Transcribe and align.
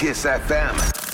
Kiss 0.00 0.24
FM. 0.24 1.09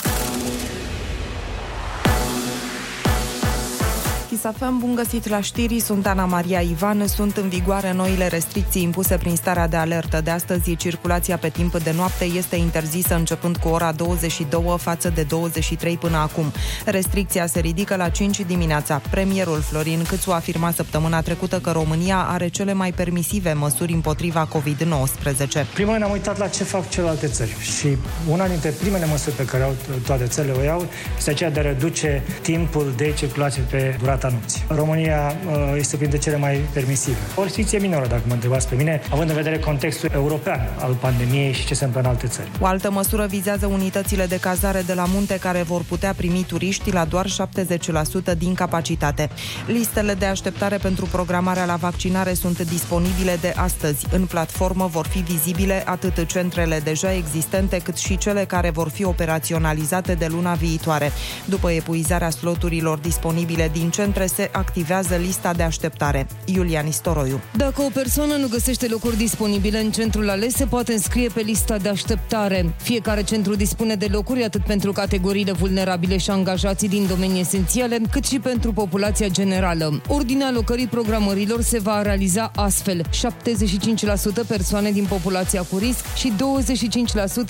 Chisafem, 4.28 4.78
bun 4.78 4.94
găsit 4.94 5.28
la 5.28 5.40
știri, 5.40 5.80
sunt 5.80 6.06
Ana 6.06 6.24
Maria 6.24 6.60
Ivan. 6.60 7.06
Sunt 7.06 7.36
în 7.36 7.48
vigoare 7.48 7.92
noile 7.92 8.26
restricții 8.26 8.82
impuse 8.82 9.16
prin 9.16 9.36
starea 9.36 9.68
de 9.68 9.76
alertă. 9.76 10.20
De 10.20 10.30
astăzi, 10.30 10.76
circulația 10.76 11.36
pe 11.36 11.48
timp 11.48 11.78
de 11.78 11.92
noapte 11.92 12.24
este 12.24 12.56
interzisă 12.56 13.14
începând 13.14 13.56
cu 13.56 13.68
ora 13.68 13.92
22 13.92 14.74
față 14.78 15.10
de 15.14 15.22
23 15.22 15.96
până 15.96 16.16
acum. 16.16 16.52
Restricția 16.84 17.46
se 17.46 17.60
ridică 17.60 17.96
la 17.96 18.08
5 18.08 18.40
dimineața. 18.40 19.00
Premierul 19.10 19.60
Florin 19.60 20.04
Câțu 20.08 20.30
afirma 20.30 20.70
săptămâna 20.70 21.20
trecută 21.20 21.58
că 21.58 21.70
România 21.70 22.26
are 22.28 22.48
cele 22.48 22.72
mai 22.72 22.92
permisive 22.92 23.52
măsuri 23.52 23.92
împotriva 23.92 24.48
COVID-19. 24.48 25.72
Prima 25.74 25.96
ne-am 25.96 26.10
uitat 26.10 26.38
la 26.38 26.48
ce 26.48 26.64
fac 26.64 26.88
celelalte 26.88 27.26
țări 27.26 27.56
și 27.60 27.96
una 28.30 28.48
dintre 28.48 28.70
primele 28.70 29.06
măsuri 29.06 29.34
pe 29.34 29.44
care 29.44 29.62
au 29.62 29.74
toate 30.06 30.24
țările 30.24 30.52
o 30.52 30.62
iau 30.62 30.86
este 31.16 31.30
aceea 31.30 31.50
de 31.50 31.60
a 31.60 31.62
reduce 31.62 32.22
timpul 32.42 32.92
de 32.96 33.12
circulație 33.16 33.62
pe 33.70 33.96
durata 33.98 34.15
durata 34.16 34.36
nopții. 34.36 34.64
România 34.68 35.32
uh, 35.46 35.74
este 35.76 35.96
printre 35.96 36.18
cele 36.18 36.36
mai 36.36 36.60
permisive. 36.72 37.16
O 37.34 37.42
restricție 37.42 37.78
minoră, 37.78 38.06
dacă 38.06 38.22
mă 38.26 38.32
întrebați 38.32 38.68
pe 38.68 38.74
mine, 38.74 39.00
având 39.10 39.28
în 39.30 39.36
vedere 39.36 39.58
contextul 39.58 40.10
european 40.14 40.68
al 40.78 40.92
pandemiei 40.92 41.52
și 41.52 41.66
ce 41.66 41.74
se 41.74 41.84
întâmplă 41.84 42.10
în 42.10 42.16
alte 42.16 42.26
țări. 42.26 42.48
O 42.60 42.66
altă 42.66 42.90
măsură 42.90 43.26
vizează 43.26 43.66
unitățile 43.66 44.26
de 44.26 44.38
cazare 44.38 44.82
de 44.86 44.94
la 44.94 45.04
munte 45.04 45.38
care 45.38 45.62
vor 45.62 45.82
putea 45.88 46.14
primi 46.16 46.44
turiști 46.46 46.92
la 46.92 47.04
doar 47.04 47.26
70% 48.34 48.38
din 48.38 48.54
capacitate. 48.54 49.28
Listele 49.66 50.14
de 50.14 50.26
așteptare 50.26 50.76
pentru 50.76 51.06
programarea 51.06 51.64
la 51.64 51.76
vaccinare 51.76 52.34
sunt 52.34 52.62
disponibile 52.62 53.38
de 53.40 53.52
astăzi. 53.56 54.06
În 54.10 54.24
platformă 54.26 54.86
vor 54.86 55.06
fi 55.06 55.18
vizibile 55.18 55.82
atât 55.86 56.26
centrele 56.26 56.80
deja 56.84 57.12
existente, 57.12 57.78
cât 57.78 57.96
și 57.96 58.18
cele 58.18 58.44
care 58.44 58.70
vor 58.70 58.88
fi 58.88 59.04
operaționalizate 59.04 60.14
de 60.14 60.26
luna 60.26 60.54
viitoare. 60.54 61.12
După 61.44 61.70
epuizarea 61.70 62.30
sloturilor 62.30 62.98
disponibile 62.98 63.70
din 63.72 63.90
centre, 63.90 64.05
centre 64.06 64.26
se 64.26 64.48
activează 64.52 65.14
lista 65.16 65.52
de 65.52 65.62
așteptare. 65.62 66.26
Iulian 66.44 66.86
Istoroiu. 66.86 67.40
Dacă 67.56 67.82
o 67.82 67.88
persoană 67.92 68.36
nu 68.36 68.48
găsește 68.48 68.86
locuri 68.88 69.16
disponibile 69.16 69.78
în 69.78 69.90
centrul 69.90 70.30
ales, 70.30 70.54
se 70.54 70.64
poate 70.64 70.92
înscrie 70.92 71.28
pe 71.28 71.40
lista 71.40 71.76
de 71.76 71.88
așteptare. 71.88 72.74
Fiecare 72.76 73.22
centru 73.22 73.54
dispune 73.54 73.94
de 73.94 74.08
locuri 74.10 74.44
atât 74.44 74.64
pentru 74.64 74.92
categoriile 74.92 75.52
vulnerabile 75.52 76.16
și 76.16 76.30
angajații 76.30 76.88
din 76.88 77.06
domenii 77.06 77.40
esențiale, 77.40 77.98
cât 78.10 78.24
și 78.24 78.38
pentru 78.38 78.72
populația 78.72 79.28
generală. 79.28 80.00
Ordinea 80.08 80.46
alocării 80.46 80.86
programărilor 80.86 81.62
se 81.62 81.78
va 81.78 82.02
realiza 82.02 82.50
astfel. 82.54 83.02
75% 83.02 84.46
persoane 84.46 84.90
din 84.90 85.04
populația 85.04 85.62
cu 85.62 85.76
risc 85.76 86.14
și 86.14 86.32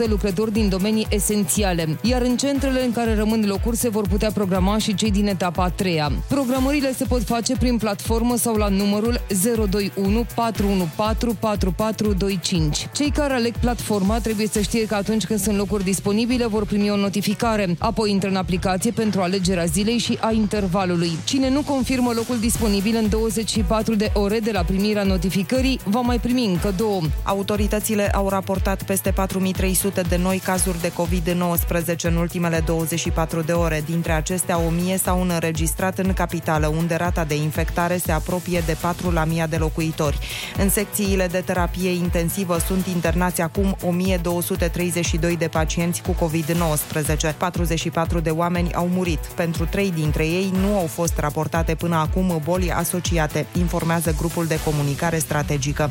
25% 0.04 0.08
lucrători 0.08 0.52
din 0.52 0.68
domenii 0.68 1.06
esențiale. 1.10 1.98
Iar 2.02 2.22
în 2.22 2.36
centrele 2.36 2.84
în 2.84 2.92
care 2.92 3.14
rămân 3.14 3.44
locuri 3.46 3.76
se 3.76 3.88
vor 3.88 4.08
putea 4.08 4.30
programa 4.30 4.78
și 4.78 4.94
cei 4.94 5.10
din 5.10 5.26
etapa 5.26 5.64
a 5.64 5.68
treia. 5.68 6.12
Programările 6.46 6.92
se 6.92 7.04
pot 7.04 7.22
face 7.22 7.56
prin 7.56 7.76
platformă 7.76 8.36
sau 8.36 8.54
la 8.54 8.68
numărul 8.68 9.20
021 9.42 10.26
414 10.34 11.34
4425. 11.36 12.88
Cei 12.92 13.10
care 13.10 13.32
aleg 13.32 13.56
platforma 13.56 14.18
trebuie 14.18 14.46
să 14.46 14.60
știe 14.60 14.86
că 14.86 14.94
atunci 14.94 15.24
când 15.24 15.40
sunt 15.40 15.56
locuri 15.56 15.84
disponibile 15.84 16.46
vor 16.46 16.66
primi 16.66 16.90
o 16.90 16.96
notificare. 16.96 17.76
Apoi 17.78 18.10
intră 18.10 18.28
în 18.28 18.36
aplicație 18.36 18.90
pentru 18.90 19.20
alegerea 19.20 19.64
zilei 19.64 19.98
și 19.98 20.18
a 20.20 20.32
intervalului. 20.32 21.10
Cine 21.24 21.50
nu 21.50 21.62
confirmă 21.62 22.12
locul 22.14 22.38
disponibil 22.38 22.96
în 22.96 23.08
24 23.08 23.94
de 23.94 24.10
ore 24.14 24.38
de 24.38 24.50
la 24.50 24.62
primirea 24.62 25.02
notificării 25.02 25.80
va 25.84 26.00
mai 26.00 26.18
primi 26.18 26.46
încă 26.46 26.74
două. 26.76 27.00
Autoritățile 27.22 28.08
au 28.08 28.28
raportat 28.28 28.82
peste 28.82 29.10
4300 29.10 30.00
de 30.00 30.16
noi 30.16 30.38
cazuri 30.44 30.80
de 30.80 30.92
COVID-19 30.92 31.96
în 32.02 32.16
ultimele 32.16 32.62
24 32.66 33.40
de 33.40 33.52
ore. 33.52 33.82
Dintre 33.86 34.12
acestea, 34.12 34.58
1000 34.58 34.96
s-au 34.96 35.26
înregistrat 35.28 35.98
în 35.98 36.12
capitală 36.12 36.34
capitală, 36.36 36.66
unde 36.66 36.94
rata 36.94 37.24
de 37.24 37.34
infectare 37.34 37.96
se 37.96 38.12
apropie 38.12 38.62
de 38.66 38.76
4 38.80 39.10
la 39.10 39.24
mii 39.24 39.44
de 39.48 39.56
locuitori. 39.56 40.18
În 40.58 40.68
secțiile 40.68 41.26
de 41.26 41.42
terapie 41.44 41.90
intensivă 41.90 42.58
sunt 42.58 42.86
internați 42.86 43.40
acum 43.40 43.76
1232 43.82 45.36
de 45.36 45.48
pacienți 45.48 46.02
cu 46.02 46.14
COVID-19. 46.24 47.36
44 47.36 48.20
de 48.20 48.30
oameni 48.30 48.74
au 48.74 48.88
murit. 48.88 49.18
Pentru 49.18 49.64
trei 49.64 49.90
dintre 49.90 50.26
ei 50.26 50.52
nu 50.60 50.78
au 50.78 50.86
fost 50.86 51.18
raportate 51.18 51.74
până 51.74 51.96
acum 51.96 52.40
boli 52.44 52.72
asociate, 52.72 53.46
informează 53.58 54.14
grupul 54.18 54.46
de 54.46 54.60
comunicare 54.64 55.18
strategică. 55.18 55.90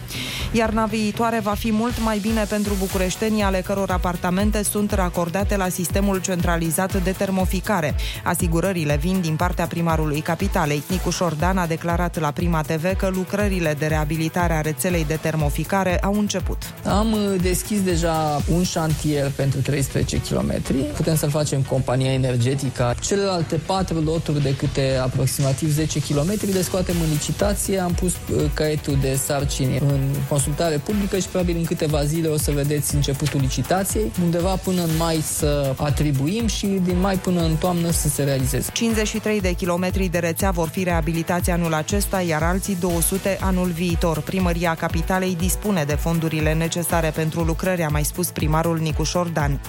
Iarna 0.52 0.86
viitoare 0.86 1.40
va 1.40 1.54
fi 1.54 1.72
mult 1.72 2.02
mai 2.04 2.18
bine 2.20 2.44
pentru 2.44 2.74
bucureștenii 2.80 3.42
ale 3.44 3.62
căror 3.62 3.90
apartamente 3.92 4.64
sunt 4.64 4.92
racordate 4.92 5.58
la 5.58 5.70
sistemul 5.70 6.22
centralizat 6.22 7.04
de 7.04 7.12
termoficare. 7.12 7.96
Asigurările 8.24 8.96
vin 8.96 9.22
din 9.22 9.36
partea 9.36 9.66
primarului 9.66 10.20
capitalei. 10.20 10.35
Nicu 10.90 11.10
Șordan 11.10 11.58
a 11.58 11.66
declarat 11.66 12.20
la 12.20 12.32
Prima 12.32 12.62
TV 12.62 12.96
că 12.98 13.10
lucrările 13.14 13.76
de 13.80 13.86
reabilitare 13.86 14.54
a 14.54 14.62
rețelei 14.62 15.06
de 15.06 15.18
termoficare 15.22 16.00
au 16.00 16.14
început. 16.14 16.58
Am 16.84 17.12
uh, 17.12 17.20
deschis 17.42 17.82
deja 17.82 18.42
un 18.52 18.64
șantier 18.64 19.32
pentru 19.36 19.60
13 19.60 20.22
km. 20.22 20.54
Putem 20.96 21.16
să-l 21.16 21.30
facem 21.30 21.62
compania 21.62 22.14
energetică. 22.14 22.96
Celelalte 23.02 23.56
patru 23.66 24.00
loturi 24.00 24.42
de 24.42 24.56
câte 24.56 25.00
aproximativ 25.02 25.72
10 25.72 26.00
km 26.00 26.34
le 26.54 26.62
scoatem 26.62 26.96
în 27.04 27.10
licitație. 27.10 27.80
Am 27.80 27.92
pus 27.92 28.12
uh, 28.12 28.44
caietul 28.54 28.98
de 29.02 29.16
sarcini 29.16 29.78
în 29.78 30.00
consultare 30.30 30.78
publică 30.78 31.18
și 31.18 31.28
probabil 31.28 31.56
în 31.56 31.64
câteva 31.64 32.04
zile 32.04 32.28
o 32.28 32.38
să 32.38 32.52
vedeți 32.52 32.96
începutul 32.96 33.40
licitației. 33.40 34.12
Undeva 34.24 34.56
până 34.56 34.82
în 34.82 34.96
mai 34.98 35.16
să 35.16 35.74
atribuim 35.78 36.48
și 36.48 36.66
din 36.66 37.00
mai 37.00 37.16
până 37.16 37.42
în 37.42 37.56
toamnă 37.56 37.92
să 37.92 38.08
se 38.08 38.24
realizeze. 38.24 38.70
53 38.74 39.42
de 39.42 39.52
kilometri 39.54 40.08
de 40.08 40.20
rețea 40.26 40.52
vor 40.52 40.68
fi 40.68 40.84
reabilitați 40.84 41.50
anul 41.50 41.74
acesta, 41.74 42.22
iar 42.22 42.44
alții 42.44 42.76
200 42.80 43.38
anul 43.42 43.68
viitor. 43.68 44.20
Primăria 44.20 44.76
Capitalei 44.76 45.36
dispune 45.36 45.84
de 45.84 45.96
fondurile 45.96 46.54
necesare 46.54 47.10
pentru 47.10 47.42
lucrări, 47.42 47.84
a 47.84 47.88
mai 47.88 48.04
spus 48.04 48.30
primarul 48.30 48.78
Nicu 48.78 49.04
Șordan. 49.04 49.60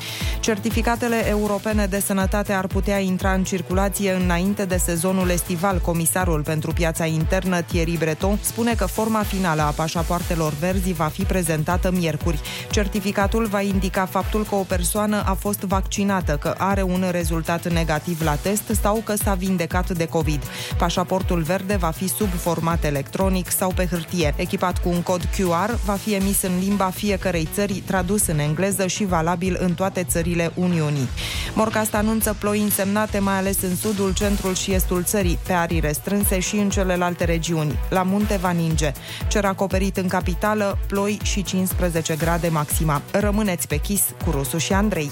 Certificatele 0.40 1.28
europene 1.28 1.86
de 1.86 2.00
sănătate 2.00 2.52
ar 2.52 2.66
putea 2.66 2.98
intra 2.98 3.32
în 3.32 3.44
circulație 3.44 4.12
înainte 4.12 4.64
de 4.64 4.76
sezonul 4.76 5.28
estival. 5.28 5.78
Comisarul 5.78 6.42
pentru 6.42 6.72
piața 6.72 7.04
internă, 7.04 7.60
Thierry 7.60 7.96
Breton, 7.96 8.38
spune 8.40 8.74
că 8.74 8.86
forma 8.86 9.22
finală 9.22 9.62
a 9.62 9.70
pașapoartelor 9.70 10.52
verzi 10.52 10.92
va 10.92 11.06
fi 11.06 11.22
prezentată 11.22 11.90
miercuri. 11.90 12.40
Certificatul 12.70 13.46
va 13.46 13.60
indica 13.60 14.06
faptul 14.06 14.44
că 14.48 14.54
o 14.54 14.62
persoană 14.62 15.22
a 15.26 15.34
fost 15.34 15.60
vaccinată, 15.60 16.36
că 16.36 16.54
are 16.58 16.82
un 16.82 17.04
rezultat 17.10 17.72
negativ 17.72 18.22
la 18.22 18.34
test 18.34 18.62
sau 18.80 19.02
că 19.04 19.14
s-a 19.14 19.34
vindecat 19.34 19.90
de 19.90 20.06
COVID. 20.06 20.42
COVID. 20.46 20.78
Pașaportul 20.78 21.42
verde 21.42 21.76
va 21.76 21.90
fi 21.90 22.08
sub 22.08 22.28
format 22.28 22.84
electronic 22.84 23.50
sau 23.50 23.72
pe 23.74 23.86
hârtie. 23.86 24.34
Echipat 24.36 24.78
cu 24.78 24.88
un 24.88 25.02
cod 25.02 25.24
QR, 25.24 25.74
va 25.84 25.92
fi 25.92 26.14
emis 26.14 26.42
în 26.42 26.58
limba 26.60 26.90
fiecărei 26.90 27.48
țări, 27.54 27.82
tradus 27.86 28.26
în 28.26 28.38
engleză 28.38 28.86
și 28.86 29.04
valabil 29.04 29.56
în 29.60 29.74
toate 29.74 30.04
țările 30.04 30.50
Uniunii. 30.54 31.08
Morcast 31.54 31.94
anunță 31.94 32.36
ploi 32.38 32.60
însemnate 32.60 33.18
mai 33.18 33.36
ales 33.36 33.62
în 33.62 33.76
sudul, 33.76 34.14
centrul 34.14 34.54
și 34.54 34.72
estul 34.72 35.02
țării, 35.02 35.38
pe 35.46 35.52
arii 35.52 35.80
restrânse 35.80 36.38
și 36.38 36.56
în 36.56 36.70
celelalte 36.70 37.24
regiuni. 37.24 37.78
La 37.90 38.02
munte 38.02 38.38
va 38.40 38.50
ninge. 38.50 38.92
Cer 39.28 39.44
acoperit 39.44 39.96
în 39.96 40.08
capitală, 40.08 40.78
ploi 40.86 41.18
și 41.22 41.42
15 41.42 42.16
grade 42.16 42.48
maxima. 42.48 43.02
Rămâneți 43.10 43.68
pe 43.68 43.76
chis 43.76 44.02
cu 44.24 44.30
Rusu 44.30 44.58
și 44.58 44.72
Andrei. 44.72 45.10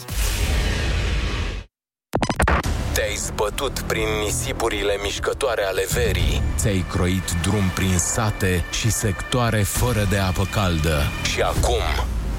Te-ai 3.05 3.17
zbătut 3.17 3.81
prin 3.81 4.07
nisipurile 4.25 4.99
mișcătoare 5.03 5.63
ale 5.65 5.87
verii, 5.93 6.43
ți-ai 6.57 6.85
croit 6.91 7.33
drum 7.43 7.71
prin 7.75 7.99
sate 7.99 8.65
și 8.71 8.91
sectoare 8.91 9.63
fără 9.63 10.07
de 10.11 10.19
apă 10.19 10.49
caldă. 10.51 11.03
Și 11.33 11.41
acum, 11.41 11.83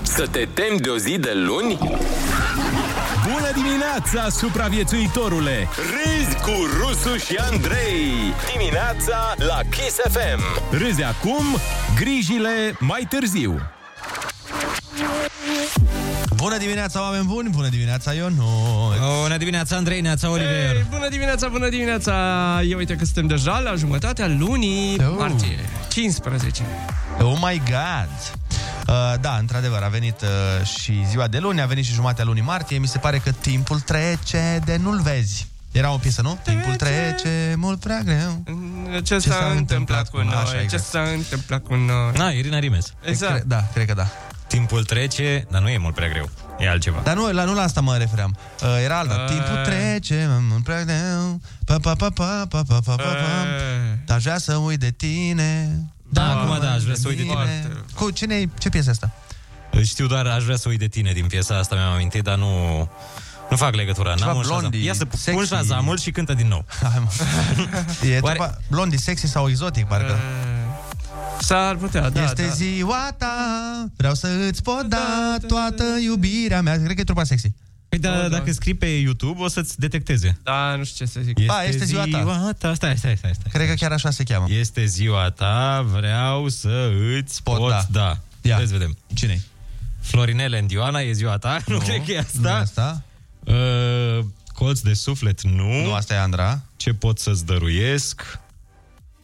să 0.02 0.28
te 0.28 0.48
temi 0.54 0.80
de 0.80 0.90
o 0.90 0.98
zi 0.98 1.18
de 1.18 1.34
luni? 1.34 1.78
Bună 3.24 3.52
dimineața, 3.54 4.30
supraviețuitorule! 4.30 5.68
Râzi 5.76 6.36
cu 6.36 6.54
Rusu 6.80 7.18
și 7.18 7.36
Andrei! 7.36 8.34
Dimineața 8.54 9.34
la 9.38 9.60
Kiss 9.70 9.96
FM! 9.96 10.42
Râzi 10.78 11.04
acum, 11.04 11.44
grijile 11.96 12.76
mai 12.80 13.06
târziu! 13.10 13.62
Bună 16.36 16.58
dimineața, 16.58 17.02
oameni 17.02 17.26
buni! 17.26 17.50
Bună 17.50 17.68
dimineața, 17.68 18.14
Ion! 18.14 18.34
Bună 19.22 19.38
dimineața, 19.38 19.76
Andrei, 19.76 20.02
neața, 20.02 20.30
Oliver! 20.30 20.74
Hey, 20.74 20.86
bună 20.90 21.10
dimineața, 21.10 21.48
bună 21.48 21.70
dimineața! 21.70 22.14
Eu 22.68 22.78
uite 22.78 22.96
că 22.96 23.04
suntem 23.04 23.28
deja 23.28 23.60
la 23.60 23.76
jumătatea 23.76 24.28
lunii 24.28 24.98
oh. 25.00 25.16
martie, 25.18 25.60
15. 25.90 26.64
Oh 27.20 27.38
my 27.42 27.62
God! 27.66 28.10
Uh, 28.88 29.14
da, 29.22 29.38
într-adevăr, 29.40 29.82
a 29.82 29.88
venit 29.88 30.22
uh, 30.22 30.66
și 30.66 31.06
ziua 31.10 31.28
de 31.28 31.38
luni, 31.38 31.62
a 31.62 31.66
venit 31.66 31.86
și 31.86 31.94
jumatea 31.94 32.26
lunii 32.26 32.42
martie. 32.42 32.78
Mi 32.78 32.88
se 32.88 32.98
pare 32.98 33.18
că 33.18 33.32
timpul 33.32 33.80
trece 33.80 34.60
de 34.66 34.78
nu-l 34.82 35.02
vezi. 35.02 35.48
Era 35.72 35.94
o 35.94 35.98
piesă, 35.98 36.22
nu? 36.22 36.40
Trece. 36.44 36.58
Timpul 36.58 36.76
trece 36.76 37.54
mult 37.58 37.80
prea 37.80 38.02
greu. 38.06 38.44
Ce, 38.94 39.02
ce 39.02 39.20
s-a, 39.20 39.34
s-a 39.34 39.54
întâmplat 39.56 40.10
cu 40.10 40.18
noi? 40.18 40.34
Așa, 40.34 40.62
exact. 40.62 40.84
Ce 40.84 40.90
s-a 40.90 41.02
întâmplat 41.02 41.64
cu 41.64 41.76
noi? 41.76 42.12
Na, 42.16 42.30
Irina 42.30 42.60
Rimes. 42.60 42.94
Exact. 43.02 43.34
Cre- 43.34 43.44
da, 43.48 43.64
cred 43.74 43.88
că 43.88 43.94
da. 43.94 44.08
Timpul 44.56 44.84
trece, 44.84 45.46
dar 45.52 45.62
nu 45.62 45.70
e 45.70 45.78
mult 45.78 45.96
prea 45.96 46.08
greu. 46.10 46.30
E 46.60 46.70
altceva. 46.70 47.00
Dar 47.04 47.16
nu, 47.16 47.32
la, 47.32 47.44
nu 47.44 47.54
la 47.54 47.62
asta 47.62 47.82
mă 47.82 47.98
refeream. 47.98 48.36
Uh, 48.62 48.68
era 48.84 48.98
alta. 48.98 49.14
Uh. 49.14 49.26
Timpul 49.30 49.62
trece, 49.64 50.30
mă 50.50 50.56
plec 50.64 50.84
de... 50.84 50.94
Pa, 51.66 51.78
pa, 51.82 51.96
pa, 51.96 52.10
pa, 52.10 52.46
pa, 52.50 52.62
pa, 52.68 52.80
pa, 52.86 52.96
pa, 52.96 52.96
pa. 52.96 53.06
Eh, 53.12 53.98
Dar 54.06 54.18
aș 54.18 54.24
vrea 54.24 54.38
să 54.38 54.56
uit 54.56 54.80
de 54.80 54.92
tine. 54.92 55.80
Da, 56.10 56.30
acum 56.40 56.60
da, 56.60 56.72
aș 56.72 56.84
vrea 56.84 56.96
să 56.96 57.08
uit 57.08 57.18
de 57.18 57.24
tine. 57.24 57.34
Bine. 57.34 57.76
Cu 57.96 58.10
cine 58.12 58.50
ce 58.60 58.70
piesă 58.70 58.88
e 58.88 58.92
asta? 58.92 59.12
Știu 59.84 60.08
doar, 60.08 60.26
aș 60.26 60.44
vrea 60.44 60.56
să 60.56 60.70
uit 60.70 60.80
de 60.80 60.88
tine 60.88 61.12
din 61.12 61.26
piesa 61.28 61.58
asta, 61.58 61.76
mi-am 61.76 61.92
amintit, 61.92 62.24
dar 62.24 62.38
nu... 62.38 62.90
Nu 63.50 63.56
fac 63.58 63.74
legătura, 63.76 64.14
Ceva 64.14 64.26
n-am 64.26 64.38
un 64.38 64.44
Shazam. 64.44 64.60
Blondie, 64.60 64.84
Ia 64.86 64.94
să 64.94 65.06
pun 65.06 65.20
sexy. 65.20 65.46
Shazamul 65.46 65.98
și 65.98 66.12
cântă 66.12 66.34
din 66.34 66.48
nou. 66.48 66.66
Hai, 66.82 67.02
mă. 67.04 67.10
E 68.10 68.20
Oare- 68.22 68.38
trupa 68.38 68.58
Blondie 68.70 68.98
sexy 68.98 69.28
sau 69.28 69.50
exotic, 69.50 69.86
parcă. 69.86 70.12
eh, 70.12 70.55
S-ar 71.40 71.76
putea, 71.76 72.10
da, 72.10 72.24
este 72.24 72.46
da. 72.48 72.54
ziua 72.54 73.16
ta, 73.18 73.36
vreau 73.98 74.14
să 74.14 74.28
îți 74.50 74.62
pot 74.62 74.82
da 74.84 75.36
toată 75.48 75.84
iubirea 76.04 76.62
mea. 76.62 76.76
Cred 76.76 76.94
că 76.96 77.00
e 77.02 77.04
trupa 77.04 77.24
sexy. 77.24 77.52
Păi 77.90 78.00
da, 78.00 78.10
Oh, 78.16 78.22
da. 78.22 78.28
dacă 78.28 78.52
scrii 78.52 78.74
pe 78.74 78.86
YouTube, 78.86 79.42
o 79.42 79.48
să-ți 79.48 79.80
detecteze. 79.80 80.38
Da, 80.44 80.76
nu 80.78 80.84
știu 80.84 81.06
ce 81.06 81.12
să 81.12 81.20
zic. 81.24 81.46
Ba, 81.46 81.64
este 81.64 81.86
ziua 81.86 82.04
ta. 82.12 82.52
ta. 82.58 82.74
Stai, 82.74 82.98
stai, 82.98 83.18
stai, 83.18 83.32
stai. 83.34 83.52
Cred 83.52 83.68
că 83.68 83.74
chiar 83.74 83.92
așa 83.92 84.10
se 84.12 84.24
cheamă. 84.24 84.46
Este 84.50 84.86
ziua 84.86 85.30
ta, 85.30 85.86
vreau 85.92 86.50
să 86.50 86.90
îți 87.18 87.44
pot, 87.44 87.58
Pot 87.58 87.70
da. 87.70 87.86
da. 87.92 88.00
da. 88.42 88.50
Ia. 88.50 88.58
Ia. 88.60 88.66
vedem. 88.66 88.98
Cine 89.14 89.42
Florinele 90.00 90.60
în 90.60 90.68
Dioana, 90.68 91.00
e 91.00 91.12
ziua 91.12 91.38
ta? 91.38 91.58
Nu, 91.68 91.78
cred 91.78 92.04
că 92.06 92.12
e 92.12 92.26
Nu 92.34 92.48
e 92.48 92.52
asta. 92.52 92.56
asta? 92.58 93.04
Uh, 94.20 94.26
colț 94.54 94.80
de 94.80 94.94
suflet, 94.94 95.42
nu. 95.44 95.82
Nu, 95.84 95.94
asta 95.94 96.14
e 96.14 96.20
Andra. 96.20 96.62
Ce 96.78 96.94
pot 96.94 97.20
să-ți 97.20 97.46
dăruiesc? 97.46 98.40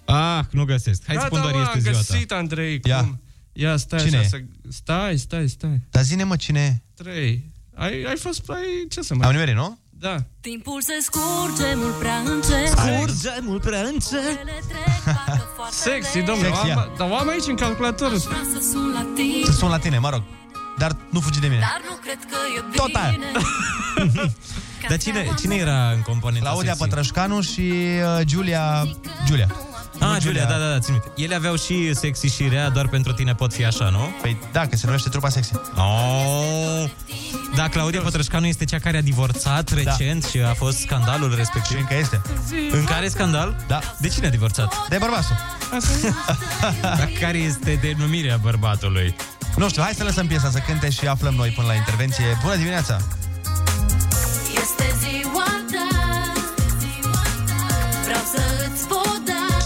Ah, 0.05 0.45
nu 0.51 0.63
găsesc. 0.65 1.01
Hai 1.07 1.15
să 1.15 1.23
spun 1.25 1.41
doar 1.41 1.53
mă, 1.53 1.59
este 1.59 1.73
am 1.73 1.79
ziua 1.79 1.93
ta. 1.93 1.99
găsit, 2.13 2.31
Andrei, 2.31 2.79
Ia. 2.83 2.97
cum? 2.99 3.21
Ia, 3.53 3.77
stai 3.77 3.99
Cine 3.99 4.17
așa 4.17 4.25
e? 4.25 4.29
să... 4.29 4.37
Stai, 4.69 5.17
stai, 5.17 5.47
stai. 5.47 5.81
Dar 5.89 6.03
zine 6.03 6.23
mă 6.23 6.35
cine 6.35 6.59
e. 6.59 7.03
Trei. 7.03 7.49
Ai, 7.75 8.03
ai 8.03 8.17
fost... 8.17 8.49
Ai, 8.49 8.87
ce 8.89 9.01
să 9.01 9.13
Am 9.13 9.19
mai... 9.19 9.31
nimerit, 9.31 9.55
nu? 9.55 9.79
Da. 9.89 10.15
Timpul 10.39 10.81
se 10.81 10.93
scurge 11.01 11.73
mult 11.75 11.93
prea 11.99 12.17
încet 12.17 12.73
Curge 12.73 13.29
mult 13.41 13.61
prea 13.61 13.81
încet. 13.81 14.13
Ele 14.13 14.59
trec 14.67 15.15
parcă 15.15 15.49
foarte 15.55 15.75
Sexy, 15.75 16.15
lent. 16.15 16.27
domnule. 16.27 16.47
Sexy, 16.47 16.61
Am, 16.61 16.67
ia. 16.67 16.91
dar 16.97 17.09
o 17.09 17.15
am 17.15 17.27
aici 17.29 17.47
în 17.47 17.55
calculator. 17.55 18.07
Vreau 18.07 18.43
să 18.53 18.69
sun 18.71 18.91
la 18.93 19.05
tine 19.15 19.45
Să 19.45 19.51
sun 19.51 19.69
la 19.69 19.77
tine, 19.79 19.97
mă 19.97 20.09
rog. 20.09 20.23
Dar 20.77 20.95
nu 21.11 21.19
fugi 21.19 21.39
de 21.39 21.47
mine. 21.47 21.59
Dar 21.59 21.81
nu 21.89 21.95
cred 21.95 22.19
că 22.29 22.37
e 22.57 22.61
bine 22.61 22.75
Tot 22.75 22.95
aia. 22.95 23.17
Dar 24.89 24.97
cine, 24.97 25.29
cine 25.39 25.55
era 25.55 25.91
în 25.91 26.01
componenta 26.01 26.49
Claudia 26.49 26.71
sexy? 26.73 26.87
Pătrășcanu 26.87 27.41
și 27.41 27.61
uh, 28.17 28.25
Giulia... 28.25 28.87
Giulia. 29.25 29.47
Ah, 30.01 30.07
Nu, 30.07 30.19
Giulia, 30.19 30.45
da, 30.45 30.57
da, 30.57 30.69
da, 30.69 30.79
țin 30.79 30.93
minte. 30.93 31.11
Ele 31.23 31.35
aveau 31.35 31.55
și 31.55 31.93
sexy 31.93 32.27
și 32.35 32.47
rea, 32.47 32.69
doar 32.69 32.87
pentru 32.87 33.11
tine 33.13 33.33
pot 33.33 33.53
fi 33.53 33.65
așa, 33.65 33.89
nu? 33.89 34.09
Păi 34.21 34.37
da, 34.51 34.67
că 34.67 34.75
se 34.75 34.85
numește 34.85 35.09
trupa 35.09 35.29
sexy. 35.29 35.51
Oh. 35.75 36.89
Da, 37.55 37.67
Claudia 37.69 38.01
Pătrășcanu 38.01 38.45
este 38.45 38.65
cea 38.65 38.79
care 38.79 38.97
a 38.97 39.01
divorțat 39.01 39.69
recent 39.73 40.23
și 40.25 40.37
a 40.39 40.53
fost 40.53 40.77
scandalul 40.79 41.29
Și 41.29 41.35
respectiv. 41.35 41.77
încă 41.77 41.95
este. 41.99 42.21
În 42.71 42.83
care 42.83 43.07
scandal? 43.07 43.55
Da. 43.67 43.79
De 43.99 44.07
cine 44.07 44.27
a 44.27 44.29
divorțat? 44.29 44.87
De 44.89 44.97
bărbatul. 44.99 45.35
Dar 46.81 47.09
care 47.19 47.37
este 47.37 47.79
denumirea 47.81 48.37
bărbatului? 48.37 49.15
Nu 49.55 49.69
știu, 49.69 49.81
hai 49.81 49.93
să 49.93 50.03
lăsăm 50.03 50.27
piesa 50.27 50.49
să 50.49 50.57
cânte 50.59 50.89
și 50.89 51.07
aflăm 51.07 51.33
noi 51.33 51.49
până 51.49 51.67
la 51.67 51.73
intervenție. 51.73 52.25
Bună 52.41 52.55
dimineața! 52.55 52.97
Este 54.61 54.95
ziua 54.99 55.10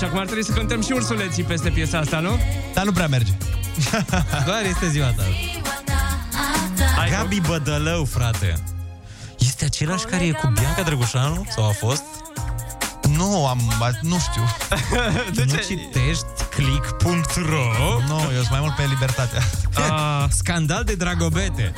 acum 0.06 0.18
ar 0.20 0.26
trebui 0.26 0.46
să 0.46 0.52
cântăm 0.52 0.82
și 0.82 0.92
ursuleții 0.92 1.44
peste 1.44 1.70
piesa 1.70 1.98
asta, 1.98 2.20
nu? 2.20 2.40
Dar 2.74 2.86
nu 2.86 2.92
prea 2.92 3.08
merge. 3.08 3.32
Doar 4.46 4.64
este 4.70 4.90
ziua 4.90 5.08
ta. 5.08 5.24
ziua 5.24 5.82
ta, 5.86 5.94
a 6.32 6.80
ta 6.80 6.86
Hai, 6.96 7.10
Gabi 7.10 7.42
Bădălău, 7.42 8.06
frate. 8.06 8.64
Este 9.40 9.66
același 9.66 10.06
care 10.06 10.26
e 10.26 10.32
cu 10.32 10.52
Bianca 10.60 10.82
Drăgușanu? 10.82 11.46
Sau 11.50 11.68
a 11.68 11.72
fost? 11.72 12.04
Nu, 13.18 13.48
am... 13.48 13.60
Nu 14.02 14.18
știu. 14.20 14.44
De 15.36 15.44
nu 15.48 15.54
ce? 15.56 15.62
citești 15.62 16.26
click.ro 16.50 17.66
Nu, 18.08 18.20
eu 18.20 18.40
sunt 18.40 18.50
mai 18.50 18.60
mult 18.60 18.76
pe 18.76 18.84
libertatea. 18.90 19.42
Ah, 19.76 20.26
Scandal 20.30 20.84
de 20.84 20.96
dragobete. 20.96 21.74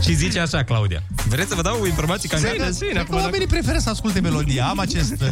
Și 0.00 0.14
zice 0.14 0.38
așa, 0.40 0.62
Claudia. 0.64 1.02
Vreți 1.28 1.48
să 1.48 1.54
vă 1.54 1.62
dau 1.62 1.84
informații 1.84 2.28
ca 2.28 2.36
Zine, 2.36 2.50
mine? 2.52 2.70
zine, 2.70 2.88
Cred 2.88 2.94
că 2.96 3.00
acum, 3.02 3.14
dacă- 3.14 3.24
oamenii 3.26 3.46
preferă 3.46 3.78
să 3.78 3.90
asculte 3.90 4.20
melodia. 4.20 4.64
Am 4.66 4.78
acest 4.78 5.12
uh, 5.20 5.28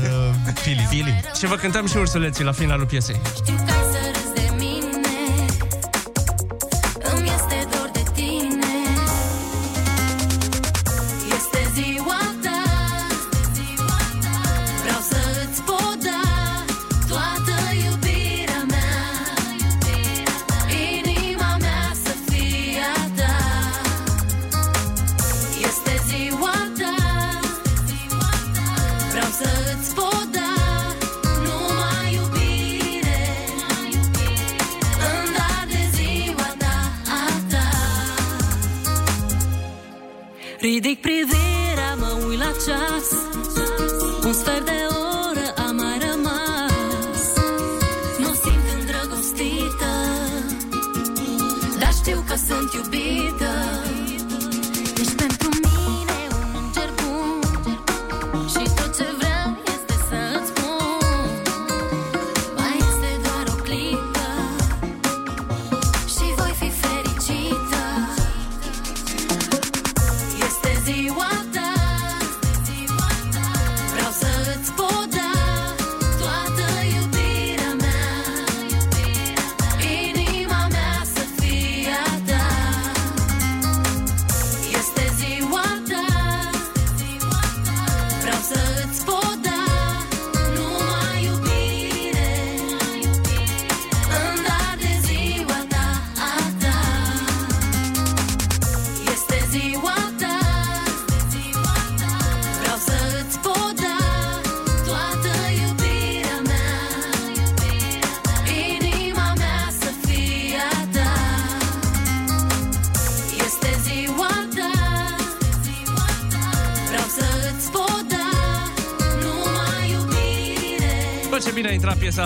feeling. 0.55 0.88
Feeling. 0.88 1.17
Și 1.38 1.47
vă 1.47 1.55
cântăm 1.55 1.87
și 1.87 1.97
ursuleții 1.97 2.44
la 2.44 2.53
finalul 2.53 2.87
piesei. 2.87 3.20
Știu 3.35 3.55
că 3.56 3.73
ai 3.73 3.82
să 3.93 3.99
râzi 4.12 4.28
Ridic 40.60 41.00
privirea, 41.00 41.94
mă 41.99 42.25
uit 42.28 42.38
la 42.38 42.52
ceas. 42.64 43.08
Un 44.25 44.32
sfert 44.32 44.64
de 44.64 44.78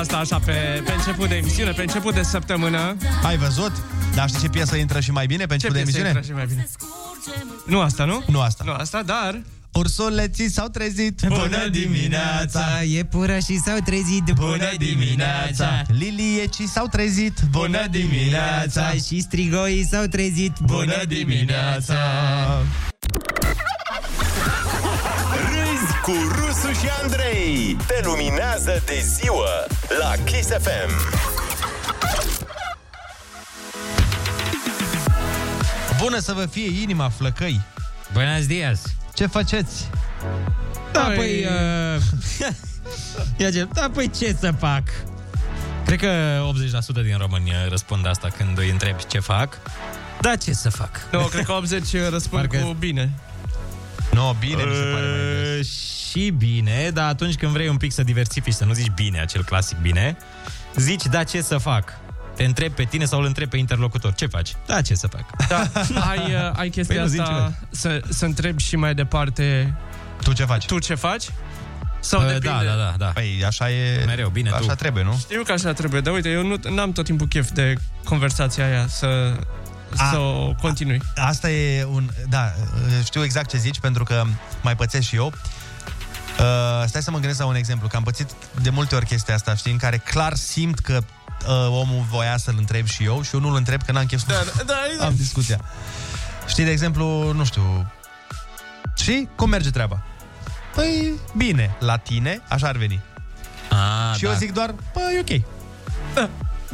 asta 0.03 0.17
așa 0.17 0.39
pe, 0.39 0.83
pe 0.85 0.93
început 0.93 1.29
de 1.29 1.35
emisiune, 1.35 1.71
pe 1.71 1.83
început 1.83 2.15
de 2.15 2.23
săptămână. 2.23 2.97
Ai 3.23 3.37
văzut? 3.37 3.73
Dar 4.15 4.29
știi 4.29 4.41
ce 4.41 4.49
piesă 4.49 4.77
intră 4.77 5.01
și 5.01 5.11
mai 5.11 5.27
bine 5.27 5.47
pe 5.47 5.57
Ce 5.57 5.67
început 5.67 5.77
de 5.77 5.83
piesă 5.83 5.99
emisiune? 5.99 6.19
intră 6.19 6.33
și 6.33 6.33
mai 6.33 6.47
bine? 6.47 6.69
Nu 7.67 7.81
asta, 7.81 8.05
nu? 8.05 8.23
Nu 8.27 8.41
asta. 8.41 8.65
Nu 8.67 8.73
asta, 8.73 9.03
dar... 9.03 9.43
Ursuleții 9.73 10.51
s-au 10.51 10.69
trezit 10.69 11.21
Iepurașii 12.85 13.61
s-au 13.65 13.79
trezit 13.85 14.23
Liliecii 15.87 16.69
s-au 16.69 16.87
trezit 16.87 17.39
Și 19.05 19.21
strigoii 19.21 19.87
s-au 19.91 20.05
trezit 20.05 20.53
Râzi 25.51 25.93
cu 26.03 26.13
Rusu 26.29 26.73
și 26.81 26.89
Andrei. 27.03 27.77
Te 27.87 28.01
luminează 28.05 28.83
de 28.87 29.05
ziua 29.19 29.42
la 29.42 29.42
Kiss 30.43 30.55
FM. 30.55 30.91
Bună 36.01 36.19
să 36.19 36.33
vă 36.33 36.47
fie 36.47 36.83
inima, 36.83 37.09
flăcăi! 37.09 37.61
Buenos 38.13 38.47
dias! 38.47 38.83
Ce 39.15 39.27
faceți? 39.27 39.89
Da, 40.93 41.01
păi... 41.01 41.45
Uh... 41.97 42.03
Ia 43.39 43.51
ce, 43.51 43.69
da, 43.73 43.91
păi 43.95 44.11
ce 44.11 44.37
să 44.41 44.53
fac? 44.59 44.83
Cred 45.85 45.99
că 45.99 46.43
80% 47.01 47.03
din 47.03 47.17
români 47.19 47.53
răspund 47.69 48.07
asta 48.07 48.29
când 48.37 48.59
îi 48.59 48.71
întrebi 48.71 49.07
ce 49.07 49.19
fac. 49.19 49.59
Da, 50.21 50.37
ce 50.37 50.53
să 50.53 50.71
fac? 50.71 50.91
Nu, 51.13 51.21
cred 51.21 51.45
că 51.45 51.53
80 51.53 51.97
răspund 52.11 52.47
Parcă- 52.47 52.65
cu 52.65 52.73
bine. 52.73 53.11
No, 54.13 54.33
bine, 54.33 54.63
mi 54.65 54.75
se 54.75 54.91
pare 54.93 55.07
mai 55.07 55.59
Uh, 55.59 55.67
și 56.13 56.31
bine, 56.31 56.91
dar 56.93 57.09
atunci 57.09 57.35
când 57.35 57.53
vrei 57.53 57.69
un 57.69 57.77
pic 57.77 57.93
să 57.93 58.03
diversifici, 58.03 58.55
să 58.55 58.65
nu 58.65 58.73
zici 58.73 58.91
bine, 58.95 59.21
acel 59.21 59.45
clasic 59.45 59.79
bine, 59.79 60.17
zici, 60.77 61.03
da, 61.07 61.25
ce 61.25 61.43
să 61.43 61.59
fac? 61.59 61.93
Te 62.37 62.45
întrebi 62.45 62.75
pe 62.75 62.85
tine 62.85 63.05
sau 63.05 63.19
îl 63.21 63.25
întrebi 63.27 63.51
pe 63.51 63.57
interlocutor. 63.57 64.13
Ce 64.15 64.27
faci? 64.27 64.53
Da, 64.67 64.81
ce 64.81 64.95
să 64.95 65.07
fac? 65.07 65.47
Da, 65.49 65.71
ai, 66.09 66.19
uh, 66.35 66.51
ai 66.53 66.69
chestia 66.69 66.95
Păi 66.95 67.05
nu, 67.05 67.11
zi 67.11 67.21
asta 67.21 67.55
să, 67.71 68.01
să 68.09 68.25
întrebi 68.25 68.63
și 68.63 68.77
mai 68.77 68.95
departe 68.95 69.75
Tu 70.23 70.33
ce 70.33 70.45
faci? 70.45 70.67
tu 70.67 70.79
ce 70.79 70.95
faci? 70.95 71.25
Sau 72.01 72.21
Uh, 72.21 72.27
depinde? 72.27 72.49
da, 72.49 72.63
da, 72.65 72.75
da, 72.77 72.95
da. 72.99 73.07
Păi 73.07 73.43
așa 73.47 73.71
e... 73.71 74.03
Mereu, 74.07 74.29
bine, 74.29 74.51
Așa 74.51 74.67
tu. 74.67 74.75
trebuie, 74.75 75.03
nu? 75.05 75.17
Știu 75.19 75.43
că 75.43 75.53
așa 75.53 75.73
trebuie, 75.73 76.01
dar 76.01 76.15
uite, 76.15 76.29
eu 76.29 76.47
nu 76.71 76.81
am 76.81 76.93
tot 76.93 77.05
timpul 77.05 77.27
chef 77.27 77.51
de 77.51 77.75
conversația 78.05 78.67
aia 78.67 78.87
să, 78.89 79.37
A- 79.97 80.11
să 80.11 80.17
o 80.19 80.55
continui. 80.61 81.03
Asta 81.17 81.51
e 81.51 81.85
un... 81.85 82.09
Da, 82.29 82.53
știu 83.05 83.25
exact 83.25 83.51
ce 83.51 83.57
zici, 83.57 83.79
pentru 83.81 84.05
că 84.05 84.25
mai 84.63 84.77
pățesc 84.77 85.07
și 85.07 85.17
eu. 85.17 85.33
Uh, 86.43 86.85
stai 86.87 87.03
să 87.03 87.11
mă 87.11 87.19
gândesc 87.19 87.39
la 87.39 87.47
un 87.47 87.55
exemplu, 87.55 87.89
că 87.89 87.97
am 87.97 88.03
pățit 88.03 88.31
de 88.63 88.71
multe 88.71 88.95
ori 88.95 89.07
chestia 89.07 89.35
asta, 89.35 89.55
știi, 89.55 89.73
în 89.73 89.79
care 89.79 89.97
clar 89.99 90.35
simt 90.35 90.79
că 90.79 91.01
uh, 91.47 91.67
omul 91.69 92.05
voia 92.11 92.37
să-l 92.37 92.55
întreb 92.59 92.87
și 92.87 93.05
eu 93.05 93.23
și 93.23 93.31
eu 93.35 93.41
nu-l 93.41 93.55
întreb 93.55 93.83
că 93.83 93.93
n-am 93.93 94.07
chef 94.07 94.21
să 94.21 94.27
Da, 94.27 94.63
da, 94.65 94.75
exact. 94.93 95.09
am 95.11 95.15
discuția. 95.17 95.61
Știi, 96.47 96.65
de 96.65 96.71
exemplu, 96.71 97.33
nu 97.33 97.45
știu... 97.45 97.93
Și 98.97 99.29
cum 99.37 99.49
merge 99.49 99.71
treaba? 99.71 100.03
Păi, 100.75 101.13
bine, 101.37 101.77
la 101.79 101.97
tine, 101.97 102.41
așa 102.49 102.67
ar 102.69 102.77
veni. 102.77 103.01
A, 103.71 104.13
și 104.17 104.23
da. 104.23 104.31
eu 104.31 104.37
zic 104.37 104.53
doar, 104.53 104.75
păi, 104.93 105.19
ok. 105.21 105.41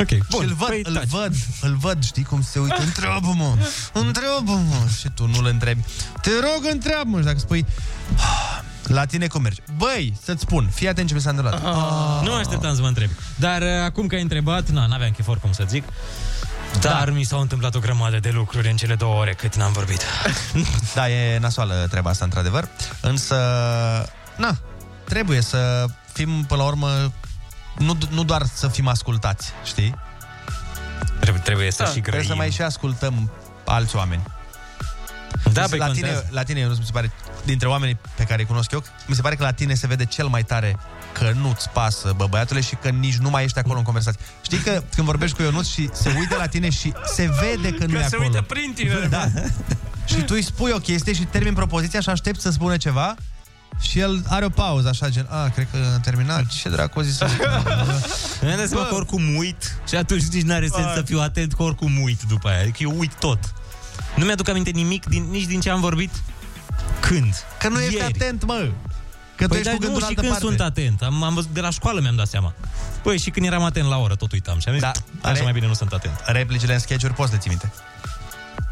Ok, 0.01 0.09
Și 0.09 0.23
bun. 0.31 0.45
îl 0.49 0.55
văd, 0.55 0.69
Păi, 0.69 0.81
îl 0.85 0.95
taci. 0.95 1.07
văd, 1.09 1.35
îl 1.61 1.77
văd, 1.77 2.05
știi 2.05 2.25
cum 2.25 2.43
se 2.43 2.59
uită, 2.59 2.77
întreabă-mă, 2.81 3.57
întreabă-mă. 3.93 4.75
Și 4.99 5.09
tu 5.15 5.27
nu-l 5.27 5.47
întrebi. 5.47 5.81
Te 6.23 6.31
rog, 6.31 6.73
întreabă-mă. 6.73 7.19
Și 7.19 7.25
dacă 7.25 7.39
spui, 7.39 7.67
"Ah, 8.17 8.61
la 8.87 9.05
tine 9.05 9.27
cum 9.27 9.43
merge? 9.43 9.63
Băi, 9.77 10.17
să-ți 10.23 10.41
spun, 10.41 10.69
fii 10.75 10.89
atent 10.89 11.09
ce 11.09 11.15
mi 11.15 11.21
s-a 11.21 11.31
întâmplat. 11.31 11.65
Ah. 11.65 12.27
Nu 12.27 12.35
așteptam 12.35 12.75
să 12.75 12.81
mă 12.81 12.87
întreb. 12.87 13.11
Dar 13.37 13.63
uh, 13.63 13.69
acum 13.85 14.07
că 14.07 14.15
ai 14.15 14.23
întrebat, 14.23 14.69
na, 14.69 14.87
n-aveam 14.87 15.11
chef 15.11 15.29
oricum 15.29 15.53
să 15.53 15.65
zic, 15.69 15.85
Da. 16.81 16.89
dar 16.89 17.11
mi 17.11 17.23
s-au 17.25 17.41
întâmplat 17.41 17.75
o 17.75 17.79
grămadă 17.79 18.19
de 18.19 18.31
lucruri 18.31 18.71
în 18.71 18.77
cele 18.77 18.95
două 18.95 19.21
ore 19.21 19.35
cât 19.35 19.55
n-am 19.57 19.73
vorbit. 19.73 20.03
Da, 20.95 21.09
e 21.11 21.39
nasoală 21.39 21.87
treaba 21.91 22.11
asta, 22.11 22.25
într-adevăr. 22.25 22.69
Însă, 23.01 23.37
na, 24.37 24.57
trebuie 25.05 25.41
să 25.41 25.85
fim, 26.13 26.45
până 26.45 26.63
la 26.63 26.67
urmă, 26.69 27.13
nu, 27.79 27.99
nu 28.11 28.25
doar 28.25 28.43
să 28.55 28.69
fim 28.69 28.89
ascultați, 28.89 29.53
știi? 29.65 29.95
Trebuie, 31.21 31.43
trebuie 31.43 31.71
să 31.71 31.83
Da, 31.83 31.89
și 31.89 32.01
grăim. 32.01 32.05
trebuie 32.05 32.29
să 32.29 32.35
mai 32.35 32.51
și 32.51 32.63
ascultăm 32.63 33.31
alți 33.65 33.97
oameni. 33.97 34.23
Da, 35.53 35.61
Deci 35.61 35.71
pe 35.71 35.77
la 35.77 35.91
tine, 35.91 36.23
la 36.31 36.43
tine, 36.43 36.63
nu 36.65 36.69
mi 36.79 36.85
se 36.85 36.91
pare, 36.93 37.13
dintre 37.45 37.69
oamenii 37.69 37.99
pe 38.17 38.25
care 38.25 38.41
îi 38.41 38.47
cunosc 38.47 38.71
eu, 38.71 38.83
mi 39.07 39.15
se 39.15 39.21
pare 39.23 39.35
că 39.35 39.43
la 39.43 39.53
tine 39.53 39.75
se 39.75 39.87
vede 39.87 40.05
cel 40.05 40.27
mai 40.27 40.43
tare 40.43 40.77
că 41.13 41.33
nu-ți 41.41 41.69
pasă, 41.71 42.13
bă, 42.17 42.27
băiatule, 42.31 42.61
și 42.61 42.75
că 42.75 42.89
nici 42.89 43.17
nu 43.17 43.31
mai 43.31 43.45
ești 43.45 43.59
acolo 43.59 43.79
în 43.79 43.85
conversație. 43.85 44.21
Știi 44.43 44.59
că 44.59 44.83
când 44.95 45.07
vorbești 45.07 45.37
cu 45.37 45.43
Ionuț 45.43 45.67
și 45.67 45.91
se 45.93 46.15
uită 46.19 46.37
la 46.39 46.47
tine 46.47 46.71
și 46.71 46.93
se 47.15 47.31
vede 47.41 47.71
că 47.77 47.85
nu 47.87 47.93
Că 47.93 47.99
e 47.99 48.09
se 48.09 48.15
acolo. 48.15 48.29
uită 48.29 48.43
prin 48.43 48.73
tine. 48.75 49.07
Da. 49.11 49.29
și 50.15 50.15
tu 50.17 50.33
îi 50.35 50.43
spui 50.43 50.71
o 50.75 50.79
chestie 50.79 51.13
și 51.13 51.25
termin 51.25 51.55
propoziția 51.55 52.01
și 52.01 52.09
aștepți 52.09 52.43
să 52.43 52.51
spună 52.51 52.77
ceva 52.77 53.15
și 53.81 53.99
el 53.99 54.25
are 54.29 54.45
o 54.45 54.49
pauză, 54.49 54.89
așa, 54.89 55.09
gen, 55.09 55.27
a, 55.31 55.49
cred 55.49 55.69
că 55.71 55.77
am 55.95 56.01
terminat, 56.01 56.47
ce 56.47 56.69
dracu 56.69 56.99
a 56.99 57.03
zis 57.03 57.21
ăsta?" 57.21 57.37
Mi-am 58.43 58.57
dat 58.57 58.69
seama 58.69 58.87
că 58.87 58.95
oricum 58.95 59.37
uit 59.37 59.77
și 59.89 59.95
atunci 59.95 60.23
nici 60.23 60.43
n-are 60.43 60.67
sens 60.69 60.85
Bă. 60.87 60.93
să 60.95 61.03
fiu 61.03 61.21
atent 61.21 61.53
că 61.53 61.63
oricum 61.63 62.03
uit 62.03 62.23
după 62.29 62.49
aia. 62.49 62.61
Adică 62.61 62.77
eu 62.81 62.95
uit 62.99 63.13
tot. 63.15 63.39
Nu 64.17 64.25
mi-aduc 64.25 64.49
aminte 64.49 64.71
nimic 64.71 65.05
din, 65.07 65.27
nici 65.31 65.45
din 65.45 65.61
ce 65.61 65.71
am 65.71 65.81
vorbit. 65.81 66.11
Când? 67.01 67.35
Că 67.59 67.69
nu 67.69 67.81
ești 67.81 67.95
Ieri. 67.95 68.15
atent, 68.15 68.45
mă! 68.45 68.71
Că 69.37 69.43
tu 69.45 69.49
Păi 69.49 69.59
ești 69.59 69.71
dar 69.71 69.75
cu 69.75 69.81
gândul 69.81 69.89
nu, 69.89 69.95
în 69.95 70.01
și 70.01 70.05
altă 70.07 70.21
când 70.21 70.33
parte. 70.33 70.47
sunt 70.47 70.61
atent. 70.61 71.03
Am, 71.03 71.23
am 71.23 71.35
văzut 71.35 71.51
de 71.51 71.61
la 71.61 71.71
școală 71.71 72.01
mi-am 72.01 72.17
dat 72.17 72.27
seama. 72.29 72.55
Păi 73.03 73.19
și 73.19 73.31
când 73.31 73.47
eram 73.47 73.63
atent 73.63 73.89
la 73.89 73.97
oră, 73.99 74.15
tot 74.15 74.33
uitam. 74.33 74.59
Și 74.59 74.69
am 74.69 74.75
zis, 74.75 74.83
Da, 74.83 74.91
da, 74.95 75.01
așa 75.29 75.31
are- 75.31 75.43
mai 75.43 75.53
bine 75.53 75.67
nu 75.67 75.73
sunt 75.75 75.93
atent. 75.93 76.15
Replicile 76.25 76.73
în 76.73 76.79
sketch-uri 76.79 77.13
poți 77.15 77.29
să 77.29 77.35
le 77.35 77.41
ții 77.41 77.51
minte. 77.51 77.73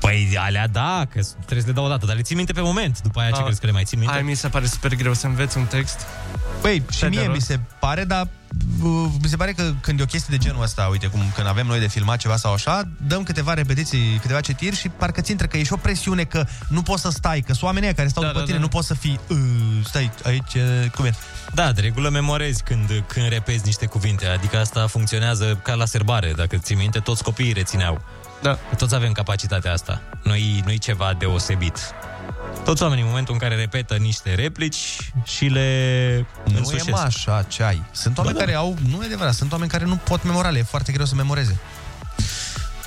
Păi 0.07 0.37
alea 0.39 0.67
da, 0.69 1.07
că 1.13 1.21
trebuie 1.35 1.61
să 1.61 1.67
le 1.67 1.73
dau 1.73 1.85
o 1.85 1.89
dată, 1.89 2.07
dar 2.07 2.17
le 2.17 2.23
ții 2.23 2.37
minte 2.37 2.53
pe 2.53 2.61
moment. 2.61 3.03
După 3.03 3.21
aia 3.21 3.31
ce 3.31 3.37
Ah. 3.39 3.45
crezi 3.45 3.61
că 3.61 3.67
le 3.67 3.73
mai 3.73 3.85
ții 3.85 3.97
minte? 3.99 4.15
Ai, 4.15 4.23
mi 4.23 4.35
se 4.35 4.49
pare 4.49 4.67
super 4.67 4.95
greu 4.95 5.15
să 5.15 5.27
înveți 5.27 5.57
un 5.57 5.65
text. 5.65 6.01
Păi, 6.61 6.83
și 6.91 6.99
Pe 6.99 7.09
de 7.09 7.17
mie 7.17 7.27
mi 7.27 7.33
rost. 7.33 7.47
se 7.47 7.61
pare, 7.81 8.05
dar 8.05 8.29
uh, 8.83 9.07
mi 9.23 9.29
se 9.29 9.37
pare 9.37 9.53
că 9.53 9.73
când 9.81 10.01
e 10.01 10.03
o 10.03 10.07
chestie 10.07 10.37
de 10.39 10.45
genul 10.45 10.63
ăsta, 10.63 10.89
uite, 10.91 11.07
cum 11.07 11.21
când 11.35 11.47
avem 11.47 11.67
noi 11.67 11.79
de 11.81 11.87
filmat 11.89 12.19
ceva 12.19 12.37
sau 12.37 12.53
așa, 12.53 12.89
dăm 13.07 13.23
câteva 13.23 13.55
repetiții, 13.55 14.19
câteva 14.21 14.41
citiri 14.41 14.77
și 14.77 14.89
parcă 14.89 15.21
ți 15.21 15.31
intră 15.31 15.47
că 15.47 15.57
e 15.57 15.63
și 15.63 15.73
o 15.73 15.77
presiune 15.77 16.25
că 16.25 16.47
nu 16.69 16.83
poți 16.83 17.03
să 17.03 17.11
stai, 17.11 17.41
că 17.41 17.53
sunt 17.53 17.63
oamenii 17.63 17.87
ăia 17.89 17.95
care 17.97 18.09
stau 18.09 18.23
Da, 18.23 18.29
după 18.29 18.41
da, 18.41 18.47
tine, 18.47 18.57
da. 18.57 18.63
nu 18.63 18.69
poți 18.69 18.87
să 18.87 18.95
fii, 18.95 19.21
uh, 19.29 19.37
stai 19.85 20.11
aici, 20.25 20.55
uh, 20.55 20.91
cum 20.95 21.05
e? 21.05 21.15
Da, 21.55 21.73
de 21.73 21.81
regulă 21.81 22.09
memorezi 22.09 22.63
când, 22.63 23.05
când 23.07 23.29
repezi 23.29 23.63
niște 23.65 23.87
cuvinte. 23.87 24.27
Adică 24.27 24.59
asta 24.59 24.87
funcționează 24.87 25.59
ca 25.63 25.75
la 25.75 25.85
serbare. 25.85 26.33
Dacă 26.37 26.57
ții 26.57 26.75
minte, 26.77 26.99
toți 26.99 27.23
copiii 27.23 27.53
rețineau. 27.53 28.03
Da. 28.43 28.59
Toți 28.79 28.95
avem 28.95 29.13
capacitatea 29.13 29.73
asta. 29.73 30.01
Nu-i, 30.23 30.63
nu-i 30.65 30.79
ceva 30.79 31.15
deosebit. 31.19 31.79
Toți 32.65 32.83
oamenii, 32.83 33.03
în 33.03 33.09
momentul 33.09 33.35
în 33.35 33.41
care 33.41 33.55
repetă 33.55 33.95
niște 33.95 34.35
replici 34.35 35.13
și 35.25 35.45
le 35.45 36.27
Nu 36.45 36.57
însușesc. 36.59 36.87
e 36.87 36.91
mă 36.91 36.99
așa, 36.99 37.43
ce 37.43 37.63
ai. 37.63 37.83
Sunt 37.91 38.19
oameni 38.19 38.35
Ba 38.35 38.41
da. 38.41 38.47
care 38.47 38.57
au, 38.59 38.77
nu 38.91 39.03
e 39.03 39.07
adevărat, 39.07 39.35
sunt 39.35 39.53
oameni 39.53 39.71
care 39.71 39.85
nu 39.85 39.97
pot 39.97 40.25
memora, 40.25 40.49
le 40.49 40.59
e 40.59 40.63
foarte 40.63 40.93
greu 40.93 41.05
să 41.07 41.15
memoreze. 41.15 41.59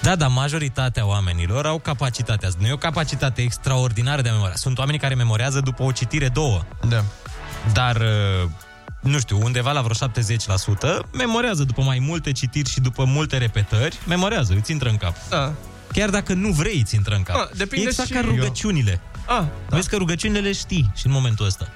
Da, 0.01 0.15
dar 0.15 0.29
majoritatea 0.29 1.05
oamenilor 1.05 1.65
au 1.65 1.79
capacitatea 1.79 2.47
asta. 2.47 2.59
Nu 2.61 2.67
e 2.67 2.71
o 2.71 2.77
capacitate 2.77 3.41
extraordinară 3.41 4.21
de 4.21 4.29
a 4.29 4.31
memora. 4.31 4.53
Sunt 4.55 4.77
oameni 4.77 4.97
care 4.99 5.13
memorează 5.15 5.59
după 5.59 5.83
o 5.83 5.91
citire, 5.91 6.27
două. 6.27 6.61
Da. 6.87 7.03
Dar, 7.73 7.95
uh, 7.95 8.49
nu 9.01 9.19
știu, 9.19 9.39
undeva 9.43 9.71
la 9.71 9.81
vreo 9.81 10.07
70% 10.07 11.05
memorează 11.13 11.63
după 11.63 11.81
mai 11.81 11.99
multe 11.99 12.31
citiri 12.31 12.69
și 12.69 12.79
după 12.79 13.03
multe 13.05 13.37
repetări, 13.37 13.99
memorează, 14.07 14.53
îți 14.57 14.71
intră 14.71 14.89
în 14.89 14.97
cap. 14.97 15.15
Da. 15.29 15.53
Chiar 15.93 16.09
dacă 16.09 16.33
nu 16.33 16.51
vrei, 16.51 16.79
îți 16.79 16.95
intră 16.95 17.15
în 17.15 17.23
cap. 17.23 17.35
Ah, 17.35 17.57
depinde 17.57 17.85
e 17.85 17.87
exact 17.89 18.07
și- 18.07 18.13
ca 18.13 18.21
rugăciunile. 18.21 19.01
Ah, 19.27 19.43
Da. 19.69 19.75
Vezi 19.75 19.89
că 19.89 19.95
rugăciunile 19.97 20.39
le 20.39 20.51
știi 20.51 20.91
și 20.95 21.05
în 21.05 21.11
momentul 21.11 21.45
ăsta. 21.45 21.67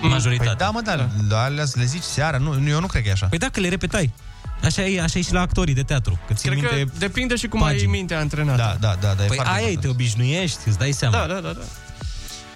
Majoritatea. 0.00 0.54
Păi 0.54 0.56
da, 0.58 0.70
mă, 0.70 0.80
da, 0.80 1.08
da. 1.28 1.42
alea 1.44 1.64
le 1.74 1.84
zici 1.84 2.02
seara, 2.02 2.38
nu, 2.38 2.54
nu, 2.54 2.68
eu 2.68 2.80
nu 2.80 2.86
cred 2.86 3.02
că 3.02 3.08
e 3.08 3.12
așa. 3.12 3.26
Păi 3.26 3.38
dacă 3.38 3.60
le 3.60 3.68
repetai. 3.68 4.12
Așa 4.62 4.82
e, 4.86 5.00
așa 5.02 5.18
e 5.18 5.22
și 5.22 5.32
la 5.32 5.40
actorii 5.40 5.74
de 5.74 5.82
teatru. 5.82 6.18
Că 6.26 6.34
țin 6.34 6.50
Cred 6.50 6.64
că 6.64 6.74
minte 6.74 6.92
depinde 6.98 7.36
și 7.36 7.48
cum 7.48 7.62
ai 7.62 7.72
pagini. 7.72 7.90
mintea 7.90 8.18
antrenată. 8.18 8.56
Da, 8.56 8.76
da, 8.80 8.96
da, 9.00 9.14
da 9.14 9.24
e 9.24 9.26
Păi 9.26 9.36
foarte 9.36 9.52
aia 9.52 9.66
e, 9.66 9.70
important. 9.70 9.80
te 9.80 9.88
obișnuiești, 9.88 10.58
îți 10.66 10.78
dai 10.78 10.92
seama. 10.92 11.16
Da, 11.16 11.26
da, 11.26 11.40
da, 11.40 11.52
da. 11.52 11.60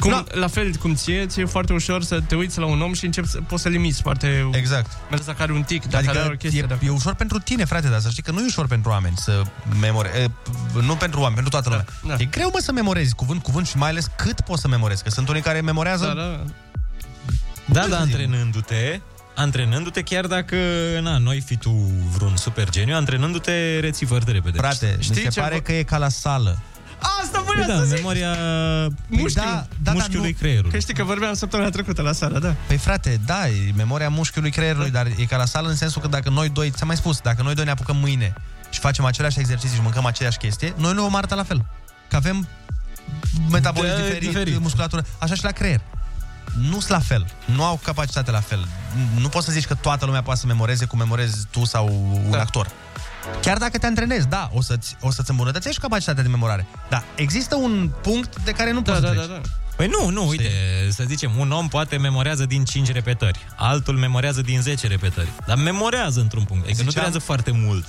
Cum, 0.03 0.11
Da. 0.11 0.25
La 0.39 0.47
fel 0.47 0.75
cum 0.77 0.95
ție, 0.95 1.27
ți-e 1.27 1.45
foarte 1.45 1.73
ușor 1.73 2.03
să 2.03 2.21
te 2.21 2.35
uiți 2.35 2.59
la 2.59 2.67
un 2.67 2.81
om 2.83 2.93
și 2.93 3.05
începi 3.05 3.29
să 3.29 3.39
poți 3.47 3.63
să 3.63 3.69
limiți 3.69 4.03
foarte... 4.03 4.49
Exact. 4.53 4.91
Mergi 5.11 5.27
dacă 5.27 5.43
are 5.43 5.53
un 5.53 5.63
tic, 5.63 5.85
dacă 5.89 6.09
are 6.09 6.19
o 6.19 6.21
Adică 6.21 6.37
chestie. 6.37 6.61
e, 6.63 6.67
dacă... 6.67 6.85
e 6.85 6.89
ușor 6.91 7.15
pentru 7.15 7.39
tine, 7.39 7.65
frate, 7.65 7.89
dar 7.89 8.01
să 8.01 8.09
știi 8.11 8.23
că 8.23 8.31
nu 8.31 8.41
e 8.41 8.45
ușor 8.47 8.67
pentru 8.67 8.91
oameni 8.91 9.17
să 9.17 9.43
memorezi. 9.81 10.19
E, 10.19 10.31
nu 10.81 10.95
pentru 10.97 11.21
oameni, 11.21 11.35
pentru 11.43 11.61
toată 11.61 11.69
lumea. 11.69 12.17
da. 12.17 12.23
E 12.23 12.27
greu, 12.27 12.51
mă, 12.53 12.59
să 12.61 12.73
memorezi 12.73 13.15
cuvânt, 13.15 13.43
cuvânt 13.43 13.67
și 13.67 13.77
mai 13.77 13.89
ales 13.89 14.11
cât 14.17 14.41
poți 14.41 14.61
să 14.61 14.69
memorezi. 14.69 15.03
Că 15.03 15.11
sunt 15.11 15.29
unii 15.29 15.43
care 15.43 15.61
memorează... 15.61 16.05
Da, 16.07 16.15
da. 16.15 16.45
Da, 17.81 17.87
da, 17.89 17.99
antrenându-te, 17.99 19.01
antrenându-te 19.35 20.03
chiar 20.03 20.27
dacă, 20.27 20.57
na, 21.03 21.19
noi 21.19 21.41
fi 21.41 21.57
tu 21.57 21.71
vreun 22.17 22.37
super 22.37 22.71
geniu, 22.71 22.95
antrenându-te 22.95 23.79
reții 23.81 24.07
foarte 24.07 24.31
repede. 24.31 24.59
Frate, 24.59 24.97
Știi 25.01 25.15
mi 25.17 25.23
se 25.23 25.29
ce 25.29 25.41
pare 25.41 25.55
vă- 25.55 25.61
că 25.61 25.73
e 25.73 25.83
ca 25.83 25.99
la 25.99 26.09
sală. 26.09 26.59
Asta 27.23 27.39
Păi 27.39 27.53
voiam 27.55 27.69
da, 27.69 27.77
să 27.77 27.85
zic! 27.85 27.95
memoria 27.95 28.37
Mușchiul. 29.07 29.33
da, 29.45 29.67
da, 29.83 29.93
mușchiului 29.93 30.31
nu. 30.31 30.37
creierului. 30.39 30.71
Că 30.71 30.79
știi 30.79 30.95
că 30.95 31.05
vorbeam 31.05 31.35
săptămâna 31.35 31.71
trecută 31.71 32.03
la 32.03 32.13
sală, 32.13 32.39
da. 32.39 32.55
Păi 32.67 32.77
frate, 32.77 33.21
da, 33.27 33.49
e 33.49 33.73
memoria 33.77 34.09
mușchiului 34.09 34.51
creierului, 34.51 34.91
dar 34.91 35.07
e 35.17 35.25
ca 35.25 35.37
la 35.37 35.45
sală 35.45 35.69
în 35.69 35.77
sensul 35.77 36.03
că 36.03 36.09
dacă 36.09 36.31
noi 36.31 36.49
doi, 36.49 36.71
ți-am 36.71 36.87
mai 36.87 36.97
spus, 36.97 37.21
dacă 37.21 37.43
noi 37.43 37.55
doi 37.55 37.65
ne 37.65 37.71
apucăm 37.71 37.97
mâine 37.97 38.35
și 38.71 38.79
facem 38.81 39.05
aceleași 39.05 39.39
exerciții 39.39 39.77
și 39.77 39.83
mâncăm 39.83 40.05
aceeași 40.07 40.39
chestie, 40.39 40.73
noi 40.77 40.93
nu 40.95 41.03
vom 41.03 41.15
arăta 41.15 41.35
la 41.35 41.43
fel. 41.45 41.65
Că 42.09 42.17
avem 42.17 42.49
metabolism 43.51 43.95
Da, 43.97 44.03
diferit, 44.03 44.29
diferit. 44.29 44.61
musculatură, 44.61 45.05
așa 45.19 45.35
și 45.35 45.45
la 45.45 45.51
creier. 45.51 45.81
Nu 46.59 46.71
sunt 46.81 46.89
la 46.89 46.99
fel, 46.99 47.27
nu 47.45 47.65
au 47.65 47.81
capacitate 47.85 48.31
la 48.31 48.41
fel. 48.41 48.67
Nu 49.19 49.29
poți 49.29 49.47
să 49.47 49.53
zici 49.53 49.67
că 49.67 49.75
toată 49.75 50.05
lumea 50.05 50.23
poate 50.23 50.41
să 50.41 50.47
memoreze 50.47 50.85
cum 50.85 50.99
memorezi 50.99 51.47
tu 51.51 51.65
sau 51.65 51.87
un 52.25 52.31
Da. 52.31 52.41
actor. 52.41 52.69
Chiar 53.43 53.59
dacă 53.59 53.79
te 53.79 53.87
antrenezi, 53.87 54.27
da, 54.29 54.51
o 54.55 54.63
să-ți, 54.63 54.97
o 55.01 55.11
să-ți 55.11 55.31
îmbunătățești 55.31 55.81
capacitatea 55.81 56.23
de 56.23 56.29
memorare. 56.29 56.67
Da, 56.89 57.03
există 57.15 57.55
un 57.55 57.91
punct 58.03 58.43
de 58.45 58.51
care 58.51 58.73
nu 58.73 58.81
Da, 58.81 58.91
poți 58.93 59.03
da, 59.03 59.09
să 59.09 59.15
da, 59.15 59.21
treci. 59.23 59.37
da. 59.43 59.49
Păi 59.77 59.87
nu, 60.01 60.09
nu, 60.09 60.29
uite, 60.29 60.51
să 60.91 61.05
zicem, 61.07 61.31
un 61.39 61.51
om 61.51 61.69
poate 61.69 61.97
memorează 61.97 62.47
din 62.47 62.65
5 62.65 62.93
repetări, 62.93 63.39
altul 63.57 63.97
memorează 63.97 64.41
din 64.41 64.61
10 64.61 64.87
repetări, 64.87 65.29
dar 65.47 65.57
memorează 65.57 66.21
într-un 66.21 66.45
punct, 66.45 66.65
adică 66.65 66.83
nu 66.83 66.91
Ziceam- 66.91 66.95
durează 67.05 67.19
foarte 67.19 67.51
mult. 67.51 67.85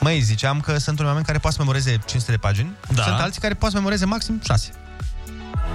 Măi, 0.00 0.20
ziceam 0.20 0.60
că 0.60 0.78
sunt 0.78 0.96
unii 0.96 1.06
oameni 1.08 1.26
care 1.26 1.38
poate 1.38 1.56
să 1.56 1.62
memoreze 1.62 1.90
500 2.06 2.30
de 2.30 2.36
pagini, 2.36 2.70
Da. 2.94 3.02
sunt 3.02 3.20
alții 3.20 3.40
care 3.40 3.54
poate 3.54 3.74
să 3.74 3.80
memoreze 3.80 4.04
maxim 4.04 4.40
6. 4.44 4.70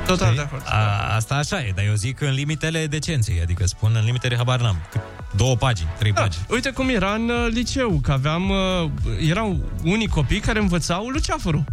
Total 0.06 0.36
de 0.36 0.42
acord. 0.42 0.62
A, 0.66 1.16
asta 1.16 1.36
așa 1.36 1.60
e, 1.62 1.72
dar 1.76 1.86
eu 1.86 1.94
zic 1.94 2.22
în 2.22 2.32
limitele 2.34 2.88
decenței, 2.88 3.42
adică 3.42 3.66
spun 3.66 3.92
în 3.96 4.06
limitele 4.06 4.36
habar 4.36 4.60
n-am. 4.62 4.82
Cât- 4.92 5.02
Două 5.36 5.56
pagini, 5.56 5.88
trei 5.98 6.12
Da, 6.12 6.22
pagini. 6.22 6.46
uite 6.50 6.70
cum 6.70 6.90
era 6.90 7.14
în 7.14 7.30
uh, 7.30 7.48
liceu, 7.52 8.00
că 8.04 8.12
aveam, 8.12 8.50
uh, 8.50 8.90
erau 9.30 9.60
unii 9.84 10.08
copii 10.08 10.40
care 10.40 10.60
învățau 10.60 11.08
luceafărul. 11.08 11.64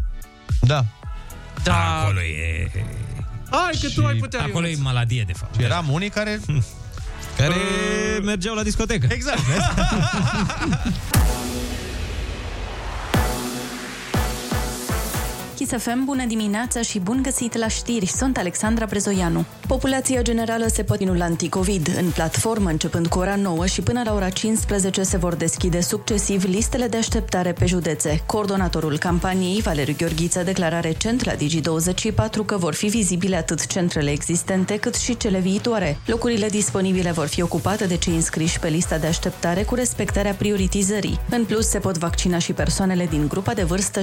Da. 0.60 0.84
Da. 1.62 2.00
Acolo 2.00 2.20
e... 2.20 2.70
Hai 3.50 3.78
că 3.80 3.88
tu 3.94 4.06
ai 4.06 4.14
putea. 4.14 4.42
Acolo 4.42 4.66
e 4.66 4.76
maladie, 4.80 5.22
de 5.26 5.32
fapt. 5.32 5.54
Și 5.56 5.62
eram 5.62 5.88
unii 5.90 6.08
care... 6.08 6.40
Care 7.36 7.54
mergeau 8.22 8.54
la 8.54 8.62
discotecă. 8.62 9.06
Exact, 9.10 9.38
Kiss 15.64 15.82
FM, 15.82 16.04
bună 16.04 16.24
dimineața 16.24 16.82
și 16.82 16.98
bun 16.98 17.22
găsit 17.22 17.56
la 17.56 17.68
știri. 17.68 18.06
Sunt 18.06 18.36
Alexandra 18.36 18.86
Brezoianu. 18.86 19.44
Populația 19.66 20.22
generală 20.22 20.66
se 20.66 20.82
poate 20.82 21.04
la 21.04 21.24
anticovid. 21.24 21.88
În 21.98 22.10
platformă, 22.10 22.70
începând 22.70 23.06
cu 23.06 23.18
ora 23.18 23.36
9 23.36 23.66
și 23.66 23.80
până 23.80 24.02
la 24.04 24.14
ora 24.14 24.28
15, 24.28 25.02
se 25.02 25.16
vor 25.16 25.34
deschide 25.34 25.80
succesiv 25.80 26.44
listele 26.44 26.86
de 26.86 26.96
așteptare 26.96 27.52
pe 27.52 27.66
județe. 27.66 28.22
Coordonatorul 28.26 28.98
campaniei, 28.98 29.60
Valeriu 29.60 29.94
Gheorghiță, 29.98 30.42
declara 30.42 30.80
recent 30.80 31.24
la 31.24 31.32
Digi24 31.32 32.46
că 32.46 32.56
vor 32.56 32.74
fi 32.74 32.86
vizibile 32.86 33.36
atât 33.36 33.66
centrele 33.66 34.10
existente 34.10 34.76
cât 34.76 34.94
și 34.94 35.16
cele 35.16 35.38
viitoare. 35.38 35.98
Locurile 36.06 36.48
disponibile 36.48 37.10
vor 37.10 37.26
fi 37.26 37.42
ocupate 37.42 37.86
de 37.86 37.96
cei 37.96 38.14
înscriși 38.14 38.58
pe 38.58 38.68
lista 38.68 38.98
de 38.98 39.06
așteptare 39.06 39.62
cu 39.62 39.74
respectarea 39.74 40.32
prioritizării. 40.32 41.20
În 41.30 41.44
plus, 41.44 41.68
se 41.68 41.78
pot 41.78 41.98
vaccina 41.98 42.38
și 42.38 42.52
persoanele 42.52 43.06
din 43.06 43.28
grupa 43.28 43.54
de 43.54 43.62
vârstă 43.62 44.00
16-18 44.00 44.02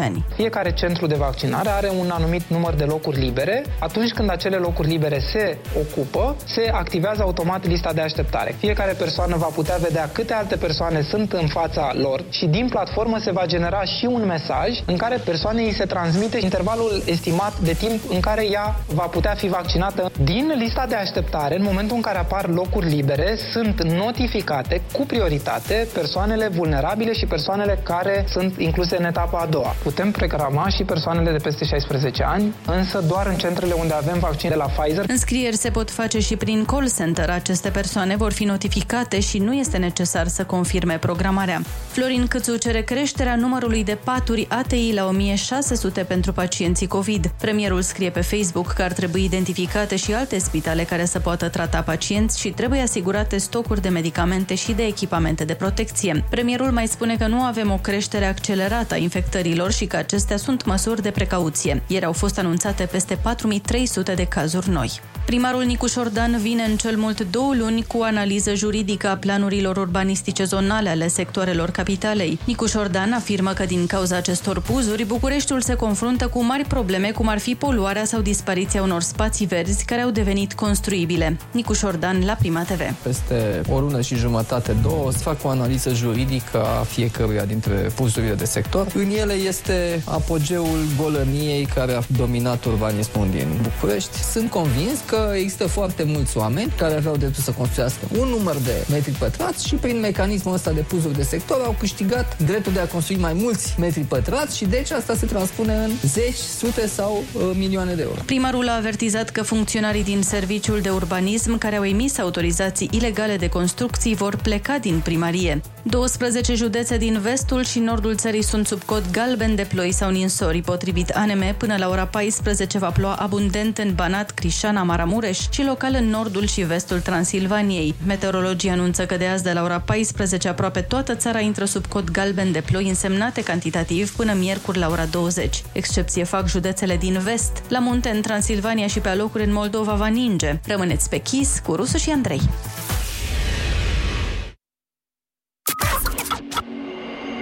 ani. 0.00 0.11
Fiecare 0.34 0.72
centru 0.72 1.06
de 1.06 1.14
vaccinare 1.14 1.68
are 1.68 1.90
un 1.98 2.10
anumit 2.10 2.42
număr 2.46 2.74
de 2.74 2.84
locuri 2.84 3.18
libere. 3.18 3.64
Atunci 3.78 4.12
când 4.12 4.30
acele 4.30 4.56
locuri 4.56 4.88
libere 4.88 5.18
se 5.32 5.58
ocupă, 5.78 6.36
se 6.44 6.70
activează 6.74 7.22
automat 7.22 7.66
lista 7.66 7.92
de 7.92 8.00
așteptare. 8.00 8.54
Fiecare 8.58 8.92
persoană 8.92 9.36
va 9.36 9.46
putea 9.46 9.76
vedea 9.76 10.10
câte 10.12 10.32
alte 10.32 10.56
persoane 10.56 11.00
sunt 11.00 11.32
în 11.32 11.46
fața 11.46 11.92
lor 11.94 12.24
și 12.30 12.46
din 12.46 12.68
platformă 12.68 13.18
se 13.18 13.30
va 13.30 13.46
genera 13.46 13.82
și 13.84 14.06
un 14.06 14.24
mesaj 14.26 14.68
în 14.86 14.96
care 14.96 15.16
persoanei 15.24 15.64
îi 15.64 15.72
se 15.72 15.84
transmite 15.84 16.38
intervalul 16.42 17.02
estimat 17.04 17.58
de 17.58 17.72
timp 17.72 18.00
în 18.10 18.20
care 18.20 18.50
ea 18.50 18.74
va 18.94 19.02
putea 19.02 19.34
fi 19.34 19.48
vaccinată. 19.48 20.10
Din 20.24 20.52
lista 20.58 20.86
de 20.88 20.94
așteptare, 20.94 21.56
în 21.56 21.62
momentul 21.62 21.96
în 21.96 22.02
care 22.02 22.18
apar 22.18 22.48
locuri 22.48 22.88
libere, 22.88 23.36
sunt 23.52 23.82
notificate 23.82 24.80
cu 24.92 25.06
prioritate 25.06 25.88
persoanele 25.94 26.48
vulnerabile 26.48 27.12
și 27.12 27.26
persoanele 27.26 27.78
care 27.82 28.24
sunt 28.28 28.58
incluse 28.58 28.96
în 28.98 29.04
etapa 29.04 29.38
a 29.38 29.46
doua. 29.46 29.74
Putem 29.82 30.01
programa 30.10 30.68
și 30.68 30.82
persoanele 30.82 31.30
de 31.30 31.38
peste 31.42 31.64
16 31.64 32.22
ani, 32.22 32.54
însă 32.66 33.04
doar 33.08 33.26
în 33.26 33.36
centrele 33.36 33.72
unde 33.72 33.94
avem 33.94 34.18
vaccin 34.18 34.48
de 34.48 34.54
la 34.54 34.64
Pfizer. 34.64 35.04
Înscrieri 35.08 35.56
se 35.56 35.70
pot 35.70 35.90
face 35.90 36.18
și 36.20 36.36
prin 36.36 36.64
call 36.64 36.90
center. 36.96 37.30
Aceste 37.30 37.68
persoane 37.68 38.16
vor 38.16 38.32
fi 38.32 38.44
notificate 38.44 39.20
și 39.20 39.38
nu 39.38 39.54
este 39.54 39.76
necesar 39.76 40.26
să 40.26 40.44
confirme 40.44 40.98
programarea. 40.98 41.62
Florin 41.90 42.26
Câțu 42.26 42.56
cere 42.56 42.80
creșterea 42.82 43.36
numărului 43.36 43.84
de 43.84 43.98
paturi 44.04 44.46
ATI 44.50 44.92
la 44.94 45.06
1600 45.06 46.02
pentru 46.02 46.32
pacienții 46.32 46.86
COVID. 46.86 47.30
Premierul 47.40 47.82
scrie 47.82 48.10
pe 48.10 48.20
Facebook 48.20 48.72
că 48.72 48.82
ar 48.82 48.92
trebui 48.92 49.24
identificate 49.24 49.96
și 49.96 50.12
alte 50.14 50.38
spitale 50.38 50.82
care 50.82 51.04
să 51.04 51.18
poată 51.18 51.48
trata 51.48 51.80
pacienți 51.80 52.40
și 52.40 52.48
trebuie 52.48 52.80
asigurate 52.80 53.36
stocuri 53.36 53.80
de 53.80 53.88
medicamente 53.88 54.54
și 54.54 54.72
de 54.72 54.82
echipamente 54.82 55.44
de 55.44 55.54
protecție. 55.54 56.24
Premierul 56.30 56.70
mai 56.70 56.86
spune 56.86 57.16
că 57.16 57.26
nu 57.26 57.40
avem 57.40 57.70
o 57.70 57.76
creștere 57.76 58.24
accelerată 58.24 58.94
a 58.94 58.96
infectărilor 58.96 59.72
și 59.72 59.81
că 59.86 59.96
acestea 59.96 60.36
sunt 60.36 60.64
măsuri 60.64 61.02
de 61.02 61.10
precauție. 61.10 61.82
Ieri 61.86 62.04
au 62.04 62.12
fost 62.12 62.38
anunțate 62.38 62.84
peste 62.84 63.14
4300 63.14 64.14
de 64.14 64.24
cazuri 64.24 64.68
noi. 64.68 65.00
Primarul 65.26 65.62
Nicuș 65.62 65.90
Șordan 65.90 66.38
vine 66.40 66.62
în 66.62 66.76
cel 66.76 66.96
mult 66.96 67.20
două 67.30 67.54
luni 67.54 67.84
cu 67.86 67.98
o 67.98 68.02
analiză 68.02 68.54
juridică 68.54 69.08
a 69.08 69.16
planurilor 69.16 69.76
urbanistice 69.76 70.44
zonale 70.44 70.88
ale 70.88 71.08
sectoarelor 71.08 71.70
capitalei. 71.70 72.38
Nicuș 72.44 72.70
Șordan 72.70 73.12
afirmă 73.12 73.50
că 73.50 73.64
din 73.64 73.86
cauza 73.86 74.16
acestor 74.16 74.60
puzuri, 74.60 75.04
Bucureștiul 75.04 75.60
se 75.60 75.74
confruntă 75.74 76.26
cu 76.28 76.44
mari 76.44 76.64
probleme, 76.64 77.10
cum 77.10 77.28
ar 77.28 77.38
fi 77.38 77.54
poluarea 77.54 78.04
sau 78.04 78.20
dispariția 78.20 78.82
unor 78.82 79.02
spații 79.02 79.46
verzi 79.46 79.84
care 79.84 80.00
au 80.00 80.10
devenit 80.10 80.52
construibile. 80.52 81.36
Nicuș 81.50 81.78
Șordan 81.78 82.24
la 82.24 82.32
Prima 82.32 82.62
TV. 82.62 82.80
Peste 83.02 83.60
o 83.68 83.80
lună 83.80 84.00
și 84.00 84.14
jumătate, 84.14 84.76
două, 84.82 85.06
o 85.06 85.10
să 85.10 85.18
fac 85.18 85.44
o 85.44 85.48
analiză 85.48 85.92
juridică 85.94 86.62
a 86.62 86.82
fiecăruia 86.82 87.44
dintre 87.44 87.74
puzurile 87.94 88.34
de 88.34 88.44
sector. 88.44 88.86
În 88.94 89.10
ele 89.10 89.32
este 89.32 90.02
apogeul 90.04 90.78
golăniei 91.02 91.68
care 91.74 91.92
a 91.92 92.02
dominat 92.16 92.64
urbanismul 92.64 93.26
din 93.30 93.46
București. 93.62 94.22
Sunt 94.32 94.50
convins 94.50 94.98
că 95.12 95.32
există 95.34 95.66
foarte 95.66 96.02
mulți 96.02 96.36
oameni 96.36 96.72
care 96.76 96.94
aveau 96.94 97.16
dreptul 97.16 97.42
să 97.42 97.50
construiască 97.50 98.00
un 98.18 98.28
număr 98.28 98.56
de 98.56 98.84
metri 98.90 99.10
pătrați 99.10 99.66
și 99.66 99.74
prin 99.74 100.00
mecanismul 100.00 100.54
ăsta 100.54 100.70
de 100.70 100.80
puzuri 100.80 101.16
de 101.16 101.22
sector 101.22 101.60
au 101.64 101.74
câștigat 101.78 102.38
dreptul 102.38 102.72
de 102.72 102.80
a 102.80 102.86
construi 102.86 103.16
mai 103.16 103.32
mulți 103.32 103.74
metri 103.78 104.00
pătrați 104.00 104.56
și 104.56 104.64
deci 104.64 104.90
asta 104.90 105.14
se 105.14 105.26
transpune 105.26 105.74
în 105.74 105.90
zeci, 106.02 106.34
sute 106.34 106.86
sau 106.86 107.24
uh, 107.32 107.42
milioane 107.54 107.94
de 107.94 108.02
euro. 108.02 108.20
Primarul 108.26 108.68
a 108.68 108.76
avertizat 108.76 109.30
că 109.30 109.42
funcționarii 109.42 110.04
din 110.04 110.22
serviciul 110.22 110.80
de 110.80 110.88
urbanism 110.90 111.58
care 111.58 111.76
au 111.76 111.84
emis 111.84 112.18
autorizații 112.18 112.88
ilegale 112.92 113.36
de 113.36 113.48
construcții 113.48 114.14
vor 114.14 114.36
pleca 114.36 114.78
din 114.78 115.00
primărie. 115.04 115.60
12 115.82 116.54
județe 116.54 116.96
din 116.96 117.18
vestul 117.20 117.64
și 117.64 117.78
nordul 117.78 118.16
țării 118.16 118.42
sunt 118.42 118.66
sub 118.66 118.82
cod 118.82 119.04
galben 119.10 119.54
de 119.54 119.66
ploi 119.68 119.92
sau 119.92 120.10
ninsori. 120.10 120.62
Potrivit 120.62 121.10
ANM, 121.10 121.54
până 121.56 121.76
la 121.78 121.88
ora 121.88 122.06
14 122.06 122.78
va 122.78 122.90
ploua 122.90 123.14
abundent 123.14 123.78
în 123.78 123.94
Banat, 123.94 124.30
Crișana, 124.30 124.82
Maramureș 125.02 125.38
și 125.50 125.64
local 125.64 125.94
în 125.94 126.08
nordul 126.08 126.46
și 126.46 126.60
vestul 126.60 127.00
Transilvaniei. 127.00 127.94
Meteorologii 128.06 128.70
anunță 128.70 129.06
că 129.06 129.16
de 129.16 129.26
azi 129.26 129.42
de 129.42 129.52
la 129.52 129.62
ora 129.62 129.80
14 129.80 130.48
aproape 130.48 130.80
toată 130.80 131.14
țara 131.14 131.40
intră 131.40 131.64
sub 131.64 131.86
cod 131.86 132.10
galben 132.10 132.52
de 132.52 132.60
ploi 132.60 132.88
însemnate 132.88 133.42
cantitativ 133.42 134.10
până 134.16 134.32
miercuri 134.32 134.78
la 134.78 134.88
ora 134.88 135.04
20. 135.04 135.62
Excepție 135.72 136.24
fac 136.24 136.48
județele 136.48 136.96
din 136.96 137.18
vest. 137.18 137.62
La 137.68 137.78
munte 137.78 138.08
în 138.08 138.20
Transilvania 138.20 138.86
și 138.86 138.98
pe 138.98 139.08
alocuri 139.08 139.44
în 139.44 139.52
Moldova 139.52 139.92
va 139.92 140.06
ninge. 140.06 140.60
Rămâneți 140.66 141.08
pe 141.08 141.18
chis 141.18 141.60
cu 141.64 141.74
Rusu 141.74 141.96
și 141.96 142.10
Andrei. 142.10 142.40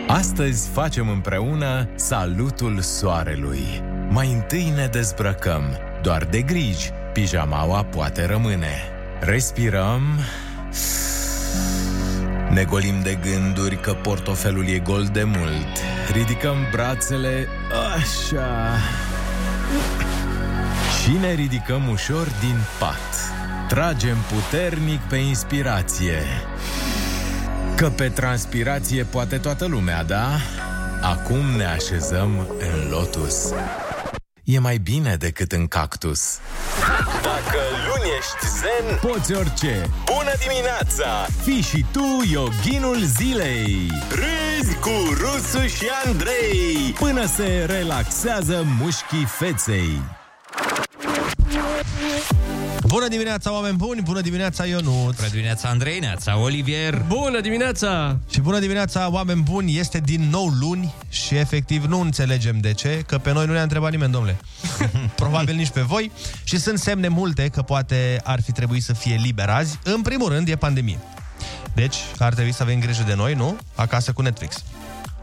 Astăzi 0.09 0.69
facem 0.69 1.09
împreună 1.09 1.89
salutul 1.95 2.81
soarelui. 2.81 3.65
Mai 4.09 4.33
întâi 4.33 4.73
ne 4.77 4.87
dezbrăcăm. 4.87 5.63
Doar 6.03 6.25
de 6.25 6.43
griji, 6.43 6.91
pijamaua 7.13 7.85
poate 7.85 8.27
rămâne. 8.27 8.75
Respirăm. 9.21 10.03
Ne 12.51 12.65
golim 12.65 13.01
de 13.03 13.19
gânduri 13.23 13.81
că 13.81 13.93
portofelul 13.93 14.69
e 14.69 14.79
gol 14.79 15.09
de 15.13 15.23
mult. 15.25 15.79
Ridicăm 16.13 16.57
brațele 16.73 17.49
așa. 17.97 18.77
Și 21.03 21.11
ne 21.21 21.33
ridicăm 21.33 21.89
ușor 21.89 22.27
din 22.41 22.57
pat. 22.79 23.33
Tragem 23.69 24.17
puternic 24.33 25.01
pe 25.01 25.17
inspirație. 25.17 26.23
Că 27.77 27.89
pe 27.89 28.09
transpirație 28.09 29.03
poate 29.05 29.37
toată 29.37 29.67
lumea, 29.67 30.05
da? 30.05 30.27
Acum 31.03 31.57
ne 31.57 31.65
așezăm 31.65 32.47
în 32.59 32.91
lotus. 32.91 33.53
E 34.51 34.59
mai 34.59 34.79
bine 34.79 35.17
decât 35.17 35.53
în 35.53 35.67
cactus. 35.67 36.39
Dacă 37.23 37.59
luni 37.87 38.11
ești 38.19 38.47
zen, 38.59 39.11
poți 39.11 39.35
orice. 39.35 39.91
Bună 40.05 40.33
dimineața! 40.49 41.27
Fii 41.43 41.61
și 41.61 41.85
tu 41.93 42.05
yoghinul 42.31 42.99
zilei. 43.05 43.91
Râzi 44.09 44.75
cu 44.75 44.91
Rusu 45.19 45.67
și 45.67 45.87
Andrei 46.05 46.95
până 46.99 47.27
se 47.27 47.65
relaxează 47.69 48.65
mușchii 48.79 49.25
feței. 49.25 50.01
Bună 52.91 53.09
dimineața, 53.09 53.53
oameni 53.53 53.77
buni! 53.77 54.03
Bună 54.03 54.21
dimineața, 54.21 54.65
Ionut! 54.65 55.15
Bună 55.17 55.29
dimineața, 55.31 55.69
Andrei, 55.69 55.99
neața, 55.99 56.39
Olivier! 56.39 57.05
Bună 57.07 57.41
dimineața! 57.41 58.19
Și 58.31 58.41
bună 58.41 58.59
dimineața, 58.59 59.11
oameni 59.11 59.43
buni! 59.43 59.79
Este 59.79 59.99
din 59.99 60.29
nou 60.31 60.47
luni 60.47 60.95
și 61.09 61.35
efectiv 61.35 61.85
nu 61.85 62.01
înțelegem 62.01 62.59
de 62.61 62.73
ce, 62.73 63.03
că 63.07 63.19
pe 63.19 63.33
noi 63.33 63.47
nu 63.47 63.53
ne-a 63.53 63.63
întrebat 63.63 63.91
nimeni, 63.91 64.13
domnule. 64.13 64.37
Probabil 65.15 65.55
nici 65.55 65.69
pe 65.69 65.81
voi. 65.81 66.11
Și 66.45 66.59
sunt 66.59 66.79
semne 66.79 67.09
multe 67.09 67.49
că 67.49 67.63
poate 67.63 68.21
ar 68.25 68.43
fi 68.43 68.53
trebuit 68.53 68.83
să 68.83 68.93
fie 68.93 69.21
liber 69.23 69.49
azi. 69.49 69.79
În 69.85 70.03
primul 70.03 70.29
rând 70.29 70.49
e 70.49 70.57
pandemie. 70.57 70.99
Deci 71.75 71.97
ar 72.19 72.35
trebui 72.35 72.53
să 72.53 72.63
avem 72.63 72.81
grijă 72.81 73.03
de 73.07 73.15
noi, 73.15 73.35
nu? 73.35 73.57
Acasă 73.75 74.13
cu 74.13 74.23
Netflix. 74.23 74.65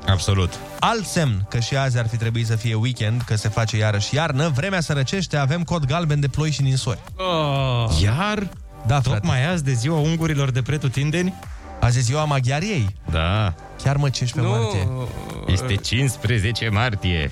Absolut. 0.06 0.54
Alt 0.80 1.06
semn 1.06 1.46
că 1.50 1.60
și 1.60 1.76
azi 1.76 1.98
ar 1.98 2.08
fi 2.08 2.18
trebuit 2.18 2.46
să 2.48 2.56
fie 2.56 2.74
weekend, 2.74 3.22
că 3.22 3.36
se 3.36 3.50
face 3.50 3.78
iarăși 3.78 4.16
iarnă, 4.16 4.50
vremea 4.56 4.82
să 4.82 4.94
răcește, 4.94 5.38
avem 5.38 5.64
cod 5.64 5.86
galben 5.86 6.20
de 6.20 6.28
ploi 6.28 6.52
și 6.52 6.62
ninsori. 6.62 7.00
Oh. 7.16 8.02
Iar? 8.02 8.48
Da, 8.88 9.00
Tocmai 9.00 9.46
azi 9.52 9.64
de 9.64 9.74
ziua 9.74 9.98
ungurilor 9.98 10.52
de 10.52 10.62
pretutindeni? 10.62 11.34
Azi 11.80 11.98
e 11.98 12.02
ziua 12.02 12.24
maghiariei. 12.24 12.96
Da. 13.12 13.54
Chiar 13.84 13.96
mă, 13.98 14.10
15 14.10 14.54
Nu. 14.54 14.60
martie. 14.60 14.88
Este 15.54 15.76
15 15.76 16.70
martie. 16.70 17.32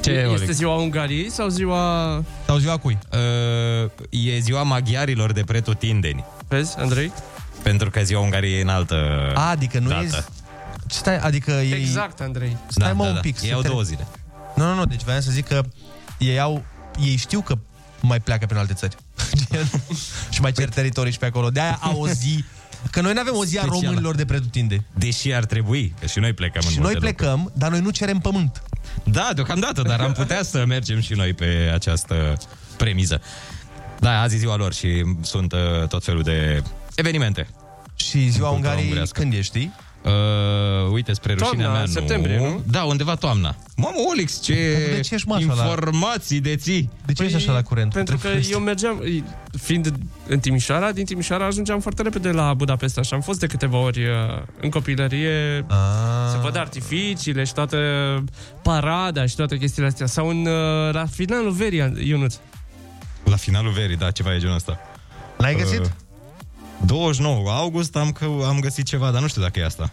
Ce, 0.00 0.10
este 0.10 0.26
Olex? 0.28 0.50
ziua 0.52 0.74
Ungariei 0.76 1.30
sau 1.30 1.48
ziua... 1.48 2.12
Sau 2.46 2.56
ziua 2.56 2.76
cui? 2.76 2.98
Uh, 3.12 3.90
e 4.10 4.38
ziua 4.38 4.62
maghiarilor 4.62 5.32
de 5.32 5.42
pretutindeni. 5.42 6.24
Vezi, 6.48 6.74
Andrei? 6.78 7.12
Pentru 7.62 7.90
că 7.90 8.00
ziua 8.02 8.20
Ungariei 8.20 8.58
e 8.58 8.62
în 8.62 8.68
altă 8.68 9.30
A, 9.34 9.48
adică 9.50 9.78
nu 9.78 9.88
dată. 9.88 10.02
e... 10.02 10.24
Ce 10.88 10.96
stai, 10.96 11.18
adică 11.18 11.50
ei... 11.50 11.72
Exact, 11.72 12.20
Andrei. 12.20 12.56
Stai 12.68 12.86
Da, 12.88 12.92
mă 12.94 13.02
da, 13.02 13.08
un 13.08 13.14
da. 13.14 13.20
pic. 13.20 13.40
Ei 13.42 13.48
să 13.48 13.54
au 13.54 13.60
te- 13.60 13.68
două 13.68 13.82
zile. 13.82 14.06
Nu, 14.54 14.64
nu, 14.64 14.74
nu, 14.74 14.84
deci 14.86 15.02
voiam 15.02 15.20
să 15.20 15.30
zic 15.30 15.46
că 15.46 15.62
ei 16.18 16.40
au... 16.40 16.64
Ei 17.04 17.16
știu 17.16 17.40
că 17.40 17.58
mai 18.00 18.20
pleacă 18.20 18.46
prin 18.46 18.58
alte 18.58 18.72
țări. 18.72 18.96
și 20.30 20.40
mai 20.40 20.52
cer 20.52 20.68
teritorii 20.68 21.12
și 21.12 21.18
pe 21.18 21.26
acolo. 21.26 21.50
De-aia 21.50 21.78
au 21.82 22.00
o 22.00 22.08
zi... 22.08 22.44
Că 22.90 23.00
noi 23.00 23.12
nu 23.12 23.20
avem 23.20 23.36
o 23.36 23.44
zi 23.44 23.56
a 23.56 23.60
Specială. 23.60 23.84
românilor 23.86 24.14
de 24.14 24.24
pretutinde. 24.24 24.84
Deși 24.94 25.32
ar 25.32 25.44
trebui, 25.44 25.94
că 26.00 26.06
și 26.06 26.18
noi 26.18 26.32
plecăm 26.32 26.62
în 26.64 26.70
Și 26.72 26.78
noi 26.78 26.84
multe 26.84 26.98
plecăm, 26.98 27.52
dar 27.54 27.70
noi 27.70 27.80
nu 27.80 27.90
cerem 27.90 28.18
pământ. 28.18 28.62
Da, 29.04 29.30
deocamdată, 29.34 29.82
dar 29.82 30.00
am 30.00 30.12
putea 30.12 30.42
să 30.42 30.64
mergem 30.66 31.00
și 31.00 31.12
noi 31.14 31.32
pe 31.34 31.70
această 31.74 32.36
premiză. 32.76 33.20
Da, 33.98 34.20
azi 34.20 34.34
e 34.34 34.38
ziua 34.38 34.56
lor 34.56 34.72
și 34.72 35.04
sunt 35.22 35.52
uh, 35.52 35.88
tot 35.88 36.04
felul 36.04 36.22
de 36.22 36.62
evenimente. 36.94 37.46
Și 37.94 38.18
ziua 38.18 38.24
În 38.28 38.32
cultura 38.32 38.52
Ungariei 38.54 38.82
ungurească. 38.84 39.20
când 39.20 39.32
e, 39.32 39.40
știi? 39.40 39.72
Uh, 40.08 40.92
uite, 40.92 41.12
spre 41.12 41.32
rușinea 41.32 41.64
Toamna, 41.64 41.72
mea, 41.78 41.86
septembrie, 41.86 42.38
nu? 42.38 42.62
Da, 42.70 42.82
undeva 42.84 43.14
toamna. 43.14 43.56
Mamă, 43.76 43.96
Olix, 44.10 44.40
ce, 44.40 44.54
De 44.94 45.00
ce 45.00 45.14
ești, 45.14 45.28
mă, 45.28 45.34
așa 45.34 45.54
la- 45.54 45.64
informații 45.64 46.40
de 46.40 46.56
ții. 46.56 46.90
De 47.06 47.12
ce 47.12 47.22
ești 47.22 47.36
așa 47.36 47.52
la 47.52 47.62
curent? 47.62 47.92
Pentru 47.92 48.14
că 48.14 48.20
Trebuie 48.20 48.42
să- 48.42 48.50
eu 48.52 48.58
mergeam, 48.58 49.02
fiind 49.60 49.92
în 50.28 50.38
Timișoara, 50.38 50.92
din 50.92 51.04
Timișoara 51.04 51.46
ajungeam 51.46 51.80
foarte 51.80 52.02
repede 52.02 52.30
la 52.30 52.54
Budapesta 52.54 53.02
și 53.02 53.14
am 53.14 53.20
fost 53.20 53.38
de 53.38 53.46
câteva 53.46 53.76
ori 53.78 54.04
uh, 54.04 54.12
în 54.60 54.70
copilărie 54.70 55.64
Ah. 55.68 55.74
să 56.30 56.38
văd 56.42 56.56
artificiile 56.56 57.44
și 57.44 57.52
toată 57.52 57.78
parada 58.62 59.26
și 59.26 59.36
toate 59.36 59.56
chestiile 59.56 59.88
astea. 59.88 60.06
Sau 60.06 60.28
în, 60.28 60.46
uh, 60.46 60.92
la 60.92 61.06
finalul 61.06 61.50
verii, 61.50 61.92
Ionuț. 62.08 62.34
La 63.24 63.36
finalul 63.36 63.72
verii, 63.72 63.96
da, 63.96 64.10
ceva 64.10 64.34
e 64.34 64.38
genul 64.38 64.54
ăsta. 64.54 64.78
L-ai 65.36 65.54
găsit? 65.54 65.80
Uh, 65.80 65.86
29 66.86 67.50
august 67.50 67.96
am, 67.96 68.12
că, 68.12 68.24
am 68.46 68.60
găsit 68.60 68.86
ceva, 68.86 69.10
dar 69.10 69.20
nu 69.20 69.28
știu 69.28 69.42
dacă 69.42 69.58
e 69.58 69.64
asta. 69.64 69.90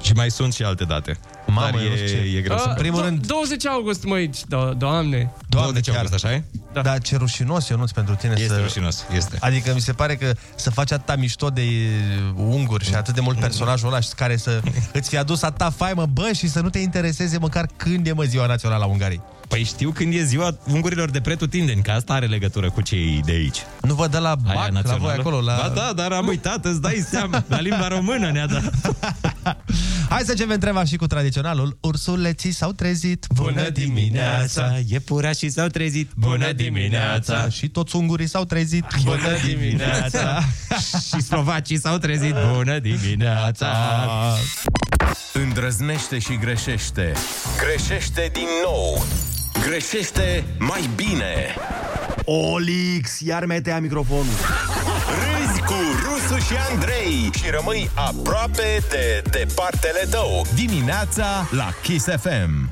Și 0.00 0.12
mai 0.12 0.30
sunt 0.30 0.52
și 0.52 0.62
alte 0.62 0.84
date. 0.84 1.18
Mamă, 1.54 1.70
dar 1.70 1.80
eu 1.82 1.88
nu 1.88 1.94
e, 1.94 2.06
știu 2.06 2.18
ce. 2.20 2.36
e 2.36 2.40
greu 2.40 2.58
să... 2.58 2.64
în 2.68 2.74
primul 2.74 3.00
do- 3.02 3.04
rând- 3.04 3.26
20 3.26 3.66
august, 3.66 4.04
măi, 4.04 4.30
do- 4.30 4.76
doamne. 4.76 5.30
Doamne, 5.48 5.80
20 5.80 5.88
august, 5.88 6.12
așa 6.24 6.32
e? 6.32 6.44
Da. 6.72 6.80
Dar 6.80 6.98
ce 7.00 7.16
rușinos, 7.16 7.68
Ionuț, 7.68 7.90
pentru 7.90 8.14
tine 8.14 8.32
Este 8.36 8.46
să... 8.54 8.60
rușinos, 8.60 9.04
este. 9.16 9.36
Adică 9.40 9.70
mi 9.74 9.80
se 9.80 9.92
pare 9.92 10.16
că 10.16 10.32
să 10.54 10.70
faci 10.70 10.92
atâta 10.92 11.16
mișto 11.16 11.48
de 11.48 11.62
uh, 11.62 12.32
unguri 12.36 12.84
și 12.84 12.94
atât 12.94 13.14
de 13.14 13.20
mult 13.20 13.38
personajul 13.38 13.88
ăla 13.88 14.00
și 14.00 14.08
care 14.16 14.36
să 14.36 14.60
îți 14.92 15.08
fi 15.08 15.16
adus 15.16 15.42
atâta 15.42 15.70
faimă, 15.70 16.06
bă, 16.12 16.30
și 16.34 16.48
să 16.48 16.60
nu 16.60 16.70
te 16.70 16.78
intereseze 16.78 17.38
măcar 17.38 17.66
când 17.76 18.06
e 18.06 18.12
mă 18.12 18.22
ziua 18.22 18.46
națională 18.46 18.84
a 18.84 18.86
Ungariei. 18.86 19.20
Păi 19.48 19.64
știu 19.64 19.90
când 19.90 20.14
e 20.14 20.22
ziua 20.24 20.56
ungurilor 20.72 21.10
de 21.10 21.20
pretutindeni, 21.20 21.82
că 21.82 21.90
asta 21.90 22.12
are 22.12 22.26
legătură 22.26 22.70
cu 22.70 22.80
cei 22.80 23.20
de 23.24 23.32
aici. 23.32 23.58
Nu 23.80 23.94
vă 23.94 24.06
dă 24.06 24.18
la 24.18 24.28
Aia 24.28 24.38
BAC, 24.44 24.54
la 24.54 24.68
națională? 24.68 25.02
voi 25.02 25.14
acolo, 25.18 25.40
la... 25.40 25.56
Ba 25.56 25.68
da, 25.74 25.92
dar 25.94 26.12
am 26.12 26.26
uitat, 26.26 26.64
îți 26.64 26.80
dai 26.80 27.06
seama. 27.10 27.44
La 27.48 27.60
limba 27.60 27.88
română 27.88 28.30
ne-a 28.30 28.46
dat. 28.46 28.72
Hai 30.12 30.22
să 30.24 30.30
începem 30.30 30.58
treaba 30.58 30.84
și 30.84 30.96
cu 30.96 31.06
tradiționalul. 31.06 31.78
Ursuleții 31.80 32.52
s-au 32.52 32.72
trezit. 32.72 33.26
Iepurașii 34.86 35.50
s-au 35.50 35.66
trezit. 35.66 36.10
Și 37.50 37.68
toți 37.68 37.96
ungurii 37.96 38.26
s-au 38.26 38.44
trezit. 38.44 38.84
și 41.08 41.22
slovacii 41.22 41.78
s-au 41.78 41.98
trezit. 41.98 42.34
Bună 42.54 42.78
dimineața! 42.78 43.68
Îndrăznește 45.32 46.18
și 46.18 46.38
greșește. 46.40 47.12
Greșește 47.56 48.30
din 48.32 48.48
nou. 48.64 49.04
Greșește 49.66 50.44
mai 50.58 50.88
bine. 50.94 51.54
Olix, 52.24 53.20
iar 53.20 53.44
metea 53.44 53.80
microfonul. 53.80 54.24
Râzi 55.22 55.60
cu 55.60 55.74
Rusu 56.04 56.11
și 56.46 56.56
Andrei 56.70 57.30
și 57.34 57.50
rămâi 57.50 57.90
aproape 57.94 58.82
de 58.90 59.22
departele 59.30 60.06
tău. 60.10 60.46
Dimineața 60.54 61.48
la 61.50 61.68
Kiss 61.82 62.06
FM. 62.20 62.70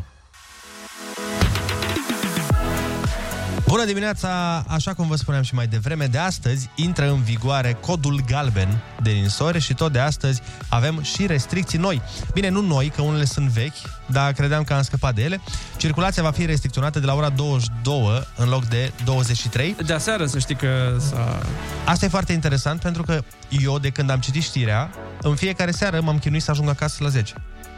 Bună 3.71 3.85
dimineața! 3.85 4.65
Așa 4.69 4.95
cum 4.95 5.09
vă 5.09 5.17
spuneam 5.17 5.43
și 5.43 5.55
mai 5.55 5.67
devreme, 5.67 6.07
de 6.07 6.19
astăzi 6.19 6.71
intră 6.75 7.11
în 7.11 7.23
vigoare 7.23 7.73
codul 7.81 8.23
galben 8.27 8.83
de 9.03 9.11
ninsori 9.11 9.61
și 9.61 9.75
tot 9.75 9.93
de 9.93 9.99
astăzi 9.99 10.43
avem 10.69 11.03
și 11.03 11.27
restricții 11.27 11.79
noi. 11.79 12.03
Bine, 12.33 12.49
nu 12.49 12.61
noi, 12.61 12.93
că 12.97 13.03
unele 13.03 13.25
sunt 13.25 13.49
vechi, 13.49 13.75
dar 14.07 14.33
credeam 14.33 14.65
că 14.65 14.75
am 14.75 14.83
scăpat 14.83 15.15
de 15.15 15.23
ele. 15.23 15.41
Circulația 15.77 16.23
va 16.23 16.31
fi 16.31 16.45
restricționată 16.45 17.01
de 17.01 17.07
la 17.07 17.15
ora 17.15 17.29
22 17.29 18.27
în 18.37 18.49
loc 18.49 18.65
de 18.65 18.93
23. 19.05 19.77
De 19.87 19.93
aseară 19.93 20.27
să 20.27 20.39
știi 20.39 20.57
că 20.57 20.97
s-a... 20.99 21.43
Asta 21.85 22.05
e 22.05 22.09
foarte 22.09 22.33
interesant 22.33 22.81
pentru 22.81 23.03
că 23.03 23.23
eu, 23.49 23.79
de 23.79 23.91
când 23.91 24.11
am 24.11 24.19
citit 24.19 24.43
știrea, 24.43 24.91
în 25.21 25.35
fiecare 25.35 25.71
seară 25.71 26.01
m-am 26.01 26.19
chinuit 26.19 26.43
să 26.43 26.51
ajung 26.51 26.69
acasă 26.69 26.97
la 27.03 27.09
10. 27.09 27.35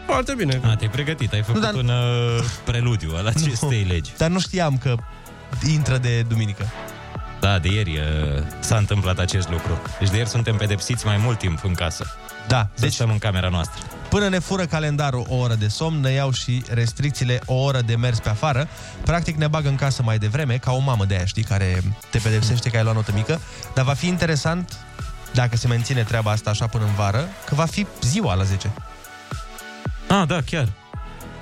Foarte 0.06 0.34
bine. 0.36 0.60
A, 0.64 0.76
te-ai 0.76 0.90
pregătit, 0.90 1.32
ai 1.32 1.42
făcut 1.42 1.60
Nu, 1.60 1.66
dar- 1.66 1.74
un 1.74 1.88
uh, 1.88 2.44
preludiu 2.64 3.10
al 3.16 3.26
acestei 3.26 3.82
legi. 3.82 4.10
Dar 4.16 4.30
nu 4.30 4.40
știam 4.40 4.78
că 4.78 4.94
intră 5.66 5.98
de 5.98 6.22
duminică. 6.22 6.66
Da, 7.40 7.58
de 7.58 7.68
ieri 7.68 7.98
uh, 7.98 8.42
s-a 8.60 8.76
întâmplat 8.76 9.18
acest 9.18 9.50
lucru. 9.50 9.82
Deci 9.98 10.10
de 10.10 10.16
ieri 10.16 10.28
suntem 10.28 10.56
pedepsiți 10.56 11.06
mai 11.06 11.16
mult 11.16 11.38
timp 11.38 11.64
în 11.64 11.74
casă. 11.74 12.06
Da, 12.48 12.68
Să 12.74 12.80
deci... 12.80 12.92
stăm 12.92 13.10
în 13.10 13.18
camera 13.18 13.48
noastră. 13.48 13.82
Până 14.08 14.28
ne 14.28 14.38
fură 14.38 14.66
calendarul 14.66 15.26
o 15.28 15.36
oră 15.36 15.54
de 15.54 15.68
somn, 15.68 16.00
ne 16.00 16.10
iau 16.10 16.32
și 16.32 16.62
restricțiile 16.70 17.40
o 17.46 17.54
oră 17.54 17.80
de 17.80 17.96
mers 17.96 18.18
pe 18.18 18.28
afară. 18.28 18.68
Practic 19.04 19.36
ne 19.36 19.46
bagă 19.48 19.68
în 19.68 19.74
casă 19.74 20.02
mai 20.02 20.18
devreme, 20.18 20.56
ca 20.56 20.72
o 20.72 20.78
mamă 20.78 21.04
de 21.04 21.14
aia, 21.14 21.24
știi, 21.24 21.42
care 21.42 21.82
te 22.10 22.18
pedepsește 22.18 22.70
că 22.70 22.76
ai 22.76 22.82
luat 22.82 22.94
notă 22.94 23.12
mică. 23.14 23.40
Dar 23.74 23.84
va 23.84 23.94
fi 23.94 24.06
interesant, 24.06 24.76
dacă 25.32 25.56
se 25.56 25.68
menține 25.68 26.02
treaba 26.02 26.30
asta 26.30 26.50
așa 26.50 26.66
până 26.66 26.84
în 26.84 26.94
vară, 26.94 27.28
că 27.46 27.54
va 27.54 27.64
fi 27.64 27.86
ziua 28.02 28.34
la 28.34 28.42
10. 28.42 28.70
Ah, 30.08 30.26
da, 30.26 30.40
chiar. 30.50 30.68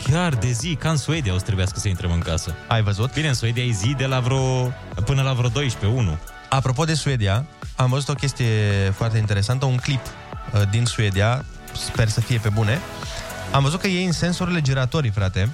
Chiar 0.02 0.34
de 0.34 0.50
zi, 0.50 0.74
ca 0.74 0.90
în 0.90 0.96
Suedia 0.96 1.34
o 1.34 1.38
să 1.38 1.44
trebuiască 1.44 1.78
să 1.78 1.88
intrăm 1.88 2.12
în 2.12 2.18
casă. 2.20 2.54
Ai 2.66 2.82
văzut? 2.82 3.12
Bine, 3.12 3.28
în 3.28 3.34
Suedia 3.34 3.62
e 3.64 3.70
zi 3.70 3.94
de 3.96 4.06
la 4.06 4.20
vreo... 4.20 4.72
până 5.04 5.22
la 5.22 5.32
vreo 5.32 5.48
12, 5.48 5.98
1. 6.00 6.18
Apropo 6.48 6.84
de 6.84 6.94
Suedia, 6.94 7.44
am 7.76 7.90
văzut 7.90 8.08
o 8.08 8.14
chestie 8.14 8.46
foarte 8.94 9.18
interesantă, 9.18 9.64
un 9.64 9.76
clip 9.76 10.00
uh, 10.54 10.62
din 10.70 10.84
Suedia, 10.84 11.44
sper 11.72 12.08
să 12.08 12.20
fie 12.20 12.38
pe 12.38 12.48
bune. 12.48 12.80
Am 13.52 13.62
văzut 13.62 13.80
că 13.80 13.86
ei 13.86 14.04
în 14.04 14.12
sensurile 14.12 14.60
giratorii, 14.60 15.10
frate, 15.10 15.48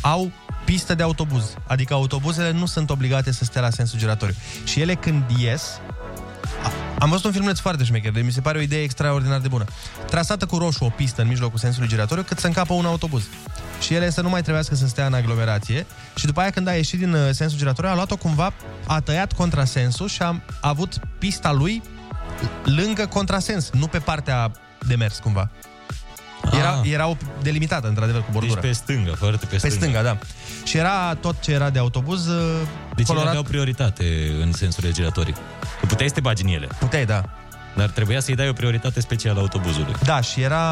au 0.00 0.30
pistă 0.64 0.94
de 0.94 1.02
autobuz. 1.02 1.54
Adică 1.66 1.94
autobuzele 1.94 2.50
nu 2.52 2.66
sunt 2.66 2.90
obligate 2.90 3.32
să 3.32 3.44
stea 3.44 3.60
la 3.60 3.70
sensul 3.70 3.98
giratoriu. 3.98 4.34
Și 4.64 4.80
ele 4.80 4.94
când 4.94 5.22
ies, 5.38 5.80
a- 6.62 6.72
am 6.98 7.08
văzut 7.08 7.24
un 7.24 7.32
filmuleț 7.32 7.58
foarte 7.58 7.84
șmecher, 7.84 8.12
de 8.12 8.20
mi 8.20 8.32
se 8.32 8.40
pare 8.40 8.58
o 8.58 8.60
idee 8.60 8.82
extraordinar 8.82 9.40
de 9.40 9.48
bună. 9.48 9.64
Trasată 10.06 10.46
cu 10.46 10.58
roșu 10.58 10.84
o 10.84 10.88
pistă 10.88 11.22
în 11.22 11.28
mijlocul 11.28 11.58
sensului 11.58 11.88
giratoriu, 11.88 12.22
cât 12.22 12.38
să 12.38 12.46
încapă 12.46 12.72
un 12.74 12.84
autobuz. 12.84 13.24
Și 13.80 13.94
ele 13.94 14.10
să 14.10 14.20
nu 14.20 14.28
mai 14.28 14.42
trebuiască 14.42 14.74
să 14.74 14.86
stea 14.86 15.06
în 15.06 15.14
aglomerație. 15.14 15.86
Și 16.14 16.26
după 16.26 16.40
aia, 16.40 16.50
când 16.50 16.68
a 16.68 16.74
ieșit 16.74 16.98
din 16.98 17.12
uh, 17.12 17.28
sensul 17.30 17.58
giratoriu, 17.58 17.90
a 17.90 17.94
luat-o 17.94 18.16
cumva, 18.16 18.52
a 18.86 19.00
tăiat 19.00 19.32
contrasensul 19.32 20.08
și 20.08 20.22
a 20.22 20.42
avut 20.60 20.98
pista 21.18 21.52
lui 21.52 21.82
lângă 22.64 23.06
contrasens, 23.06 23.70
nu 23.70 23.86
pe 23.86 23.98
partea 23.98 24.50
de 24.86 24.94
mers, 24.94 25.18
cumva. 25.18 25.50
Era, 26.68 26.80
era 26.94 27.06
o 27.08 27.16
delimitată, 27.42 27.88
într-adevăr, 27.88 28.20
cu 28.24 28.30
bordură. 28.32 28.56
Ah. 28.60 28.62
Deci 28.62 28.70
pe 28.70 28.76
stânga, 28.92 29.12
foarte 29.16 29.46
pe 29.46 29.56
Pe 29.56 29.58
stânga. 29.68 29.74
stânga, 29.76 30.02
da. 30.02 30.18
Și 30.64 30.76
era 30.76 31.14
tot 31.14 31.40
ce 31.40 31.52
era 31.52 31.70
de 31.70 31.78
autobuz 31.78 32.26
uh, 32.26 32.34
Deci 32.88 32.96
ele 32.96 33.04
colorat. 33.06 33.28
aveau 33.28 33.42
prioritate 33.42 34.04
în 34.42 34.52
sensurile 34.52 34.92
giratorii. 34.92 35.32
Că 35.80 35.86
puteai 35.86 36.08
să 36.08 36.14
te 36.14 36.20
bagi 36.20 36.42
în 36.42 36.48
ele. 36.48 36.66
Puteai, 36.78 37.04
da. 37.06 37.24
Dar 37.76 37.88
trebuia 37.88 38.20
să-i 38.20 38.34
dai 38.34 38.48
o 38.48 38.52
prioritate 38.52 39.00
specială 39.00 39.40
autobuzului. 39.40 39.94
Da, 40.04 40.20
și 40.20 40.40
era 40.40 40.62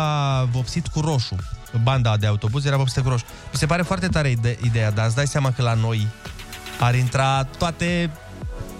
vopsit 0.50 0.86
cu 0.86 1.00
roșu. 1.00 1.36
Banda 1.82 2.16
de 2.16 2.26
autobuz 2.26 2.64
era 2.64 2.76
vopsită 2.76 3.00
cu 3.02 3.08
roșu. 3.08 3.24
Mi 3.52 3.58
se 3.58 3.66
pare 3.66 3.82
foarte 3.82 4.06
tare 4.08 4.28
ide- 4.30 4.58
ideea, 4.64 4.90
dar 4.90 5.06
îți 5.06 5.14
dai 5.14 5.26
seama 5.26 5.50
că 5.52 5.62
la 5.62 5.74
noi 5.74 6.06
ar 6.80 6.94
intra 6.94 7.42
toate 7.58 8.10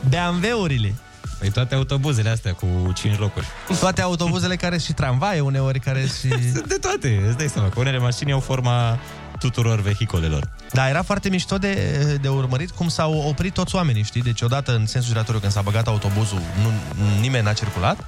BMW-urile. 0.09 0.95
Păi 1.39 1.51
toate 1.51 1.75
autobuzele 1.75 2.29
astea 2.29 2.53
cu 2.53 2.93
5 2.95 3.19
locuri. 3.19 3.47
Toate 3.81 4.03
autobuzele 4.03 4.57
care 4.57 4.79
și 4.79 4.93
tramvaie 4.93 5.41
uneori 5.41 5.81
care 5.81 6.01
și... 6.01 6.29
Sunt 6.29 6.67
de 6.75 6.77
toate, 6.81 7.23
îți 7.27 7.37
dai 7.37 7.49
seama 7.49 7.69
că 7.69 7.81
unele 7.81 7.99
mașini 7.99 8.33
au 8.33 8.41
forma 8.41 8.99
tuturor 9.39 9.81
vehicolelor. 9.81 10.49
Da, 10.73 10.89
era 10.89 11.03
foarte 11.03 11.29
mișto 11.29 11.59
de, 11.59 11.75
de 12.21 12.29
urmărit 12.29 12.71
cum 12.71 12.89
s-au 12.89 13.25
oprit 13.29 13.55
toți 13.55 13.75
oamenii, 13.75 14.03
știi? 14.03 14.23
Deci 14.23 14.41
odată 14.41 14.75
în 14.75 14.87
sensul 14.87 15.11
giratoriu 15.11 15.41
când 15.41 15.53
s-a 15.53 15.63
băgat 15.63 15.87
autobuzul, 15.87 16.41
nu, 16.63 16.71
nimeni 17.21 17.45
n-a 17.45 17.53
circulat, 17.53 18.05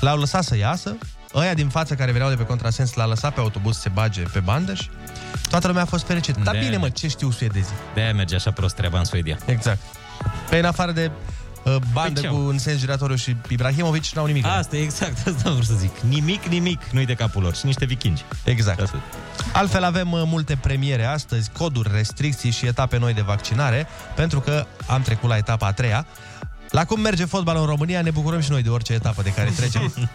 l-au 0.00 0.18
lăsat 0.18 0.44
să 0.44 0.56
iasă, 0.56 0.96
ăia 1.34 1.54
din 1.54 1.68
față 1.68 1.94
care 1.94 2.12
veneau 2.12 2.30
de 2.30 2.36
pe 2.36 2.44
contrasens 2.44 2.94
l-a 2.94 3.06
lăsat 3.06 3.34
pe 3.34 3.40
autobuz 3.40 3.74
să 3.74 3.80
se 3.80 3.88
bage 3.88 4.22
pe 4.22 4.38
bandă 4.38 4.74
și 4.74 4.90
toată 5.50 5.66
lumea 5.66 5.82
a 5.82 5.86
fost 5.86 6.06
fericită. 6.06 6.40
Dar 6.42 6.52
De-aia 6.52 6.68
bine 6.68 6.80
mă, 6.80 6.88
ce 6.88 7.08
știu 7.08 7.30
suedezii? 7.30 7.74
De-aia 7.94 8.12
merge 8.12 8.34
așa 8.34 8.50
prost 8.50 8.74
treaba 8.74 8.98
în 8.98 9.04
Suedia. 9.04 9.38
Exact. 9.44 9.78
Pe 10.50 10.58
în 10.58 10.64
afară 10.64 10.92
de 10.92 11.10
uh, 11.10 11.35
bandă 11.92 12.20
Păi 12.20 12.28
cu 12.28 12.34
ce 12.34 12.40
au? 12.40 12.46
un 12.46 12.58
sens 12.58 12.78
giratoriu 12.78 13.16
și 13.16 13.36
Ibrahimovic 13.48 14.04
n-au 14.06 14.26
nimic. 14.26 14.46
Asta 14.46 14.76
e 14.76 14.82
exact, 14.82 15.18
asta 15.26 15.50
vreau 15.50 15.60
să 15.60 15.74
zic. 15.74 15.98
Nimic, 15.98 16.44
nimic 16.44 16.82
nu-i 16.92 17.06
de 17.06 17.14
capul 17.14 17.42
lor. 17.42 17.54
Și 17.54 17.66
niște 17.66 17.84
vikingi. 17.84 18.24
Exact. 18.44 18.80
Atât. 18.80 19.00
Altfel 19.52 19.84
avem 19.84 20.12
uh, 20.12 20.22
multe 20.24 20.58
premiere 20.62 21.04
astăzi, 21.04 21.50
coduri, 21.50 21.90
restricții 21.92 22.50
și 22.50 22.66
etape 22.66 22.98
noi 22.98 23.14
de 23.14 23.20
vaccinare, 23.20 23.86
pentru 24.14 24.40
că 24.40 24.66
am 24.86 25.02
trecut 25.02 25.28
la 25.28 25.36
etapa 25.36 25.66
a 25.66 25.72
treia. 25.72 26.06
La 26.70 26.84
cum 26.84 27.00
merge 27.00 27.24
fotbalul 27.24 27.60
în 27.60 27.66
România, 27.66 28.02
ne 28.02 28.10
bucurăm 28.10 28.40
și 28.40 28.50
noi 28.50 28.62
de 28.62 28.68
orice 28.68 28.92
etapă 28.92 29.22
de 29.22 29.32
care 29.32 29.50
trecem. 29.50 29.92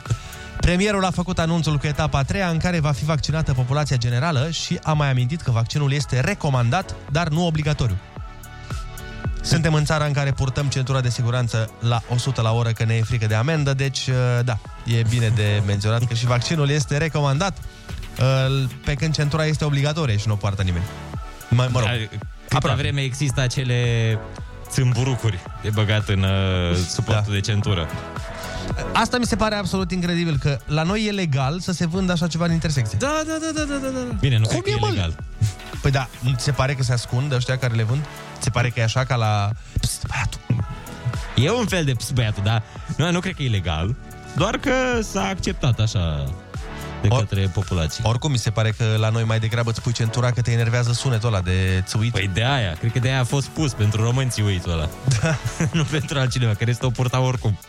Premierul 0.61 1.05
a 1.05 1.11
făcut 1.11 1.39
anunțul 1.39 1.77
cu 1.77 1.87
etapa 1.87 2.17
a 2.17 2.23
treia 2.23 2.49
în 2.49 2.57
care 2.57 2.79
va 2.79 2.91
fi 2.91 3.05
vaccinată 3.05 3.53
populația 3.53 3.97
generală 3.97 4.49
și 4.49 4.79
a 4.83 4.93
mai 4.93 5.09
amintit 5.09 5.41
că 5.41 5.51
vaccinul 5.51 5.91
este 5.91 6.19
recomandat, 6.19 6.95
dar 7.11 7.27
nu 7.27 7.45
obligatoriu. 7.45 7.97
Suntem 9.41 9.73
în 9.73 9.85
țara 9.85 10.05
în 10.05 10.13
care 10.13 10.31
purtăm 10.31 10.67
centura 10.67 11.01
de 11.01 11.09
siguranță 11.09 11.71
la 11.79 12.01
100 12.09 12.41
la 12.41 12.51
oră 12.51 12.69
că 12.69 12.83
ne 12.83 12.93
e 12.93 13.01
frică 13.01 13.27
de 13.27 13.35
amendă, 13.35 13.73
deci 13.73 14.07
uh, 14.07 14.15
da, 14.45 14.57
e 14.85 15.01
bine 15.09 15.27
de 15.35 15.61
menționat 15.65 16.03
că 16.03 16.13
și 16.13 16.25
vaccinul 16.25 16.69
este 16.69 16.97
recomandat, 16.97 17.57
uh, 18.19 18.63
pe 18.85 18.93
când 18.93 19.13
centura 19.13 19.45
este 19.45 19.65
obligatorie 19.65 20.17
și 20.17 20.27
nu 20.27 20.33
o 20.33 20.35
poartă 20.35 20.61
nimeni. 20.61 20.83
Mă, 21.49 21.67
mă 21.71 21.79
rog, 21.79 21.89
Câta 21.89 22.55
aproape. 22.55 22.81
vreme 22.81 23.01
există 23.01 23.41
acele 23.41 24.19
țâmburucuri 24.69 25.39
de 25.61 25.69
băgat 25.69 26.07
în 26.07 26.23
uh, 26.23 26.75
suportul 26.89 27.23
da. 27.27 27.31
de 27.33 27.39
centură. 27.39 27.87
Asta 28.93 29.17
mi 29.17 29.25
se 29.25 29.35
pare 29.35 29.55
absolut 29.55 29.91
incredibil, 29.91 30.37
că 30.37 30.57
la 30.65 30.83
noi 30.83 31.05
e 31.05 31.11
legal 31.11 31.59
să 31.59 31.71
se 31.71 31.87
vândă 31.87 32.11
așa 32.11 32.27
ceva 32.27 32.45
în 32.45 32.51
intersecție. 32.51 32.97
Da, 33.01 33.21
da, 33.27 33.33
da, 33.41 33.51
da, 33.59 33.63
da, 33.63 33.87
da, 33.87 33.99
da. 33.99 34.15
Bine, 34.19 34.37
nu 34.37 34.45
Cum 34.47 34.59
cred 34.59 34.63
că 34.63 34.69
e, 34.69 34.73
e 34.73 34.79
mă? 34.79 34.93
legal. 34.93 35.15
Păi 35.81 35.91
da, 35.91 36.07
nu 36.19 36.33
ți 36.37 36.43
se 36.43 36.51
pare 36.51 36.73
că 36.73 36.83
se 36.83 36.93
ascund 36.93 37.33
ăștia 37.33 37.57
care 37.57 37.73
le 37.73 37.83
vând? 37.83 38.01
Ți 38.37 38.43
se 38.43 38.49
pare 38.49 38.69
că 38.69 38.79
e 38.79 38.83
așa 38.83 39.03
ca 39.03 39.15
la... 39.15 39.49
Pst, 39.81 40.05
băiatul. 40.07 40.39
E 41.35 41.51
un 41.51 41.65
fel 41.65 41.83
de 41.85 41.91
ps, 41.91 42.09
băiatul, 42.11 42.43
dar 42.43 42.63
nu, 42.97 43.11
nu 43.11 43.19
cred 43.19 43.35
că 43.35 43.43
e 43.43 43.49
legal. 43.49 43.95
Doar 44.35 44.57
că 44.57 44.71
s-a 45.01 45.27
acceptat 45.27 45.79
așa 45.79 46.23
de 47.01 47.07
Or- 47.09 47.19
către 47.19 47.47
populație. 47.53 48.03
Oricum, 48.07 48.31
mi 48.31 48.37
se 48.37 48.49
pare 48.49 48.73
că 48.77 48.85
la 48.97 49.09
noi 49.09 49.23
mai 49.23 49.39
degrabă 49.39 49.69
îți 49.69 49.81
pui 49.81 49.91
centura 49.91 50.31
că 50.31 50.41
te 50.41 50.51
enervează 50.51 50.91
sunetul 50.91 51.27
ăla 51.27 51.41
de 51.41 51.83
țuit. 51.85 52.11
Păi 52.11 52.29
de 52.33 52.43
aia, 52.43 52.73
cred 52.79 52.91
că 52.91 52.99
de 52.99 53.07
aia 53.07 53.19
a 53.19 53.23
fost 53.23 53.47
pus 53.47 53.73
pentru 53.73 54.03
români 54.03 54.29
țiuitul 54.29 54.71
ăla. 54.71 54.89
Da. 55.21 55.35
nu 55.77 55.83
pentru 55.83 56.19
altcineva, 56.19 56.53
care 56.53 56.69
este 56.69 56.85
o 56.85 56.89
purta 56.89 57.19
oricum. 57.19 57.59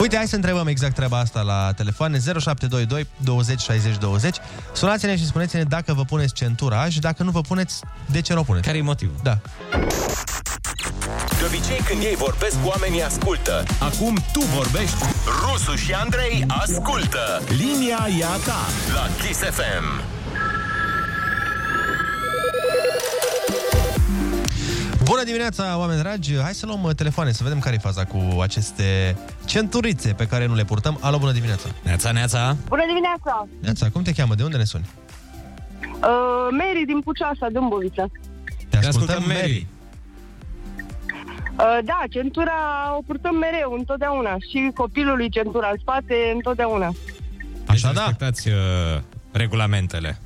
Uite, 0.00 0.16
hai 0.16 0.28
să 0.28 0.34
întrebăm 0.34 0.66
exact 0.66 0.94
treaba 0.94 1.18
asta 1.18 1.40
la 1.40 1.72
telefon 1.72 2.20
0722 2.20 3.06
20 3.16 3.60
60 3.60 3.98
20. 3.98 4.36
Sunați-ne 4.72 5.16
și 5.16 5.26
spuneți-ne 5.26 5.62
dacă 5.62 5.92
vă 5.92 6.04
puneți 6.04 6.34
centura 6.34 6.88
și 6.88 7.00
dacă 7.00 7.22
nu 7.22 7.30
vă 7.30 7.40
puneți, 7.40 7.80
de 8.06 8.20
ce 8.20 8.34
nu 8.34 8.40
o 8.40 8.42
puneți. 8.42 8.66
Care 8.66 8.78
e 8.78 8.82
motivul? 8.82 9.14
Da. 9.22 9.38
De 11.38 11.46
obicei 11.46 11.80
când 11.84 12.02
ei 12.02 12.14
vorbesc, 12.16 12.56
oamenii 12.64 13.02
ascultă. 13.02 13.64
Acum 13.78 14.18
tu 14.32 14.40
vorbești. 14.40 14.96
Rusu 15.40 15.74
și 15.74 15.92
Andrei 15.92 16.44
ascultă. 16.48 17.42
Linia 17.48 18.06
e 18.18 18.24
a 18.24 18.36
ta. 18.36 18.66
La 18.94 19.06
Kiss 19.26 19.38
FM. 19.38 20.19
Bună 25.10 25.24
dimineața, 25.24 25.78
oameni 25.78 26.00
dragi! 26.00 26.40
Hai 26.42 26.54
să 26.54 26.66
luăm 26.66 26.82
uh, 26.82 26.94
telefoane, 26.94 27.32
să 27.32 27.42
vedem 27.42 27.58
care 27.58 27.74
e 27.74 27.78
faza 27.78 28.04
cu 28.04 28.40
aceste 28.40 29.16
centurițe 29.44 30.12
pe 30.12 30.26
care 30.26 30.46
nu 30.46 30.54
le 30.54 30.64
purtăm. 30.64 30.98
Alo, 31.00 31.18
bună 31.18 31.32
dimineața! 31.32 31.68
Neața, 31.82 32.10
neața! 32.12 32.56
Bună 32.68 32.82
dimineața! 32.86 33.48
Neața, 33.60 33.88
cum 33.92 34.02
te 34.02 34.12
cheamă? 34.12 34.34
De 34.34 34.42
unde 34.42 34.56
ne 34.56 34.64
suni? 34.64 34.86
Uh, 35.82 36.48
Mary 36.50 36.84
din 36.86 37.00
Puceasa, 37.00 37.46
Dâmbovița. 37.52 38.06
Te 38.68 38.76
ascultăm, 38.76 39.22
Mary. 39.26 39.66
Uh, 41.58 41.78
da, 41.84 42.02
centura 42.10 42.52
o 42.98 43.02
purtăm 43.06 43.34
mereu, 43.34 43.72
întotdeauna. 43.72 44.36
Și 44.50 44.70
copilului 44.74 45.28
centura 45.28 45.68
în 45.70 45.78
spate, 45.80 46.14
întotdeauna. 46.34 46.92
Așa, 47.66 47.92
deci 47.92 47.98
respectați 47.98 48.48
uh, 48.48 48.54
regulamentele. 49.32 50.18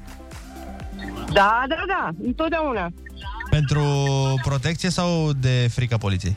Da, 1.33 1.65
da, 1.69 1.85
da, 1.87 2.11
întotdeauna. 2.25 2.93
Pentru 3.55 3.85
protecție 4.43 4.91
sau 4.91 5.33
de 5.33 5.69
frica 5.71 5.97
poliției? 5.97 6.37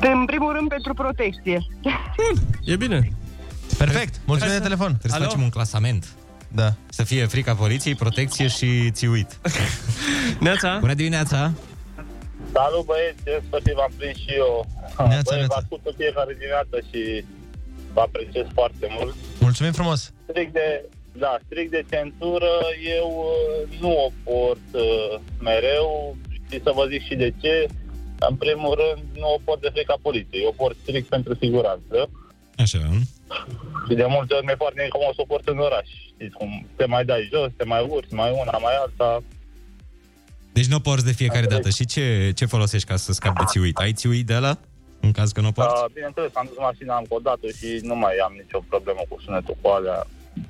În 0.00 0.24
primul 0.24 0.52
rând 0.52 0.68
pentru 0.68 0.94
protecție. 0.94 1.66
E 2.64 2.76
bine. 2.76 3.12
Perfect, 3.78 4.20
mulțumim 4.24 4.54
de 4.54 4.60
telefon. 4.60 4.86
Trebuie 4.86 5.10
să 5.12 5.16
Alo? 5.16 5.24
facem 5.24 5.42
un 5.42 5.48
clasament. 5.48 6.08
Da. 6.48 6.74
Să 6.88 7.02
fie 7.04 7.26
frica 7.26 7.54
poliției, 7.54 7.94
protecție 7.94 8.46
și 8.48 8.90
țiuit. 8.90 9.38
Neața? 10.40 10.78
Bună 10.80 10.94
dimineața! 10.94 11.52
Salut 12.52 12.84
băieți, 12.84 13.22
în 13.24 13.40
sfârșit 13.46 13.72
v-am 13.72 13.92
prins 13.96 14.16
și 14.16 14.32
eu. 14.36 14.66
Neața, 15.08 15.30
Băi, 15.30 15.38
neața. 15.38 15.54
vă 15.54 15.60
ascult 15.62 15.80
în 15.84 15.94
fiecare 15.96 16.32
dimineață 16.38 16.76
și 16.90 17.24
vă 17.92 18.00
apreciez 18.00 18.46
foarte 18.52 18.86
mult. 18.98 19.14
Mulțumim 19.40 19.72
frumos! 19.72 20.12
Strict 20.28 20.52
de, 20.52 20.84
da, 21.12 21.38
strict 21.44 21.70
de 21.70 21.84
centură, 21.90 22.52
eu 22.98 23.08
uh, 23.08 23.80
nu 23.80 23.90
o 24.06 24.10
port 24.24 24.68
uh, 24.72 25.20
mereu 25.40 26.16
și 26.50 26.60
să 26.62 26.72
vă 26.74 26.86
zic 26.90 27.02
și 27.02 27.14
de 27.14 27.34
ce. 27.40 27.66
În 28.28 28.36
primul 28.36 28.74
rând, 28.74 29.04
nu 29.16 29.32
o 29.34 29.40
port 29.44 29.60
de 29.60 29.70
frica 29.72 29.94
poliției, 30.02 30.46
o 30.46 30.50
port 30.50 30.76
strict 30.82 31.08
pentru 31.08 31.34
siguranță. 31.34 32.10
Așa. 32.56 32.78
Și 33.88 33.94
de 33.94 34.06
multe 34.08 34.34
ori 34.34 34.44
mi-e 34.44 34.54
foarte 34.54 34.82
incomod 34.82 35.14
să 35.14 35.20
o 35.20 35.24
port 35.24 35.48
în 35.48 35.58
oraș. 35.58 35.88
Știți 36.14 36.36
cum, 36.36 36.66
te 36.76 36.84
mai 36.84 37.04
dai 37.04 37.28
jos, 37.32 37.50
te 37.56 37.64
mai 37.64 37.86
urci, 37.88 38.10
mai 38.10 38.30
una, 38.30 38.58
mai 38.58 38.74
alta. 38.82 39.22
Deci 40.52 40.66
nu 40.66 40.80
porți 40.80 41.04
de 41.04 41.12
fiecare 41.12 41.46
dată. 41.46 41.68
Și 41.68 41.84
ce, 41.86 42.32
ce 42.34 42.46
folosești 42.46 42.88
ca 42.88 42.96
să 42.96 43.12
scapi 43.12 43.38
de 43.38 43.44
țiuit? 43.46 43.76
Ai 43.76 43.92
țiuit 43.92 44.26
de 44.26 44.34
la? 44.34 44.58
În 45.00 45.12
caz 45.12 45.32
că 45.32 45.40
nu 45.40 45.52
porți? 45.52 45.82
Uh, 45.84 45.90
bineînțeles, 45.92 46.30
am 46.34 46.46
dus 46.48 46.58
mașina, 46.58 46.96
am 46.96 47.04
codat 47.08 47.38
și 47.58 47.80
nu 47.82 47.94
mai 47.96 48.14
am 48.24 48.32
nicio 48.42 48.64
problemă 48.68 49.00
cu 49.08 49.20
sunetul 49.24 49.56
cu 49.60 49.68
alea. 49.68 50.06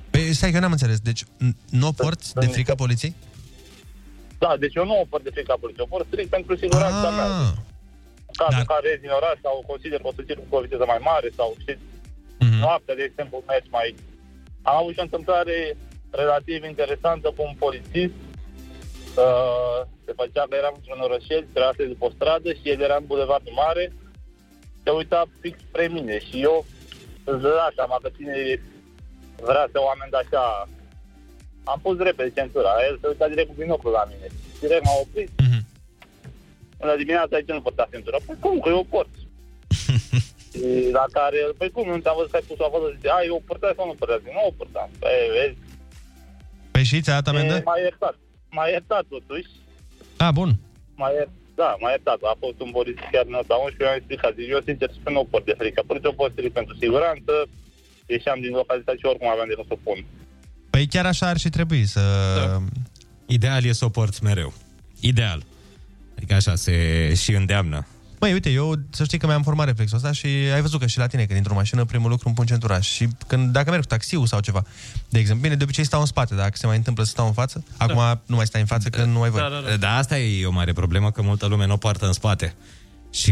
Păi, 0.09 0.33
stai 0.33 0.51
că 0.51 0.59
n-am 0.59 0.71
înțeles. 0.71 0.99
Deci, 0.99 1.23
n- 1.23 1.57
nu 1.69 1.87
o 1.87 1.91
porți 1.91 2.33
de 2.33 2.45
frica 2.45 2.75
poliției? 2.75 3.13
Da, 4.37 4.57
deci 4.59 4.75
eu 4.75 4.85
nu 4.85 4.99
o 4.99 5.05
port 5.09 5.23
de 5.23 5.29
frica 5.37 5.55
poliției, 5.59 5.85
o 5.89 5.93
port 5.95 6.05
strict 6.07 6.29
pentru 6.29 6.55
siguranța 6.55 7.07
Ah. 7.09 7.15
mea. 7.17 7.27
În 8.31 8.35
cazul 8.41 8.59
în 8.63 8.69
care 8.73 8.89
rezi 8.89 9.05
în 9.09 9.17
oraș 9.19 9.37
sau 9.41 9.63
consider 9.71 9.99
că 10.01 10.07
o 10.07 10.13
să 10.15 10.21
circul 10.27 10.45
cu 10.49 10.55
o 10.55 10.61
viteză 10.65 10.85
mai 10.93 11.01
mare 11.11 11.29
sau 11.37 11.49
știți, 11.63 11.83
Mhm. 12.39 12.57
noaptea, 12.65 12.95
de 12.95 13.03
exemplu, 13.09 13.43
mergi 13.47 13.69
mai... 13.77 13.95
Am 14.61 14.75
avut 14.81 14.93
și 14.93 14.99
o 15.03 15.07
întâmplare 15.09 15.57
relativ 16.21 16.63
interesantă 16.63 17.27
cu 17.35 17.41
un 17.49 17.55
polițist. 17.63 18.15
Uh, 19.25 19.79
se 20.05 20.11
făcea 20.21 20.43
că 20.49 20.55
eram 20.61 20.73
într-un 20.79 20.99
orășel, 21.07 21.41
trebuia 21.51 21.73
să 21.77 21.83
după 21.93 22.05
o 22.05 22.15
stradă 22.17 22.49
și 22.59 22.65
el 22.73 22.79
era 22.87 22.95
în 22.99 23.05
bulevardul 23.11 23.53
mare. 23.63 23.85
Se 24.83 24.89
uita 24.89 25.19
fix 25.41 25.55
spre 25.67 25.85
mine 25.95 26.15
și 26.27 26.35
eu 26.49 26.65
îți 27.23 27.41
dădea 27.45 27.71
seama 27.75 27.97
că 28.01 28.09
cine 28.17 28.35
vrea 29.41 29.67
să 29.71 29.77
o 29.79 29.89
amendă 29.89 30.17
așa. 30.23 30.69
Am 31.63 31.79
pus 31.81 31.97
repede 31.97 32.31
centura, 32.35 32.71
el 32.89 32.97
se 33.01 33.07
uita 33.07 33.27
direct 33.27 33.47
cu 33.47 33.55
binocul 33.57 33.91
la 33.91 34.03
mine. 34.11 34.27
Direct 34.59 34.83
m-a 34.85 34.97
oprit. 35.01 35.29
Bună 36.79 36.95
dimineața, 36.95 37.35
aici 37.35 37.47
nu 37.47 37.61
purta 37.61 37.87
centura. 37.91 38.17
Păi 38.25 38.35
cum, 38.39 38.59
că 38.59 38.69
eu 38.69 38.85
port. 38.89 39.09
Și 40.53 40.89
la 40.91 41.05
care, 41.11 41.37
păi 41.57 41.69
cum, 41.71 41.87
nu 41.87 41.97
te-am 41.97 42.15
văzut 42.17 42.31
că 42.31 42.37
ai 42.37 42.47
pus-o 42.47 42.65
acolo, 42.65 42.85
zice, 42.95 43.09
a, 43.09 43.19
eu 43.25 43.35
o 43.35 43.45
purtai 43.47 43.73
sau 43.75 43.85
nu 43.85 43.93
purtai? 43.99 44.19
Zic, 44.23 44.33
nu 44.33 44.47
o 44.47 44.53
purtam. 44.57 44.89
Păi, 44.99 45.17
vezi, 45.35 45.57
Păi 46.71 46.83
și 46.83 47.01
ți-a 47.01 47.13
dat 47.13 47.27
amendă? 47.27 47.55
e, 47.55 47.61
m-a 47.65 47.77
iertat. 47.79 48.15
M-a 48.49 48.67
iertat 48.67 49.03
totuși. 49.09 49.49
Ah, 50.17 50.31
bun. 50.33 50.49
M-a 50.95 51.09
iertat. 51.09 51.41
Da, 51.55 51.75
m-a 51.79 51.89
iertat. 51.89 52.19
A 52.21 52.35
fost 52.39 52.59
un 52.65 52.69
Boris 52.71 52.95
chiar 53.11 53.25
în 53.25 53.31
nota 53.31 53.55
11 53.55 53.83
mi-a 53.83 53.95
explicat. 53.95 54.33
Zic, 54.37 54.47
eu 54.49 54.61
sincer 54.69 54.89
spun, 54.91 55.13
nu 55.13 55.27
port 55.31 55.45
de 55.45 55.55
frică. 55.57 55.83
Pur 55.87 55.99
eu 56.03 56.13
pot 56.13 56.31
strict 56.31 56.53
pentru 56.53 56.75
siguranță. 56.79 57.33
Ieșeam 58.15 58.39
din 58.45 58.53
localitate 58.61 58.97
și 58.99 59.05
oricum 59.11 59.29
aveam 59.29 59.47
de 59.49 59.55
să 59.55 59.73
o 59.77 59.79
pun. 59.83 59.99
Păi 60.69 60.85
chiar 60.93 61.05
așa 61.05 61.27
ar 61.27 61.37
și 61.37 61.49
trebui 61.49 61.85
să... 61.85 62.01
Da. 62.35 62.63
Ideal 63.25 63.63
e 63.63 63.71
să 63.71 63.85
o 63.85 63.89
porți 63.89 64.23
mereu. 64.23 64.53
Ideal. 64.99 65.43
Adică 66.15 66.33
așa 66.33 66.55
se 66.55 66.75
și 67.21 67.31
îndeamnă. 67.31 67.87
Măi, 68.19 68.33
uite, 68.33 68.49
eu 68.49 68.75
să 68.89 69.03
știi 69.03 69.17
că 69.17 69.25
mi-am 69.25 69.43
format 69.43 69.65
reflexul 69.65 69.97
ăsta 69.97 70.11
și 70.11 70.27
ai 70.27 70.61
văzut 70.61 70.79
că 70.79 70.87
și 70.87 70.97
la 70.97 71.07
tine 71.07 71.23
când 71.23 71.37
intru 71.37 71.51
în 71.51 71.57
mașină, 71.57 71.85
primul 71.85 72.09
lucru 72.09 72.27
îmi 72.27 72.35
pun 72.35 72.45
centura. 72.45 72.79
Și 72.79 73.07
când, 73.27 73.51
dacă 73.51 73.69
merg 73.69 73.81
cu 73.81 73.87
taxiul 73.87 74.25
sau 74.25 74.39
ceva, 74.39 74.63
de 75.09 75.19
exemplu, 75.19 75.43
bine, 75.43 75.55
de 75.55 75.63
obicei 75.63 75.83
stau 75.83 75.99
în 75.99 76.05
spate, 76.05 76.35
dacă 76.35 76.51
se 76.53 76.67
mai 76.67 76.75
întâmplă 76.75 77.03
să 77.03 77.09
stau 77.09 77.25
în 77.25 77.33
față, 77.33 77.63
acum 77.77 78.21
nu 78.25 78.35
mai 78.35 78.45
stai 78.45 78.61
în 78.61 78.67
față 78.67 78.89
că 78.89 79.03
nu 79.03 79.21
ai 79.21 79.29
voie. 79.29 79.43
Da, 79.43 79.49
da, 79.49 79.69
da. 79.69 79.75
da, 79.75 79.97
asta 79.97 80.19
e 80.19 80.45
o 80.45 80.51
mare 80.51 80.73
problemă, 80.73 81.11
că 81.11 81.21
multă 81.21 81.45
lume 81.45 81.65
nu 81.65 81.73
o 81.73 81.77
poartă 81.77 82.05
în 82.05 82.13
spate. 82.13 82.55
Și 83.11 83.31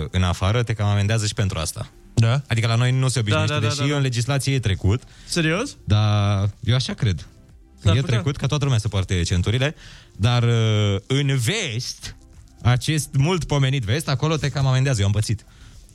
uh, 0.00 0.08
în 0.10 0.22
afară 0.22 0.62
te 0.62 0.72
cam 0.72 0.86
amendează 0.86 1.26
și 1.26 1.34
pentru 1.34 1.58
asta. 1.58 1.90
Da? 2.22 2.42
Adică 2.48 2.66
la 2.66 2.74
noi 2.74 2.90
nu 2.92 3.08
se 3.08 3.18
obișnuiește, 3.18 3.54
Da, 3.54 3.60
da, 3.60 3.66
da, 3.66 3.72
deși 3.74 3.80
da, 3.86 3.92
da. 3.92 3.96
în 3.96 4.02
legislație 4.02 4.54
e 4.54 4.58
trecut. 4.58 5.02
Serios? 5.26 5.76
Dar 5.84 6.50
eu 6.60 6.74
așa 6.74 6.92
cred. 6.94 7.16
Că 7.80 7.88
S-ar 7.88 7.96
e 7.96 8.00
putea. 8.00 8.14
trecut 8.14 8.36
ca 8.36 8.46
toată 8.46 8.64
lumea 8.64 8.78
să 8.78 8.88
poarte 8.88 9.22
centurile, 9.22 9.74
dar 10.16 10.42
uh, 10.42 10.96
în 11.06 11.26
vest, 11.36 12.16
acest 12.62 13.08
mult 13.18 13.44
pomenit 13.44 13.82
vest, 13.82 14.08
acolo 14.08 14.36
te 14.36 14.48
cam 14.48 14.66
amendează. 14.66 15.00
Eu 15.00 15.06
am 15.06 15.12
pățit. 15.12 15.44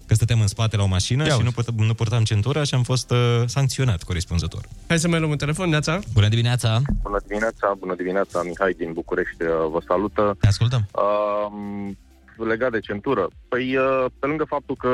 Că 0.05 0.13
stăteam 0.13 0.41
în 0.41 0.47
spate 0.47 0.75
la 0.77 0.83
o 0.83 0.85
mașină 0.85 1.23
Ia 1.23 1.29
și 1.29 1.35
uzi. 1.35 1.43
nu, 1.43 1.51
purt, 1.51 1.71
nu 1.71 1.93
purtam 1.93 2.23
centura 2.23 2.63
și 2.63 2.73
am 2.73 2.83
fost 2.83 3.11
uh, 3.11 3.17
sancționat 3.45 4.03
corespunzător. 4.03 4.61
Hai 4.87 4.99
să 4.99 5.07
mai 5.07 5.19
luăm 5.19 5.31
un 5.31 5.37
telefon, 5.37 5.69
Neața. 5.69 5.99
Bună 6.13 6.27
dimineața! 6.27 6.81
Bună 7.01 7.19
dimineața, 7.27 7.75
bună 7.79 7.95
dimineața, 7.95 8.41
Mihai 8.43 8.73
din 8.77 8.93
București 8.93 9.43
uh, 9.43 9.49
vă 9.71 9.79
salută. 9.87 10.37
Te 10.39 10.47
ascultăm. 10.47 10.87
Um, 10.91 11.97
legat 12.45 12.71
de 12.71 12.79
centură. 12.79 13.27
Păi, 13.47 13.77
uh, 13.77 14.05
pe 14.19 14.27
lângă 14.27 14.43
faptul 14.43 14.75
că 14.75 14.87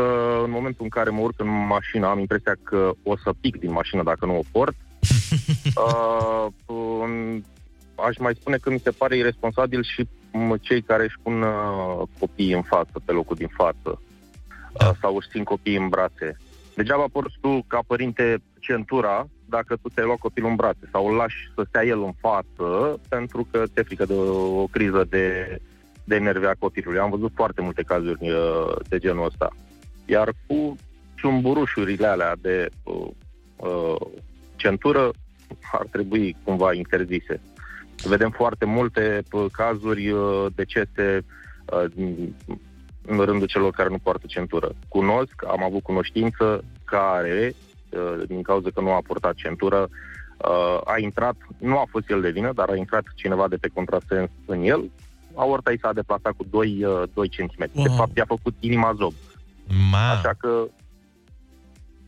în 0.43 0.51
momentul 0.51 0.83
în 0.83 0.89
care 0.89 1.09
mă 1.09 1.19
urc 1.19 1.39
în 1.39 1.65
mașină, 1.67 2.07
am 2.07 2.19
impresia 2.19 2.55
că 2.63 2.91
o 3.03 3.17
să 3.17 3.33
pic 3.41 3.59
din 3.59 3.71
mașină 3.71 4.03
dacă 4.03 4.25
nu 4.25 4.37
o 4.37 4.41
port, 4.51 4.75
uh, 5.85 6.45
um, 6.65 7.43
aș 7.95 8.17
mai 8.17 8.35
spune 8.39 8.57
că 8.57 8.69
mi 8.69 8.79
se 8.79 8.91
pare 8.91 9.17
irresponsabil 9.17 9.83
și 9.83 10.07
m, 10.31 10.55
cei 10.55 10.81
care 10.81 11.03
își 11.03 11.19
pun 11.23 11.41
uh, 11.41 12.07
copiii 12.19 12.53
în 12.53 12.61
față, 12.61 13.01
pe 13.05 13.11
locul 13.11 13.35
din 13.35 13.49
față, 13.55 14.01
uh, 14.71 14.91
sau 15.01 15.15
își 15.15 15.29
țin 15.29 15.43
copiii 15.43 15.77
în 15.77 15.89
brațe. 15.89 16.37
Degeaba 16.75 17.05
porți 17.11 17.37
tu, 17.41 17.63
ca 17.67 17.79
părinte, 17.87 18.41
centura 18.59 19.27
dacă 19.45 19.75
tu 19.81 19.89
ți-ai 19.89 20.05
luat 20.05 20.17
copilul 20.17 20.49
în 20.49 20.55
brațe 20.55 20.89
sau 20.91 21.07
îl 21.07 21.15
lași 21.15 21.51
să 21.55 21.65
stea 21.67 21.85
el 21.85 22.01
în 22.03 22.13
față 22.19 22.99
pentru 23.09 23.47
că 23.51 23.63
te 23.73 23.81
frică 23.81 24.05
de 24.05 24.13
o 24.13 24.65
criză 24.65 25.05
de, 25.09 25.57
de 26.03 26.17
nervi 26.17 26.45
a 26.45 26.55
copilului. 26.59 26.99
Am 26.99 27.09
văzut 27.09 27.31
foarte 27.35 27.61
multe 27.61 27.81
cazuri 27.81 28.29
uh, 28.31 28.75
de 28.89 28.97
genul 28.97 29.25
ăsta. 29.25 29.49
Iar 30.05 30.33
cu 30.47 30.75
ciumburușurile 31.15 32.07
alea 32.07 32.35
de 32.41 32.69
uh, 32.83 33.07
uh, 33.55 33.95
centură 34.55 35.11
ar 35.71 35.85
trebui 35.91 36.35
cumva 36.43 36.73
interzise. 36.73 37.41
Vedem 38.03 38.29
foarte 38.29 38.65
multe 38.65 39.23
uh, 39.31 39.45
cazuri 39.51 40.09
uh, 40.09 40.45
decese 40.55 41.25
uh, 41.65 41.83
din- 41.95 42.35
în 43.05 43.19
rândul 43.19 43.47
celor 43.47 43.71
care 43.71 43.89
nu 43.89 43.97
poartă 43.97 44.25
centură. 44.27 44.75
Cunosc, 44.87 45.43
am 45.47 45.63
avut 45.63 45.83
cunoștință 45.83 46.63
care, 46.83 47.53
uh, 47.89 48.27
din 48.27 48.41
cauza 48.41 48.69
că 48.73 48.81
nu 48.81 48.91
a 48.91 49.01
purtat 49.07 49.33
centură, 49.33 49.89
uh, 50.37 50.81
a 50.83 50.99
intrat, 50.99 51.35
nu 51.57 51.77
a 51.77 51.85
fost 51.89 52.09
el 52.09 52.21
de 52.21 52.29
vină, 52.29 52.51
dar 52.53 52.69
a 52.69 52.75
intrat 52.75 53.03
cineva 53.15 53.47
de 53.47 53.55
pe 53.55 53.67
contrasens 53.73 54.29
în 54.45 54.63
el, 54.63 54.91
aorta 55.35 55.71
i 55.71 55.79
s-a 55.81 55.93
deplasat 55.93 56.31
cu 56.37 56.45
2, 56.49 56.77
uh, 56.85 57.09
2 57.13 57.29
cm. 57.29 57.57
De 57.57 57.69
Wow. 57.73 57.95
fapt, 57.95 58.17
i-a 58.17 58.25
făcut 58.27 58.55
inima 58.59 58.93
zob. 58.97 59.13
Ma. 59.91 60.09
Așa 60.11 60.33
că 60.39 60.49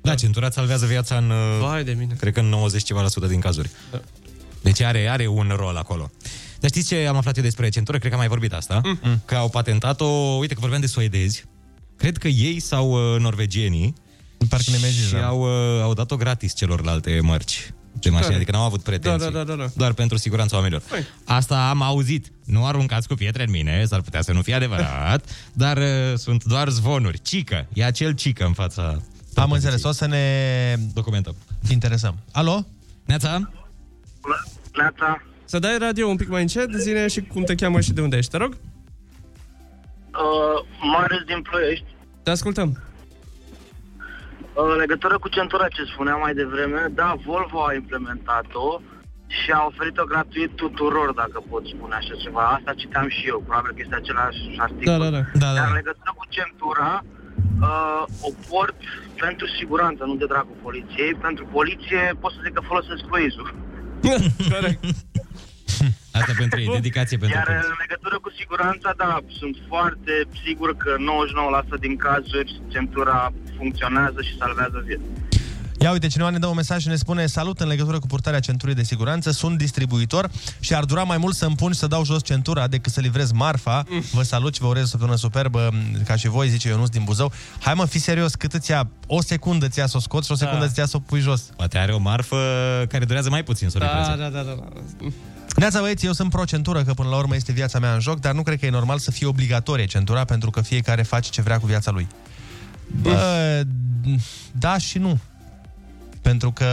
Da, 0.01 0.15
centura 0.15 0.45
îți 0.45 0.55
salvează 0.55 0.85
viața 0.85 1.17
în, 1.17 1.31
Vai 1.61 1.83
de 1.83 1.93
mine. 1.99 2.13
cred 2.19 2.33
că 2.33 2.39
în 2.39 2.45
90 2.49 2.83
ceva 2.83 3.01
la 3.01 3.07
sută 3.07 3.27
din 3.27 3.39
cazuri. 3.39 3.69
Da. 3.91 4.01
Deci 4.61 4.81
are, 4.81 5.07
are 5.07 5.27
un 5.27 5.51
rol 5.55 5.75
acolo. 5.75 6.09
Dar 6.59 6.69
știți 6.69 6.87
ce 6.87 7.05
am 7.07 7.15
aflat 7.17 7.37
eu 7.37 7.43
despre 7.43 7.69
centură? 7.69 7.97
Cred 7.97 8.09
că 8.09 8.15
am 8.15 8.21
mai 8.21 8.29
vorbit 8.29 8.53
asta. 8.53 8.81
Mm. 8.83 9.21
Că 9.25 9.35
au 9.35 9.49
patentat-o, 9.49 10.05
uite 10.39 10.53
că 10.53 10.59
vorbeam 10.59 10.81
de 10.81 10.87
suedezi. 10.87 11.45
Cred 11.97 12.17
că 12.17 12.27
ei 12.27 12.59
sau 12.59 13.13
uh, 13.13 13.19
norvegienii 13.21 13.93
Parcă 14.49 14.71
ne 14.71 14.77
mergi, 14.81 15.05
și 15.05 15.13
da. 15.13 15.27
au, 15.27 15.41
uh, 15.41 15.81
au 15.81 15.93
dat-o 15.93 16.15
gratis 16.15 16.53
celorlalte 16.55 17.19
mărci 17.21 17.73
de 17.99 18.09
mașini, 18.09 18.21
tare. 18.21 18.35
adică 18.35 18.51
n-au 18.51 18.65
avut 18.65 18.81
pretenții. 18.81 19.31
Da, 19.31 19.37
da, 19.37 19.43
da, 19.43 19.55
da, 19.55 19.63
da. 19.63 19.69
Doar 19.75 19.93
pentru 19.93 20.17
siguranța 20.17 20.55
oamenilor. 20.55 20.83
Păi. 20.89 21.05
Asta 21.25 21.69
am 21.69 21.81
auzit. 21.81 22.31
Nu 22.45 22.65
aruncați 22.65 23.07
cu 23.07 23.13
pietre 23.15 23.43
în 23.43 23.51
mine, 23.51 23.85
s-ar 23.85 24.01
putea 24.01 24.21
să 24.21 24.31
nu 24.33 24.41
fie 24.41 24.53
adevărat, 24.53 25.29
dar 25.53 25.77
uh, 25.77 25.83
sunt 26.15 26.43
doar 26.43 26.69
zvonuri. 26.69 27.21
Cică, 27.21 27.67
e 27.73 27.85
acel 27.85 28.11
cică 28.13 28.45
în 28.45 28.53
fața... 28.53 29.01
Am 29.35 29.51
înțeles, 29.51 29.83
o 29.83 29.91
să 29.91 30.05
ne 30.07 30.75
documentăm. 30.93 31.35
Interesăm. 31.71 32.15
Alo? 32.31 32.65
Neața? 33.05 33.51
Neața, 34.73 35.21
Să 35.45 35.59
dai 35.59 35.77
radio 35.77 36.07
un 36.07 36.15
pic 36.15 36.27
mai 36.27 36.41
încet, 36.41 36.69
zine 36.77 37.07
și 37.07 37.21
cum 37.21 37.43
te 37.43 37.55
cheamă 37.55 37.81
și 37.81 37.91
de 37.93 38.01
unde 38.01 38.17
ești, 38.17 38.31
te 38.31 38.37
rog? 38.37 38.57
uh, 40.15 40.65
Marius 40.93 41.23
din 41.25 41.41
Ploiești. 41.41 41.85
Te 42.23 42.29
ascultăm. 42.29 42.83
În 44.55 44.75
legătură 44.77 45.17
cu 45.17 45.29
centura 45.29 45.67
ce 45.67 45.83
spuneam 45.83 46.19
mai 46.19 46.33
devreme, 46.33 46.81
da, 46.91 47.15
Volvo 47.25 47.59
a 47.65 47.73
implementat-o 47.73 48.81
și 49.27 49.51
a 49.51 49.65
oferit-o 49.65 50.03
gratuit 50.03 50.51
tuturor, 50.55 51.13
dacă 51.13 51.43
pot 51.49 51.63
spune 51.67 51.95
așa 51.95 52.15
ceva. 52.23 52.41
Asta 52.41 52.73
citeam 52.73 53.07
și 53.09 53.27
eu, 53.27 53.39
probabil 53.47 53.71
că 53.71 53.81
este 53.81 53.95
același 53.95 54.41
articol. 54.57 54.97
Da, 54.97 55.03
da, 55.03 55.09
da. 55.09 55.21
Da, 55.33 55.47
da. 55.47 55.53
Dar 55.53 55.67
în 55.67 55.73
legătură 55.81 56.11
cu 56.15 56.25
centura, 56.29 57.03
uh, 57.61 58.03
o 58.27 58.29
port 58.49 58.79
pentru 59.25 59.45
siguranță, 59.57 60.03
nu 60.05 60.15
de 60.15 60.25
dragul 60.25 60.57
poliției. 60.61 61.13
Pentru 61.13 61.45
poliție 61.57 62.01
pot 62.19 62.31
să 62.31 62.39
zic 62.43 62.53
că 62.53 62.61
folosesc 62.71 63.01
cruizul. 63.09 63.49
Corect. 64.53 64.83
Asta 66.19 66.33
pentru 66.37 66.59
ei, 66.59 66.69
dedicație 66.81 67.17
pentru 67.17 67.37
Iar 67.37 67.45
poliție. 67.47 67.69
în 67.73 67.77
legătură 67.85 68.17
cu 68.25 68.29
siguranța, 68.39 68.89
da, 69.03 69.11
sunt 69.39 69.55
foarte 69.71 70.13
sigur 70.45 70.69
că 70.83 70.91
99% 71.77 71.79
din 71.85 71.95
cazuri 72.07 72.61
centura 72.73 73.19
funcționează 73.57 74.19
și 74.27 74.33
salvează 74.41 74.77
vieți. 74.87 75.03
Ia 75.79 75.91
uite, 75.91 76.07
cineva 76.07 76.29
ne 76.29 76.37
dă 76.37 76.47
un 76.47 76.55
mesaj 76.55 76.81
și 76.81 76.87
ne 76.87 76.95
spune 76.95 77.25
Salut 77.25 77.59
în 77.59 77.67
legătură 77.67 77.99
cu 77.99 78.07
purtarea 78.07 78.39
centurii 78.39 78.75
de 78.75 78.83
siguranță 78.83 79.31
Sunt 79.31 79.57
distribuitor 79.57 80.29
și 80.59 80.73
ar 80.75 80.83
dura 80.83 81.03
mai 81.03 81.17
mult 81.17 81.35
să-mi 81.35 81.55
pun 81.55 81.71
și 81.71 81.79
să 81.79 81.87
dau 81.87 82.05
jos 82.05 82.23
centura 82.23 82.67
Decât 82.67 82.91
să 82.91 82.99
livrez 83.01 83.31
marfa 83.31 83.83
Vă 84.13 84.21
salut 84.21 84.53
și 84.55 84.61
vă 84.61 84.67
urez 84.67 84.83
o 84.83 84.85
săptămână 84.85 85.17
superbă 85.17 85.69
Ca 86.05 86.15
și 86.15 86.27
voi, 86.27 86.47
zice 86.49 86.67
Ionuț 86.67 86.89
din 86.89 87.03
Buzău 87.03 87.31
Hai 87.59 87.73
mă, 87.73 87.85
fi 87.85 87.99
serios, 87.99 88.35
cât 88.35 88.53
îți 88.53 88.71
ia? 88.71 88.89
O 89.07 89.21
secundă 89.21 89.67
ți 89.67 89.79
ia 89.79 89.85
să 89.87 89.97
o 89.97 89.99
scoți 89.99 90.25
și 90.25 90.31
o 90.31 90.35
secundă 90.35 90.65
Da. 90.65 90.71
ți 90.71 90.79
ia 90.79 90.85
să 90.85 90.95
o 90.97 90.99
pui 90.99 91.19
jos 91.19 91.41
Poate 91.41 91.77
are 91.77 91.91
o 91.91 91.99
marfă 91.99 92.37
care 92.89 93.05
durează 93.05 93.29
mai 93.29 93.43
puțin 93.43 93.69
să 93.69 93.77
o 93.77 93.79
Da, 93.79 93.85
livreze. 93.85 94.17
da, 94.21 94.29
da, 94.29 94.41
da. 94.43 94.53
da. 94.53 95.07
Neața 95.55 95.79
băieți, 95.79 96.05
eu 96.05 96.11
sunt 96.11 96.29
pro-centură, 96.29 96.83
că 96.83 96.93
până 96.93 97.09
la 97.09 97.17
urmă 97.17 97.35
este 97.35 97.51
viața 97.51 97.79
mea 97.79 97.93
în 97.93 97.99
joc, 97.99 98.19
dar 98.19 98.33
nu 98.33 98.43
cred 98.43 98.59
că 98.59 98.65
e 98.65 98.69
normal 98.69 98.99
să 98.99 99.11
fie 99.11 99.27
obligatorie 99.27 99.85
centura, 99.85 100.25
pentru 100.25 100.49
că 100.49 100.61
fiecare 100.61 101.03
face 101.03 101.29
ce 101.29 101.41
vrea 101.41 101.59
cu 101.59 101.65
viața 101.65 101.91
lui. 101.91 102.07
Bă, 103.01 103.65
da 104.51 104.77
și 104.77 104.97
nu. 104.97 105.19
Pentru 106.21 106.51
că, 106.51 106.67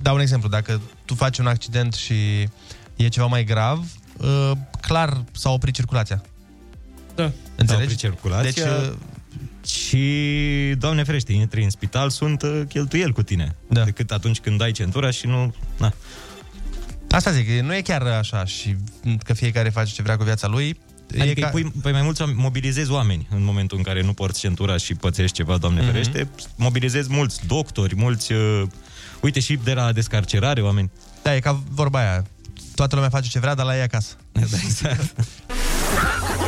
dau 0.00 0.14
un 0.14 0.20
exemplu, 0.20 0.48
dacă 0.48 0.80
tu 1.04 1.14
faci 1.14 1.38
un 1.38 1.46
accident 1.46 1.94
și 1.94 2.48
e 2.96 3.08
ceva 3.08 3.26
mai 3.26 3.44
grav, 3.44 3.84
uh, 4.16 4.52
clar 4.80 5.24
s-a 5.32 5.50
oprit 5.50 5.74
circulația. 5.74 6.22
Da. 7.14 7.32
Înțelegi? 7.56 7.82
oprit 7.84 7.98
circulația. 7.98 8.64
Deci, 8.64 8.64
uh, 8.64 8.92
Și, 9.66 10.74
Doamne 10.78 11.02
ferește, 11.02 11.32
intri 11.32 11.62
în 11.62 11.70
spital, 11.70 12.10
sunt 12.10 12.42
uh, 12.42 12.62
cheltuieli 12.68 13.12
cu 13.12 13.22
tine. 13.22 13.56
Da. 13.68 13.84
Decât 13.84 14.10
atunci 14.10 14.40
când 14.40 14.60
ai 14.60 14.72
centura 14.72 15.10
și 15.10 15.26
nu... 15.26 15.54
Na. 15.78 15.92
Asta 17.10 17.30
zic, 17.30 17.48
nu 17.60 17.74
e 17.74 17.80
chiar 17.80 18.02
așa 18.02 18.44
și 18.44 18.76
că 19.24 19.34
fiecare 19.34 19.68
face 19.68 19.92
ce 19.94 20.02
vrea 20.02 20.16
cu 20.16 20.24
viața 20.24 20.46
lui. 20.46 20.78
Adică 21.20 21.40
e 21.40 21.42
ca... 21.42 21.48
pui, 21.48 21.72
păi 21.82 21.92
mai 21.92 22.02
mulți 22.02 22.20
oameni, 22.20 22.38
mobilizezi 22.40 22.90
oameni 22.90 23.26
în 23.30 23.44
momentul 23.44 23.76
în 23.76 23.82
care 23.82 24.02
nu 24.02 24.12
porți 24.12 24.40
centura 24.40 24.76
și 24.76 24.94
pățești 24.94 25.36
ceva, 25.36 25.56
Doamne 25.56 25.80
Mhm. 25.80 25.88
mm-hmm. 25.88 25.92
ferește, 25.92 26.28
mobilizezi 26.56 27.12
mulți 27.12 27.46
doctori, 27.46 27.94
mulți... 27.96 28.32
Uh, 28.32 28.62
uite, 29.20 29.40
și 29.40 29.58
de 29.64 29.72
la 29.72 29.92
descarcerare 29.92 30.60
oameni. 30.62 30.90
Da, 31.22 31.34
e 31.34 31.38
ca 31.40 31.62
vorba 31.70 31.98
aia. 31.98 32.24
Toată 32.74 32.94
lumea 32.94 33.10
face 33.10 33.28
ce 33.28 33.38
vrea, 33.38 33.54
dar 33.54 33.66
la 33.66 33.76
ei 33.76 33.82
acasă. 33.82 34.14
Da, 34.50 34.56
exact. 34.64 35.14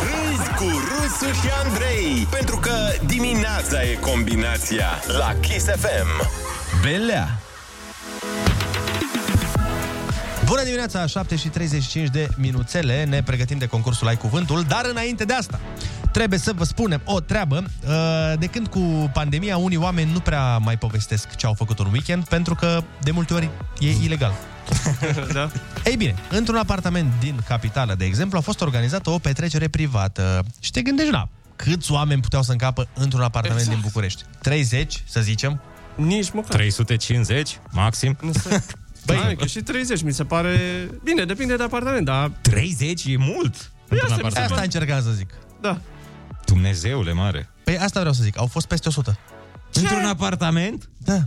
Râzi 0.09 0.49
cu 0.57 0.65
Rusu 0.65 1.33
și 1.41 1.49
Andrei 1.65 2.27
Pentru 2.31 2.57
că 2.57 2.73
dimineața 3.07 3.83
e 3.83 3.95
combinația 3.95 4.87
La 5.19 5.35
Kiss 5.41 5.65
FM 5.65 6.29
Belea! 6.83 7.39
Bună 10.49 10.63
dimineața, 10.63 11.07
7 11.07 11.37
și 11.37 11.49
35 11.49 12.09
de 12.09 12.29
minuțele, 12.37 13.05
ne 13.05 13.23
pregătim 13.23 13.59
de 13.59 13.67
concursul 13.67 14.07
Ai 14.07 14.17
Cuvântul, 14.17 14.63
dar 14.69 14.87
înainte 14.91 15.25
de 15.25 15.33
asta, 15.33 15.61
trebuie 16.13 16.39
să 16.39 16.53
vă 16.53 16.65
spunem 16.65 17.01
o 17.05 17.21
treabă. 17.21 17.65
Uh, 17.87 18.39
De 18.39 18.47
când 18.47 18.67
cu 18.67 19.11
pandemia, 19.13 19.57
unii 19.57 19.77
oameni 19.77 20.13
nu 20.13 20.21
prea 20.21 20.59
mai 20.59 20.79
povestesc 20.79 21.35
ce 21.35 21.47
au 21.47 21.55
făcut 21.55 21.79
un 21.79 21.89
weekend, 21.93 22.25
pentru 22.25 22.55
că 22.55 22.83
de 23.03 23.11
multe 23.11 23.35
ori 23.35 23.51
e 23.79 23.89
ilegal. 23.91 24.33
da. 25.33 25.51
Ei 25.85 25.97
bine, 25.97 26.15
într-un 26.31 26.57
apartament 26.57 27.13
din 27.21 27.41
capitală, 27.47 27.95
de 27.95 28.05
exemplu, 28.05 28.39
a 28.39 28.41
fost 28.41 28.61
organizată 28.61 29.11
o 29.11 29.19
petrecere 29.19 29.69
privată. 29.69 30.45
Și 30.61 30.71
te 30.71 30.83
gândești, 30.83 31.13
na, 31.13 31.29
câți 31.57 31.93
oameni 31.93 32.21
puteau 32.21 32.43
să 32.43 32.53
încapă 32.53 32.89
într-un 32.95 33.23
apartament 33.23 33.61
Exact. 33.61 33.77
din 33.77 33.87
București? 33.87 34.23
30, 34.43 35.03
să 35.07 35.21
zicem? 35.21 35.61
Nici 35.95 36.31
măcar. 36.31 36.51
350, 36.51 37.59
maxim. 37.71 38.17
Nu 39.09 39.15
stai. 39.15 39.27
Băi, 39.27 39.37
că 39.37 39.47
și 39.47 39.61
30 39.61 40.03
mi 40.03 40.13
se 40.13 40.25
pare... 40.25 40.89
Bine, 41.03 41.25
depinde 41.25 41.57
de 41.57 41.63
apartament, 41.63 42.05
dar... 42.05 42.33
30 42.41 43.05
e 43.05 43.17
mult. 43.17 43.71
Păi 43.89 43.99
într-un 44.01 44.01
asta 44.01 44.15
mi 44.15 44.33
se 44.33 44.39
apartament. 44.39 44.51
Asta 44.51 44.63
încercam 44.63 45.03
să 45.03 45.11
zic. 45.11 45.31
Da. 45.61 45.81
Dumnezeule 46.45 47.13
mare. 47.13 47.49
Păi 47.65 47.79
asta 47.79 47.99
vreau 47.99 48.15
să 48.15 48.23
zic, 48.23 48.39
au 48.39 48.47
fost 48.47 48.67
peste 48.67 48.89
100. 48.89 49.19
Într-un 49.73 50.05
apartament? 50.05 50.89
Da. 50.99 51.19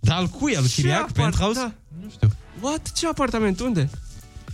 Dar 0.00 0.16
al 0.16 0.26
cui? 0.26 0.56
Al 0.56 0.62
lui 0.62 0.70
Chiriac? 0.70 0.98
apart- 1.00 1.12
Penthouse? 1.12 1.58
Da. 1.60 1.72
Nu 2.02 2.10
știu. 2.10 2.28
What? 2.60 2.92
Ce 2.92 3.06
apartament? 3.06 3.60
Unde? 3.60 3.90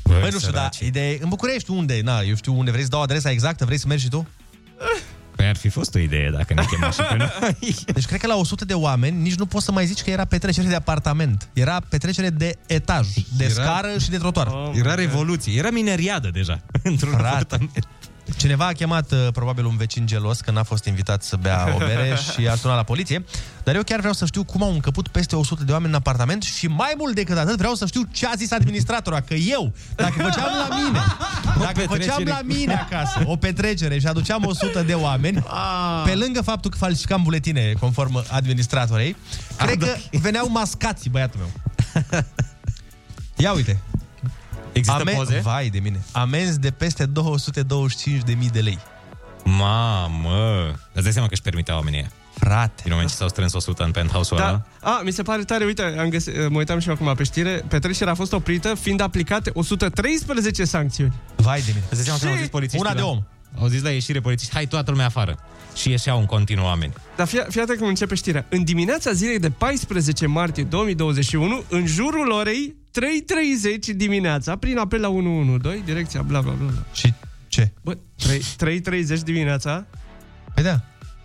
Păi 0.02 0.30
nu 0.32 0.38
știu, 0.38 0.52
dar 0.52 0.70
ideea 0.80 1.10
e, 1.10 1.18
în 1.22 1.28
București 1.28 1.70
unde? 1.70 2.00
Na, 2.02 2.20
eu 2.20 2.34
știu 2.34 2.58
unde 2.58 2.70
vrei 2.70 2.82
să 2.82 2.88
dau 2.88 3.02
adresa 3.02 3.30
exactă, 3.30 3.64
vrei 3.64 3.78
să 3.78 3.86
mergi 3.88 4.02
și 4.04 4.10
tu? 4.10 4.26
Păi 5.44 5.52
ar 5.52 5.58
fi 5.58 5.68
fost 5.68 5.94
o 5.94 5.98
idee 5.98 6.30
dacă 6.30 6.54
ne 6.54 6.64
chema 6.70 6.90
și 6.90 7.00
pe 7.08 7.16
noi. 7.16 7.54
Deci 7.94 8.04
cred 8.04 8.20
că 8.20 8.26
la 8.26 8.36
100 8.36 8.64
de 8.64 8.74
oameni 8.74 9.20
nici 9.22 9.34
nu 9.34 9.46
poți 9.46 9.64
să 9.64 9.72
mai 9.72 9.86
zici 9.86 10.02
că 10.02 10.10
era 10.10 10.24
petrecere 10.24 10.68
de 10.68 10.74
apartament. 10.74 11.48
Era 11.52 11.80
petrecere 11.88 12.30
de 12.30 12.56
etaj, 12.66 13.06
de 13.36 13.44
Era- 13.44 13.52
scară 13.52 13.98
și 13.98 14.10
de 14.10 14.16
trotuar. 14.16 14.46
Oh, 14.46 14.70
Era 14.74 14.94
revoluție. 14.94 15.58
Era 15.58 15.70
mineriadă 15.70 16.30
deja. 16.32 16.60
Într-un 16.82 17.12
Frate. 17.12 17.26
apartament. 17.28 17.70
Cineva 18.36 18.66
a 18.66 18.72
chemat 18.72 19.12
uh, 19.12 19.28
probabil 19.32 19.64
un 19.64 19.76
vecin 19.76 20.06
gelos 20.06 20.40
că 20.40 20.50
n-a 20.50 20.62
fost 20.62 20.84
invitat 20.84 21.22
să 21.22 21.36
bea 21.36 21.72
o 21.74 21.78
bere 21.78 22.16
și 22.32 22.48
a 22.48 22.54
sunat 22.54 22.76
la 22.76 22.82
poliție. 22.82 23.24
Dar 23.64 23.74
eu 23.74 23.82
chiar 23.82 23.98
vreau 23.98 24.12
să 24.12 24.26
știu 24.26 24.44
cum 24.44 24.62
au 24.62 24.72
încăput 24.72 25.08
peste 25.08 25.36
100 25.36 25.64
de 25.64 25.72
oameni 25.72 25.90
în 25.90 25.96
apartament 25.98 26.42
și 26.42 26.66
mai 26.66 26.94
mult 26.96 27.14
decât 27.14 27.36
atât 27.36 27.56
vreau 27.56 27.74
să 27.74 27.86
știu 27.86 28.02
ce 28.12 28.26
a 28.26 28.32
zis 28.36 28.52
administratora. 28.52 29.20
Că 29.20 29.34
eu, 29.34 29.72
dacă 29.94 30.12
făceam 30.12 30.50
la 30.68 30.76
mine, 30.76 30.98
dacă 31.66 31.80
făceam 31.80 32.22
la 32.24 32.40
mine 32.44 32.74
acasă 32.74 33.22
o 33.26 33.36
petrecere 33.36 33.98
și 33.98 34.06
aduceam 34.06 34.44
100 34.44 34.82
de 34.82 34.94
oameni, 34.94 35.44
pe 36.06 36.14
lângă 36.14 36.42
faptul 36.42 36.70
că 36.70 36.76
falsificam 36.76 37.22
buletine 37.22 37.72
conform 37.80 38.24
administratorei, 38.30 39.16
cred 39.56 39.78
că 39.78 39.96
veneau 40.10 40.48
mascați 40.50 41.08
băiatul 41.08 41.40
meu. 41.40 41.50
Ia 43.36 43.52
uite. 43.52 43.80
Există 44.74 45.02
poze? 45.16 45.38
Vai 45.42 45.68
de 45.68 45.78
mine. 45.78 46.00
Amenzi 46.12 46.60
de 46.60 46.70
peste 46.70 47.06
225.000 47.06 47.12
de 48.52 48.60
lei. 48.60 48.78
Mamă! 49.44 50.74
Îți 50.92 51.02
dai 51.02 51.12
seama 51.12 51.26
că 51.26 51.32
își 51.34 51.42
permitea 51.42 51.74
oamenii 51.74 51.98
ăia. 51.98 52.10
Frate. 52.38 52.80
Din 52.82 52.92
moment 52.92 53.08
ce 53.10 53.14
s-au 53.16 53.28
strâns 53.28 53.52
100 53.52 53.82
în 53.84 53.90
penthouse-ul 53.90 54.40
Da. 54.40 54.46
ăla. 54.48 54.62
A, 54.80 55.00
mi 55.04 55.10
se 55.10 55.22
pare 55.22 55.42
tare, 55.44 55.64
uite, 55.64 55.82
am 55.98 56.08
găsit, 56.08 56.48
mă 56.48 56.58
uitam 56.58 56.78
și 56.78 56.88
eu 56.88 56.94
acum 56.94 57.14
pe 57.14 57.22
știre, 57.24 57.64
petrecerea 57.68 58.12
a 58.12 58.16
fost 58.16 58.32
oprită 58.32 58.74
fiind 58.74 59.00
aplicate 59.00 59.50
113 59.54 60.64
sancțiuni. 60.64 61.12
Vai 61.36 61.58
de 61.60 61.64
mine. 61.74 61.84
Îți 61.90 61.94
dai 61.94 62.04
seama 62.04 62.18
că 62.18 62.26
au 62.28 62.34
zis 62.36 62.48
polițiștii, 62.48 62.80
Una 62.86 62.94
de 62.94 63.00
da? 63.00 63.06
om. 63.06 63.22
Au 63.60 63.66
zis 63.66 63.82
la 63.82 63.90
ieșire 63.90 64.20
polițiști, 64.20 64.54
hai 64.54 64.66
toată 64.66 64.90
lumea 64.90 65.06
afară. 65.06 65.38
Și 65.74 65.90
ieșeau 65.90 66.18
în 66.18 66.26
continuu 66.26 66.64
oameni. 66.64 66.92
Dar 67.16 67.26
fii, 67.26 67.42
fii 67.48 67.60
atent 67.60 67.78
cum 67.78 67.88
începe 67.88 68.14
știrea. 68.14 68.46
În 68.48 68.64
dimineața 68.64 69.12
zilei 69.12 69.38
de 69.38 69.50
14 69.50 70.26
martie 70.26 70.62
2021, 70.62 71.64
în 71.68 71.86
jurul 71.86 72.30
orei 72.30 72.74
3.30 73.00 73.96
dimineața, 73.96 74.56
prin 74.56 74.78
apel 74.78 75.00
la 75.00 75.08
112, 75.08 75.82
direcția 75.84 76.22
bla 76.22 76.40
bla 76.40 76.52
bla. 76.52 76.66
bla. 76.70 76.82
Și 76.92 77.12
ce? 77.48 77.70
Bă, 77.82 77.96
3, 78.56 78.80
3.30 78.80 79.20
dimineața? 79.24 79.84
Păi 80.54 80.64
da. 80.64 80.80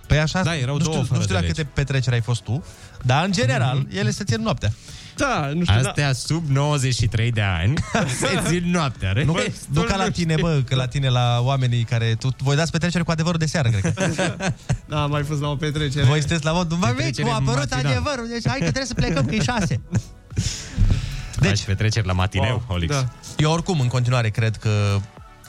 Păi 0.07 0.19
așa, 0.19 0.43
Da, 0.43 0.57
erau 0.57 0.77
nu 0.77 0.83
două 0.83 0.95
știu, 0.95 1.05
fără 1.07 1.17
nu 1.19 1.23
știu 1.23 1.35
de 1.35 1.39
la 1.41 1.47
legi. 1.47 1.53
câte 1.53 1.69
petreceri 1.73 2.15
ai 2.15 2.21
fost 2.21 2.41
tu, 2.43 2.63
dar 3.03 3.25
în 3.25 3.31
general, 3.31 3.87
ele 3.89 4.11
se 4.11 4.23
țin 4.23 4.41
noaptea. 4.41 4.71
Da, 5.15 5.51
nu 5.53 5.63
știu, 5.63 5.75
Astea 5.87 6.13
sub 6.13 6.49
93 6.49 7.31
de 7.31 7.41
ani 7.41 7.73
se 8.19 8.41
țin 8.47 8.69
noaptea, 8.71 9.13
Nu, 9.25 9.35
rest, 9.35 9.65
nu 9.73 9.81
ca 9.81 9.95
la 9.95 10.09
tine, 10.09 10.35
bă, 10.39 10.61
că 10.67 10.75
la 10.75 10.87
tine, 10.87 11.09
la 11.09 11.39
oamenii 11.41 11.83
care... 11.83 12.15
Tu 12.19 12.29
voi 12.37 12.55
dați 12.55 12.71
petrecere 12.71 13.03
cu 13.03 13.11
adevărul 13.11 13.39
de 13.39 13.45
seară, 13.45 13.69
cred 13.69 13.93
că. 13.93 14.35
Da, 14.87 15.01
am 15.03 15.09
mai 15.09 15.23
fost 15.23 15.41
la 15.41 15.47
o 15.49 15.55
petrecere. 15.55 16.05
Voi 16.05 16.19
sunteți 16.19 16.43
la 16.43 16.51
mod, 16.51 16.71
mai 16.71 16.79
mic, 16.89 16.95
Petrecere 16.97 17.29
a 17.29 17.33
apărut 17.33 17.69
matinal. 17.69 17.85
adevărul, 17.85 18.27
deci 18.27 18.47
hai 18.47 18.57
că 18.57 18.63
trebuie 18.63 18.85
să 18.85 18.93
plecăm, 18.93 19.25
că 19.25 19.35
e 19.35 19.41
șase. 19.41 19.79
Deci, 21.39 21.63
petreceri 21.63 22.07
la 22.07 22.13
matineu, 22.13 22.49
wow, 22.49 22.63
Olix. 22.67 22.93
da. 22.93 23.09
Eu 23.37 23.51
oricum, 23.51 23.79
în 23.79 23.87
continuare, 23.87 24.29
cred 24.29 24.55
că 24.55 24.99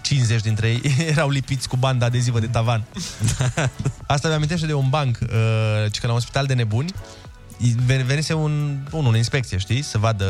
50 0.03 0.41
dintre 0.43 0.69
ei 0.69 0.95
erau 1.13 1.29
lipiți 1.31 1.69
cu 1.69 1.77
banda 1.77 2.07
adezivă 2.07 2.41
de 2.41 2.47
tavan. 2.47 2.85
Asta 4.07 4.29
mi 4.29 4.35
amintește 4.35 4.67
de 4.67 4.75
un 4.75 4.89
banc, 4.89 5.19
uh, 5.23 5.29
ci 5.91 5.99
că 5.99 6.07
la 6.07 6.13
un 6.13 6.21
spital 6.21 6.47
de 6.47 6.55
nebuni 6.55 6.93
ven- 7.87 8.05
venise 8.07 8.33
un, 8.33 8.79
unul 8.91 9.11
în 9.11 9.17
inspecție, 9.17 9.59
știi, 9.59 9.83
să 9.83 9.99
vadă 9.99 10.27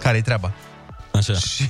care-i 0.00 0.22
treaba. 0.22 0.52
Așa. 1.12 1.34
Și, 1.48 1.68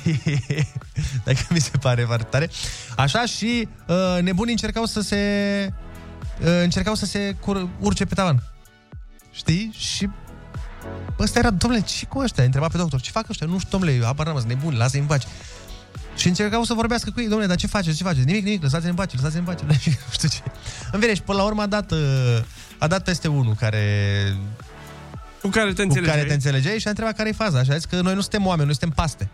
dacă 1.25 1.39
mi 1.51 1.61
se 1.61 1.71
pare 1.81 2.03
foarte 2.03 2.27
tare, 2.31 2.51
așa 2.97 3.27
și 3.27 3.69
uh, 3.87 4.23
nebunii 4.23 4.53
încercau 4.53 4.85
să 4.85 5.01
se 5.01 5.19
uh, 6.41 6.61
încercau 6.63 6.95
să 6.95 7.07
se 7.07 7.37
cur- 7.41 7.69
urce 7.81 8.05
pe 8.05 8.15
tavan. 8.15 8.43
Știi? 9.33 9.75
Și 9.79 10.09
ăsta 11.19 11.39
era, 11.39 11.51
domnule, 11.51 11.83
ce 11.83 12.07
cu 12.07 12.19
ăștia? 12.19 12.45
Întreba 12.45 12.67
pe 12.69 12.77
doctor, 12.77 13.01
ce 13.01 13.11
fac 13.11 13.29
ăștia? 13.29 13.47
Nu 13.47 13.59
știu, 13.59 13.79
domnule, 13.79 14.07
apar 14.07 14.27
rămas 14.27 14.45
nebuni, 14.45 14.77
lasă-i 14.77 15.01
în 15.01 15.07
pace. 15.07 15.27
Și 16.17 16.29
încercau 16.29 16.65
să 16.65 16.75
vorbească 16.75 17.11
cu 17.11 17.21
ei, 17.21 17.27
domnule, 17.27 17.47
dar 17.49 17.57
ce 17.57 17.67
faceți, 17.67 17.97
ce 17.97 18.03
faceți? 18.03 18.27
Nimic, 18.27 18.45
nimic, 18.45 18.63
lăsați-ne 18.63 18.89
în 18.91 18.95
pace, 18.97 19.17
lăsați-ne 19.17 19.41
în 19.41 19.45
pace. 19.47 19.65
nu 19.69 20.13
știu 20.13 20.29
ce. 20.29 20.39
În 20.93 21.01
fine, 21.01 21.15
și 21.15 21.23
până 21.23 21.39
la 21.39 21.45
urmă 21.45 21.63
a 21.63 21.67
dat, 21.67 21.91
uh, 21.91 21.99
a 22.79 22.87
dat 22.87 23.03
peste 23.05 23.29
unul 23.29 23.55
care 23.55 23.83
Cu 25.43 25.49
care 25.49 25.69
te 25.73 25.75
cu 25.75 25.83
înțelegeai? 25.83 26.17
care 26.17 26.29
te 26.29 26.35
înțelegeai 26.35 26.79
și 26.79 26.87
a 26.87 26.91
întrebat 26.91 27.17
care 27.17 27.29
e 27.29 27.33
faza. 27.33 27.63
Și 27.63 27.71
a 27.71 27.75
zis 27.75 27.85
că 27.85 28.01
noi 28.01 28.15
nu 28.15 28.21
suntem 28.21 28.47
oameni, 28.47 28.65
noi 28.67 28.77
suntem 28.77 28.97
paste. 28.97 29.29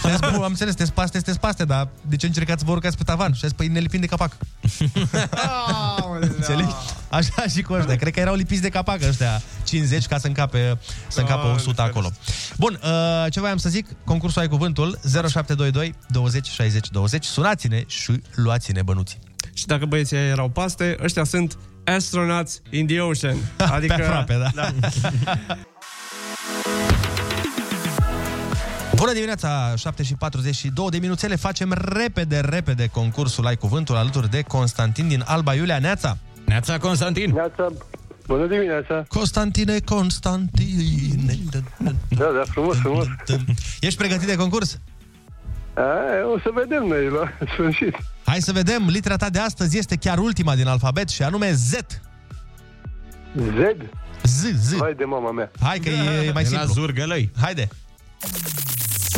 Și 0.00 0.06
a 0.06 0.08
zis, 0.10 0.18
"Bun, 0.18 0.30
am 0.34 0.42
înțeles, 0.42 0.74
sunteți 0.74 0.92
paste, 0.92 1.16
sunteți 1.16 1.40
paste, 1.40 1.64
dar 1.64 1.88
de 2.08 2.16
ce 2.16 2.26
încercați 2.26 2.58
să 2.60 2.64
vă 2.66 2.72
urcați 2.72 2.96
pe 2.96 3.02
tavan? 3.02 3.32
Și 3.32 3.40
a 3.44 3.46
zis, 3.46 3.56
păi 3.56 3.68
ne 3.68 3.78
lipim 3.78 4.00
de 4.00 4.06
capac. 4.06 4.32
Înțelegi? 6.20 6.72
Așa 7.14 7.44
și 7.54 7.62
cu 7.62 7.72
ăștia. 7.72 7.96
Cred 7.96 8.12
că 8.12 8.20
erau 8.20 8.34
lipiți 8.34 8.62
de 8.62 8.68
capac 8.68 9.02
ăștia 9.02 9.42
50 9.64 10.06
ca 10.06 10.18
să 10.18 10.26
încape, 10.26 10.78
să 11.08 11.20
încape 11.20 11.46
100 11.46 11.82
acolo. 11.82 12.10
Bun, 12.56 12.80
uh, 12.82 13.32
ce 13.32 13.40
voiam 13.40 13.56
să 13.56 13.68
zic? 13.68 13.86
Concursul 14.04 14.40
ai 14.40 14.48
cuvântul 14.48 14.98
0722 15.02 15.94
20 16.08 16.46
60 16.46 16.90
20. 16.90 17.24
Sunați-ne 17.24 17.84
și 17.86 18.20
luați-ne 18.34 18.82
bănuții. 18.82 19.18
Și 19.52 19.66
dacă 19.66 19.84
băieții 19.84 20.16
ăia 20.16 20.26
erau 20.26 20.48
paste, 20.48 20.96
ăștia 21.02 21.24
sunt 21.24 21.58
astronauts 21.84 22.60
in 22.70 22.86
the 22.86 23.00
ocean. 23.00 23.36
Adică... 23.76 23.94
Pe 23.94 24.02
aproape, 24.02 24.38
da. 24.38 24.50
da. 24.54 24.72
Bună 28.94 29.12
dimineața, 29.12 29.74
7 29.76 30.02
și 30.02 30.14
42 30.14 30.88
de 30.90 30.98
minuțele. 30.98 31.36
Facem 31.36 31.74
repede, 31.78 32.40
repede 32.40 32.86
concursul 32.86 33.46
Ai 33.46 33.56
Cuvântul 33.56 33.96
alături 33.96 34.30
de 34.30 34.42
Constantin 34.42 35.08
din 35.08 35.22
Alba 35.26 35.54
Iulia. 35.54 35.78
Neața! 35.78 36.18
Neața, 36.44 36.78
Constantin! 36.78 37.30
Neața, 37.32 37.72
bună 38.26 38.46
dimineața! 38.46 39.04
Constantine, 39.08 39.78
Constantine. 39.78 41.34
Da, 42.08 42.24
da, 42.24 42.42
frumos, 42.50 42.76
frumos. 42.76 43.06
Ești 43.80 43.98
pregătit 43.98 44.26
de 44.26 44.36
concurs? 44.36 44.78
A, 45.74 45.82
o 46.34 46.38
să 46.38 46.50
vedem 46.54 46.82
noi 46.86 47.08
la 47.08 47.28
sfârșit. 47.52 47.96
Hai 48.24 48.40
să 48.40 48.52
vedem, 48.52 48.86
litera 48.88 49.16
ta 49.16 49.30
de 49.30 49.38
astăzi 49.38 49.78
este 49.78 49.96
chiar 49.96 50.18
ultima 50.18 50.54
din 50.54 50.66
alfabet 50.66 51.08
și 51.08 51.22
anume 51.22 51.52
Z. 51.52 51.70
Z? 53.36 53.76
Z, 54.22 54.44
Z. 54.60 54.80
Hai 54.80 54.94
de 54.94 55.04
mama 55.04 55.30
mea. 55.30 55.50
Hai 55.60 55.78
că 55.78 55.88
e 55.88 56.30
mai 56.32 56.42
De 56.42 56.48
simplu. 56.48 56.66
la 56.66 56.72
Zurgălăi. 56.72 57.30
Haide. 57.40 57.68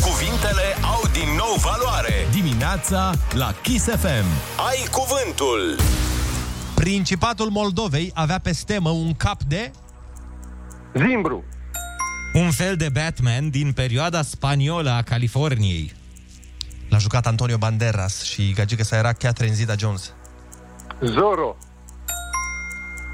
Cuvintele 0.01 0.75
au 0.83 1.01
din 1.11 1.29
nou 1.37 1.55
valoare. 1.61 2.13
Dimineața 2.31 3.11
la 3.33 3.53
Kiss 3.61 3.85
FM. 3.85 4.25
Ai 4.69 4.87
cuvântul. 4.91 5.75
Principatul 6.77 7.49
Moldovei 7.49 8.11
avea 8.13 8.39
pe 8.39 8.51
stemă 8.51 8.89
un 8.89 9.13
cap 9.13 9.43
de... 9.43 9.71
Zimbru. 10.93 11.43
Un 12.33 12.51
fel 12.51 12.75
de 12.75 12.89
Batman 12.89 13.49
din 13.49 13.71
perioada 13.71 14.21
spaniolă 14.21 14.89
a 14.89 15.01
Californiei. 15.01 15.93
L-a 16.89 16.97
jucat 16.97 17.27
Antonio 17.27 17.57
Banderas 17.57 18.23
și 18.23 18.51
gagică 18.51 18.83
sa 18.83 18.95
era 18.97 19.13
Catherine 19.13 19.55
Zeta-Jones. 19.55 20.13
Zoro. 21.01 21.55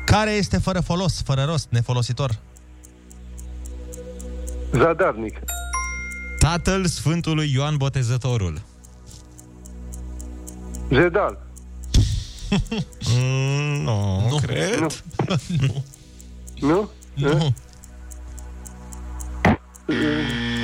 Care 0.05 0.31
este 0.31 0.57
fără 0.57 0.79
folos, 0.79 1.21
fără 1.21 1.43
rost, 1.43 1.67
nefolositor? 1.69 2.39
Zadarnic. 4.71 5.39
Tatăl 6.39 6.85
Sfântului 6.85 7.51
Ioan 7.53 7.77
Botezătorul. 7.77 8.61
Zedal. 10.89 11.52
Mm, 13.13 13.81
nu, 13.83 14.27
nu, 14.29 14.35
cred. 14.35 14.79
Nu? 14.79 14.89
Nu? 16.59 16.89
Nu. 17.13 17.53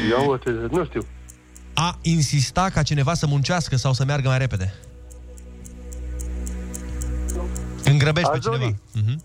Ia 0.10 0.30
uite, 0.30 0.50
nu 0.72 0.86
știu. 0.86 1.06
A 1.74 1.98
insista 2.02 2.70
ca 2.70 2.84
cineva 2.84 3.14
să 3.14 3.28
muncească 3.28 3.76
sau 3.76 3.94
să 3.94 4.06
meargă 4.06 4.28
mai 4.28 4.38
repede. 4.38 4.74
Îngrăbești 7.84 8.30
pe 8.30 8.38
Azori. 8.38 8.56
cineva. 8.58 8.78
Mhm. 8.94 9.24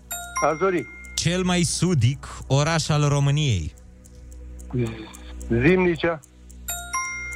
Azori. 0.53 0.85
Cel 1.15 1.43
mai 1.43 1.63
sudic 1.63 2.27
oraș 2.47 2.89
al 2.89 3.07
României. 3.07 3.73
Zimnicea. 5.65 6.19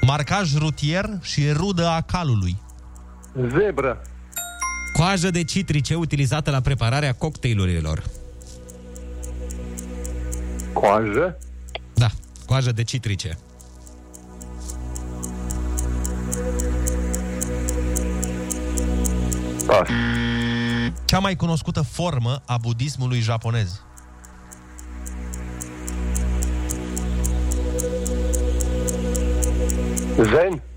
Marcaj 0.02 0.56
rutier 0.58 1.10
și 1.22 1.52
rudă 1.52 1.88
a 1.88 2.02
calului. 2.02 2.58
Zebra. 3.58 4.02
Coajă 5.00 5.30
de 5.30 5.44
citrice 5.44 5.96
utilizată 5.96 6.52
la 6.52 6.62
prepararea 6.62 7.14
cocktailurilor. 7.14 8.04
Coajă. 10.74 11.38
Da, 11.94 12.10
coajă 12.46 12.72
de 12.72 12.84
citrice. 12.84 13.38
Pas. 19.66 19.88
Cea 21.06 21.20
mai 21.20 21.36
cunoscută 21.36 21.82
formă 21.82 22.42
a 22.46 22.58
budismului 22.58 23.20
japonez. 23.20 23.82
Zen. 30.16 30.69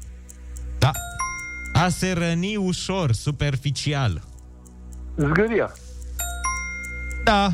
Da. 1.83 1.89
A 1.89 1.91
se 1.91 2.13
răni 2.13 2.57
ușor, 2.57 3.13
superficial. 3.13 4.23
Zgâria. 5.17 5.73
Da. 7.25 7.53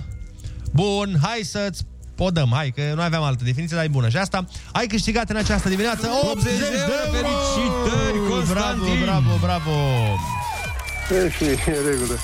Bun, 0.72 1.16
hai 1.22 1.41
să-ți 1.43 1.87
o 2.18 2.31
dăm, 2.31 2.51
hai, 2.53 2.70
că 2.70 2.83
nu 2.95 3.01
aveam 3.01 3.22
altă 3.22 3.45
definiție, 3.45 3.76
dar 3.76 3.85
e 3.85 3.89
bună. 3.89 4.09
Și 4.09 4.16
asta, 4.16 4.47
ai 4.72 4.87
câștigat 4.87 5.31
în 5.31 5.37
această 5.37 5.68
dimineață 5.68 6.09
80 6.31 6.59
de 6.59 6.64
euro! 6.64 7.16
Felicitări, 7.16 8.29
Constantin! 8.29 9.03
bravo, 9.03 9.39
bravo, 9.41 9.41
bravo. 9.41 9.70
E 11.24 11.31
și 11.31 11.45
e 11.45 11.76
în 11.76 11.91
regulă. 11.91 12.14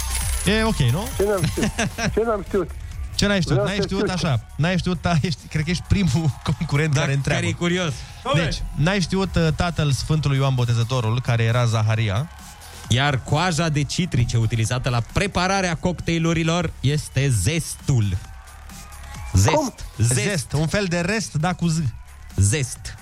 E 0.46 0.62
ok, 0.64 0.78
nu? 0.78 1.08
Ce 1.16 1.24
n-am 1.24 1.44
știut? 1.44 1.70
Ce 2.14 2.22
n-am 2.24 2.44
știut? 2.46 2.70
Ce 3.14 3.26
n-ai 3.26 3.40
știut? 3.40 3.52
Vreau 3.58 3.66
N-ai 3.66 3.76
să 3.76 3.82
știut 3.82 4.00
știu. 4.10 4.28
așa. 4.28 4.40
N-ai 4.56 4.78
știut, 4.78 5.00
da, 5.02 5.14
ești, 5.20 5.46
cred 5.48 5.64
că 5.64 5.70
ești 5.70 5.82
primul 5.88 6.40
concurent 6.58 6.94
care 6.94 7.12
întreabă. 7.12 7.40
care 7.40 7.52
e 7.52 7.56
curios. 7.58 7.92
Deci, 8.34 8.62
n-ai 8.74 9.00
știut 9.00 9.34
uh, 9.36 9.48
tatăl 9.56 9.92
Sfântului 9.92 10.36
Ioan 10.36 10.54
Botezătorul, 10.54 11.20
care 11.20 11.42
era 11.42 11.64
Zaharia. 11.64 12.30
Iar 12.88 13.20
coaja 13.22 13.68
de 13.68 13.82
citrice 13.82 14.36
utilizată 14.36 14.88
la 14.88 15.00
prepararea 15.12 15.74
cocktailurilor 15.76 16.72
este 16.80 17.28
zestul. 17.28 18.16
Zest. 19.32 19.54
Cum? 19.54 19.74
Zest. 19.96 20.14
Zest. 20.20 20.52
Un 20.52 20.66
fel 20.66 20.84
de 20.88 21.00
rest, 21.00 21.34
da, 21.34 21.52
cu 21.52 21.66
z. 21.66 21.78
Zest. 22.36 22.94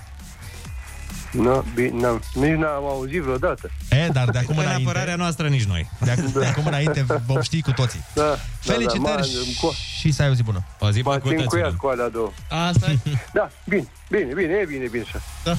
Nu, 1.33 1.65
bine, 1.75 1.99
n-am, 2.01 2.21
nici 2.33 2.57
n-am 2.57 2.83
auzit 2.83 3.21
vreodată. 3.21 3.71
E, 3.89 4.07
dar 4.07 4.29
de 4.29 4.37
acum 4.37 4.57
În 4.57 4.63
înainte... 4.63 4.89
apărarea 4.89 5.15
noastră 5.15 5.47
nici 5.47 5.63
noi. 5.63 5.89
De, 5.99 6.11
ac- 6.11 6.33
de 6.33 6.45
acum 6.45 6.65
înainte 6.65 7.05
vom 7.25 7.41
ști 7.41 7.61
cu 7.61 7.71
toții. 7.71 8.03
Da, 8.13 8.37
Felicitări 8.59 9.03
da, 9.03 9.15
da, 9.15 9.21
și, 9.21 9.97
și 9.99 10.11
să 10.11 10.21
ai 10.21 10.29
o 10.29 10.33
zi 10.33 10.43
bună. 10.43 10.63
O 10.79 10.91
zi 10.91 11.01
M-a 11.01 11.19
țincuiat 11.19 11.75
cu 11.75 11.87
alea 11.87 12.09
două. 12.09 12.31
Asta 12.49 12.91
e. 12.91 12.97
Da, 13.33 13.49
bine, 13.65 13.87
bine, 14.09 14.33
bine, 14.33 14.53
e 14.61 14.65
bine, 14.67 14.87
bine 14.91 15.03
așa. 15.07 15.21
Da. 15.43 15.57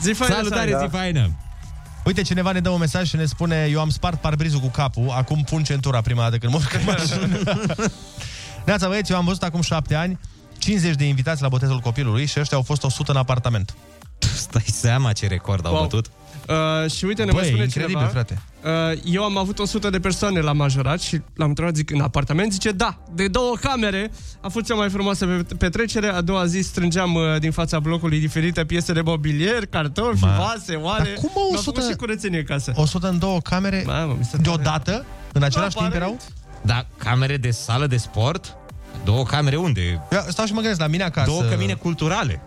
Zi 0.00 0.12
faină, 0.12 0.34
Salutare, 0.34 0.70
să 0.70 0.76
ai. 0.76 0.86
zi 0.88 0.96
faină. 0.96 1.30
Uite, 2.04 2.22
cineva 2.22 2.52
ne 2.52 2.60
dă 2.60 2.68
un 2.68 2.78
mesaj 2.78 3.08
și 3.08 3.16
ne 3.16 3.24
spune 3.24 3.68
Eu 3.70 3.80
am 3.80 3.90
spart 3.90 4.20
parbrizul 4.20 4.60
cu 4.60 4.68
capul, 4.68 5.10
acum 5.10 5.42
pun 5.42 5.62
centura 5.62 6.00
prima 6.00 6.22
dată 6.22 6.38
când 6.38 6.52
mă 6.52 6.58
urc 6.58 6.72
în 6.74 6.80
mașină. 6.84 7.38
Neața, 8.66 8.88
băieți, 8.88 9.10
eu 9.12 9.16
am 9.18 9.24
văzut 9.24 9.42
acum 9.42 9.60
șapte 9.60 9.94
ani 9.94 10.18
50 10.58 10.94
de 10.94 11.04
invitați 11.04 11.42
la 11.42 11.48
botezul 11.48 11.78
copilului 11.78 12.26
și 12.26 12.40
ăștia 12.40 12.56
au 12.56 12.62
fost 12.62 12.84
100 12.84 13.10
în 13.10 13.16
apartament. 13.16 13.74
Stai 14.34 14.64
seama 14.66 15.12
ce 15.12 15.26
record 15.26 15.66
au 15.66 15.72
Wow. 15.72 15.80
bătut. 15.82 16.06
Uh, 16.48 16.90
și 16.90 17.04
uite, 17.04 17.24
ne 17.24 17.30
Băi, 17.30 17.40
mai 17.40 17.46
spune 17.48 17.62
incredibil, 17.62 17.94
cineva, 17.94 18.10
frate. 18.12 18.42
Uh, 18.92 19.00
eu 19.04 19.24
am 19.24 19.36
avut 19.36 19.58
100 19.58 19.90
de 19.90 20.00
persoane 20.00 20.40
la 20.40 20.52
majorat 20.52 21.00
și 21.00 21.20
l-am 21.34 21.48
întrebat, 21.48 21.74
zic, 21.76 21.90
în 21.90 22.00
apartament, 22.00 22.52
zice, 22.52 22.70
da, 22.70 22.98
de 23.14 23.28
două 23.28 23.54
camere, 23.60 24.10
a 24.40 24.48
fost 24.48 24.64
cea 24.66 24.74
mai 24.74 24.90
frumoasă 24.90 25.26
pe- 25.26 25.54
petrecere, 25.54 26.06
a 26.08 26.20
doua 26.20 26.46
zi 26.46 26.60
strângeam 26.60 27.14
uh, 27.14 27.22
din 27.38 27.50
fața 27.50 27.78
blocului 27.78 28.20
diferite 28.20 28.64
piese 28.64 28.92
de 28.92 29.00
mobilier, 29.00 29.66
cartofi, 29.66 30.24
Ma. 30.24 30.36
vase, 30.38 30.74
oare. 30.74 31.02
Dar 31.04 31.12
cum, 31.14 31.30
mă, 31.34 31.40
Mi-a 31.50 31.58
100? 31.58 31.70
făcut 31.70 31.90
și 31.90 31.96
curățenie 31.96 32.38
în 32.38 32.44
casă. 32.44 32.72
100 32.76 33.08
în 33.08 33.18
două 33.18 33.40
camere 33.40 33.82
Mamă, 33.86 34.14
mi 34.18 34.24
se 34.24 34.36
deodată? 34.36 35.04
În 35.32 35.42
același 35.42 35.76
timp 35.76 35.94
erau? 35.94 36.18
Da, 36.62 36.86
camere 36.96 37.36
de 37.36 37.50
sală 37.50 37.86
de 37.86 37.96
sport? 37.96 38.56
Două 39.04 39.24
camere 39.24 39.56
unde? 39.56 39.80
Eu 40.12 40.24
stau 40.28 40.44
și 40.46 40.52
mă 40.52 40.60
gândesc, 40.60 40.80
la 40.80 40.86
mine 40.86 41.02
acasă... 41.02 41.26
Două 41.30 41.42
cămine 41.42 41.74
culturale. 41.74 42.42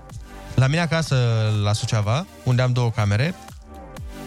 La 0.64 0.70
mine 0.70 0.82
acasă, 0.82 1.16
la 1.64 1.74
Suceava, 1.74 2.26
unde 2.44 2.62
am 2.62 2.72
două 2.72 2.92
camere, 2.92 3.36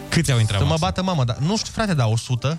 Câți 0.08 0.32
au 0.32 0.38
intrat? 0.38 0.58
să 0.58 0.64
mă 0.64 0.70
maxim? 0.70 0.86
bată 0.86 1.02
mama, 1.02 1.24
dar 1.24 1.36
nu 1.36 1.56
știu, 1.56 1.72
frate, 1.74 1.94
da, 1.94 2.06
100. 2.06 2.56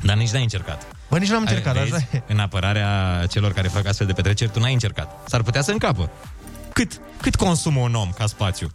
Dar 0.00 0.16
nici 0.16 0.30
n-ai 0.30 0.42
încercat. 0.42 0.86
Bă, 1.10 1.18
nici 1.18 1.28
nu 1.28 1.34
am 1.36 1.40
încercat, 1.42 1.76
Ai- 1.76 1.82
așa 1.82 1.90
vezi? 2.10 2.22
În 2.26 2.38
apărarea 2.38 3.26
celor 3.30 3.52
care 3.52 3.68
fac 3.68 3.86
astfel 3.86 4.06
de 4.06 4.12
petreceri, 4.12 4.50
tu 4.50 4.60
n-ai 4.60 4.72
încercat. 4.72 5.28
S-ar 5.28 5.42
putea 5.42 5.62
să 5.62 5.70
încapă. 5.70 6.10
Cât, 6.72 7.00
cât 7.20 7.34
consumă 7.34 7.80
un 7.80 7.94
om 7.94 8.10
ca 8.18 8.26
spațiu? 8.26 8.70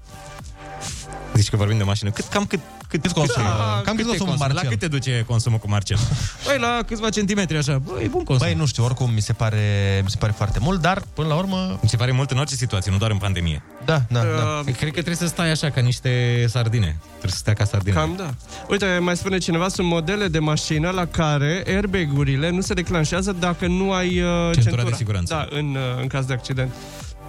Zici 1.33 1.49
că 1.49 1.55
vorbim 1.55 1.77
de 1.77 1.83
mașină. 1.83 2.09
Cât, 2.09 2.25
cam 2.27 2.45
cât, 2.45 2.59
cât, 3.01 3.11
cât 3.11 3.21
consumă? 3.21 3.45
Da, 3.45 3.81
Cam 3.83 3.95
cât 3.95 4.05
cât 4.05 4.11
te 4.11 4.17
consumă 4.17 4.35
La 4.39 4.53
Marcel? 4.53 4.69
cât 4.69 4.79
te 4.79 4.87
duce 4.87 5.23
consumul 5.27 5.59
cu 5.59 5.69
Marcel? 5.69 5.97
Băi, 6.45 6.57
la 6.59 6.79
câțiva 6.87 7.09
centimetri 7.09 7.57
așa. 7.57 7.77
Băi, 7.77 8.03
e 8.03 8.07
bun 8.07 8.23
consum. 8.23 8.47
Băi, 8.47 8.55
nu 8.55 8.65
știu, 8.65 8.83
oricum 8.83 9.11
mi 9.13 9.21
se 9.21 9.33
pare, 9.33 9.57
mi 10.03 10.09
se 10.09 10.15
pare 10.19 10.33
foarte 10.37 10.59
mult, 10.61 10.81
dar 10.81 11.03
până 11.13 11.27
la 11.27 11.35
urmă... 11.35 11.79
Mi 11.81 11.89
se 11.89 11.97
pare 11.97 12.11
mult 12.11 12.31
în 12.31 12.37
orice 12.37 12.55
situație, 12.55 12.91
nu 12.91 12.97
doar 12.97 13.11
în 13.11 13.17
pandemie. 13.17 13.63
Da, 13.85 14.01
da, 14.09 14.19
da. 14.19 14.63
Uh, 14.67 14.73
Cred 14.75 14.77
că 14.77 15.01
trebuie 15.01 15.15
să 15.15 15.27
stai 15.27 15.51
așa 15.51 15.69
ca 15.69 15.81
niște 15.81 16.45
sardine. 16.47 16.97
Trebuie 17.09 17.31
să 17.31 17.37
stea 17.37 17.53
ca 17.53 17.63
sardine. 17.63 17.95
Cam 17.95 18.13
da. 18.17 18.33
Uite, 18.69 18.97
mai 19.01 19.17
spune 19.17 19.37
cineva, 19.37 19.67
sunt 19.67 19.87
modele 19.87 20.27
de 20.27 20.39
mașină 20.39 20.89
la 20.89 21.05
care 21.05 21.63
airbag-urile 21.67 22.49
nu 22.49 22.61
se 22.61 22.73
declanșează 22.73 23.35
dacă 23.39 23.67
nu 23.67 23.91
ai 23.91 24.21
uh, 24.21 24.53
centura, 24.53 24.83
de 24.83 24.91
siguranță. 24.95 25.33
Da, 25.33 25.57
în, 25.57 25.75
uh, 25.75 26.01
în 26.01 26.07
caz 26.07 26.25
de 26.25 26.33
accident. 26.33 26.71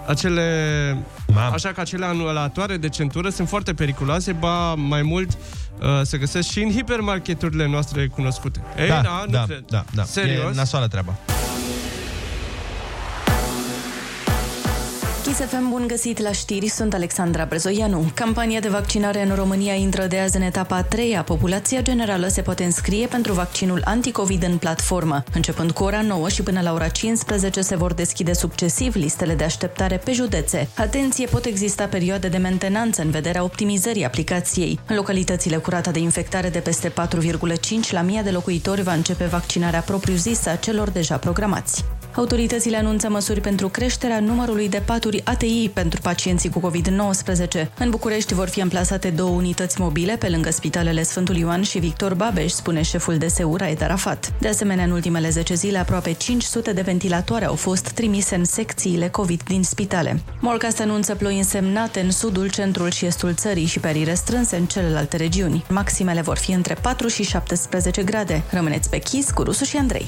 Acele, 0.09 0.97
Mamă. 1.27 1.53
așa 1.53 1.69
că 1.71 1.81
acele 1.81 2.05
anulatoare 2.05 2.77
de 2.77 2.89
centură 2.89 3.29
sunt 3.29 3.47
foarte 3.47 3.73
periculoase, 3.73 4.31
ba 4.31 4.73
mai 4.73 5.01
mult 5.01 5.29
uh, 5.31 5.87
se 6.03 6.17
găsesc 6.17 6.49
și 6.49 6.61
în 6.61 6.71
hipermarketurile 6.71 7.67
noastre 7.67 8.07
cunoscute. 8.07 8.61
Ei, 8.79 8.87
da, 8.87 9.01
da, 9.01 9.23
nu 9.25 9.31
da, 9.31 9.43
cred. 9.43 9.63
da, 9.69 9.83
da. 9.95 10.03
Serios? 10.03 10.53
E 10.53 10.55
nasoală 10.55 10.87
treaba. 10.87 11.15
Chisefem, 15.23 15.69
bun 15.69 15.87
găsit 15.87 16.19
la 16.19 16.31
știri, 16.31 16.67
sunt 16.67 16.93
Alexandra 16.93 17.45
Brezoianu. 17.45 18.11
Campania 18.13 18.59
de 18.59 18.67
vaccinare 18.67 19.25
în 19.25 19.35
România 19.35 19.73
intră 19.73 20.05
de 20.05 20.19
azi 20.19 20.35
în 20.35 20.41
etapa 20.41 20.75
a 20.75 20.83
treia. 20.83 21.23
Populația 21.23 21.81
generală 21.81 22.27
se 22.27 22.41
poate 22.41 22.63
înscrie 22.63 23.07
pentru 23.07 23.33
vaccinul 23.33 23.81
anticovid 23.85 24.43
în 24.43 24.57
platformă. 24.57 25.23
Începând 25.33 25.71
cu 25.71 25.83
ora 25.83 26.01
9 26.01 26.29
și 26.29 26.43
până 26.43 26.61
la 26.61 26.73
ora 26.73 26.87
15 26.87 27.61
se 27.61 27.75
vor 27.75 27.93
deschide 27.93 28.33
succesiv 28.33 28.95
listele 28.95 29.35
de 29.35 29.43
așteptare 29.43 29.97
pe 29.97 30.11
județe. 30.11 30.69
Atenție, 30.77 31.25
pot 31.25 31.45
exista 31.45 31.85
perioade 31.85 32.27
de 32.27 32.37
mentenanță 32.37 33.01
în 33.01 33.09
vederea 33.09 33.43
optimizării 33.43 34.05
aplicației. 34.05 34.79
În 34.87 34.95
localitățile 34.95 35.57
cu 35.57 35.69
rata 35.69 35.91
de 35.91 35.99
infectare 35.99 36.49
de 36.49 36.59
peste 36.59 36.89
4,5 36.89 37.89
la 37.89 38.01
mii 38.01 38.23
de 38.23 38.31
locuitori 38.31 38.81
va 38.81 38.93
începe 38.93 39.25
vaccinarea 39.25 39.81
propriu-zisă 39.81 40.49
a 40.49 40.55
celor 40.55 40.89
deja 40.89 41.17
programați. 41.17 41.83
Autoritățile 42.15 42.77
anunță 42.77 43.09
măsuri 43.09 43.41
pentru 43.41 43.67
creșterea 43.67 44.19
numărului 44.19 44.69
de 44.69 44.81
paturi 44.85 45.21
ATI 45.25 45.69
pentru 45.73 46.01
pacienții 46.01 46.49
cu 46.49 46.71
COVID-19. 46.71 47.67
În 47.77 47.89
București 47.89 48.33
vor 48.33 48.47
fi 48.47 48.61
amplasate 48.61 49.09
două 49.09 49.29
unități 49.29 49.81
mobile 49.81 50.15
pe 50.15 50.29
lângă 50.29 50.51
spitalele 50.51 51.03
Sfântul 51.03 51.35
Ioan 51.35 51.61
și 51.61 51.79
Victor 51.79 52.13
Babeș, 52.13 52.51
spune 52.51 52.81
șeful 52.81 53.17
DSU 53.17 53.55
Raed 53.57 53.81
Arafat. 53.81 54.33
De 54.39 54.47
asemenea, 54.47 54.83
în 54.83 54.91
ultimele 54.91 55.29
10 55.29 55.53
zile, 55.53 55.77
aproape 55.77 56.11
500 56.11 56.73
de 56.73 56.81
ventilatoare 56.81 57.45
au 57.45 57.55
fost 57.55 57.89
trimise 57.89 58.35
în 58.35 58.45
secțiile 58.45 59.07
COVID 59.07 59.43
din 59.43 59.63
spitale. 59.63 60.21
Morcast 60.39 60.79
anunță 60.79 61.15
ploi 61.15 61.37
însemnate 61.37 61.99
în 61.99 62.11
sudul, 62.11 62.49
centrul 62.49 62.89
și 62.89 63.05
estul 63.05 63.33
țării 63.33 63.65
și 63.65 63.79
perii 63.79 64.03
restrânse 64.03 64.55
în 64.55 64.65
celelalte 64.65 65.17
regiuni. 65.17 65.65
Maximele 65.69 66.21
vor 66.21 66.37
fi 66.37 66.51
între 66.51 66.73
4 66.81 67.07
și 67.07 67.23
17 67.23 68.03
grade. 68.03 68.43
Rămâneți 68.49 68.89
pe 68.89 68.97
chis 68.97 69.31
cu 69.31 69.43
Rusu 69.43 69.63
și 69.63 69.77
Andrei. 69.77 70.07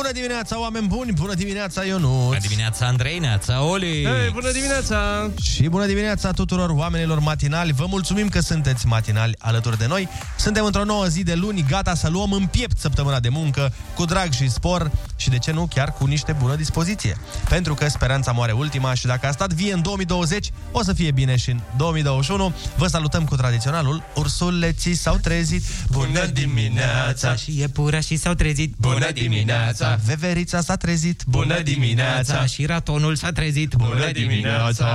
Bună 0.00 0.12
dimineața, 0.12 0.60
oameni 0.60 0.86
buni! 0.86 1.12
Bună 1.12 1.34
dimineața, 1.34 1.84
Ionut! 1.84 2.24
Bună 2.24 2.38
dimineața, 2.38 2.86
Andrei, 2.86 3.18
neața, 3.18 3.62
Oli! 3.62 4.06
Hei, 4.06 4.30
bună 4.32 4.52
dimineața! 4.52 5.30
Și 5.42 5.62
bună 5.62 5.86
dimineața 5.86 6.30
tuturor 6.30 6.70
oamenilor 6.70 7.18
matinali! 7.18 7.72
Vă 7.72 7.84
mulțumim 7.88 8.28
că 8.28 8.40
sunteți 8.40 8.86
matinali 8.86 9.34
alături 9.38 9.78
de 9.78 9.86
noi. 9.86 10.08
Suntem 10.38 10.64
într-o 10.64 10.84
nouă 10.84 11.06
zi 11.06 11.22
de 11.22 11.34
luni, 11.34 11.64
gata 11.68 11.94
să 11.94 12.08
luăm 12.08 12.32
în 12.32 12.46
piept 12.46 12.78
săptămâna 12.78 13.20
de 13.20 13.28
muncă, 13.28 13.72
cu 13.94 14.04
drag 14.04 14.32
și 14.32 14.50
spor 14.50 14.90
și, 15.16 15.28
de 15.28 15.38
ce 15.38 15.52
nu, 15.52 15.66
chiar 15.74 15.92
cu 15.92 16.06
niște 16.06 16.32
bună 16.32 16.54
dispoziție. 16.56 17.16
Pentru 17.48 17.74
că 17.74 17.88
speranța 17.88 18.32
moare 18.32 18.52
ultima 18.52 18.94
și 18.94 19.06
dacă 19.06 19.26
a 19.26 19.30
stat 19.30 19.52
vie 19.52 19.72
în 19.72 19.82
2020, 19.82 20.50
o 20.72 20.82
să 20.82 20.92
fie 20.92 21.10
bine 21.10 21.36
și 21.36 21.50
în 21.50 21.60
2021. 21.76 22.52
Vă 22.76 22.86
salutăm 22.86 23.24
cu 23.24 23.36
tradiționalul 23.36 24.02
Ursuleții 24.14 24.94
s-au 24.94 25.16
trezit 25.16 25.62
Bună 25.90 26.26
dimineața! 26.26 27.34
Și 27.34 27.58
iepurașii 27.58 28.16
s-au 28.16 28.34
trezit 28.34 28.74
Bună 28.78 29.10
dimineața! 29.10 29.89
Veverița 30.04 30.60
s-a 30.60 30.76
trezit 30.76 31.22
Bună 31.26 31.60
dimineața! 31.60 32.46
Și 32.46 32.66
ratonul 32.66 33.14
s-a 33.14 33.32
trezit 33.32 33.74
Bună 33.74 34.10
dimineața! 34.12 34.86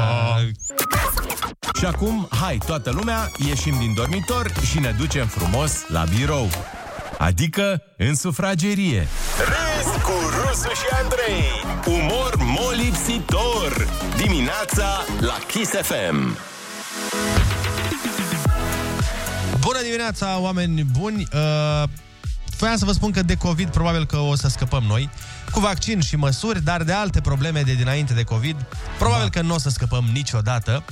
Și 1.80 1.86
acum, 1.86 2.28
hai, 2.42 2.58
toată 2.66 2.92
lumea, 2.92 3.32
ieșim 3.48 3.76
din 3.80 3.94
dormitor 3.94 4.52
și 4.72 4.80
ne 4.80 4.96
ducem 4.98 5.28
frumos 5.28 5.72
la 5.88 6.04
birou. 6.18 6.50
Adică 7.18 7.82
în 7.98 8.16
sufragerie. 8.16 9.08
Râzi 9.38 10.02
cu 10.02 10.12
Rusu 10.12 10.70
și 10.70 10.88
Andrei. 11.02 12.02
Umor 12.02 12.34
molipsitor. 12.38 13.88
Dimineața 14.18 15.06
la 15.20 15.38
Kiss 15.48 15.72
FM. 15.72 16.38
Bună 19.60 19.82
dimineața, 19.84 20.40
oameni 20.40 20.84
buni! 20.84 21.28
Uh, 21.34 21.84
voiam 22.58 22.78
să 22.78 22.86
vă 22.86 22.92
spun 22.92 23.12
că 23.12 23.22
de 23.22 23.36
COVID 23.36 23.70
probabil 23.70 24.06
că 24.06 24.18
o 24.18 24.36
să 24.36 24.48
scăpăm 24.48 24.84
noi, 24.84 25.10
cu 25.52 25.60
vaccin 25.60 26.02
și 26.02 26.16
măsuri, 26.16 26.64
dar 26.64 26.84
de 26.84 26.92
alte 26.92 27.22
probleme 27.22 27.62
de 27.62 27.74
dinainte 27.74 28.14
de 28.14 28.24
COVID, 28.24 28.66
probabil 29.00 29.30
că 29.30 29.42
nu 29.42 29.54
o 29.54 29.58
să 29.58 29.70
scăpăm 29.70 30.10
niciodată. 30.14 30.84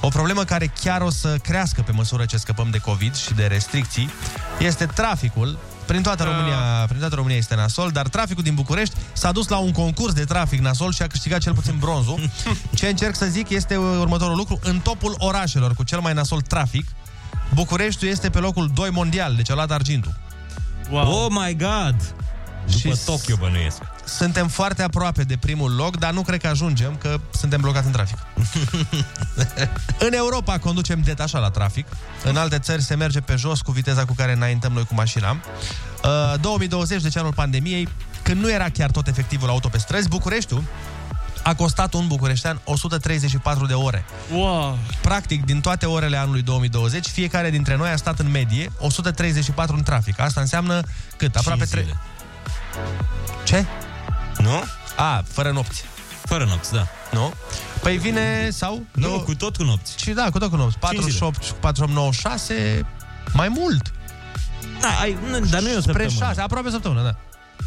O 0.00 0.08
problemă 0.08 0.44
care 0.44 0.72
chiar 0.82 1.00
o 1.00 1.10
să 1.10 1.36
crească 1.42 1.82
pe 1.82 1.92
măsură 1.92 2.24
ce 2.24 2.36
scăpăm 2.36 2.70
de 2.70 2.78
COVID 2.78 3.14
și 3.14 3.34
de 3.34 3.46
restricții 3.46 4.10
este 4.58 4.86
traficul. 4.86 5.58
Prin 5.86 6.02
toată 6.02 6.22
România, 6.22 6.84
prin 6.86 6.98
toată 6.98 7.14
România 7.14 7.36
este 7.36 7.54
nasol, 7.54 7.90
dar 7.90 8.08
traficul 8.08 8.42
din 8.42 8.54
București 8.54 8.94
s-a 9.12 9.32
dus 9.32 9.48
la 9.48 9.56
un 9.56 9.72
concurs 9.72 10.12
de 10.12 10.24
trafic 10.24 10.60
nasol 10.60 10.92
și 10.92 11.02
a 11.02 11.06
câștigat 11.06 11.40
cel 11.40 11.54
puțin 11.54 11.76
bronzul. 11.78 12.30
Ce 12.78 12.88
încerc 12.88 13.14
să 13.14 13.26
zic 13.26 13.48
este 13.48 13.76
următorul 13.76 14.36
lucru. 14.36 14.58
În 14.62 14.78
topul 14.78 15.14
orașelor 15.18 15.74
cu 15.74 15.82
cel 15.82 16.00
mai 16.00 16.12
nasol 16.12 16.40
trafic, 16.40 16.86
Bucureștiul 17.54 18.10
este 18.10 18.30
pe 18.30 18.38
locul 18.38 18.70
2 18.74 18.90
mondial, 18.90 19.34
deci 19.34 19.50
a 19.50 19.54
luat 19.54 19.70
argintul. 19.70 20.14
Wow. 20.90 21.24
Oh 21.24 21.26
my 21.30 21.56
god! 21.56 22.14
După 22.66 22.94
Și 22.94 23.04
Tokyo 23.04 23.36
bănuiesc. 23.36 23.82
Suntem 24.04 24.48
foarte 24.48 24.82
aproape 24.82 25.22
de 25.22 25.36
primul 25.36 25.74
loc, 25.74 25.96
dar 25.96 26.12
nu 26.12 26.22
cred 26.22 26.40
că 26.40 26.48
ajungem, 26.48 26.96
că 26.96 27.20
suntem 27.30 27.60
blocați 27.60 27.86
în 27.86 27.92
trafic. 27.92 28.18
în 30.06 30.12
Europa 30.12 30.58
conducem 30.58 31.00
detașat 31.00 31.40
la 31.40 31.50
trafic. 31.50 31.86
În 32.24 32.36
alte 32.36 32.58
țări 32.58 32.82
se 32.82 32.94
merge 32.94 33.20
pe 33.20 33.36
jos 33.36 33.60
cu 33.60 33.70
viteza 33.70 34.04
cu 34.04 34.12
care 34.12 34.32
înaintăm 34.32 34.72
noi 34.72 34.84
cu 34.84 34.94
mașina. 34.94 35.30
Uh, 35.30 36.40
2020, 36.40 37.02
deci 37.02 37.16
anul 37.16 37.32
pandemiei, 37.32 37.88
când 38.22 38.40
nu 38.40 38.50
era 38.50 38.68
chiar 38.68 38.90
tot 38.90 39.06
efectivul 39.06 39.48
auto 39.48 39.68
pe 39.68 39.78
străzi, 39.78 40.08
Bucureștiul 40.08 40.62
a 41.46 41.54
costat 41.54 41.94
un 41.94 42.06
bucureștean 42.06 42.60
134 42.64 43.66
de 43.66 43.74
ore. 43.74 44.04
Wow. 44.32 44.78
Practic, 45.02 45.44
din 45.44 45.60
toate 45.60 45.86
orele 45.86 46.16
anului 46.16 46.42
2020, 46.42 47.06
fiecare 47.06 47.50
dintre 47.50 47.76
noi 47.76 47.90
a 47.90 47.96
stat 47.96 48.18
în 48.18 48.30
medie 48.30 48.72
134 48.78 49.76
în 49.76 49.82
trafic. 49.82 50.20
Asta 50.20 50.40
înseamnă 50.40 50.82
cât? 51.16 51.36
Aproape 51.36 51.64
3... 51.64 51.94
Ce? 53.44 53.64
Nu? 54.38 54.62
A, 54.96 55.24
fără 55.28 55.50
nopți. 55.50 55.84
Fără 56.24 56.44
nopți, 56.44 56.72
da. 56.72 56.86
Nu? 57.12 57.32
Păi 57.82 57.96
vine 57.96 58.50
sau... 58.50 58.82
Nu, 58.92 59.20
cu 59.20 59.34
tot 59.34 59.56
cu 59.56 59.62
nopți. 59.62 59.98
Și 59.98 60.10
da, 60.10 60.30
cu 60.30 60.38
tot 60.38 60.50
cu 60.50 60.56
nopți. 60.56 60.78
48, 60.78 61.36
48, 61.60 61.92
96, 61.92 62.86
mai 63.32 63.48
mult. 63.48 63.92
Da, 64.80 64.88
ai, 65.00 65.16
nu, 65.30 65.46
dar 65.46 65.60
nu 65.60 65.68
e 65.68 65.76
o 65.76 65.80
Spre 65.80 66.02
săptămână. 66.08 66.26
6, 66.26 66.40
aproape 66.40 66.68
o 66.68 66.70
săptămână, 66.70 67.02
da. 67.02 67.16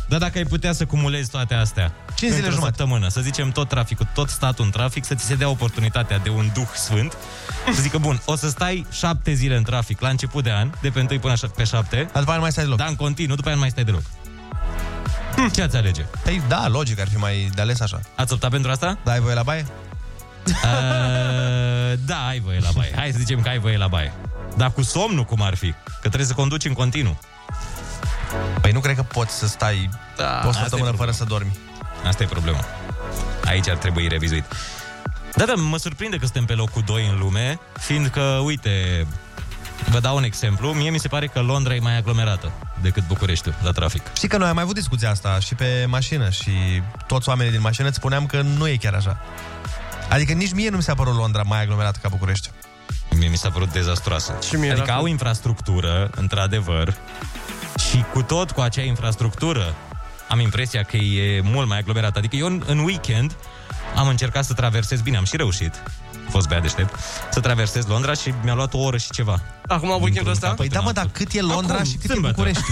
Dar 0.09 0.19
dacă 0.19 0.37
ai 0.37 0.43
putea 0.43 0.71
să 0.73 0.85
cumulezi 0.85 1.29
toate 1.29 1.53
astea 1.53 1.91
Cinci 2.15 2.31
zile 2.31 2.35
într-o 2.35 2.51
jumate. 2.51 2.75
săptămână, 2.77 3.07
să 3.07 3.21
zicem 3.21 3.49
tot 3.51 3.67
traficul, 3.67 4.07
tot 4.13 4.29
statul 4.29 4.65
în 4.65 4.71
trafic, 4.71 5.05
să 5.05 5.15
ți 5.15 5.25
se 5.25 5.35
dea 5.35 5.49
oportunitatea 5.49 6.17
de 6.17 6.29
un 6.29 6.49
duh 6.53 6.67
sfânt, 6.75 7.17
să 7.73 7.81
zică, 7.81 7.97
bun, 7.97 8.21
o 8.25 8.35
să 8.35 8.49
stai 8.49 8.85
șapte 8.91 9.33
zile 9.33 9.55
în 9.55 9.63
trafic 9.63 10.01
la 10.01 10.09
început 10.09 10.43
de 10.43 10.51
an, 10.51 10.69
de 10.81 10.89
pe 10.89 10.99
1 11.11 11.19
până 11.19 11.33
pe 11.55 11.63
7, 11.63 11.95
Dar 11.95 12.05
după 12.19 12.25
aia 12.25 12.35
nu 12.35 12.41
mai 12.41 12.51
stai 12.51 12.63
deloc. 12.63 12.77
dar 12.79 12.87
în 12.87 12.95
continuu, 12.95 13.35
după 13.35 13.47
aia 13.47 13.55
nu 13.55 13.61
mai 13.61 13.71
stai 13.71 13.83
deloc. 13.83 14.01
Ce 15.53 15.61
ați 15.61 15.75
alege? 15.75 16.01
Păi 16.23 16.41
da, 16.47 16.67
logic, 16.67 16.99
ar 16.99 17.07
fi 17.07 17.17
mai 17.17 17.49
de 17.55 17.61
ales 17.61 17.79
așa. 17.79 17.99
Ați 18.15 18.33
optat 18.33 18.49
pentru 18.49 18.71
asta? 18.71 18.97
Da, 19.03 19.11
ai 19.11 19.19
voie 19.19 19.33
la 19.33 19.43
baie? 19.43 19.65
Uh, 20.47 20.53
da, 22.05 22.25
ai 22.27 22.39
voie 22.39 22.59
la 22.59 22.69
baie. 22.75 22.91
Hai 22.95 23.11
să 23.11 23.17
zicem 23.17 23.41
că 23.41 23.49
ai 23.49 23.59
voie 23.59 23.77
la 23.77 23.87
baie. 23.87 24.13
Dar 24.57 24.71
cu 24.71 24.81
somnul 24.83 25.23
cum 25.23 25.41
ar 25.41 25.55
fi? 25.55 25.71
Că 25.71 26.07
trebuie 26.07 26.25
să 26.25 26.33
conduci 26.33 26.65
în 26.65 26.73
continuu. 26.73 27.19
Păi 28.61 28.71
nu 28.71 28.79
cred 28.79 28.95
că 28.95 29.03
poți 29.03 29.33
să 29.37 29.47
stai 29.47 29.89
Da, 30.17 30.41
o 30.45 30.47
asta 30.47 30.49
e 30.49 30.53
săptămână 30.53 30.91
fără 30.95 31.11
problema. 31.11 31.11
să 31.11 31.23
dormi. 31.23 31.57
Asta 32.07 32.23
e 32.23 32.25
problema. 32.25 32.65
Aici 33.45 33.69
ar 33.69 33.77
trebui 33.77 34.07
revizuit. 34.07 34.43
Da, 35.35 35.45
da, 35.45 35.53
mă 35.55 35.77
surprinde 35.77 36.17
că 36.17 36.23
suntem 36.23 36.45
pe 36.45 36.53
locul 36.53 36.81
2 36.85 37.07
în 37.11 37.19
lume, 37.19 37.59
fiindcă, 37.79 38.21
uite, 38.21 39.05
vă 39.89 39.99
dau 39.99 40.15
un 40.15 40.23
exemplu, 40.23 40.71
mie 40.71 40.89
mi 40.89 40.99
se 40.99 41.07
pare 41.07 41.27
că 41.27 41.39
Londra 41.41 41.75
e 41.75 41.79
mai 41.79 41.97
aglomerată 41.97 42.51
decât 42.81 43.07
Bucureștiul 43.07 43.55
la 43.63 43.71
trafic. 43.71 44.01
Știi 44.13 44.27
că 44.27 44.37
noi 44.37 44.47
am 44.47 44.53
mai 44.53 44.63
avut 44.63 44.75
discuția 44.75 45.09
asta 45.09 45.39
și 45.39 45.55
pe 45.55 45.85
mașină 45.87 46.29
și 46.29 46.51
toți 47.07 47.29
oamenii 47.29 47.51
din 47.51 47.61
mașină 47.61 47.87
îți 47.87 47.97
spuneam 47.97 48.25
că 48.25 48.41
nu 48.41 48.67
e 48.67 48.75
chiar 48.75 48.93
așa. 48.93 49.19
Adică 50.09 50.33
nici 50.33 50.53
mie 50.53 50.69
nu 50.69 50.75
mi 50.77 50.83
s-a 50.83 50.93
părut 50.93 51.15
Londra 51.15 51.41
mai 51.45 51.61
aglomerată 51.61 51.99
ca 52.01 52.09
București. 52.09 52.49
Mie 53.15 53.27
mi 53.27 53.37
s-a 53.37 53.49
părut 53.49 53.71
dezastruoasă. 53.71 54.33
Și 54.47 54.55
mie 54.55 54.69
adică 54.71 54.85
la 54.85 54.91
fel. 54.91 55.01
au 55.01 55.05
infrastructură, 55.05 56.09
într-adevăr, 56.15 56.93
și 57.79 58.03
cu 58.13 58.21
tot 58.21 58.51
cu 58.51 58.61
acea 58.61 58.81
infrastructură 58.81 59.75
am 60.29 60.39
impresia 60.39 60.83
că 60.83 60.97
e 60.97 61.41
mult 61.43 61.67
mai 61.67 61.77
aglomerat. 61.77 62.17
Adică 62.17 62.35
eu 62.35 62.45
în, 62.45 62.63
în 62.65 62.79
weekend 62.79 63.35
am 63.95 64.07
încercat 64.07 64.45
să 64.45 64.53
traversez, 64.53 65.01
bine, 65.01 65.17
am 65.17 65.23
și 65.23 65.35
reușit, 65.35 65.73
a 66.27 66.29
fost 66.29 66.47
bea 66.47 66.59
deștept, 66.59 66.95
să 67.31 67.39
traversez 67.39 67.85
Londra 67.85 68.13
și 68.13 68.33
mi-a 68.43 68.53
luat 68.53 68.73
o 68.73 68.77
oră 68.77 68.97
și 68.97 69.09
ceva. 69.09 69.41
Acum 69.67 69.89
weekendul 69.89 70.31
ăsta? 70.31 70.49
Păi 70.49 70.67
da, 70.67 70.79
mă, 70.79 70.91
dar 70.91 71.09
cât 71.11 71.31
e 71.33 71.41
Londra 71.41 71.73
Acum, 71.73 71.85
și 71.89 71.95
cât 71.97 72.09
sâmbătă. 72.09 72.41
e 72.41 72.51
București? 72.51 72.63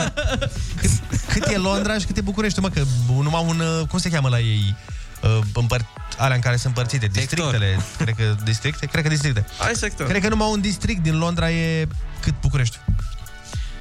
cât, 0.80 0.90
cât 1.28 1.46
e 1.46 1.56
Londra 1.56 1.98
și 1.98 2.06
cât 2.06 2.16
e 2.16 2.20
București, 2.20 2.60
mă, 2.60 2.68
că 2.68 2.82
numai 3.06 3.44
un, 3.48 3.60
uh, 3.60 3.86
cum 3.88 3.98
se 3.98 4.10
cheamă 4.10 4.28
la 4.28 4.38
ei, 4.38 4.76
uh, 5.22 5.38
împăr- 5.54 5.86
alea 6.18 6.34
în 6.36 6.42
care 6.42 6.56
sunt 6.56 6.76
împărțite, 6.76 7.06
districtele, 7.06 7.78
cred 7.98 8.14
că 8.14 8.34
districte, 8.44 8.86
cred 8.86 9.02
că 9.02 9.08
districte. 9.08 9.46
Ai 9.66 9.74
sector. 9.74 10.06
Cred 10.06 10.22
că 10.22 10.28
numai 10.28 10.48
un 10.50 10.60
district 10.60 11.02
din 11.02 11.18
Londra 11.18 11.50
e 11.50 11.88
cât 12.20 12.34
București. 12.40 12.78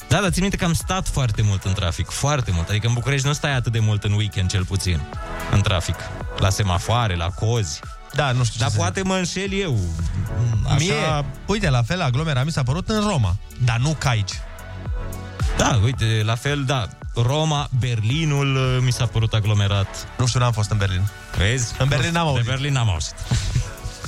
Da, 0.10 0.22
dar 0.22 0.30
țin 0.30 0.42
minte 0.42 0.58
că 0.58 0.66
am 0.66 0.74
stat 0.74 1.08
foarte 1.08 1.42
mult 1.42 1.64
în 1.64 1.74
trafic, 1.74 2.10
foarte 2.10 2.52
mult. 2.52 2.70
Adică 2.70 2.88
în 2.88 2.94
București 2.94 3.28
nu 3.28 3.34
stai 3.34 3.56
atât 3.56 3.72
de 3.72 3.80
mult 3.80 4.04
în 4.04 4.12
weekend, 4.12 4.50
cel 4.50 4.66
puțin, 4.66 5.02
în 5.52 5.62
trafic. 5.62 5.96
La 6.38 6.50
semafoare, 6.50 7.16
la 7.16 7.30
cozi. 7.30 7.80
Da, 8.14 8.32
nu 8.32 8.44
știu 8.44 8.60
Dar 8.60 8.68
ce 8.68 8.74
să 8.74 8.80
poate 8.80 9.02
mă 9.02 9.16
înșel 9.16 9.54
eu. 9.54 9.80
Așa... 10.66 10.76
Mie, 10.78 11.26
uite, 11.46 11.70
la 11.70 11.84
fel, 11.84 12.02
aglomerat 12.02 12.46
mi 12.46 12.52
s-a 12.52 12.64
părut 12.64 12.90
în 12.90 13.08
Roma, 13.10 13.36
dar 13.64 13.78
nu 13.78 13.96
ca 13.98 14.10
aici. 14.10 14.32
Da, 15.58 15.80
uite, 15.84 16.22
la 16.26 16.36
fel, 16.36 16.64
da. 16.64 16.88
Roma, 17.16 17.70
Berlinul 17.80 18.56
uh, 18.56 18.78
mi 18.84 18.92
s-a 18.92 19.06
părut 19.06 19.34
aglomerat. 19.34 20.08
Nu 20.18 20.28
știu, 20.28 20.40
n-am 20.40 20.52
fost 20.52 20.70
în 20.70 20.78
Berlin. 20.78 21.02
Vezi? 21.38 21.74
În 21.80 21.88
Berlin 21.88 22.12
n-am 22.12 22.28
auzit. 22.28 22.46
De 22.46 22.52
Berlin 22.52 22.74
n-am 22.74 22.90
auzit. 22.90 23.16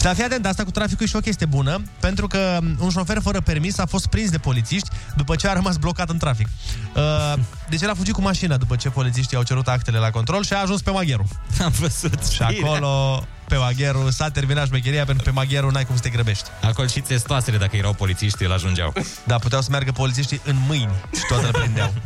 Dar 0.02 0.16
fii 0.16 0.24
atent, 0.24 0.46
asta 0.46 0.64
cu 0.64 0.72
traficul 0.72 1.06
e 1.06 1.08
și 1.08 1.16
o 1.16 1.20
chestie 1.20 1.46
bună, 1.46 1.82
pentru 2.00 2.28
că 2.28 2.60
un 2.80 2.90
șofer 2.90 3.20
fără 3.22 3.42
permis 3.42 3.78
a 3.78 3.86
fost 3.86 4.08
prins 4.08 4.30
de 4.30 4.38
polițiști 4.38 4.90
după 5.16 5.36
ce 5.36 5.48
a 5.48 5.54
rămas 5.54 5.78
blocat 5.78 6.10
în 6.10 6.18
trafic. 6.18 6.48
Uh, 6.96 7.34
Deci 7.70 7.82
el 7.82 7.90
a 7.90 7.94
fugit 7.94 8.14
cu 8.14 8.22
mașina 8.22 8.58
după 8.58 8.76
ce 8.76 8.90
polițiștii 8.90 9.38
au 9.38 9.44
cerut 9.44 9.68
actele 9.68 9.98
la 9.98 10.10
control 10.10 10.44
și 10.44 10.54
a 10.54 10.62
ajuns 10.62 10.82
pe 10.82 10.92
Magheru. 10.92 11.28
Am 11.66 11.74
văzut. 11.80 12.26
Și 12.26 12.42
acolo, 12.42 13.24
pe 13.48 13.56
Magheru, 13.56 14.10
s-a 14.10 14.30
terminat 14.30 14.68
șmecheria, 14.68 15.06
pentru 15.06 15.24
că 15.24 15.30
pe 15.30 15.36
Magheru 15.36 15.72
n-ai 15.72 15.86
cum 15.86 15.96
să 15.96 16.02
te 16.02 16.10
grăbești. 16.10 16.50
Acolo 16.62 16.88
și 16.88 17.00
testoasele, 17.00 17.58
dacă 17.58 17.76
erau 17.76 17.94
polițiști, 17.94 18.44
îl 18.44 18.52
ajungeau. 18.52 18.94
Da, 19.24 19.38
puteau 19.38 19.62
să 19.62 19.68
meargă 19.72 19.92
polițiștii 19.92 20.42
în 20.46 20.56
mâini 20.68 20.94
și 21.14 21.22
toate 21.28 21.46
le 21.46 21.52
prindeau. 21.52 21.94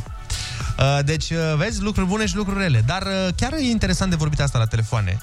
Uh, 0.79 0.99
Deci, 1.05 1.29
uh, 1.29 1.37
vezi, 1.57 1.81
lucruri 1.81 2.07
bune 2.07 2.25
și 2.25 2.35
lucruri 2.35 2.59
rele. 2.59 2.83
Dar 2.85 3.01
uh, 3.01 3.33
chiar 3.35 3.53
e 3.53 3.61
interesant 3.61 4.09
de 4.09 4.15
vorbit 4.15 4.41
asta 4.41 4.57
la 4.57 4.65
telefoane. 4.65 5.17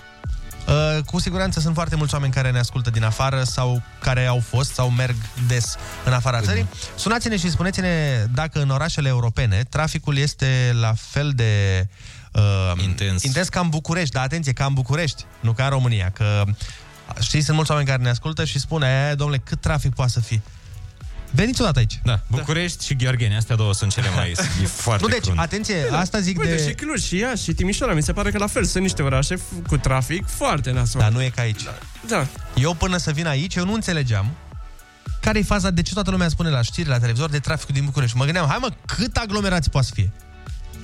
Uh, 0.69 1.05
Cu 1.05 1.19
siguranță 1.21 1.61
sunt 1.61 1.75
foarte 1.75 1.97
mulți 1.97 2.15
oameni 2.15 2.33
care 2.33 2.51
ne 2.51 2.59
ascultă 2.59 2.91
din 2.91 3.05
afară 3.05 3.43
sau 3.43 3.83
care 4.01 4.27
au 4.27 4.41
fost 4.49 4.73
sau 4.73 4.91
merg 4.91 5.15
des 5.47 5.77
în 6.05 6.13
afara 6.13 6.41
țării. 6.41 6.67
Sunați-ne 6.97 7.37
și 7.37 7.51
spuneți-ne 7.51 8.25
dacă 8.35 8.61
în 8.63 8.71
orașele 8.71 9.09
europene 9.09 9.63
traficul 9.69 10.17
este 10.17 10.77
la 10.81 10.93
fel 10.97 11.33
de 11.35 11.87
uh, 12.33 12.83
Intens. 12.83 13.23
intens 13.23 13.49
ca 13.49 13.61
în 13.61 13.69
București. 13.69 14.15
Dar 14.15 14.25
atenție, 14.25 14.53
ca 14.53 14.65
în 14.65 14.75
București, 14.75 15.25
nu 15.41 15.53
ca 15.53 15.65
în 15.65 15.71
România. 15.71 16.11
Că 16.11 16.45
știți, 17.21 17.45
sunt 17.45 17.57
mulți 17.57 17.71
oameni 17.71 17.89
care 17.89 18.03
ne 18.03 18.09
ascultă 18.09 18.45
și 18.45 18.59
spun, 18.59 18.83
"E, 18.83 19.15
domnule, 19.17 19.39
cât 19.45 19.61
trafic 19.61 19.95
poate 19.95 20.11
să 20.11 20.21
fie? 20.21 20.43
Veniți 21.31 21.61
odată 21.61 21.79
aici. 21.79 22.01
Da, 22.05 22.21
București 22.27 22.85
și 22.87 22.97
Gheorgheni, 22.97 23.37
astea 23.37 23.57
două 23.57 23.75
sunt 23.75 23.93
cele 23.93 24.09
mai... 24.15 24.31
E 24.63 24.67
foarte 24.67 25.03
Nu, 25.03 25.09
deci, 25.09 25.21
crunt. 25.21 25.39
atenție, 25.39 25.77
asta 25.93 26.21
zic 26.21 26.39
Uite, 26.39 26.55
de... 26.55 26.69
și 26.69 26.75
Cluj, 26.75 27.03
și 27.03 27.17
Iași, 27.17 27.43
și 27.43 27.53
Timișoara, 27.53 27.93
mi 27.95 28.03
se 28.03 28.13
pare 28.13 28.31
că 28.31 28.39
la 28.39 28.47
fel 28.47 28.65
sunt 28.65 28.83
niște 28.83 29.03
orașe 29.03 29.35
f- 29.37 29.67
cu 29.67 29.77
trafic 29.77 30.27
foarte 30.27 30.71
nasol. 30.71 31.01
Dar 31.01 31.11
nu 31.11 31.23
e 31.23 31.29
ca 31.29 31.43
aici. 31.43 31.61
Da. 32.09 32.27
Eu 32.57 32.75
până 32.75 32.97
să 32.97 33.11
vin 33.11 33.27
aici, 33.27 33.55
eu 33.55 33.65
nu 33.65 33.73
înțelegeam 33.73 34.27
care 35.21 35.39
e 35.39 35.43
faza, 35.43 35.71
de 35.71 35.83
ce 35.83 35.93
toată 35.95 36.11
lumea 36.11 36.29
spune 36.29 36.49
la 36.49 36.63
știri, 36.63 36.89
la 36.89 36.99
televizor, 36.99 37.31
de 37.31 37.39
traficul 37.39 37.75
din 37.75 37.85
București. 37.85 38.17
Mă 38.17 38.25
gândeam, 38.25 38.47
hai 38.49 38.59
mă, 38.61 38.69
cât 38.97 39.17
aglomerați 39.17 39.71
poate 39.71 39.87
să 39.87 39.93
fie? 39.95 40.13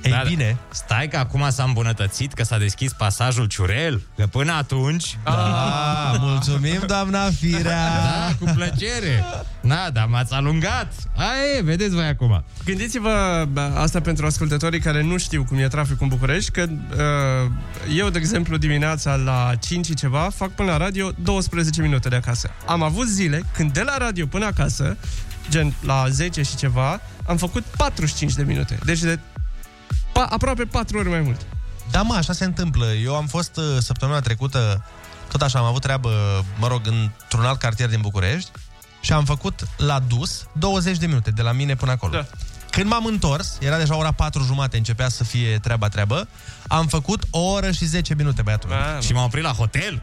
Ei 0.07 0.13
Da, 0.13 0.17
da. 0.23 0.29
bine, 0.29 0.57
Stai 0.71 1.07
că 1.07 1.17
acum 1.17 1.49
s-a 1.49 1.63
îmbunătățit, 1.63 2.33
că 2.33 2.43
s-a 2.43 2.57
deschis 2.57 2.93
pasajul 2.93 3.45
Ciurel, 3.45 4.01
că 4.17 4.27
până 4.27 4.53
atunci... 4.53 5.17
da, 5.23 6.15
mulțumim, 6.19 6.83
doamna 6.87 7.29
Firea. 7.29 7.87
Da, 7.87 8.35
cu 8.39 8.51
plăcere. 8.55 9.25
Da, 9.61 9.89
dar 9.93 10.05
m-ați 10.05 10.33
alungat. 10.33 10.93
Aia 11.15 11.57
e, 11.57 11.61
vedeți 11.61 11.93
voi 11.95 12.05
acum. 12.05 12.43
Gândiți-vă 12.65 13.45
bă, 13.51 13.71
asta 13.75 14.01
pentru 14.01 14.25
ascultătorii 14.25 14.79
care 14.79 15.03
nu 15.03 15.17
știu 15.17 15.43
cum 15.43 15.57
e 15.57 15.67
traficul 15.67 15.97
în 15.99 16.07
București, 16.07 16.51
că 16.51 16.65
uh, 16.69 17.51
eu, 17.95 18.09
de 18.09 18.17
exemplu, 18.17 18.57
dimineața 18.57 19.15
la 19.15 19.51
5 19.59 19.85
și 19.85 19.93
ceva, 19.93 20.29
fac 20.35 20.49
până 20.49 20.71
la 20.71 20.77
radio 20.77 21.11
12 21.23 21.81
minute 21.81 22.09
de 22.09 22.15
acasă. 22.15 22.49
Am 22.65 22.81
avut 22.83 23.07
zile 23.07 23.43
când 23.53 23.71
de 23.71 23.81
la 23.81 23.97
radio 23.97 24.25
până 24.25 24.45
acasă, 24.45 24.97
gen 25.49 25.73
la 25.85 26.05
10 26.09 26.41
și 26.41 26.55
ceva, 26.55 27.01
am 27.27 27.37
făcut 27.37 27.63
45 27.63 28.33
de 28.33 28.43
minute. 28.43 28.79
Deci 28.85 28.99
de 28.99 29.19
pa- 30.19 30.27
aproape 30.29 30.63
4 30.65 30.97
ori 30.97 31.09
mai 31.09 31.21
mult. 31.21 31.45
Da, 31.91 32.01
mă, 32.01 32.13
așa 32.13 32.33
se 32.33 32.45
întâmplă. 32.45 32.85
Eu 32.85 33.15
am 33.15 33.27
fost 33.27 33.57
uh, 33.57 33.63
săptămâna 33.79 34.19
trecută, 34.19 34.85
tot 35.31 35.41
așa, 35.41 35.59
am 35.59 35.65
avut 35.65 35.81
treabă, 35.81 36.09
mă 36.59 36.67
rog, 36.67 36.81
într-un 36.85 37.45
alt 37.45 37.59
cartier 37.59 37.89
din 37.89 38.01
București 38.01 38.51
și 39.01 39.13
am 39.13 39.25
făcut 39.25 39.67
la 39.77 39.99
dus 39.99 40.45
20 40.53 40.97
de 40.97 41.05
minute, 41.05 41.31
de 41.31 41.41
la 41.41 41.51
mine 41.51 41.75
până 41.75 41.91
acolo. 41.91 42.11
Da. 42.11 42.25
Când 42.69 42.89
m-am 42.89 43.05
întors, 43.05 43.57
era 43.59 43.77
deja 43.77 43.97
ora 43.97 44.11
4 44.11 44.43
jumate, 44.43 44.77
începea 44.77 45.09
să 45.09 45.23
fie 45.23 45.59
treaba-treabă, 45.59 46.27
am 46.67 46.87
făcut 46.87 47.23
o 47.29 47.39
oră 47.39 47.71
și 47.71 47.85
10 47.85 48.13
minute, 48.15 48.41
băiatul 48.41 48.69
meu. 48.69 49.01
Și 49.01 49.13
m-am 49.13 49.23
oprit 49.23 49.43
la 49.43 49.51
hotel. 49.51 50.01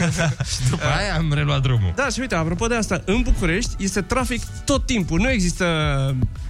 și 0.52 0.68
după 0.70 0.84
aia 0.98 1.14
am 1.16 1.32
reluat 1.32 1.62
drumul. 1.62 1.92
Da, 1.96 2.08
și 2.08 2.20
uite, 2.20 2.34
apropo 2.34 2.66
de 2.66 2.74
asta, 2.74 3.02
în 3.04 3.22
București 3.22 3.70
este 3.78 4.00
trafic 4.00 4.42
tot 4.64 4.86
timpul, 4.86 5.20
nu 5.20 5.30
există 5.30 5.64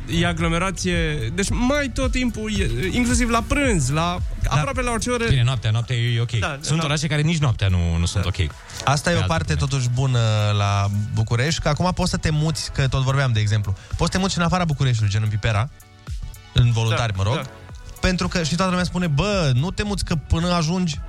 e 0.06 0.26
aglomerație, 0.26 1.28
deci 1.34 1.48
mai 1.50 1.90
tot 1.94 2.10
timpul, 2.10 2.52
e, 2.60 2.88
inclusiv 2.90 3.28
la 3.28 3.44
prânz, 3.46 3.88
la 3.88 4.18
aproape 4.48 4.82
la 4.82 4.90
orice 4.90 5.10
oră. 5.10 5.24
Bine, 5.28 5.42
noaptea, 5.42 5.70
noaptea 5.70 5.96
e 5.96 6.20
ok. 6.20 6.30
Da, 6.30 6.58
sunt 6.60 6.78
da. 6.78 6.84
orașe 6.84 7.06
care 7.06 7.20
nici 7.20 7.38
noaptea 7.38 7.68
nu, 7.68 7.96
nu 7.96 8.06
sunt 8.06 8.24
ok. 8.24 8.36
Asta 8.84 9.10
e 9.10 9.12
Pe 9.12 9.18
o 9.18 9.22
altă 9.22 9.32
parte 9.32 9.54
totuși 9.54 9.88
bună 9.88 10.20
la 10.56 10.86
București, 11.14 11.60
că 11.60 11.68
acum 11.68 11.92
poți 11.94 12.10
să 12.10 12.16
te 12.16 12.30
muți, 12.30 12.72
că 12.72 12.88
tot 12.88 13.02
vorbeam 13.02 13.32
de 13.32 13.40
exemplu, 13.40 13.74
poți 13.96 14.10
să 14.10 14.16
te 14.16 14.18
muți 14.18 14.32
și 14.32 14.38
în 14.38 14.44
afara 14.44 14.64
Bucureștiului, 14.64 15.12
gen 15.12 15.22
în 15.22 15.28
Pipera, 15.28 15.70
în 16.52 16.72
voluntari, 16.72 17.12
Da, 17.16 17.22
mă 17.22 17.22
rog, 17.22 17.34
da. 17.34 17.50
Pentru 18.00 18.28
că 18.28 18.42
și 18.42 18.54
toată 18.54 18.70
lumea 18.70 18.84
spune, 18.84 19.06
bă, 19.06 19.52
nu 19.54 19.70
te 19.70 19.82
muți 19.82 20.04
că 20.04 20.14
până 20.14 20.52
ajungi 20.52 21.00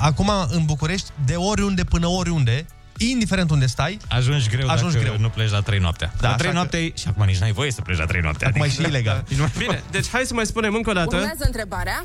acum 0.00 0.30
în 0.48 0.64
București, 0.64 1.10
de 1.24 1.34
oriunde 1.34 1.84
până 1.84 2.06
oriunde, 2.06 2.66
indiferent 2.98 3.50
unde 3.50 3.66
stai, 3.66 3.98
Ajungi 4.08 4.48
greu 4.48 4.68
Ajungi 4.68 4.96
dacă 4.96 5.08
greu. 5.08 5.20
nu 5.20 5.28
pleci 5.28 5.50
la 5.50 5.60
3 5.60 5.78
noaptea. 5.78 6.12
Da, 6.20 6.28
la 6.28 6.34
3 6.34 6.48
așa 6.48 6.58
noapte 6.58 6.92
și 6.96 7.08
acum 7.08 7.24
nici 7.24 7.38
n-ai 7.38 7.52
voie 7.52 7.70
să 7.70 7.80
pleci 7.80 7.98
la 7.98 8.04
3 8.04 8.20
noaptea. 8.20 8.48
Acum 8.48 8.62
e 8.62 8.68
și 8.70 8.80
ilegal. 8.80 9.24
Bine, 9.58 9.82
deci 9.90 10.08
hai 10.12 10.22
să 10.24 10.34
mai 10.34 10.46
spunem 10.46 10.74
încă 10.74 10.90
o 10.90 10.92
dată. 10.92 11.16
Urmează 11.16 11.44
întrebarea. 11.44 12.04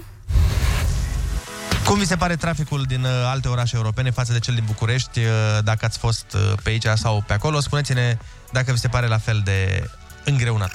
Cum 1.85 1.97
vi 1.97 2.05
se 2.05 2.15
pare 2.15 2.35
traficul 2.35 2.83
din 2.87 3.03
uh, 3.03 3.09
alte 3.25 3.47
orașe 3.47 3.75
europene 3.75 4.09
față 4.11 4.33
de 4.33 4.39
cel 4.39 4.53
din 4.53 4.63
București? 4.65 5.19
Uh, 5.19 5.25
dacă 5.63 5.85
ați 5.85 5.97
fost 5.97 6.25
uh, 6.35 6.53
pe 6.63 6.69
aici 6.69 6.85
sau 6.95 7.23
pe 7.27 7.33
acolo, 7.33 7.59
spuneți-ne 7.59 8.17
dacă 8.51 8.71
vi 8.71 8.79
se 8.79 8.87
pare 8.87 9.07
la 9.07 9.17
fel 9.17 9.41
de 9.43 9.89
îngreunat. 10.25 10.71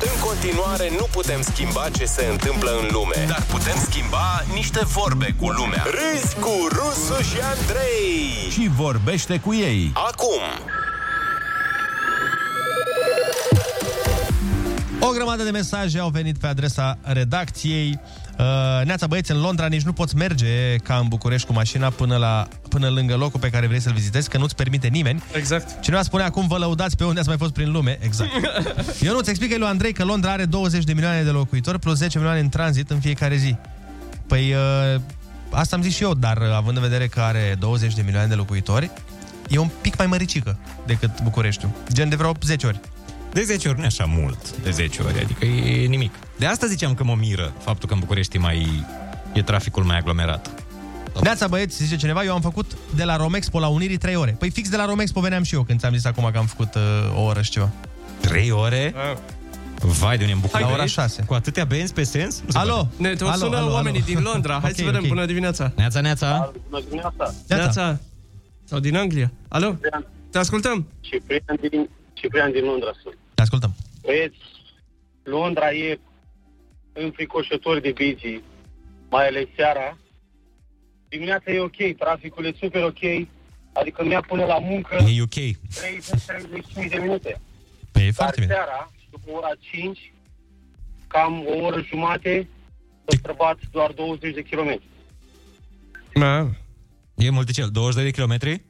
În 0.00 0.20
continuare, 0.20 0.90
nu 0.90 1.06
putem 1.12 1.42
schimba 1.42 1.88
ce 1.96 2.04
se 2.04 2.24
întâmplă 2.30 2.70
în 2.70 2.88
lume, 2.92 3.24
dar 3.28 3.42
putem 3.50 3.76
schimba 3.90 4.44
niște 4.54 4.80
vorbe 4.84 5.34
cu 5.38 5.48
lumea. 5.48 5.82
Râzi 5.84 6.34
cu 6.34 6.68
Rusu 6.72 7.22
și 7.22 7.36
Andrei. 7.40 8.50
Și 8.50 8.70
vorbește 8.76 9.38
cu 9.38 9.54
ei. 9.54 9.92
Acum, 9.94 10.40
O 15.00 15.10
grămadă 15.10 15.42
de 15.42 15.50
mesaje 15.50 15.98
au 15.98 16.08
venit 16.08 16.38
pe 16.38 16.46
adresa 16.46 16.98
redacției. 17.02 18.00
Uh, 18.38 18.84
Neața 18.84 19.06
băieți, 19.06 19.30
în 19.30 19.40
Londra 19.40 19.66
nici 19.66 19.82
nu 19.82 19.92
poți 19.92 20.16
merge 20.16 20.76
ca 20.76 20.96
în 20.96 21.08
București 21.08 21.46
cu 21.46 21.52
mașina 21.52 21.90
până, 21.90 22.16
la, 22.16 22.48
până 22.68 22.88
lângă 22.88 23.14
locul 23.14 23.40
pe 23.40 23.50
care 23.50 23.66
vrei 23.66 23.80
să-l 23.80 23.92
vizitezi, 23.92 24.28
că 24.28 24.38
nu-ți 24.38 24.54
permite 24.54 24.88
nimeni. 24.88 25.22
Exact. 25.32 25.80
Cineva 25.80 26.02
spune 26.02 26.22
acum 26.22 26.46
vă 26.46 26.56
lăudați 26.56 26.96
pe 26.96 27.04
unde 27.04 27.18
ați 27.18 27.28
mai 27.28 27.36
fost 27.36 27.52
prin 27.52 27.72
lume. 27.72 27.98
Exact. 28.00 28.30
Eu 29.06 29.12
nu-ți 29.12 29.30
explică 29.30 29.58
lui 29.58 29.66
Andrei 29.66 29.92
că 29.92 30.04
Londra 30.04 30.30
are 30.30 30.44
20 30.44 30.84
de 30.84 30.92
milioane 30.92 31.22
de 31.22 31.30
locuitori 31.30 31.78
plus 31.78 31.96
10 31.96 32.18
milioane 32.18 32.40
în 32.40 32.48
tranzit 32.48 32.90
în 32.90 33.00
fiecare 33.00 33.36
zi. 33.36 33.56
Păi 34.26 34.54
uh, 34.94 35.00
asta 35.50 35.76
am 35.76 35.82
zis 35.82 35.94
și 35.94 36.02
eu, 36.02 36.14
dar 36.14 36.36
uh, 36.36 36.54
având 36.54 36.76
în 36.76 36.82
vedere 36.82 37.06
că 37.06 37.20
are 37.20 37.56
20 37.58 37.94
de 37.94 38.02
milioane 38.02 38.28
de 38.28 38.34
locuitori, 38.34 38.90
e 39.48 39.58
un 39.58 39.70
pic 39.80 39.96
mai 39.96 40.06
măricică 40.06 40.58
decât 40.86 41.22
Bucureștiul. 41.22 41.70
Gen 41.92 42.08
de 42.08 42.16
vreo 42.16 42.32
10 42.42 42.66
ori. 42.66 42.80
De 43.36 43.42
10 43.42 43.68
ori 43.68 43.76
nu 43.78 43.82
e 43.82 43.86
așa 43.86 44.04
mult, 44.04 44.56
de 44.62 44.70
10 44.70 45.02
ori, 45.02 45.20
adică 45.20 45.44
e 45.44 45.86
nimic. 45.86 46.12
De 46.36 46.46
asta 46.46 46.66
ziceam 46.66 46.94
că 46.94 47.04
mă 47.04 47.14
miră 47.18 47.52
faptul 47.58 47.88
că 47.88 47.94
în 47.94 48.00
București 48.00 48.36
e 48.36 48.38
mai 48.38 48.84
e 49.34 49.42
traficul 49.42 49.84
mai 49.84 49.96
aglomerat. 49.96 50.50
Neața 51.22 51.46
băieți, 51.48 51.82
zice 51.82 51.96
cineva, 51.96 52.24
eu 52.24 52.34
am 52.34 52.40
făcut 52.40 52.76
de 52.94 53.04
la 53.04 53.16
Romexpo 53.16 53.58
la 53.58 53.66
Unirii 53.68 53.96
3 53.96 54.14
ore. 54.16 54.36
Păi 54.38 54.50
fix 54.50 54.68
de 54.68 54.76
la 54.76 54.84
Romexpo 54.84 55.20
veneam 55.20 55.42
și 55.42 55.54
eu 55.54 55.62
când 55.62 55.78
ți-am 55.78 55.92
zis 55.92 56.04
acum 56.04 56.28
că 56.32 56.38
am 56.38 56.46
făcut 56.46 56.74
uh, 56.74 56.82
o 57.16 57.22
oră 57.22 57.42
și 57.42 57.50
ceva. 57.50 57.70
3 58.20 58.50
ore? 58.50 58.94
Vai 59.80 60.16
de 60.16 60.22
unde 60.24 60.34
în 60.34 60.40
La 60.42 60.46
București. 60.46 60.72
ora 60.72 60.86
6. 60.86 61.22
Cu 61.26 61.34
atâtea 61.34 61.64
benzi 61.64 61.92
pe 61.92 62.02
sens? 62.02 62.40
Nu 62.44 62.50
se 62.50 62.58
Alo? 62.58 62.72
poate. 62.74 62.88
Ne 62.98 63.14
tot 63.14 63.28
Alo, 63.28 63.36
sună 63.44 63.56
alo, 63.56 63.72
oamenii 63.72 64.02
alo. 64.06 64.14
din 64.14 64.22
Londra. 64.32 64.58
Hai 64.62 64.70
Ok, 64.70 64.76
să 64.76 64.84
vedem, 64.84 65.00
ok. 65.02 65.08
bună 65.08 65.24
dimineața. 65.26 65.72
Neața, 65.76 66.00
neața. 66.00 66.52
Bună 66.70 66.82
dimineața! 66.88 67.34
Neața. 67.48 67.98
Sau 68.64 68.78
din 68.78 68.96
Anglia. 68.96 69.32
Alo? 69.48 69.76
Te 70.30 70.38
ascultăm. 70.38 70.86
Ciprian 71.00 71.56
din, 71.70 71.88
Ciprian 72.12 72.52
din 72.52 72.64
Londra 72.64 72.90
sunt. 73.02 73.14
Te 73.48 73.54
ascultăm. 73.54 73.74
Băieți, 74.02 74.36
Londra 75.22 75.72
e 75.72 75.98
înfricoșător 76.92 77.80
de 77.80 77.92
busy, 77.98 78.40
mai 79.10 79.26
ales 79.26 79.46
seara. 79.56 79.98
Dimineața 81.08 81.50
e 81.50 81.60
ok, 81.60 81.96
traficul 81.98 82.44
e 82.44 82.52
super 82.60 82.82
ok, 82.82 83.26
adică 83.72 84.04
mi-a 84.04 84.20
până 84.20 84.44
la 84.44 84.58
muncă 84.58 84.96
E 84.96 85.22
ok. 85.22 85.34
30-35 86.86 86.88
de 86.88 86.98
minute. 87.00 87.40
Păi 87.92 88.02
e 88.02 88.04
Dar 88.04 88.14
foarte 88.14 88.40
bine. 88.40 88.52
seara, 88.52 88.90
după 89.10 89.30
ora 89.30 89.50
5, 89.60 90.12
cam 91.06 91.46
o 91.46 91.64
oră 91.64 91.80
jumate, 91.88 92.48
să 93.04 93.16
străbat 93.18 93.58
doar 93.70 93.92
20 93.92 94.34
de 94.34 94.42
kilometri. 94.42 94.86
Da. 96.14 96.48
E 97.14 97.30
mult 97.30 97.46
de 97.46 97.52
cel, 97.52 97.68
20 97.68 98.04
de 98.04 98.10
kilometri? 98.10 98.62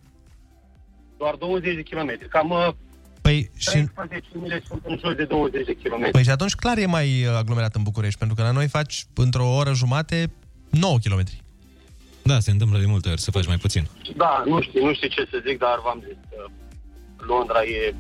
Doar 1.19 1.35
20 1.35 1.75
de 1.75 1.83
kilometri. 1.83 2.29
Cam 2.29 2.77
uh, 3.27 3.33
Păi 3.33 3.51
și, 3.57 3.71
13 3.71 4.29
mile 4.33 4.63
sunt 4.69 4.81
în 4.85 4.99
jur 4.99 5.15
de 5.15 5.25
20 5.25 5.65
de 5.67 5.75
kilometri. 5.75 6.11
păi 6.13 6.23
și 6.23 6.31
atunci 6.31 6.55
clar 6.55 6.79
e 6.79 6.87
mai 6.87 7.25
uh, 7.25 7.35
aglomerat 7.37 7.75
în 7.75 7.83
București, 7.83 8.19
pentru 8.19 8.37
că 8.37 8.43
la 8.43 8.51
noi 8.51 8.69
faci 8.69 9.05
într-o 9.15 9.55
oră 9.55 9.73
jumate 9.73 10.31
9 10.71 10.99
km. 11.05 11.23
Da, 12.23 12.39
se 12.41 12.51
întâmplă 12.51 12.79
de 12.79 12.87
multe 12.87 13.09
ori 13.09 13.21
să 13.21 13.31
faci 13.31 13.47
mai 13.47 13.57
puțin. 13.57 13.87
Da, 14.17 14.43
nu 14.47 14.61
știu, 14.63 14.85
nu 14.87 14.95
știu 14.95 15.09
ce 15.09 15.29
să 15.31 15.43
zic, 15.47 15.59
dar 15.59 15.81
v-am 15.85 16.03
zis 16.07 16.17
că 16.31 16.45
Londra 17.17 17.63
e, 17.63 17.95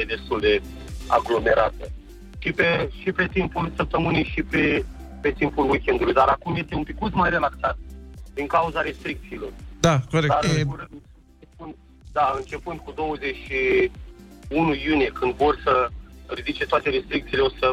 e 0.00 0.04
destul 0.04 0.40
de 0.40 0.62
aglomerată. 1.06 1.90
Și 2.38 2.52
pe, 2.52 2.90
și 3.02 3.12
pe 3.12 3.28
timpul 3.32 3.72
săptămânii 3.76 4.24
și 4.24 4.42
pe, 4.42 4.84
pe 5.20 5.30
timpul 5.30 5.70
weekendului. 5.70 6.12
Dar 6.12 6.28
acum 6.28 6.54
este 6.56 6.74
un 6.74 6.82
pic 6.82 6.96
mai 7.12 7.30
relaxat 7.30 7.78
din 8.34 8.46
cauza 8.46 8.80
restricțiilor. 8.80 9.52
Da, 9.80 10.00
corect. 10.10 10.32
Dar, 10.32 10.44
E, 10.56 10.60
în 10.60 10.66
curând, 10.66 10.88
începând- 11.40 11.76
da, 12.12 12.34
începând 12.38 12.78
cu 12.78 12.90
21 14.52 14.74
iunie, 14.74 15.06
când 15.18 15.34
vor 15.34 15.58
să 15.64 15.88
ridice 16.34 16.64
toate 16.66 16.90
restricțiile, 16.90 17.42
o 17.42 17.48
să, 17.48 17.66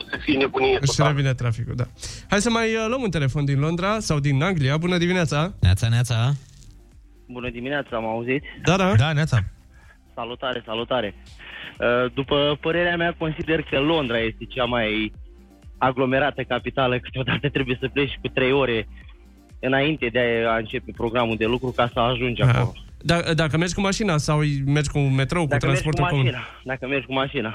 o 0.00 0.04
să 0.10 0.16
fie 0.20 0.36
nebunie 0.36 0.76
își 0.80 0.90
totală. 0.96 1.08
revine 1.14 1.34
traficul, 1.34 1.74
da. 1.76 1.84
Hai 2.30 2.40
să 2.40 2.50
mai 2.50 2.74
uh, 2.74 2.84
luăm 2.88 3.02
un 3.02 3.10
telefon 3.10 3.44
din 3.44 3.58
Londra 3.58 3.98
sau 3.98 4.18
din 4.20 4.42
Anglia. 4.42 4.76
Bună 4.76 4.98
dimineața. 4.98 5.54
Neața, 5.60 5.88
neața. 5.88 6.32
Bună 7.26 7.50
dimineața, 7.50 7.96
am 7.96 8.04
auzit? 8.06 8.42
Da, 8.64 8.76
da. 8.76 8.94
Da, 8.94 9.12
Neața. 9.12 9.38
Salutare, 10.14 10.62
salutare. 10.66 11.14
Uh, 11.78 12.12
După 12.14 12.58
părerea 12.60 12.96
mea, 12.96 13.14
consider 13.18 13.62
că 13.62 13.78
Londra 13.78 14.18
este 14.18 14.44
cea 14.48 14.64
mai 14.64 15.12
aglomerată 15.78 16.42
capitală. 16.42 16.98
Câteodată 16.98 17.48
trebuie 17.48 17.76
să 17.80 17.88
pleci 17.92 18.18
cu 18.22 18.28
trei 18.28 18.52
ore 18.52 18.88
înainte 19.60 20.06
de 20.06 20.44
a 20.48 20.56
începe 20.56 20.92
programul 20.96 21.36
de 21.36 21.44
lucru 21.44 21.70
ca 21.76 21.90
să 21.92 21.98
ajungi 22.00 22.42
acolo. 22.42 22.72
Da, 22.98 23.20
dacă 23.34 23.56
mergi 23.56 23.74
cu 23.74 23.80
mașina 23.80 24.16
sau 24.16 24.38
mergi 24.66 24.90
cu 24.90 24.98
metrou, 24.98 25.42
cu 25.42 25.48
Dacă 25.48 25.66
mergi 25.66 25.82
cu 25.82 25.88
transportul 25.90 26.16
comun. 26.18 26.24
mașina, 26.24 26.60
dacă 26.64 26.86
mergi 26.86 27.06
cu 27.06 27.12
mașina, 27.12 27.54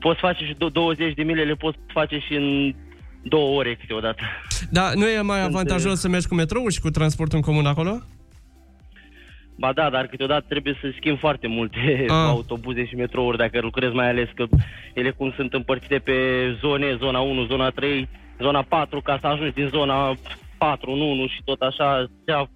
poți 0.00 0.18
face 0.20 0.44
și 0.44 0.52
do- 0.54 0.72
20 0.72 1.14
de 1.14 1.22
mile, 1.22 1.42
le 1.44 1.54
poți 1.54 1.78
face 1.92 2.18
și 2.18 2.34
în 2.34 2.74
două 3.22 3.58
ore 3.58 3.74
câteodată. 3.74 4.22
Da, 4.70 4.90
nu 4.94 5.06
e 5.08 5.20
mai 5.20 5.40
Sunt, 5.40 5.54
avantajos 5.54 6.00
să 6.00 6.08
mergi 6.08 6.26
cu 6.26 6.34
metrou 6.34 6.68
și 6.68 6.80
cu 6.80 6.90
transportul 6.90 7.36
în 7.38 7.44
comun 7.44 7.66
acolo? 7.66 7.98
Ba 9.58 9.72
da, 9.72 9.90
dar 9.90 10.06
câteodată 10.06 10.44
trebuie 10.48 10.78
să 10.80 10.92
schimb 10.96 11.18
foarte 11.18 11.46
multe 11.46 12.04
Ah. 12.08 12.14
autobuze 12.28 12.86
și 12.86 12.94
metrouri 12.94 13.36
dacă 13.36 13.60
lucrez, 13.60 13.92
mai 13.92 14.08
ales 14.08 14.28
că 14.34 14.44
ele 14.94 15.10
cum 15.10 15.32
sunt 15.36 15.52
împărțite 15.54 15.98
pe 15.98 16.12
zone, 16.60 16.96
zona 17.00 17.18
1, 17.20 17.44
zona 17.44 17.68
3, 17.70 18.08
zona 18.40 18.62
4, 18.62 19.00
ca 19.00 19.18
să 19.20 19.26
ajungi 19.26 19.54
din 19.54 19.68
zona 19.68 20.16
4 20.58 20.92
în 20.92 21.00
1 21.00 21.26
și 21.26 21.40
tot 21.44 21.60
așa, 21.60 22.10
ia 22.28 22.50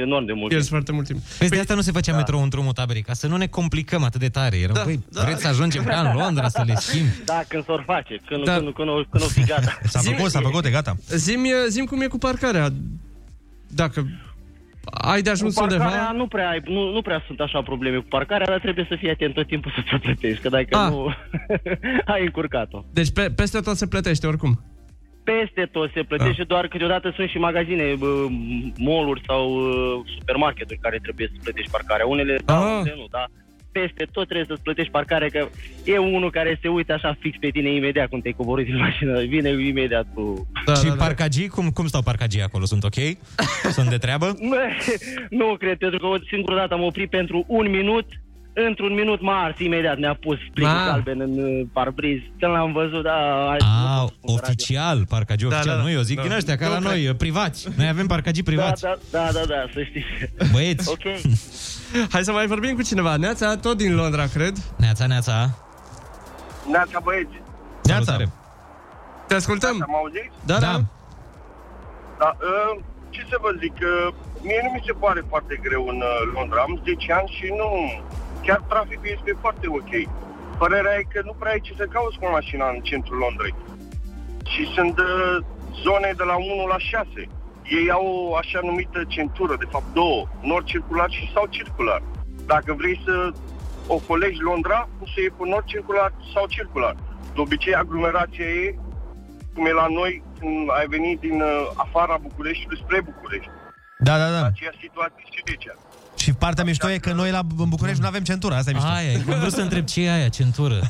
enorm 0.00 0.24
de 0.24 0.32
mult. 0.32 0.48
Pierzi 0.48 0.68
foarte 0.68 0.92
mult 0.92 1.06
timp. 1.06 1.18
Vezi, 1.38 1.50
de 1.50 1.58
asta 1.58 1.74
nu 1.74 1.80
se 1.80 1.90
făcea 1.92 2.10
da. 2.12 2.16
metrou 2.18 2.42
în 2.42 2.48
drumul 2.48 2.72
taberei, 2.72 3.02
ca 3.02 3.12
să 3.12 3.26
nu 3.26 3.36
ne 3.36 3.46
complicăm 3.46 4.02
atât 4.02 4.20
de 4.20 4.28
tare. 4.28 4.56
Erau, 4.56 4.74
da, 4.74 4.82
băi, 4.84 5.00
da. 5.12 5.22
vreți 5.22 5.40
să 5.42 5.48
ajungem 5.48 5.84
ca 5.84 6.00
în 6.00 6.16
Londra 6.16 6.48
să 6.48 6.62
le 6.66 6.74
schimbi? 6.74 7.10
Da, 7.24 7.40
când 7.48 7.64
s-or 7.64 7.82
face, 7.86 8.16
când, 8.26 8.44
Da. 8.44 8.52
da. 8.52 8.58
când, 8.58 8.74
când, 8.74 8.88
când, 8.88 9.06
când 9.10 9.24
o 9.24 9.26
fi 9.26 9.44
gata. 9.44 9.78
S-a 9.88 9.98
făcut, 10.00 10.30
s-a 10.30 10.40
făcut, 10.40 10.64
e 10.64 10.70
gata. 10.70 10.96
Zim, 11.08 11.46
zim 11.68 11.84
cum 11.84 12.00
e 12.00 12.06
cu 12.06 12.18
parcarea. 12.18 12.68
Dacă 13.68 14.06
ai 14.90 15.22
de 15.22 15.30
ajuns 15.30 15.54
cu 15.54 15.60
parcarea 15.60 15.86
undeva... 15.86 16.12
nu 16.12 16.26
prea, 16.26 16.48
ai, 16.48 16.60
nu, 16.64 16.92
nu 16.92 17.02
prea 17.02 17.22
sunt 17.26 17.40
așa 17.40 17.62
probleme 17.62 17.96
cu 17.96 18.06
parcarea, 18.08 18.46
dar 18.46 18.58
trebuie 18.60 18.86
să 18.88 18.96
fii 18.98 19.10
atent 19.10 19.34
tot 19.34 19.46
timpul 19.46 19.72
să 19.76 19.80
ți-o 19.88 19.98
plătești, 19.98 20.42
că 20.42 20.48
dacă 20.48 20.76
Ah. 20.76 20.90
nu, 20.90 21.06
ai 22.14 22.22
încurcat-o. 22.24 22.84
Deci 22.92 23.10
pe, 23.12 23.30
peste 23.30 23.60
tot 23.60 23.76
se 23.76 23.86
plătește 23.86 24.26
oricum. 24.26 24.64
Peste 25.30 25.62
tot 25.72 25.90
se 25.94 26.02
plătește, 26.02 26.40
Ah. 26.42 26.46
doar 26.46 26.66
câteodată 26.68 27.12
sunt 27.16 27.28
și 27.28 27.38
magazine, 27.38 27.94
bă, 27.98 28.26
mall-uri 28.78 29.22
sau 29.26 29.42
uh, 29.54 30.00
supermarketuri 30.18 30.78
care 30.78 30.98
trebuie 31.02 31.26
să 31.32 31.38
plătești 31.42 31.70
parcarea. 31.70 32.06
Unele 32.06 32.38
da, 32.44 32.56
Ah. 32.58 32.80
unele 32.80 32.94
nu, 32.96 33.06
da. 33.10 33.24
Peste 33.72 34.04
tot 34.12 34.24
trebuie 34.24 34.46
să-ți 34.48 34.62
plătești 34.62 34.90
parcarea, 34.90 35.28
că 35.28 35.48
e 35.84 35.98
unul 35.98 36.30
care 36.30 36.58
se 36.62 36.68
uită 36.68 36.92
așa 36.92 37.16
fix 37.20 37.36
pe 37.40 37.48
tine 37.48 37.70
imediat 37.74 38.08
când 38.08 38.22
te-ai 38.22 38.34
coborât 38.40 38.64
din 38.64 38.76
mașină. 38.76 39.20
Vine 39.24 39.48
imediat 39.48 40.06
cu... 40.14 40.48
Da, 40.66 40.74
și 40.74 40.82
da, 40.84 40.88
da. 40.94 41.04
parcagii, 41.04 41.48
cum, 41.48 41.70
cum 41.70 41.86
stau 41.86 42.02
parcagii 42.02 42.42
acolo? 42.42 42.64
Sunt 42.64 42.84
ok? 42.84 42.94
Sunt 43.76 43.88
de 43.88 43.96
treabă? 43.96 44.26
nu 45.40 45.54
cred, 45.58 45.76
pentru 45.78 45.98
că 45.98 46.06
o 46.06 46.16
singură 46.28 46.56
dată 46.56 46.74
am 46.74 46.82
oprit 46.82 47.10
pentru 47.10 47.44
un 47.48 47.70
minut 47.70 48.06
într-un 48.66 48.94
minut 48.94 49.20
m-a 49.20 49.42
ars 49.44 49.58
imediat, 49.58 49.98
mi-a 49.98 50.14
pus 50.20 50.36
plicul 50.54 50.72
Ma. 50.72 50.86
galben 50.86 51.20
în 51.20 51.38
uh, 51.38 51.66
parbriz. 51.72 52.20
Când 52.38 52.52
l-am 52.52 52.72
văzut, 52.72 53.02
da... 53.02 53.48
ai- 53.50 53.58
A, 53.60 54.04
oficial, 54.20 55.06
parcagii 55.08 55.48
Da, 55.48 55.54
oficial, 55.56 55.76
da, 55.76 55.82
nu 55.82 55.90
eu 55.90 56.00
zic 56.00 56.16
da. 56.16 56.22
din 56.22 56.32
ăștia, 56.32 56.56
ca 56.56 56.66
Nu 56.66 56.72
la 56.72 56.78
cred. 56.78 56.90
noi, 56.90 57.14
privați. 57.14 57.68
Noi 57.76 57.88
avem 57.88 58.06
parcagii 58.06 58.42
privați. 58.42 58.82
Da, 58.82 58.94
da, 59.10 59.18
da, 59.18 59.30
da, 59.32 59.44
da, 59.46 59.64
să 59.74 59.82
știți. 59.82 60.06
Băieți. 60.52 60.88
Ok. 60.90 61.02
Hai 62.12 62.24
să 62.24 62.32
mai 62.32 62.46
vorbim 62.46 62.74
cu 62.74 62.82
cineva. 62.82 63.16
Neața, 63.16 63.56
tot 63.56 63.76
din 63.76 63.94
Londra, 63.94 64.24
cred. 64.26 64.56
Neața, 64.76 65.06
neața. 65.06 65.50
Neața, 66.70 67.00
băieți. 67.02 67.36
Neața. 67.84 68.16
Te 69.26 69.34
ascultăm. 69.34 69.76
Am 69.88 69.94
auzit? 69.94 70.30
Da, 70.44 70.58
da. 70.58 70.80
Da, 72.18 72.36
uh, 72.50 72.82
ce 73.10 73.20
să 73.30 73.36
vă 73.40 73.50
zic, 73.62 73.72
uh, 73.72 74.14
mie 74.42 74.60
nu 74.64 74.70
mi 74.76 74.82
se 74.86 74.92
pare 74.92 75.22
foarte 75.28 75.60
greu 75.62 75.82
în 75.92 75.96
uh, 75.96 76.18
Londra. 76.34 76.60
Am 76.60 76.80
10 76.84 77.12
ani 77.12 77.28
și 77.38 77.46
nu... 77.60 77.68
Chiar 78.46 78.60
traficul 78.68 79.08
este 79.16 79.32
foarte 79.40 79.66
ok. 79.68 79.92
Părerea 80.58 80.94
e 80.98 81.12
că 81.12 81.20
nu 81.24 81.32
prea 81.38 81.52
ai 81.52 81.60
ce 81.60 81.72
să 81.76 81.86
cauți 81.86 82.18
cu 82.18 82.26
mașina 82.30 82.68
în 82.68 82.80
centrul 82.80 83.18
Londrei. 83.18 83.54
Și 84.52 84.62
sunt 84.74 84.98
uh, 84.98 85.36
zone 85.84 86.10
de 86.16 86.22
la 86.22 86.36
1 86.36 86.66
la 86.66 86.78
6. 86.78 87.06
Ei 87.78 87.90
au 87.90 88.06
o 88.30 88.36
așa 88.36 88.60
numită 88.62 89.04
centură, 89.08 89.56
de 89.58 89.68
fapt 89.70 89.92
două, 89.92 90.28
nord 90.40 90.64
circular 90.64 91.10
și 91.10 91.32
sau 91.34 91.46
circular. 91.46 92.02
Dacă 92.46 92.72
vrei 92.72 93.00
să 93.04 93.32
ocolegi 93.86 94.40
Londra, 94.40 94.88
poți 94.98 95.12
să 95.14 95.20
iei 95.20 95.30
pe 95.30 95.44
nord 95.48 95.64
circular 95.64 96.12
sau 96.34 96.46
circular. 96.46 96.94
De 97.34 97.40
obicei, 97.40 97.74
aglomerația 97.74 98.44
e 98.44 98.78
cum 99.54 99.66
e 99.66 99.72
la 99.72 99.86
noi 99.86 100.22
când 100.38 100.70
ai 100.78 100.86
venit 100.86 101.20
din 101.20 101.40
uh, 101.40 101.70
afara 101.76 102.16
Bucureștiului 102.22 102.82
spre 102.82 103.00
București. 103.00 103.50
Da, 103.98 104.18
da, 104.18 104.28
da. 104.30 104.44
Aceeași 104.44 104.78
situație 104.86 105.24
și 105.24 105.42
de 105.44 105.50
aici. 105.54 105.68
Și 106.26 106.32
partea 106.32 106.64
mișto 106.64 106.90
e 106.90 106.98
că 106.98 107.12
noi 107.12 107.30
la 107.30 107.40
în 107.58 107.68
București 107.68 108.00
nu 108.00 108.06
avem 108.06 108.22
centură, 108.22 108.54
asta 108.54 108.70
e 108.70 108.72
mișto. 108.72 108.88
Aia, 108.88 109.10
e. 109.10 109.22
am 109.32 109.38
vrut 109.38 109.52
să 109.52 109.60
întreb 109.60 109.84
ce 109.84 110.00
e 110.02 110.12
aia, 110.12 110.28
centură. 110.28 110.80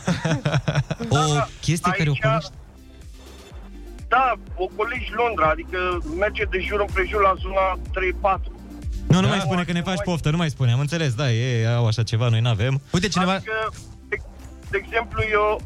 O 1.08 1.18
chestie 1.60 1.92
care 1.92 2.10
o 2.10 2.18
cunoști? 2.20 2.50
Da, 4.08 4.32
ocolegi 4.54 5.12
Londra, 5.20 5.48
adică 5.48 5.78
merge 6.18 6.44
de 6.50 6.58
jur 6.60 6.80
împrejur 6.80 7.20
la 7.20 7.34
zona 7.44 7.64
3-4. 8.38 8.40
Nu, 9.08 9.20
nu 9.20 9.28
mai 9.28 9.40
spune 9.40 9.64
că 9.64 9.72
ne 9.72 9.82
faci 9.82 10.02
poftă, 10.04 10.30
nu 10.30 10.36
mai 10.36 10.50
spune, 10.50 10.72
am 10.72 10.80
înțeles, 10.80 11.14
da, 11.14 11.30
e, 11.32 11.74
au 11.74 11.86
așa 11.86 12.02
ceva, 12.02 12.28
noi 12.28 12.40
n-avem. 12.40 12.80
Uite, 12.92 13.08
cineva... 13.08 13.32
Adică, 13.32 13.72
de, 14.08 14.16
de 14.70 14.76
exemplu, 14.84 15.22
eu... 15.30 15.60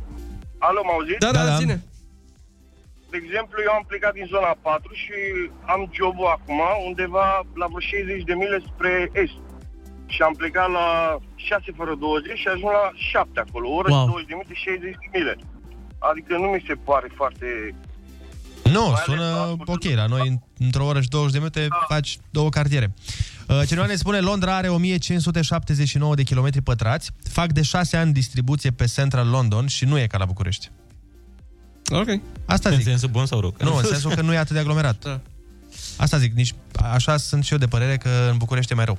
Alo, 0.59 0.81
mă 0.85 0.93
auziți? 0.93 1.19
Da, 1.19 1.31
da, 1.31 1.45
da. 1.45 1.57
Zine. 1.57 1.85
De 3.11 3.19
exemplu, 3.23 3.57
eu 3.67 3.73
am 3.73 3.85
plecat 3.87 4.13
din 4.13 4.27
zona 4.35 4.53
4 4.63 4.95
și 4.95 5.17
am 5.73 5.91
jobul 5.99 6.27
acum 6.37 6.61
undeva 6.87 7.27
la 7.61 7.67
vreo 7.67 7.81
60 7.81 8.23
de 8.31 8.35
mile 8.35 8.59
spre 8.69 9.11
est. 9.13 9.39
Și 10.15 10.21
am 10.29 10.35
plecat 10.41 10.69
la 10.79 10.87
6 11.35 11.65
fără 11.81 11.93
20 11.99 12.39
și 12.43 12.49
ajung 12.49 12.73
la 12.81 12.87
7 12.95 13.41
acolo, 13.47 13.67
o 13.69 13.75
oră 13.81 13.89
Wow. 13.93 14.01
și 14.03 14.07
20 14.11 14.27
de 14.29 14.35
minute, 14.39 14.55
60 14.65 14.97
de 15.03 15.09
mile. 15.19 15.35
Adică 16.11 16.33
nu 16.43 16.49
mi 16.55 16.65
se 16.69 16.75
pare 16.89 17.09
foarte... 17.21 17.47
Nu, 18.77 18.85
sună 19.05 19.27
ok. 19.75 19.85
La 19.95 20.07
noi, 20.07 20.41
într-o 20.59 20.85
oră 20.91 21.01
și 21.01 21.09
20 21.09 21.33
de 21.33 21.39
minute, 21.39 21.69
faci 21.89 22.19
două 22.31 22.49
cartiere. 22.49 22.95
Uh, 23.49 23.63
Cineva 23.67 23.87
ne 23.87 23.95
spune, 23.95 24.19
Londra 24.21 24.57
are 24.57 24.69
1579 24.69 26.15
de 26.15 26.23
kilometri 26.23 26.61
pătrați, 26.63 27.11
fac 27.29 27.53
de 27.53 27.63
6 27.63 27.97
ani 27.97 28.13
distribuție 28.13 28.71
pe 28.71 28.85
Central 28.95 29.29
London 29.29 29.67
și 29.67 29.85
nu 29.85 29.99
e 29.99 30.07
ca 30.07 30.19
la 30.19 30.25
București. 30.25 30.71
Ok. 31.91 32.09
Asta 32.47 32.69
În 32.69 32.75
zic. 32.77 32.85
sensul 32.85 33.09
bun 33.09 33.27
sau 33.27 33.41
rău? 33.41 33.55
Nu, 33.59 33.77
în 33.77 33.85
sensul 33.85 34.15
că 34.15 34.21
nu 34.23 34.33
e 34.33 34.37
atât 34.39 34.53
de 34.55 34.59
aglomerat. 34.59 35.05
Da. 35.05 35.21
Asta 35.97 36.19
zic, 36.19 36.33
nici, 36.35 36.55
așa 36.93 37.17
sunt 37.17 37.45
și 37.45 37.53
eu 37.53 37.59
de 37.59 37.67
părere 37.67 37.97
că 37.97 38.29
în 38.31 38.37
București 38.37 38.73
e 38.73 38.75
mai 38.75 38.85
rău. 38.85 38.99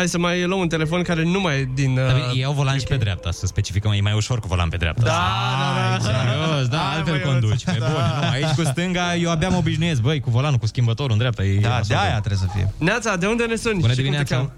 Hai 0.00 0.08
să 0.08 0.18
mai 0.18 0.44
luăm 0.44 0.60
un 0.60 0.68
telefon 0.68 1.02
care 1.02 1.22
nu 1.24 1.40
mai 1.40 1.58
e 1.60 1.68
din... 1.74 1.90
Uh, 1.90 2.04
Dar 2.06 2.14
bine, 2.14 2.26
Ei 2.34 2.44
au 2.44 2.52
volan 2.52 2.78
și 2.78 2.84
pe 2.86 2.96
dreapta, 2.96 3.30
să 3.30 3.46
specificăm, 3.46 3.92
e 3.92 4.00
mai 4.00 4.12
ușor 4.12 4.40
cu 4.40 4.46
volan 4.46 4.68
pe 4.68 4.76
dreapta. 4.76 5.02
Da, 5.02 5.10
da, 5.10 5.96
da. 5.96 6.04
Serios, 6.04 6.68
da, 6.68 6.76
Hai, 6.78 6.96
altfel 6.96 7.14
băi, 7.14 7.24
conduci, 7.24 7.64
pe 7.64 7.76
da. 7.80 7.86
bune. 7.86 8.06
Nu, 8.20 8.28
aici 8.36 8.54
cu 8.56 8.62
stânga, 8.62 9.14
eu 9.14 9.30
abia 9.30 9.48
mă 9.48 9.56
obișnuiesc, 9.56 10.00
băi, 10.00 10.20
cu 10.20 10.30
volanul, 10.30 10.58
cu 10.58 10.66
schimbătorul 10.66 11.12
în 11.12 11.18
dreapta. 11.18 11.42
E, 11.44 11.58
Da, 11.60 11.78
e 11.78 11.82
de 11.88 11.94
aia 11.94 12.18
trebuie 12.26 12.40
să 12.46 12.46
fie. 12.54 12.66
Neața, 12.78 13.16
de 13.16 13.26
unde 13.26 13.44
ne 13.44 13.56
suni? 13.56 13.80
Bună 13.80 13.92
Și 13.92 14.02
cum 14.02 14.12
te 14.12 14.22
dimineața. 14.22 14.34
cheamă? 14.36 14.52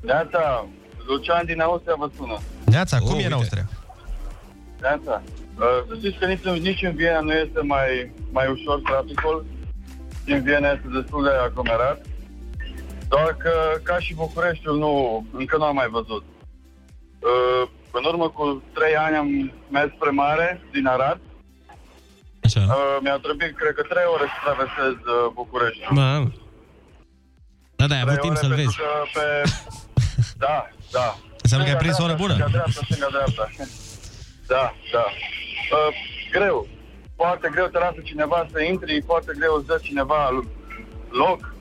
Neața, 0.00 0.66
Lucian 1.08 1.42
din 1.46 1.60
Austria 1.60 1.94
vă 1.98 2.08
sună. 2.16 2.36
Neața, 2.64 2.98
cum 2.98 3.06
Oh, 3.06 3.12
e 3.12 3.16
în 3.16 3.22
uite. 3.22 3.34
Austria? 3.34 3.66
Neața. 4.80 5.22
Uh, 5.58 5.78
să 5.88 5.92
știți 5.98 6.16
că 6.20 6.26
nici, 6.26 6.44
în- 6.44 6.62
nici 6.70 6.82
în 6.88 6.94
Viena 7.00 7.20
nu 7.28 7.32
este 7.44 7.60
mai, 7.74 7.88
mai 8.36 8.46
ușor 8.54 8.76
traficul. 8.90 9.46
Și 10.24 10.32
în 10.36 10.42
Viena 10.46 10.68
este 10.76 10.88
destul 10.98 11.20
de 11.26 11.30
aglomerat. 11.48 11.98
Doar 13.14 13.36
că, 13.44 13.54
ca 13.82 13.98
și 13.98 14.14
Bucureștiul, 14.14 14.78
nu, 14.78 15.24
încă 15.32 15.56
nu 15.56 15.64
am 15.64 15.74
mai 15.74 15.88
văzut. 15.88 16.24
Uh, 17.18 17.68
în 17.90 18.04
urmă 18.04 18.28
cu 18.28 18.62
trei 18.72 18.96
ani 18.96 19.16
am 19.16 19.52
mers 19.70 19.90
spre 19.96 20.10
mare, 20.10 20.60
din 20.72 20.86
Arad. 20.86 21.20
Așa. 22.44 22.60
Uh, 22.60 22.96
mi-a 23.02 23.16
trebuit, 23.16 23.56
cred 23.56 23.74
că, 23.74 23.82
trei 23.82 24.08
ore 24.14 24.26
să 24.32 24.38
traversez 24.44 24.92
uh, 24.92 25.26
București. 25.34 25.82
Mamă. 25.90 26.32
Da, 27.76 27.86
da, 27.86 27.94
ai 27.94 28.00
avut 28.00 28.12
Trei 28.12 28.24
timp 28.26 28.36
ore 28.36 28.40
să-l 28.40 28.54
pentru 28.54 28.64
vezi. 28.64 28.76
Că 28.76 28.90
pe... 29.16 29.26
Da, 30.44 30.56
da. 30.96 31.08
Înseamnă 31.42 31.64
că 31.66 31.72
ai 31.72 31.78
Stânga, 31.78 31.84
prins 31.84 31.98
o 31.98 32.04
oră 32.06 32.14
dreapta, 32.14 32.22
bună. 32.22 32.34
Stânga, 32.34 32.50
dreapta, 32.56 32.80
stânga, 32.86 33.08
dreapta. 33.16 33.44
Da, 34.52 34.64
da. 34.94 35.04
Uh, 35.76 35.90
greu. 36.36 36.66
Foarte 37.16 37.48
greu 37.54 37.66
te 37.66 37.78
lasă 37.78 38.00
cineva 38.04 38.46
să 38.52 38.60
intri, 38.60 39.02
foarte 39.10 39.32
greu 39.38 39.54
îți 39.54 39.66
dă 39.66 39.78
cineva 39.82 40.20
loc. 41.10 41.53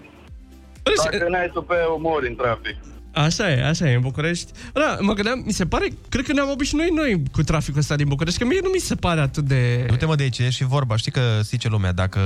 Dacă 1.03 1.29
n-ai 1.29 1.49
tu 1.53 1.61
pe 1.61 1.75
umor 1.95 2.23
în 2.23 2.35
trafic. 2.35 2.75
Așa 3.13 3.51
e, 3.51 3.65
așa 3.67 3.89
e, 3.89 3.95
în 3.95 4.01
București. 4.01 4.51
Da, 4.73 4.97
mă 4.99 5.13
gândeam, 5.13 5.41
mi 5.45 5.51
se 5.51 5.65
pare, 5.65 5.87
cred 6.09 6.25
că 6.25 6.33
ne-am 6.33 6.49
obișnuit 6.49 6.91
noi 6.91 7.23
cu 7.31 7.43
traficul 7.43 7.79
ăsta 7.79 7.95
din 7.95 8.07
București, 8.07 8.39
că 8.39 8.45
mie 8.45 8.59
nu 8.63 8.69
mi 8.69 8.79
se 8.79 8.95
pare 8.95 9.19
atât 9.19 9.43
de... 9.43 9.85
Du-te 9.87 10.05
mă 10.05 10.15
de 10.15 10.23
aici, 10.23 10.39
e 10.39 10.49
și 10.49 10.63
vorba. 10.63 10.95
Știi 10.95 11.11
că 11.11 11.21
zice 11.41 11.67
lumea, 11.67 11.91
dacă, 11.91 12.19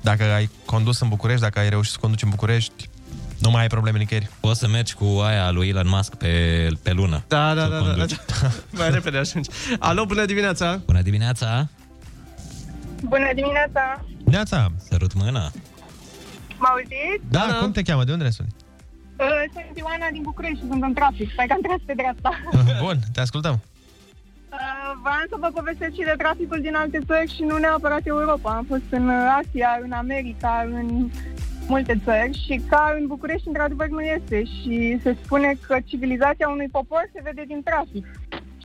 dacă 0.00 0.22
ai 0.24 0.50
condus 0.64 1.00
în 1.00 1.08
București, 1.08 1.42
dacă 1.42 1.58
ai 1.58 1.68
reușit 1.68 1.92
să 1.92 1.98
conduci 2.00 2.22
în 2.22 2.28
București, 2.28 2.88
nu 3.38 3.50
mai 3.50 3.60
ai 3.60 3.66
probleme 3.66 3.98
nicăieri. 3.98 4.28
Poți 4.40 4.58
să 4.58 4.68
mergi 4.68 4.94
cu 4.94 5.04
aia 5.24 5.50
lui 5.50 5.68
Elon 5.68 5.88
Musk 5.88 6.14
pe, 6.14 6.68
pe 6.82 6.92
lună. 6.92 7.24
Da, 7.28 7.54
da, 7.54 7.62
Să 7.62 7.68
da, 7.68 7.78
da, 7.78 7.84
conduci. 7.84 8.16
da. 8.40 8.48
Mai 8.78 8.90
repede 8.90 9.18
ajungi. 9.18 9.50
Alo, 9.78 10.04
bună 10.04 10.24
dimineața! 10.24 10.80
Bună 10.86 11.00
dimineața! 11.02 11.68
Bună 13.02 13.30
dimineața! 13.34 14.04
Neața! 14.24 14.72
Sărut 14.88 15.14
mâna! 15.14 15.50
Mă 16.62 16.68
auziți? 16.72 17.24
Da, 17.36 17.44
da, 17.48 17.54
cum 17.60 17.70
te 17.72 17.82
cheamă? 17.82 18.04
De 18.04 18.12
unde 18.12 18.24
ne 18.24 18.30
suni? 18.38 18.52
Uh, 19.16 19.26
Sunt 19.54 19.76
Ioana 19.82 20.08
din 20.16 20.22
București 20.22 20.58
și 20.60 20.68
sunt 20.70 20.82
în 20.82 20.92
trafic. 20.92 21.28
Stai 21.32 21.46
că 21.46 21.52
am 21.52 21.64
tras 21.66 21.80
pe 21.86 21.94
dreapta. 22.00 22.32
Bun, 22.84 22.98
te 23.14 23.20
ascultăm. 23.20 23.56
Uh, 23.60 24.92
Vreau 25.04 25.26
să 25.32 25.36
vă 25.44 25.48
povestesc 25.58 25.92
și 25.98 26.08
de 26.10 26.14
traficul 26.22 26.60
din 26.66 26.74
alte 26.82 26.98
țări 27.08 27.34
și 27.34 27.42
nu 27.50 27.56
neapărat 27.58 28.04
Europa. 28.04 28.50
Am 28.60 28.64
fost 28.72 28.88
în 28.98 29.08
uh, 29.08 29.38
Asia, 29.40 29.70
în 29.82 29.92
America, 29.92 30.52
în 30.78 31.10
multe 31.72 32.00
țări 32.04 32.42
și 32.44 32.54
ca 32.68 32.82
în 32.98 33.06
București, 33.06 33.48
într-adevăr, 33.48 33.88
nu 33.88 34.00
este. 34.16 34.38
Și 34.44 34.98
se 35.02 35.16
spune 35.24 35.50
că 35.66 35.76
civilizația 35.84 36.48
unui 36.48 36.68
popor 36.76 37.04
se 37.14 37.20
vede 37.24 37.44
din 37.46 37.60
trafic. 37.68 38.04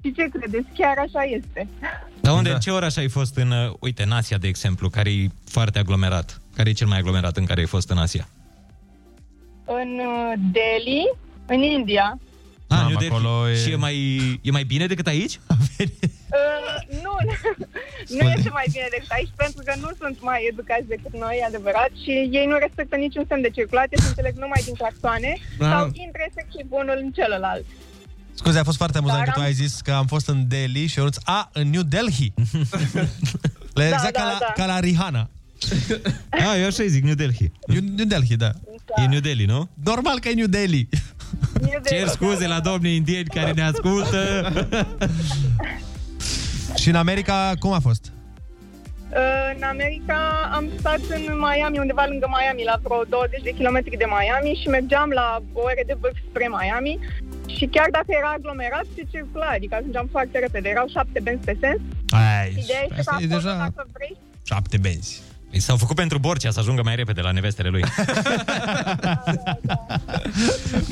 Și 0.01 0.13
ce 0.13 0.23
credeți? 0.35 0.67
Chiar 0.77 0.97
așa 0.97 1.21
este. 1.37 1.67
Dar 2.21 2.33
unde, 2.33 2.51
da. 2.51 2.57
ce 2.57 2.71
oraș 2.71 2.95
ai 2.97 3.09
fost 3.09 3.37
în, 3.37 3.51
uh, 3.51 3.73
uite, 3.79 4.03
în 4.03 4.11
Asia, 4.11 4.37
de 4.37 4.47
exemplu, 4.47 4.89
care 4.89 5.09
e 5.09 5.27
foarte 5.45 5.79
aglomerat? 5.79 6.41
Care 6.55 6.69
e 6.69 6.73
cel 6.73 6.87
mai 6.87 6.97
aglomerat 6.97 7.37
în 7.37 7.45
care 7.45 7.59
ai 7.59 7.65
fost 7.65 7.89
în 7.89 7.97
Asia? 7.97 8.27
În 9.65 9.89
uh, 9.99 10.33
Delhi, 10.51 11.03
în 11.45 11.61
India, 11.61 12.19
Ah, 12.67 12.77
Mamă, 12.77 12.89
New 12.89 12.97
Delhi. 12.97 13.13
acolo 13.13 13.49
e- 13.49 13.55
Și 13.63 13.71
e 13.71 13.75
mai, 13.75 13.95
e 14.41 14.51
mai 14.51 14.63
bine 14.63 14.85
decât 14.87 15.07
aici? 15.07 15.39
Uh, 16.35 16.97
nu, 17.03 17.13
nu 18.17 18.29
este 18.35 18.49
mai 18.49 18.67
bine 18.71 18.87
decât 18.95 19.09
aici, 19.17 19.31
pentru 19.35 19.61
că 19.65 19.73
nu 19.79 19.89
sunt 19.99 20.17
mai 20.21 20.39
educați 20.51 20.87
decât 20.87 21.13
noi, 21.23 21.37
e 21.41 21.45
adevărat, 21.45 21.89
și 22.03 22.11
ei 22.39 22.45
nu 22.51 22.57
respectă 22.57 22.95
niciun 22.95 23.25
semn 23.27 23.41
de 23.41 23.49
circulație, 23.49 23.97
se 24.01 24.07
înțeleg 24.07 24.35
numai 24.35 24.61
din 24.65 24.73
claxoane 24.73 25.31
Da. 25.57 25.69
sau 25.69 25.83
intră 25.85 26.21
efectiv 26.29 26.65
unul 26.69 26.97
în 27.03 27.11
celălalt. 27.11 27.65
Scuze, 28.33 28.59
a 28.59 28.63
fost 28.63 28.77
foarte 28.77 28.97
amuzant 28.97 29.19
Dar 29.19 29.27
că 29.27 29.33
tu 29.33 29.39
am- 29.39 29.45
ai 29.45 29.53
zis 29.53 29.81
că 29.81 29.91
am 29.91 30.05
fost 30.05 30.27
în 30.27 30.47
Delhi 30.47 30.85
și 30.87 30.97
eu 30.97 31.03
nuț, 31.03 31.17
a, 31.23 31.49
în 31.53 31.69
New 31.69 31.81
Delhi. 31.81 32.33
Le 33.79 33.87
Da, 33.89 33.95
exact 33.95 34.13
da, 34.13 34.19
ca, 34.21 34.25
la, 34.31 34.37
da. 34.39 34.51
ca 34.55 34.65
la 34.65 34.79
Rihanna. 34.79 35.29
Ah, 36.29 36.55
eu 36.59 36.65
așa 36.65 36.83
îi 36.83 36.89
zic, 36.89 37.03
New 37.03 37.13
Delhi. 37.13 37.51
New, 37.67 37.81
New 37.95 38.05
Delhi, 38.05 38.35
da. 38.37 38.51
E 39.03 39.07
New 39.07 39.19
Delhi, 39.19 39.45
nu? 39.45 39.69
Normal 39.83 40.19
că 40.19 40.29
e 40.29 40.33
New 40.33 40.47
Delhi. 40.47 40.89
Cer 41.85 42.07
scuze 42.07 42.47
la 42.47 42.59
domnii 42.59 42.95
indieni 42.95 43.27
care 43.27 43.51
ne 43.51 43.61
ascultă. 43.61 44.51
și 46.81 46.89
în 46.89 46.95
America, 46.95 47.53
cum 47.59 47.71
a 47.71 47.79
fost? 47.79 48.11
Uh, 49.09 49.55
În 49.55 49.63
America 49.63 50.49
am 50.53 50.65
stat 50.79 50.99
în 51.17 51.23
Miami, 51.45 51.79
undeva 51.79 52.05
lângă 52.09 52.27
Miami, 52.37 52.63
la 52.71 52.79
vreo 52.83 53.03
20 53.09 53.41
de 53.43 53.51
kilometri 53.59 53.97
de 53.97 54.05
Miami 54.15 54.59
și 54.61 54.67
mergeam 54.67 55.09
la 55.09 55.27
ore 55.53 55.83
de 55.85 55.95
vârf 55.99 56.15
spre 56.29 56.47
Miami 56.57 56.99
și 57.55 57.65
chiar 57.65 57.87
dacă 57.91 58.09
era 58.19 58.29
aglomerat, 58.37 58.85
se 58.95 59.03
circula, 59.11 59.45
adică 59.57 59.75
ajungeam 59.75 60.07
foarte 60.11 60.39
repede. 60.39 60.69
Erau 60.69 60.87
șapte 60.87 61.19
benzi 61.25 61.45
pe 61.45 61.57
sens. 61.61 61.79
Ai, 62.09 62.49
Ideea 62.63 62.83
este 62.83 62.93
că 62.93 62.99
asta 62.99 63.17
e 63.21 63.23
acolo, 63.25 63.35
deja 63.35 63.53
dacă 63.57 63.87
vrei, 63.93 64.15
șapte 64.51 64.77
benzi. 64.77 65.21
S-au 65.59 65.77
făcut 65.77 65.95
pentru 65.95 66.17
Borcea 66.17 66.51
să 66.51 66.59
ajungă 66.59 66.81
mai 66.83 66.95
repede 66.95 67.21
la 67.21 67.31
nevestele 67.31 67.69
lui. 67.69 67.83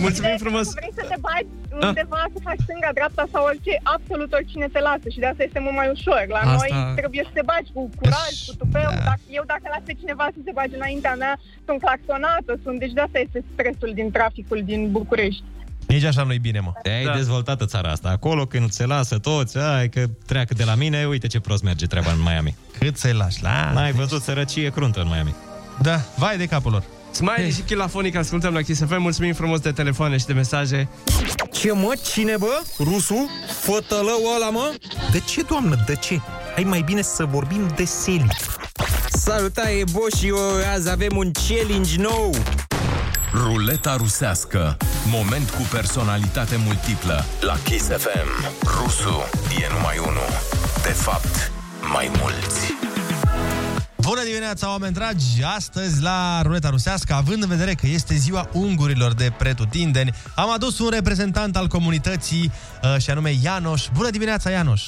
Mulțumim 0.06 0.38
frumos! 0.44 0.66
Dacă 0.74 0.80
vrei 0.82 0.94
să 1.00 1.06
te 1.12 1.18
bagi 1.28 1.52
undeva, 1.88 2.22
să 2.34 2.40
faci 2.48 2.62
stânga, 2.66 2.90
dreapta 2.98 3.24
sau 3.34 3.42
orice, 3.50 3.74
absolut 3.96 4.34
oricine 4.34 4.68
te 4.76 4.80
lasă 4.90 5.08
și 5.14 5.20
de 5.24 5.28
asta 5.32 5.44
este 5.44 5.60
mult 5.66 5.76
mai 5.82 5.90
ușor. 5.96 6.22
La 6.36 6.40
Asta- 6.40 6.56
noi 6.60 6.72
trebuie 7.00 7.24
să 7.30 7.34
te 7.38 7.44
bagi 7.52 7.70
cu 7.76 7.82
curaj, 8.00 8.34
cu 8.48 8.54
tupeu. 8.62 8.90
Dacă, 9.10 9.24
eu 9.40 9.44
dacă 9.54 9.66
las 9.74 9.84
pe 9.86 9.94
cineva 10.02 10.26
să 10.36 10.40
se 10.46 10.52
bage 10.58 10.76
înaintea 10.76 11.16
mea, 11.24 11.34
sunt 11.66 11.80
claxonată, 11.86 12.52
sunt, 12.64 12.78
deci 12.84 12.96
de 12.98 13.02
asta 13.06 13.20
este 13.26 13.40
stresul 13.54 13.92
din 14.00 14.08
traficul 14.18 14.60
din 14.72 14.82
București. 14.98 15.44
Nici 15.88 16.04
așa 16.04 16.24
nu-i 16.24 16.40
bine, 16.40 16.60
mă. 16.60 16.72
Ai 16.84 17.06
da. 17.06 17.14
dezvoltată 17.16 17.66
țara 17.66 17.92
asta. 17.92 18.10
Acolo 18.10 18.46
când 18.46 18.72
se 18.72 18.86
lasă 18.86 19.18
toți, 19.18 19.58
ai 19.58 19.90
că 19.90 20.06
treacă 20.26 20.54
de 20.54 20.64
la 20.64 20.76
mine, 20.76 21.06
uite 21.06 21.28
ce 21.28 21.40
prost 21.40 21.64
merge 21.64 21.86
treaba 21.86 22.12
în 22.12 22.22
Miami. 22.22 22.56
Cât 22.80 22.98
să-i 22.98 23.14
lași, 23.14 23.44
la... 23.44 23.72
N-ai 23.74 23.92
văzut 23.92 24.22
sărăcie 24.22 24.70
cruntă 24.70 25.00
în 25.02 25.08
Miami. 25.08 25.36
Da, 25.82 26.02
vai 26.18 26.38
de 26.38 26.46
capul 26.46 26.72
lor. 26.72 26.84
Smiley 27.12 27.52
și 27.52 27.62
Chilafonic 27.62 28.16
ascultăm 28.16 28.54
la 28.54 28.62
Kiss 28.62 28.82
FM. 28.86 29.02
Mulțumim 29.02 29.34
frumos 29.34 29.60
de 29.60 29.72
telefoane 29.72 30.18
și 30.18 30.26
de 30.26 30.34
mesaje. 30.34 30.90
Ce 31.52 31.72
mă? 31.72 31.94
Cine 32.14 32.36
bă? 32.40 32.62
Rusu? 32.80 33.30
Fătălău 33.62 34.20
ăla 34.36 34.50
mă? 34.50 34.74
De 35.12 35.20
ce, 35.20 35.42
doamnă, 35.42 35.84
de 35.86 35.96
ce? 35.96 36.20
Hai 36.54 36.64
mai 36.64 36.82
bine 36.82 37.02
să 37.02 37.26
vorbim 37.26 37.72
de 37.76 37.86
seli. 37.86 38.28
Salutare, 39.10 39.84
Boș 39.92 40.20
și 40.20 40.28
eu, 40.28 40.38
azi 40.74 40.90
avem 40.90 41.18
un 41.18 41.32
challenge 41.48 42.02
nou. 42.02 42.36
Ruleta 43.36 43.96
rusească. 43.96 44.78
Moment 45.08 45.50
cu 45.50 45.62
personalitate 45.72 46.56
multiplă. 46.66 47.26
La 47.42 47.58
Kiss 47.64 47.88
FM. 47.88 48.54
Rusu 48.64 49.24
e 49.62 49.74
numai 49.74 49.98
unul. 49.98 50.30
De 50.84 50.90
fapt, 50.90 51.52
mai 51.94 52.12
mulți. 52.20 52.74
Bună 54.02 54.24
dimineața, 54.24 54.70
oameni 54.70 54.94
dragi! 54.94 55.44
Astăzi, 55.56 56.02
la 56.02 56.42
Ruleta 56.42 56.70
Rusească, 56.70 57.14
având 57.14 57.42
în 57.42 57.50
vedere 57.50 57.74
că 57.74 57.88
este 57.88 58.16
ziua 58.16 58.50
ungurilor 58.52 59.14
de 59.14 59.34
pretutindeni, 59.38 60.14
am 60.36 60.52
adus 60.52 60.80
un 60.80 60.90
reprezentant 60.90 61.56
al 61.56 61.68
comunității, 61.68 62.52
uh, 62.84 63.02
și 63.02 63.10
anume 63.10 63.34
Ianoș. 63.44 63.88
Bună 63.94 64.10
dimineața, 64.10 64.50
Ianoș! 64.50 64.84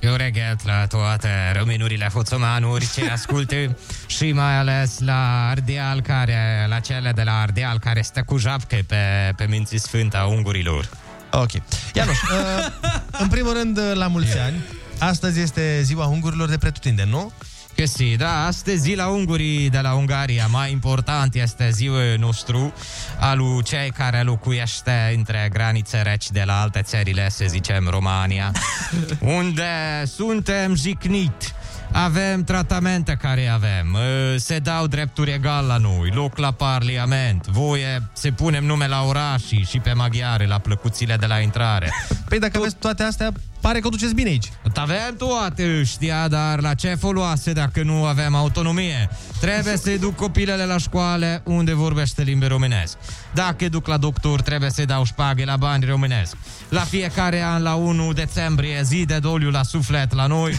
Eu 0.00 0.14
reghet 0.14 0.64
la 0.64 0.86
toate 0.86 1.28
rămânurile 1.52 2.08
hoțomanuri 2.12 2.90
ce 2.94 3.10
ascultă 3.10 3.76
și 4.06 4.32
mai 4.32 4.58
ales 4.58 4.98
la 4.98 5.48
Ardeal, 5.48 6.00
care, 6.00 6.66
la 6.68 6.78
cele 6.78 7.12
de 7.14 7.22
la 7.22 7.40
Ardeal 7.40 7.78
care 7.78 8.02
stă 8.02 8.22
cu 8.26 8.36
japcă 8.36 8.76
pe, 8.86 9.32
pe 9.36 9.46
minții 9.48 9.78
sfânta 9.78 10.24
ungurilor. 10.24 10.88
Ok. 11.32 11.50
Ianoș, 11.94 12.22
uh, 12.22 12.66
în 13.22 13.28
primul 13.28 13.52
rând, 13.52 13.78
uh, 13.78 13.92
la 13.94 14.06
mulți 14.06 14.38
ani, 14.38 14.64
astăzi 14.98 15.40
este 15.40 15.80
ziua 15.82 16.06
ungurilor 16.06 16.48
de 16.48 16.58
pretutindeni, 16.58 17.10
nu? 17.10 17.32
Că 17.78 17.84
si, 17.84 18.16
da, 18.16 18.46
astăzi 18.46 18.80
zi 18.80 18.94
la 18.94 19.08
ungurii 19.08 19.70
de 19.70 19.78
la 19.78 19.94
Ungaria. 19.94 20.46
Mai 20.46 20.72
important 20.72 21.34
este 21.34 21.70
ziua 21.70 22.00
nostru 22.16 22.72
al 23.18 23.62
cei 23.64 23.90
care 23.90 24.22
locuiește 24.22 25.12
între 25.16 25.48
granițe 25.52 26.02
reci 26.02 26.30
de 26.30 26.42
la 26.46 26.60
alte 26.60 26.82
țările, 26.82 27.28
să 27.28 27.44
zicem 27.48 27.88
România, 27.90 28.52
unde 29.38 30.02
suntem 30.04 30.74
jicnit. 30.74 31.54
Avem 31.92 32.44
tratamente 32.44 33.16
care 33.20 33.46
avem, 33.46 33.92
uh, 33.92 34.00
se 34.36 34.58
dau 34.58 34.86
drepturi 34.86 35.32
egal 35.32 35.66
la 35.66 35.76
noi, 35.76 36.10
loc 36.14 36.36
la 36.36 36.50
parlament, 36.50 37.46
voie 37.46 38.08
să 38.12 38.30
punem 38.30 38.64
nume 38.64 38.86
la 38.86 39.02
orașii 39.02 39.66
și 39.68 39.78
pe 39.78 39.92
maghiare, 39.92 40.46
la 40.46 40.58
plăcuțile 40.58 41.16
de 41.16 41.26
la 41.26 41.38
intrare. 41.38 41.92
Păi 42.28 42.38
dacă 42.38 42.58
aveți 42.58 42.76
toate 42.76 43.02
astea, 43.02 43.32
pare 43.60 43.80
că 43.80 43.86
o 43.86 43.90
duceți 43.90 44.14
bine 44.14 44.28
aici. 44.28 44.52
Avem 44.74 45.14
toate, 45.18 45.82
știa, 45.84 46.28
dar 46.28 46.60
la 46.60 46.74
ce 46.74 46.94
foloase 46.94 47.52
dacă 47.52 47.82
nu 47.82 48.04
avem 48.04 48.34
autonomie? 48.34 49.08
Trebuie 49.40 49.76
să-i 49.76 49.98
duc 49.98 50.16
copilele 50.16 50.64
la 50.64 50.78
școală 50.78 51.42
unde 51.44 51.74
vorbește 51.74 52.22
limba 52.22 52.46
românesc. 52.46 52.96
Dacă 53.34 53.68
duc 53.68 53.86
la 53.86 53.96
doctor, 53.96 54.40
trebuie 54.40 54.70
să-i 54.70 54.86
dau 54.86 55.04
șpaghe 55.04 55.44
la 55.44 55.56
bani 55.56 55.84
românesc. 55.84 56.36
La 56.68 56.80
fiecare 56.80 57.42
an, 57.42 57.62
la 57.62 57.74
1 57.74 58.12
decembrie, 58.12 58.82
zi 58.82 59.04
de 59.04 59.18
doliu 59.18 59.50
la 59.50 59.62
suflet 59.62 60.14
la 60.14 60.26
noi, 60.26 60.54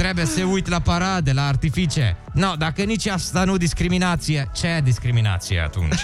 trebuie 0.00 0.24
să 0.24 0.42
uit 0.42 0.68
la 0.68 0.78
parade, 0.80 1.32
la 1.32 1.46
artifice. 1.46 2.16
No, 2.32 2.54
dacă 2.58 2.82
nici 2.82 3.06
asta 3.06 3.44
nu 3.44 3.56
discriminație, 3.56 4.50
ce 4.54 4.66
e 4.66 4.80
discriminație 4.80 5.60
atunci? 5.60 6.00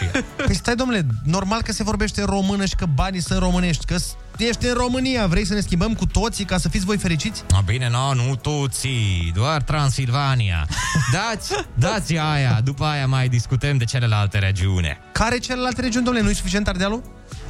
Păi 0.47 0.55
stai, 0.55 0.75
domnule, 0.75 1.07
normal 1.25 1.63
că 1.63 1.73
se 1.73 1.83
vorbește 1.83 2.23
română 2.25 2.65
și 2.65 2.75
că 2.75 2.87
banii 2.95 3.21
sunt 3.21 3.39
românești, 3.39 3.85
că 3.85 3.97
s- 3.97 4.17
ești 4.37 4.67
în 4.67 4.75
România, 4.75 5.27
vrei 5.27 5.47
să 5.47 5.55
ne 5.55 5.61
schimbăm 5.61 5.95
cu 5.95 6.07
toții 6.07 6.45
ca 6.45 6.59
să 6.59 6.69
fiți 6.69 6.85
voi 6.85 6.97
fericiți? 6.99 7.45
A, 7.55 7.61
bine, 7.61 7.89
no, 7.91 8.15
nu 8.15 8.35
toți, 8.37 8.89
doar 9.35 9.63
Transilvania. 9.63 10.67
Dați, 11.13 11.53
dați 11.75 12.17
aia, 12.17 12.61
după 12.65 12.85
aia 12.85 13.07
mai 13.07 13.29
discutăm 13.29 13.77
de 13.77 13.85
celelalte 13.85 14.39
regiune. 14.39 14.99
Care 15.13 15.39
celelalte 15.39 15.81
regiuni, 15.81 16.05
domnule, 16.05 16.25
nu 16.25 16.31
e 16.31 16.35
suficient 16.35 16.69
Ardealul? 16.69 17.03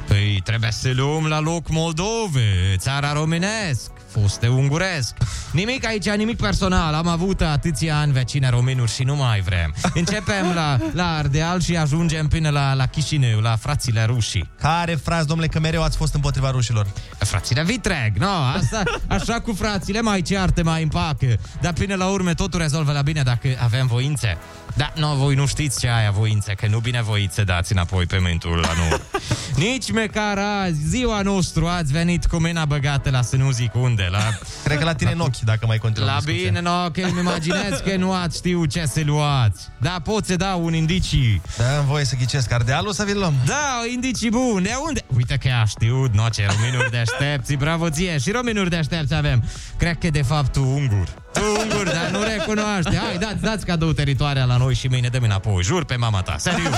Păi 0.07 0.41
trebuie 0.43 0.71
să 0.71 0.91
luăm 0.95 1.25
la 1.25 1.39
loc 1.39 1.69
Moldove, 1.69 2.75
țara 2.77 3.13
românesc, 3.13 3.91
foste 4.07 4.47
unguresc. 4.47 5.15
Nimic 5.51 5.85
aici, 5.85 6.09
nimic 6.09 6.37
personal. 6.37 6.93
Am 6.93 7.07
avut 7.07 7.41
atâția 7.41 7.97
ani 7.97 8.11
vecine 8.11 8.49
românuri 8.49 8.91
și 8.91 9.03
nu 9.03 9.15
mai 9.15 9.41
vrem. 9.41 9.73
Începem 9.93 10.51
la, 10.53 10.77
la 10.93 11.15
Ardeal 11.15 11.61
și 11.61 11.77
ajungem 11.77 12.27
până 12.27 12.49
la, 12.49 12.73
la 12.73 12.85
Chișinău, 12.85 13.39
la 13.39 13.55
frațile 13.55 14.03
rușii. 14.03 14.49
Care 14.59 14.95
frați, 14.95 15.27
domnule, 15.27 15.47
că 15.49 15.59
mereu 15.59 15.83
ați 15.83 15.97
fost 15.97 16.13
împotriva 16.13 16.51
rușilor? 16.51 16.87
Frațile 17.17 17.63
vitreg, 17.63 18.17
no, 18.17 18.27
asta, 18.57 18.83
așa 19.07 19.39
cu 19.39 19.53
frațile 19.53 20.01
mai 20.01 20.21
ceartă, 20.21 20.63
mai 20.63 20.83
împacă. 20.83 21.37
Dar 21.61 21.73
până 21.73 21.95
la 21.95 22.07
urmă 22.07 22.33
totul 22.33 22.59
rezolvă 22.59 22.91
la 22.91 23.01
bine 23.01 23.21
dacă 23.21 23.47
avem 23.61 23.87
voințe. 23.87 24.37
Da, 24.75 24.93
nu, 24.95 25.15
voi 25.15 25.35
nu 25.35 25.45
știți 25.45 25.79
ce 25.79 25.89
aia 25.89 26.11
voințe, 26.11 26.53
că 26.53 26.67
nu 26.67 26.79
bine 26.79 27.01
voiți 27.01 27.35
să 27.35 27.43
dați 27.43 27.71
înapoi 27.71 28.05
pământul 28.05 28.57
la 28.57 28.69
nu. 28.73 28.97
Nici 29.65 29.91
măcar 29.91 30.37
azi, 30.37 30.87
ziua 30.87 31.21
nostru, 31.21 31.67
ați 31.67 31.91
venit 31.91 32.25
cu 32.25 32.39
mâna 32.39 32.65
băgată 32.65 33.09
la 33.09 33.21
să 33.21 33.35
nu 33.35 33.51
zic 33.51 33.75
unde, 33.97 34.17
la... 34.17 34.37
Cred 34.63 34.77
că 34.77 34.83
la 34.83 34.93
tine 34.93 35.11
în 35.11 35.19
ochi, 35.19 35.39
dacă 35.39 35.65
mai 35.65 35.77
continuăm 35.77 36.13
La 36.13 36.19
discuția. 36.19 36.47
bine, 36.47 36.61
no, 36.61 36.89
că 36.89 37.01
îmi 37.01 37.19
imaginez 37.19 37.79
că 37.85 37.95
nu 37.95 38.11
ați 38.13 38.37
știut 38.37 38.69
ce 38.69 38.85
să 38.85 39.01
luați. 39.05 39.67
Da, 39.77 39.95
pot 40.03 40.25
să 40.25 40.35
dau 40.35 40.65
un 40.65 40.73
indicii. 40.73 41.41
Da, 41.57 41.81
voie 41.81 42.05
să 42.05 42.15
ghicesc 42.15 42.51
Ardealul 42.51 42.93
să 42.93 43.03
vi-l 43.03 43.17
luăm. 43.17 43.33
Da, 43.45 43.81
indicii 43.93 44.29
buni. 44.29 44.63
De 44.63 44.73
unde? 44.87 45.01
Uite 45.15 45.37
că 45.37 45.49
a 45.61 45.65
știut, 45.65 46.13
no, 46.13 46.29
ce 46.29 46.45
românuri 46.49 46.91
deștepți, 46.91 47.53
bravo 47.55 47.89
ție. 47.89 48.17
Și 48.17 48.31
românuri 48.31 48.69
deștepți 48.69 49.13
avem. 49.13 49.43
Cred 49.77 49.97
că 49.97 50.09
de 50.09 50.21
fapt 50.21 50.51
tu 50.51 50.61
ungur. 50.63 51.07
Tu 51.33 51.41
ungur, 51.61 51.83
dar 51.85 52.09
nu 52.11 52.19
recunoaște. 52.23 52.95
Hai, 52.97 53.17
dați, 53.17 53.41
dați 53.41 53.65
cadou 53.65 53.91
teritoarea 53.91 54.45
la 54.45 54.57
noi 54.57 54.73
și 54.73 54.87
mâine 54.87 55.07
dăm 55.07 55.23
înapoi. 55.23 55.63
Jur 55.63 55.85
pe 55.85 55.95
mama 55.95 56.21
ta. 56.21 56.35
Serios. 56.37 56.73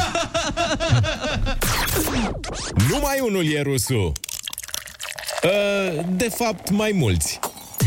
Numai 2.89 3.19
unul 3.27 3.45
e 3.51 3.61
rusul. 3.61 4.11
Uh, 5.43 6.05
De 6.09 6.29
fapt, 6.37 6.69
mai 6.69 6.91
mulți. 6.95 7.39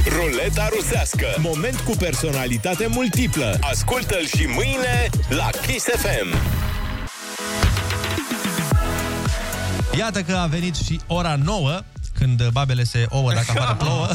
Ruleta 0.09 0.69
rusească. 0.77 1.27
Moment 1.39 1.81
cu 1.81 1.91
personalitate 1.99 2.87
multiplă. 2.87 3.59
Ascultă-l 3.61 4.27
și 4.37 4.45
mâine 4.47 5.09
la 5.29 5.49
Kiss 5.67 5.85
FM. 5.87 6.37
Iată 9.99 10.23
că 10.23 10.35
a 10.37 10.47
venit 10.47 10.75
și 10.77 11.01
ora 11.07 11.37
9, 11.45 11.81
când 12.19 12.49
babele 12.49 12.85
se 12.85 13.07
ouă 13.09 13.33
dacă 13.33 13.47
afară 13.49 13.75
plouă. 13.85 14.09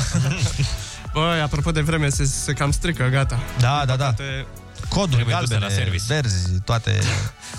Băi, 1.14 1.42
apropo 1.42 1.72
de 1.72 1.82
vreme, 1.82 2.10
se, 2.10 2.26
se 2.26 2.54
cam 2.54 2.72
strică, 2.72 3.08
gata. 3.12 3.40
Da, 3.60 3.84
da, 3.86 3.96
da. 3.96 4.04
Toate... 4.14 4.46
Coduri 4.90 5.12
Trebuie 5.16 5.36
duse 5.40 5.54
galbene, 5.54 5.74
la 5.76 5.82
service. 5.82 6.04
verzi, 6.08 6.60
toate... 6.66 7.00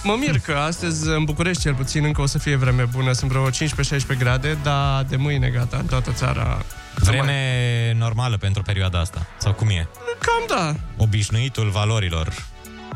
Mă 0.03 0.17
mir 0.19 0.39
că 0.39 0.53
astăzi 0.53 1.09
în 1.09 1.25
București 1.25 1.63
cel 1.63 1.75
puțin 1.75 2.05
încă 2.05 2.21
o 2.21 2.27
să 2.27 2.39
fie 2.39 2.57
vreme 2.57 2.85
bună, 2.85 3.13
sunt 3.13 3.31
vreo 3.31 3.51
15-16 3.51 4.19
grade, 4.19 4.59
dar 4.63 5.05
de 5.05 5.17
mâine 5.17 5.49
gata, 5.49 5.77
în 5.77 5.87
toată 5.87 6.13
țara. 6.13 6.63
Vreme 6.95 7.95
normală 7.97 8.37
pentru 8.37 8.63
perioada 8.63 9.01
asta. 9.01 9.27
Sau 9.39 9.53
cum 9.53 9.69
e? 9.69 9.89
Cam 10.19 10.59
da. 10.59 10.75
Obișnuitul 10.97 11.69
valorilor. 11.69 12.33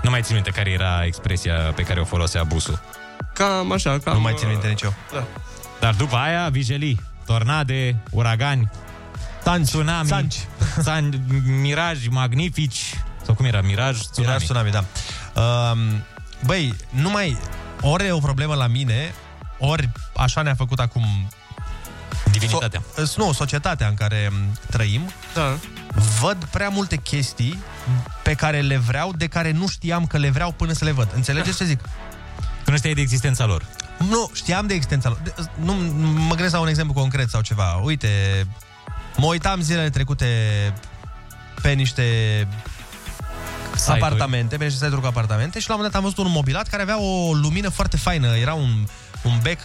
Nu 0.03 0.11
mai 0.11 0.23
țin 0.23 0.35
minte 0.35 0.51
care 0.51 0.71
era 0.71 1.05
expresia 1.05 1.55
pe 1.55 1.83
care 1.83 2.01
o 2.01 2.05
folosea 2.05 2.45
busul. 2.45 2.81
Cam 3.35 3.73
așa, 3.73 3.99
cam... 3.99 4.15
Nu 4.15 4.21
mai 4.21 4.35
țin 4.37 4.49
minte 4.49 4.67
nici 4.67 4.83
eu. 4.83 4.95
Da. 5.13 5.25
Dar 5.81 5.95
după 5.95 6.17
aia, 6.17 6.49
vijelii, 6.49 7.01
tornade, 7.27 7.97
uragani, 8.11 8.71
Tanci, 9.43 9.67
tsunami, 9.67 10.09
sanci. 10.09 10.37
san, 10.87 11.21
miraji 11.61 12.09
magnifici, 12.09 12.95
sau 13.25 13.35
cum 13.35 13.45
era, 13.45 13.61
miraj, 13.61 13.99
tsunami. 13.99 14.33
Miraj, 14.33 14.43
tsunami, 14.43 14.71
da. 14.71 14.85
Um, 15.41 15.79
băi, 16.45 16.75
numai 16.91 17.37
ori 17.81 18.07
e 18.07 18.13
o 18.13 18.19
problemă 18.19 18.55
la 18.55 18.67
mine, 18.67 19.15
ori 19.59 19.91
așa 20.17 20.43
ne-a 20.43 20.55
făcut 20.55 20.79
acum 20.81 21.29
Divinitatea. 22.31 22.83
So, 23.07 23.25
nu, 23.25 23.33
societatea 23.33 23.87
în 23.89 23.95
care 23.95 24.29
m, 24.33 24.59
trăim. 24.71 25.11
Da. 25.35 25.57
Văd 26.21 26.45
prea 26.45 26.69
multe 26.69 26.97
chestii 26.97 27.59
pe 28.23 28.35
care 28.35 28.61
le 28.61 28.77
vreau, 28.77 29.13
de 29.17 29.27
care 29.27 29.51
nu 29.51 29.69
știam 29.69 30.07
că 30.07 30.19
le 30.19 30.31
vreau 30.31 30.53
până 30.53 30.73
să 30.73 30.85
le 30.85 30.91
văd. 30.91 31.09
Înțelegeți 31.15 31.57
ce 31.57 31.65
zic? 31.65 31.81
Tu 32.65 32.71
nu 32.71 32.77
știai 32.77 32.95
de 32.95 33.01
existența 33.01 33.45
lor. 33.45 33.65
Nu, 34.09 34.31
știam 34.35 34.67
de 34.67 34.75
existența 34.75 35.09
lor. 35.09 35.19
De- 35.19 35.35
Nu, 35.61 35.73
mă 36.03 36.35
gândesc 36.35 36.53
la 36.53 36.61
un 36.61 36.69
exemplu 36.69 36.95
concret 36.95 37.29
sau 37.29 37.41
ceva. 37.41 37.75
Uite, 37.83 38.09
mă 39.17 39.27
uitam 39.27 39.61
zilele 39.61 39.91
trecute 39.91 40.27
pe 41.63 41.73
niște 41.73 42.03
Site-uri. 43.77 44.03
apartamente, 44.03 44.57
pe 44.57 44.65
niște 44.65 44.79
site-uri 44.79 45.01
cu 45.01 45.07
apartamente 45.07 45.59
și 45.61 45.69
la 45.69 45.75
un 45.75 45.81
moment 45.81 45.95
dat 45.95 46.03
am 46.03 46.11
văzut 46.11 46.27
un 46.27 46.33
mobilat 46.33 46.69
care 46.69 46.83
avea 46.83 47.01
o 47.01 47.33
lumină 47.33 47.69
foarte 47.69 47.97
faină. 47.97 48.37
Era 48.37 48.55
un, 48.55 48.87
un 49.23 49.39
bec 49.43 49.59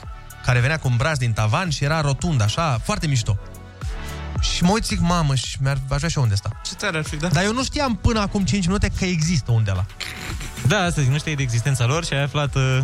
care 0.45 0.59
venea 0.59 0.79
cu 0.79 0.87
un 0.87 0.95
braț 0.95 1.17
din 1.17 1.33
tavan 1.33 1.69
și 1.69 1.83
era 1.83 2.01
rotund, 2.01 2.41
așa, 2.41 2.79
foarte 2.83 3.07
mișto. 3.07 3.37
Și 4.39 4.63
mă 4.63 4.71
uit 4.71 4.85
zic, 4.85 4.99
mamă, 4.99 5.35
și 5.35 5.57
mi-ar, 5.61 5.77
aș 5.89 5.97
vrea 5.97 6.09
și 6.09 6.17
eu 6.17 6.23
unde 6.23 6.35
sta. 6.35 6.49
Ce 6.63 6.75
tare 6.75 6.97
ar 6.97 7.03
fi, 7.03 7.15
da? 7.15 7.27
Dar 7.27 7.43
eu 7.43 7.53
nu 7.53 7.63
știam 7.63 7.95
până 7.95 8.19
acum 8.19 8.45
5 8.45 8.65
minute 8.65 8.91
că 8.97 9.05
există 9.05 9.51
unde 9.51 9.71
la. 9.71 9.85
Da, 10.67 10.83
asta 10.83 11.01
zic, 11.01 11.11
nu 11.11 11.17
știai 11.17 11.35
de 11.35 11.41
existența 11.41 11.85
lor 11.85 12.05
și 12.05 12.13
ai 12.13 12.23
aflat... 12.23 12.55
Uh, 12.55 12.79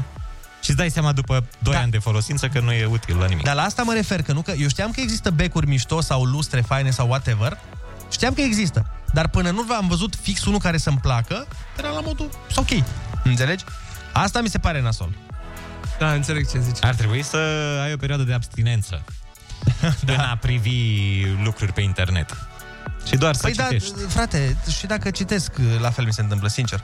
și 0.61 0.69
îți 0.69 0.78
dai 0.78 0.89
seama 0.89 1.11
după 1.11 1.45
2 1.59 1.74
da. 1.74 1.80
ani 1.80 1.91
de 1.91 1.97
folosință 1.97 2.47
că 2.47 2.59
nu 2.59 2.71
e 2.71 2.86
util 2.86 3.17
la 3.17 3.26
nimic. 3.26 3.43
Dar 3.43 3.55
la 3.55 3.61
asta 3.61 3.84
mă 3.84 3.93
refer, 3.93 4.21
că 4.21 4.32
nu 4.34 4.41
că 4.41 4.51
eu 4.51 4.67
știam 4.67 4.91
că 4.91 4.99
există 4.99 5.30
becuri 5.30 5.67
mișto 5.67 6.01
sau 6.01 6.24
lustre 6.24 6.61
faine 6.61 6.89
sau 6.89 7.07
whatever, 7.07 7.57
știam 8.11 8.34
că 8.34 8.41
există. 8.41 8.86
Dar 9.14 9.28
până 9.28 9.49
nu 9.49 9.66
am 9.74 9.88
văzut 9.88 10.16
fix 10.22 10.45
unul 10.45 10.59
care 10.59 10.78
să-mi 10.78 10.97
placă, 10.97 11.47
era 11.78 11.89
la 11.89 11.99
modul, 11.99 12.30
ok. 12.55 12.70
Înțelegi? 13.24 13.64
Asta 14.14 14.41
mi 14.41 14.49
se 14.49 14.57
pare 14.57 14.82
nasol. 14.82 15.09
Da, 15.99 16.14
înțeleg 16.14 16.49
ce 16.49 16.59
zici. 16.59 16.84
Ar 16.84 16.95
trebui 16.95 17.22
să 17.24 17.38
ai 17.84 17.93
o 17.93 17.97
perioadă 17.97 18.24
de 18.24 18.34
abstinență 18.34 19.03
da. 20.05 20.14
în 20.14 20.20
a 20.20 20.38
privi 20.41 21.26
lucruri 21.43 21.74
pe 21.74 21.82
internet. 21.82 22.38
Și 23.07 23.16
doar 23.16 23.34
să 23.34 23.41
Păi 23.41 23.53
da, 23.53 23.64
citești. 23.64 23.93
frate, 24.07 24.57
și 24.78 24.86
dacă 24.86 25.11
citesc, 25.11 25.51
la 25.80 25.89
fel 25.89 26.05
mi 26.05 26.14
se 26.14 26.22
întâmplă, 26.22 26.47
sincer. 26.47 26.84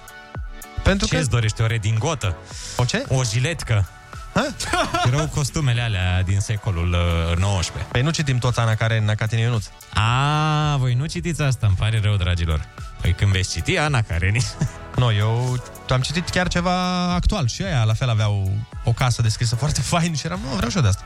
Pentru 0.84 1.08
Ce 1.08 1.18
îți 1.18 1.30
dorește? 1.30 1.64
O 1.64 1.66
redingotă? 1.66 2.38
O 2.78 2.86
ce? 2.86 3.06
O 3.08 3.24
jiletcă? 3.24 3.88
Erau 5.08 5.28
costumele 5.28 5.82
alea 5.82 6.24
din 6.24 6.40
secolul 6.40 6.96
uh, 7.40 7.60
XIX. 7.60 7.72
Păi 7.92 8.02
nu 8.02 8.10
citim 8.10 8.38
toți 8.38 8.60
Ana 8.60 8.76
Karenina 8.76 9.16
ca 9.16 9.26
tine 9.26 9.42
Ionuț. 9.42 9.66
A, 9.94 10.76
voi 10.78 10.94
nu 10.94 11.06
citiți 11.06 11.42
asta, 11.42 11.68
îmi 11.68 11.76
pare 11.76 12.00
rău, 12.04 12.16
dragilor. 12.16 12.66
Păi 13.02 13.14
când 13.14 13.32
veți 13.32 13.52
citi 13.52 13.78
Ana 13.78 14.02
Karenina... 14.02 14.44
Nu, 14.96 15.12
eu 15.14 15.64
am 15.90 16.02
citit 16.02 16.30
chiar 16.30 16.48
ceva 16.48 17.04
actual 17.14 17.48
și 17.48 17.64
aia 17.64 17.84
la 17.84 17.94
fel 17.94 18.10
aveau 18.10 18.52
o 18.84 18.92
casă 18.92 19.22
descrisă 19.22 19.56
foarte 19.56 19.82
fain 19.92 20.16
și 20.16 20.26
eram, 20.26 20.40
nu, 20.50 20.56
vreau 20.56 20.70
și 20.70 20.76
eu 20.76 20.82
de 20.82 20.88
asta. 20.88 21.04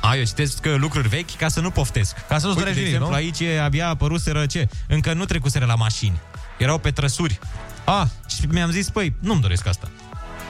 A, 0.00 0.14
eu 0.16 0.24
citesc 0.24 0.64
uh, 0.66 0.74
lucruri 0.76 1.08
vechi 1.08 1.36
ca 1.36 1.48
să 1.48 1.60
nu 1.60 1.70
poftesc. 1.70 2.14
Ca 2.28 2.38
să 2.38 2.46
nu-ți 2.46 2.58
Uite, 2.58 2.58
dorești 2.58 2.74
de 2.74 2.80
nimic, 2.80 2.94
exemplu, 2.94 3.08
nu? 3.08 3.14
aici 3.14 3.40
e- 3.40 3.60
abia 3.60 3.88
apăruseră 3.88 4.46
ce? 4.46 4.68
Încă 4.88 5.12
nu 5.12 5.24
trecuseră 5.24 5.64
la 5.64 5.74
mașini. 5.74 6.20
Erau 6.58 6.78
pe 6.78 6.90
trăsuri. 6.90 7.38
A, 7.84 8.08
și 8.28 8.46
mi-am 8.48 8.70
zis, 8.70 8.90
păi, 8.90 9.14
nu-mi 9.20 9.40
doresc 9.40 9.66
asta. 9.66 9.88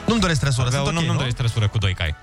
Nu-mi 0.06 0.20
doresc 0.20 0.40
trăsură, 0.40 0.66
Aveau, 0.66 0.84
sunt 0.84 0.94
nu, 0.94 1.00
ok, 1.00 1.06
nu-mi 1.06 1.16
nu? 1.16 1.22
doresc 1.22 1.36
trăsură 1.36 1.68
cu 1.68 1.78
doi 1.78 1.94
cai. 1.94 2.14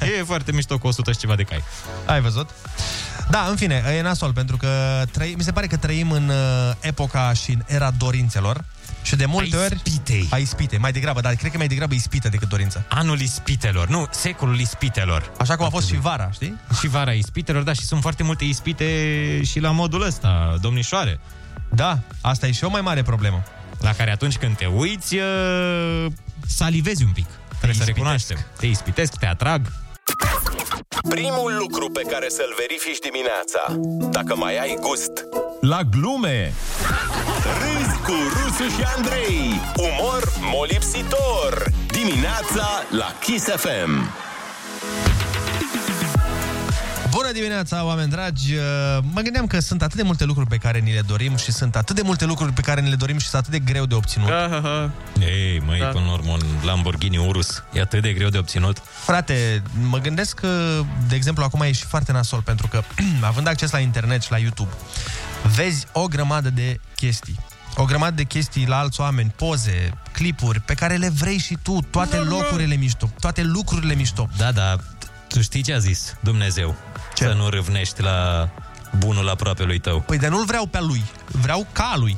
e 0.18 0.22
foarte 0.24 0.52
mișto 0.52 0.78
cu 0.78 0.86
100 0.86 1.12
și 1.12 1.18
ceva 1.18 1.34
de 1.34 1.42
cai. 1.42 1.62
Ai 2.06 2.20
văzut? 2.20 2.50
Da, 3.30 3.46
în 3.48 3.56
fine, 3.56 3.82
e 3.96 4.02
nasol, 4.02 4.32
pentru 4.32 4.56
că 4.56 5.02
trăi, 5.12 5.34
mi 5.36 5.42
se 5.42 5.52
pare 5.52 5.66
că 5.66 5.76
trăim 5.76 6.10
în 6.10 6.28
uh, 6.28 6.72
epoca 6.80 7.32
și 7.32 7.50
în 7.50 7.62
era 7.66 7.90
dorințelor 7.98 8.64
și 9.02 9.16
de 9.16 9.24
multe 9.26 9.56
A 9.56 9.60
ori... 9.60 9.74
ispitei. 9.84 10.28
A 10.30 10.36
ispite, 10.36 10.76
mai 10.76 10.92
degrabă, 10.92 11.20
dar 11.20 11.34
cred 11.34 11.50
că 11.50 11.56
mai 11.58 11.66
degrabă 11.66 11.94
ispită 11.94 12.28
decât 12.28 12.48
dorință. 12.48 12.84
Anul 12.88 13.20
ispitelor, 13.20 13.88
nu, 13.88 14.06
secolul 14.10 14.58
ispitelor. 14.60 15.32
Așa 15.38 15.56
cum 15.56 15.66
a 15.66 15.68
fost 15.68 15.86
și 15.86 15.96
vara, 15.96 16.30
știi? 16.30 16.58
Și 16.78 16.88
vara 16.88 17.12
ispitelor, 17.12 17.62
da, 17.62 17.72
și 17.72 17.84
sunt 17.84 18.00
foarte 18.00 18.22
multe 18.22 18.44
ispite 18.44 18.84
și 19.44 19.60
la 19.60 19.70
modul 19.70 20.02
ăsta, 20.02 20.56
domnișoare. 20.60 21.20
Da, 21.74 21.98
asta 22.20 22.46
e 22.46 22.52
și 22.52 22.64
o 22.64 22.68
mai 22.68 22.80
mare 22.80 23.02
problemă. 23.02 23.42
La 23.80 23.94
care 23.94 24.10
atunci 24.10 24.36
când 24.36 24.56
te 24.56 24.66
uiți, 24.66 25.16
uh, 25.16 26.06
salivezi 26.46 27.04
un 27.04 27.12
pic. 27.12 27.26
Trebuie 27.48 27.78
să 27.78 27.84
recunoaștem. 27.84 28.36
Te 28.58 28.66
ispitesc, 28.66 29.16
te 29.18 29.26
atrag. 29.26 29.66
Primul 31.08 31.56
lucru 31.58 31.90
pe 31.90 32.02
care 32.10 32.28
să-l 32.28 32.54
verifici 32.58 32.98
dimineața, 32.98 33.62
dacă 34.10 34.36
mai 34.36 34.56
ai 34.58 34.76
gust. 34.80 35.12
La 35.60 35.82
glume 35.82 36.52
Râzi 37.60 37.98
cu 37.98 38.12
Rusu 38.34 38.68
și 38.76 38.82
Andrei. 38.96 39.60
Umor 39.76 40.32
molipsitor. 40.40 41.70
Dimineața 41.86 42.66
la 42.90 43.16
Kiss 43.20 43.44
FM. 43.44 44.10
Bună 47.10 47.32
dimineața, 47.32 47.84
oameni 47.84 48.10
dragi! 48.10 48.54
Uh, 48.54 48.62
Mă 49.12 49.20
gândeam 49.20 49.46
că 49.46 49.60
sunt 49.60 49.82
atât 49.82 49.96
de 49.96 50.02
multe 50.02 50.24
lucruri 50.24 50.48
pe 50.48 50.56
care 50.56 50.78
ni 50.78 50.92
le 50.92 51.00
dorim 51.00 51.36
și 51.36 51.52
sunt 51.52 51.76
atât 51.76 51.96
de 51.96 52.02
multe 52.02 52.24
lucruri 52.24 52.52
pe 52.52 52.60
care 52.60 52.80
ni 52.80 52.88
le 52.88 52.94
dorim 52.94 53.18
și 53.18 53.26
sunt 53.28 53.40
atât 53.40 53.50
de 53.52 53.72
greu 53.72 53.86
de 53.86 53.94
obținut. 53.94 54.28
Ei, 55.20 55.60
măi, 55.66 55.78
Da. 55.78 55.84
da. 55.84 55.90
până 55.90 56.04
la 56.04 56.12
urmă, 56.12 56.30
un 56.32 56.40
Lamborghini 56.64 57.16
Urus 57.16 57.62
e 57.72 57.80
atât 57.80 58.02
de 58.02 58.12
greu 58.12 58.28
de 58.28 58.38
obținut. 58.38 58.82
Frate, 59.04 59.62
mă 59.88 59.98
gândesc 59.98 60.34
că, 60.40 60.80
de 61.08 61.14
exemplu, 61.14 61.44
acum 61.44 61.60
e 61.60 61.72
și 61.72 61.84
foarte 61.84 62.12
nasol, 62.12 62.42
pentru 62.42 62.68
că, 62.68 62.82
având 63.20 63.46
acces 63.46 63.70
la 63.70 63.78
internet 63.78 64.22
și 64.22 64.30
la 64.30 64.38
YouTube, 64.38 64.70
vezi 65.54 65.86
o 65.92 66.06
grămadă 66.06 66.50
de 66.50 66.80
chestii. 66.96 67.38
O 67.76 67.84
grămadă 67.84 68.14
de 68.14 68.24
chestii 68.24 68.66
la 68.66 68.78
alți 68.78 69.00
oameni, 69.00 69.32
poze, 69.36 69.92
clipuri, 70.12 70.60
pe 70.60 70.74
care 70.74 70.96
le 70.96 71.08
vrei 71.08 71.38
și 71.38 71.58
tu, 71.62 71.78
toate 71.90 72.16
locurile 72.16 72.74
mișto, 72.74 73.10
toate 73.20 73.42
lucrurile 73.42 73.94
mișto. 73.94 74.28
Da, 74.36 74.52
da, 74.52 74.76
tu 75.32 75.40
știi 75.42 75.62
ce 75.62 75.74
a 75.74 75.78
zis 75.78 76.16
Dumnezeu? 76.20 76.74
Ce? 77.14 77.24
Să 77.24 77.32
nu 77.32 77.48
râvnești 77.48 78.02
la 78.02 78.48
bunul 78.98 79.28
aproape 79.28 79.64
lui 79.64 79.78
tău. 79.78 80.00
Păi 80.00 80.18
de 80.18 80.28
nu-l 80.28 80.44
vreau 80.44 80.66
pe 80.66 80.76
a 80.76 80.80
lui, 80.80 81.02
vreau 81.26 81.66
ca 81.72 81.90
a 81.94 81.96
lui. 81.96 82.16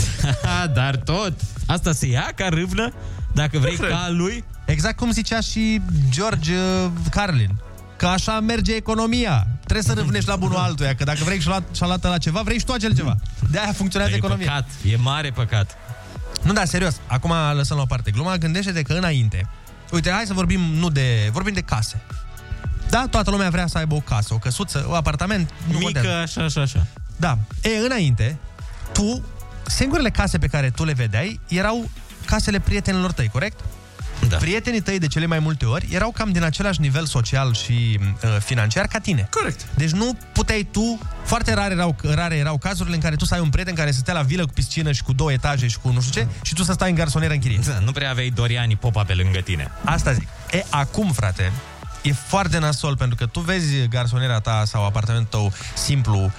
Dar 0.74 0.96
tot, 0.96 1.32
asta 1.66 1.92
se 1.92 2.06
ia 2.06 2.32
ca 2.34 2.48
râvnă? 2.48 2.92
Dacă 3.32 3.58
vrei 3.58 3.76
ca 3.76 4.02
a 4.04 4.10
lui? 4.10 4.44
Exact 4.64 4.96
cum 4.96 5.10
zicea 5.10 5.40
și 5.40 5.80
George 6.10 6.54
uh, 6.54 6.90
Carlin. 7.10 7.50
Că 7.96 8.06
așa 8.06 8.40
merge 8.40 8.74
economia. 8.74 9.46
Trebuie 9.60 9.82
să 9.82 9.92
râvnești 9.92 10.28
la 10.28 10.36
bunul 10.36 10.56
altuia, 10.56 10.94
că 10.94 11.04
dacă 11.04 11.24
vrei 11.24 11.40
șalată 11.72 12.08
la 12.08 12.18
ceva, 12.18 12.40
vrei 12.42 12.58
și 12.58 12.64
tu 12.64 12.72
acel 12.72 12.94
ceva. 12.94 13.16
De 13.50 13.58
aia 13.58 13.72
funcționează 13.72 14.14
e 14.14 14.16
economia. 14.16 14.46
păcat, 14.46 14.68
e 14.82 14.96
mare 14.96 15.30
păcat. 15.30 15.76
Nu, 16.42 16.52
da, 16.52 16.64
serios. 16.64 17.00
Acum 17.06 17.32
lăsăm 17.54 17.76
la 17.76 17.82
o 17.82 17.86
parte 17.86 18.10
gluma. 18.10 18.36
Gândește-te 18.36 18.82
că 18.82 18.92
înainte... 18.92 19.48
Uite, 19.90 20.10
hai 20.10 20.24
să 20.26 20.32
vorbim 20.32 20.60
nu 20.60 20.90
de... 20.90 21.28
Vorbim 21.32 21.54
de 21.54 21.60
case. 21.60 22.02
Da, 22.90 23.06
toată 23.10 23.30
lumea 23.30 23.50
vrea 23.50 23.66
să 23.66 23.78
aibă 23.78 23.94
o 23.94 24.00
casă, 24.00 24.34
o 24.34 24.38
căsuță, 24.38 24.86
un 24.88 24.94
apartament. 24.94 25.50
Nu 25.66 25.78
Mică, 25.78 25.84
contează. 25.84 26.18
așa, 26.18 26.44
așa, 26.44 26.60
așa. 26.60 26.86
Da. 27.16 27.38
E, 27.62 27.84
înainte, 27.84 28.38
tu, 28.92 29.24
singurele 29.66 30.10
case 30.10 30.38
pe 30.38 30.46
care 30.46 30.70
tu 30.70 30.84
le 30.84 30.92
vedeai 30.92 31.40
erau 31.48 31.90
casele 32.26 32.58
prietenilor 32.58 33.12
tăi, 33.12 33.28
corect? 33.28 33.60
Da. 34.28 34.36
Prietenii 34.36 34.80
tăi 34.80 34.98
de 34.98 35.06
cele 35.06 35.26
mai 35.26 35.38
multe 35.38 35.64
ori 35.64 35.88
erau 35.90 36.10
cam 36.10 36.32
din 36.32 36.42
același 36.42 36.80
nivel 36.80 37.06
social 37.06 37.54
și 37.54 37.98
uh, 38.00 38.36
financiar 38.40 38.86
ca 38.86 38.98
tine. 38.98 39.28
Corect. 39.30 39.66
Deci 39.74 39.90
nu 39.90 40.16
puteai 40.32 40.68
tu, 40.70 40.98
foarte 41.24 41.54
rare 41.54 41.74
erau, 41.74 41.96
rare 42.02 42.36
erau 42.36 42.58
cazurile 42.58 42.94
în 42.94 43.00
care 43.00 43.16
tu 43.16 43.24
să 43.24 43.34
ai 43.34 43.40
un 43.40 43.50
prieten 43.50 43.74
care 43.74 43.90
să 43.92 43.98
stea 43.98 44.14
la 44.14 44.22
vilă 44.22 44.46
cu 44.46 44.52
piscină 44.54 44.92
și 44.92 45.02
cu 45.02 45.12
două 45.12 45.32
etaje 45.32 45.66
și 45.66 45.78
cu 45.78 45.88
nu 45.88 46.00
știu 46.00 46.20
ce 46.22 46.28
și 46.42 46.54
tu 46.54 46.62
să 46.62 46.72
stai 46.72 46.88
în 46.88 46.94
garsonieră 46.94 47.32
în 47.32 47.40
chirie. 47.40 47.60
Da, 47.66 47.78
nu 47.78 47.92
prea 47.92 48.10
aveai 48.10 48.30
Doriani 48.30 48.76
Popa 48.76 49.02
pe 49.02 49.14
lângă 49.14 49.38
tine. 49.38 49.70
Asta 49.84 50.12
zic. 50.12 50.28
E, 50.50 50.64
acum, 50.70 51.12
frate, 51.12 51.52
e 52.04 52.12
foarte 52.12 52.58
nasol 52.58 52.96
pentru 52.96 53.16
că 53.16 53.26
tu 53.26 53.40
vezi 53.40 53.88
garsoniera 53.88 54.40
ta 54.40 54.62
sau 54.66 54.84
apartamentul 54.86 55.30
tău 55.40 55.52
simplu 55.74 56.18
uh, 56.18 56.30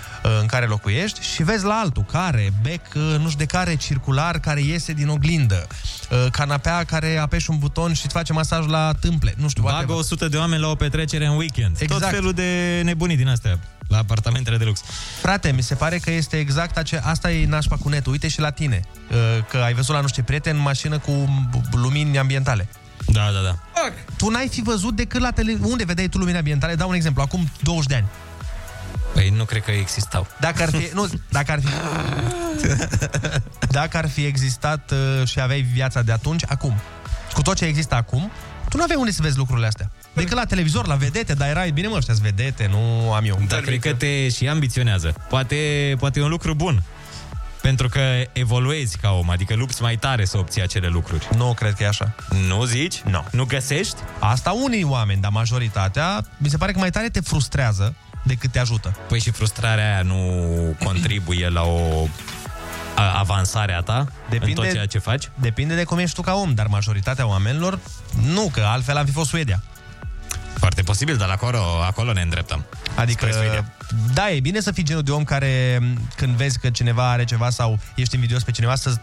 în 0.42 0.46
care 0.46 0.66
locuiești 0.66 1.22
și 1.34 1.44
vezi 1.44 1.66
la 1.66 1.74
altul 1.74 2.04
care, 2.12 2.54
bec, 2.62 2.82
uh, 2.96 3.02
nu 3.02 3.26
știu 3.26 3.38
de 3.38 3.46
care, 3.46 3.76
circular, 3.76 4.40
care 4.40 4.62
iese 4.62 4.94
din 4.94 5.08
oglindă, 5.08 5.68
uh, 6.12 6.26
canapea 6.32 6.84
care 6.84 7.18
apeși 7.18 7.50
un 7.50 7.58
buton 7.58 7.94
și 7.94 8.02
îți 8.06 8.14
face 8.14 8.34
masaj 8.34 8.66
la 8.66 8.92
tâmple, 9.00 9.34
nu 9.38 9.50
știu, 9.50 9.62
Bagă 9.64 9.74
whatever. 9.76 10.00
100 10.02 10.28
de 10.28 10.38
oameni 10.38 10.62
la 10.62 10.68
o 10.68 10.76
petrecere 10.76 11.26
în 11.26 11.36
weekend. 11.38 11.76
Exact. 11.80 12.02
Tot 12.02 12.12
felul 12.12 12.34
de 12.34 12.82
nebunii 12.84 13.16
din 13.18 13.28
astea 13.28 13.60
la 13.88 13.98
apartamentele 13.98 14.58
de 14.58 14.64
lux. 14.64 14.82
Frate, 15.22 15.52
mi 15.52 15.62
se 15.62 15.76
pare 15.76 15.98
că 15.98 16.12
este 16.12 16.38
exact 16.40 16.78
ace- 16.78 17.02
asta 17.04 17.32
e 17.32 17.46
nașpa 17.46 17.76
cu 17.76 17.90
netul. 17.90 18.12
Uite 18.12 18.28
și 18.28 18.40
la 18.40 18.50
tine, 18.50 18.82
uh, 19.12 19.18
că 19.50 19.58
ai 19.58 19.74
văzut 19.74 19.96
la 19.96 20.02
nu 20.02 20.08
știu 20.08 20.22
ce 20.22 20.28
prieten 20.28 20.56
în 20.56 20.62
mașină 20.62 20.98
cu 20.98 21.12
b- 21.50 21.72
lumini 21.72 22.18
ambientale. 22.18 22.68
Da, 23.06 23.30
da, 23.32 23.42
da. 23.42 23.56
Tu 24.18 24.30
n-ai 24.30 24.48
fi 24.48 24.62
văzut 24.62 24.96
decât 24.96 25.22
la 25.22 25.32
tele... 25.32 25.58
Unde 25.62 25.84
vedeai 25.84 26.08
tu 26.08 26.18
lumini 26.18 26.38
ambientale? 26.38 26.76
Dau 26.76 26.90
un 26.90 26.96
exemplu, 26.96 27.22
acum 27.22 27.50
20 27.62 27.88
de 27.88 27.96
ani. 27.96 28.06
Păi 29.14 29.30
nu 29.30 29.44
cred 29.44 29.64
că 29.64 29.72
existau. 29.72 30.28
Dacă 30.40 30.64
ar 30.64 30.70
fi... 30.70 30.90
Nu, 30.94 31.10
dacă 31.30 31.52
ar 31.52 31.60
fi... 31.60 31.68
dacă 33.80 33.98
ar 33.98 34.10
fi 34.10 34.26
existat 34.26 34.92
uh, 34.92 35.28
și 35.28 35.40
aveai 35.40 35.62
viața 35.62 36.02
de 36.02 36.12
atunci, 36.12 36.44
acum, 36.48 36.74
cu 37.34 37.42
tot 37.42 37.56
ce 37.56 37.66
există 37.66 37.96
acum, 37.96 38.32
tu 38.70 38.78
nu 38.78 38.84
aveai 38.84 39.00
unde 39.00 39.12
să 39.12 39.22
vezi 39.22 39.38
lucrurile 39.38 39.68
astea. 39.68 39.92
Decât 40.14 40.34
la 40.34 40.46
televizor, 40.46 40.88
la 40.88 40.96
vedete, 40.96 41.34
dar 41.34 41.48
erai, 41.48 41.72
bine 41.72 41.88
mă, 41.88 41.96
ăștia 41.96 42.14
vedete, 42.22 42.68
nu 42.70 43.14
am 43.14 43.26
eu. 43.26 43.42
Dar 43.48 43.60
cred 43.60 43.80
că 43.80 43.94
te 43.94 44.30
și 44.30 44.48
ambiționează. 44.48 45.14
Poate, 45.30 45.56
poate 46.00 46.20
e 46.20 46.24
un 46.24 46.30
lucru 46.30 46.54
bun. 46.54 46.84
Pentru 47.66 47.90
că 47.90 48.00
evoluezi 48.34 48.98
ca 48.98 49.12
om, 49.12 49.30
adică 49.30 49.56
lupți 49.56 49.82
mai 49.82 49.96
tare 49.96 50.26
să 50.26 50.38
obții 50.38 50.62
acele 50.62 50.88
lucruri. 50.88 51.28
Nu 51.36 51.54
cred 51.54 51.74
că 51.74 51.84
e 51.84 51.88
așa. 51.88 52.16
Nu 52.48 52.64
zici? 52.64 53.02
Nu. 53.02 53.26
Nu 53.32 53.46
găsești? 53.46 53.96
Asta 54.20 54.52
unii 54.52 54.84
oameni, 54.84 55.22
dar 55.22 55.32
majoritatea, 55.32 56.26
mi 56.38 56.50
se 56.50 56.58
pare 56.58 56.72
că 56.72 56.80
mai 56.80 56.90
tare 56.90 57.10
te 57.10 57.20
frustrează 57.20 57.96
decât 58.24 58.52
te 58.52 58.60
ajută. 58.60 58.96
Păi 59.08 59.20
și 59.20 59.32
frustrarea 59.32 59.94
aia 59.94 60.02
nu 60.02 60.16
contribuie 60.84 61.50
la 61.50 61.62
o 61.62 62.08
a- 62.96 63.20
avansare 63.20 63.74
a 63.74 63.82
ta 63.82 64.08
în 64.30 64.54
tot 64.54 64.72
ceea 64.72 64.86
ce 64.86 65.00
faci? 65.00 65.30
Depinde 65.36 65.76
de 65.76 65.84
cum 65.84 65.98
ești 65.98 66.16
tu 66.16 66.22
ca 66.22 66.34
om, 66.34 66.54
dar 66.54 66.68
majoritatea 66.68 67.28
oamenilor 67.28 67.80
nu, 68.34 68.50
că 68.54 68.62
altfel 68.62 68.98
am 68.98 69.06
fi 69.06 69.12
fost 69.12 69.30
Suedia. 69.30 69.64
Foarte 70.58 70.82
posibil, 70.82 71.18
dar 71.18 71.30
acolo, 71.30 71.60
acolo 71.84 72.14
ne 72.14 72.22
îndreptăm. 72.22 72.66
Adică, 72.96 73.26
Spre 73.26 73.38
Suedia. 73.38 73.72
da, 74.14 74.32
e 74.32 74.40
bine 74.40 74.60
să 74.60 74.72
fii 74.72 74.84
genul 74.84 75.04
de 75.04 75.12
om 75.12 75.24
care, 75.24 75.78
m, 75.82 76.10
când 76.16 76.36
vezi 76.36 76.60
că 76.60 76.70
cineva 76.70 77.10
are 77.12 77.24
ceva 77.24 77.50
sau 77.50 77.80
ești 77.96 78.16
invidios 78.16 78.44
pe 78.44 78.52
cineva, 78.52 78.76
să 78.76 78.96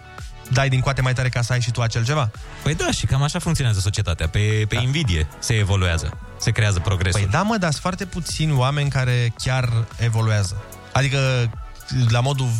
dai 0.50 0.68
din 0.68 0.80
coate 0.80 1.00
mai 1.00 1.12
tare 1.12 1.28
ca 1.28 1.42
să 1.42 1.52
ai 1.52 1.60
și 1.60 1.70
tu 1.70 1.82
acel 1.82 2.04
ceva. 2.04 2.30
Păi 2.62 2.74
da, 2.74 2.90
și 2.90 3.06
cam 3.06 3.22
așa 3.22 3.38
funcționează 3.38 3.80
societatea. 3.80 4.28
Pe, 4.28 4.64
pe 4.68 4.74
da. 4.74 4.80
invidie 4.80 5.28
se 5.38 5.54
evoluează, 5.54 6.18
se 6.38 6.50
creează 6.50 6.78
progresul. 6.78 7.20
Păi 7.20 7.30
da, 7.30 7.42
mă, 7.42 7.56
dar 7.56 7.70
sunt 7.70 7.82
foarte 7.82 8.06
puțini 8.06 8.52
oameni 8.52 8.90
care 8.90 9.32
chiar 9.42 9.84
evoluează. 9.96 10.62
Adică, 10.92 11.50
la 12.08 12.20
modul, 12.20 12.50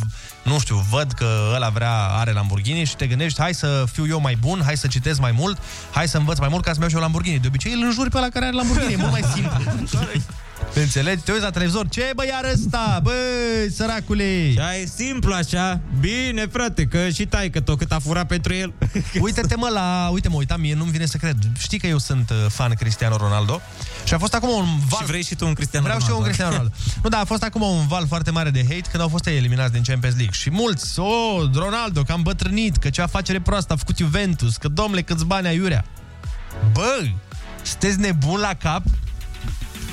nu 0.43 0.59
știu, 0.59 0.85
văd 0.89 1.11
că 1.11 1.51
ăla 1.55 1.69
vrea, 1.69 1.93
are 1.93 2.31
Lamborghini 2.31 2.83
și 2.83 2.95
te 2.95 3.07
gândești, 3.07 3.41
hai 3.41 3.53
să 3.53 3.83
fiu 3.91 4.07
eu 4.07 4.19
mai 4.19 4.35
bun, 4.39 4.61
hai 4.65 4.77
să 4.77 4.87
citesc 4.87 5.19
mai 5.19 5.31
mult, 5.31 5.57
hai 5.91 6.07
să 6.07 6.17
învăț 6.17 6.39
mai 6.39 6.47
mult 6.49 6.63
ca 6.63 6.69
să-mi 6.69 6.81
iau 6.81 6.89
și 6.89 6.95
eu 6.95 7.01
Lamborghini. 7.01 7.39
De 7.39 7.47
obicei 7.47 7.73
îl 7.73 7.83
înjuri 7.83 8.09
pe 8.09 8.17
ăla 8.17 8.29
care 8.29 8.45
are 8.45 8.55
Lamborghini, 8.55 8.93
e 8.93 8.95
mult 8.95 9.11
mai 9.11 9.23
simplu. 9.33 9.63
Înțelegi? 10.75 11.21
Te 11.21 11.31
uiți 11.31 11.43
la 11.43 11.49
televizor, 11.49 11.89
ce 11.89 12.11
bă 12.15 12.25
iar 12.25 12.51
ăsta? 12.53 12.99
Bă, 13.03 13.11
săracule! 13.75 14.51
Da, 14.55 14.75
e 14.75 14.85
simplu 14.95 15.33
așa. 15.33 15.79
Bine, 15.99 16.45
frate, 16.51 16.85
că 16.85 17.09
și 17.09 17.25
tai 17.25 17.49
că 17.49 17.59
tot 17.59 17.77
cât 17.77 17.91
a 17.91 17.99
furat 17.99 18.27
pentru 18.27 18.53
el. 18.53 18.73
Uite-te 19.21 19.55
mă 19.55 19.69
la... 19.69 20.09
Uite 20.11 20.29
mă, 20.29 20.35
uitam, 20.35 20.59
mie 20.61 20.73
nu-mi 20.73 20.91
vine 20.91 21.05
să 21.05 21.17
cred. 21.17 21.37
Știi 21.57 21.79
că 21.79 21.87
eu 21.87 21.97
sunt 21.97 22.29
uh, 22.29 22.45
fan 22.49 22.73
Cristiano 22.73 23.17
Ronaldo 23.17 23.61
și 24.03 24.13
a 24.13 24.17
fost 24.17 24.33
acum 24.33 24.49
un 24.49 24.65
val... 24.89 24.99
Și 24.99 25.05
vrei 25.05 25.23
și 25.23 25.35
tu 25.35 25.45
un 25.45 25.53
Cristiano 25.53 25.85
Vreau 25.85 25.99
Ronaldo. 25.99 26.05
și 26.05 26.11
eu 26.11 26.17
un 26.17 26.23
Cristiano 26.23 26.51
Ronaldo. 26.51 26.75
nu, 27.03 27.09
da, 27.09 27.19
a 27.19 27.25
fost 27.25 27.43
acum 27.43 27.61
un 27.61 27.87
val 27.87 28.07
foarte 28.07 28.31
mare 28.31 28.49
de 28.49 28.61
hate 28.61 28.89
când 28.91 29.03
au 29.03 29.09
fost 29.09 29.25
ei 29.25 29.37
eliminați 29.37 29.73
din 29.73 29.83
Champions 29.83 30.15
League. 30.15 30.35
Și 30.35 30.49
mulți, 30.49 30.99
oh, 30.99 31.49
Ronaldo, 31.53 32.01
că 32.01 32.11
am 32.11 32.21
bătrânit, 32.21 32.77
că 32.77 32.89
ce 32.89 33.01
afacere 33.01 33.39
proastă 33.41 33.73
a 33.73 33.75
făcut 33.75 33.97
Juventus, 33.97 34.57
că 34.57 34.67
domnule, 34.67 35.01
câți 35.01 35.25
bani 35.25 35.47
aiurea. 35.47 35.85
Bă, 36.71 37.03
sunteți 37.61 37.99
nebun 37.99 38.39
la 38.39 38.53
cap? 38.53 38.83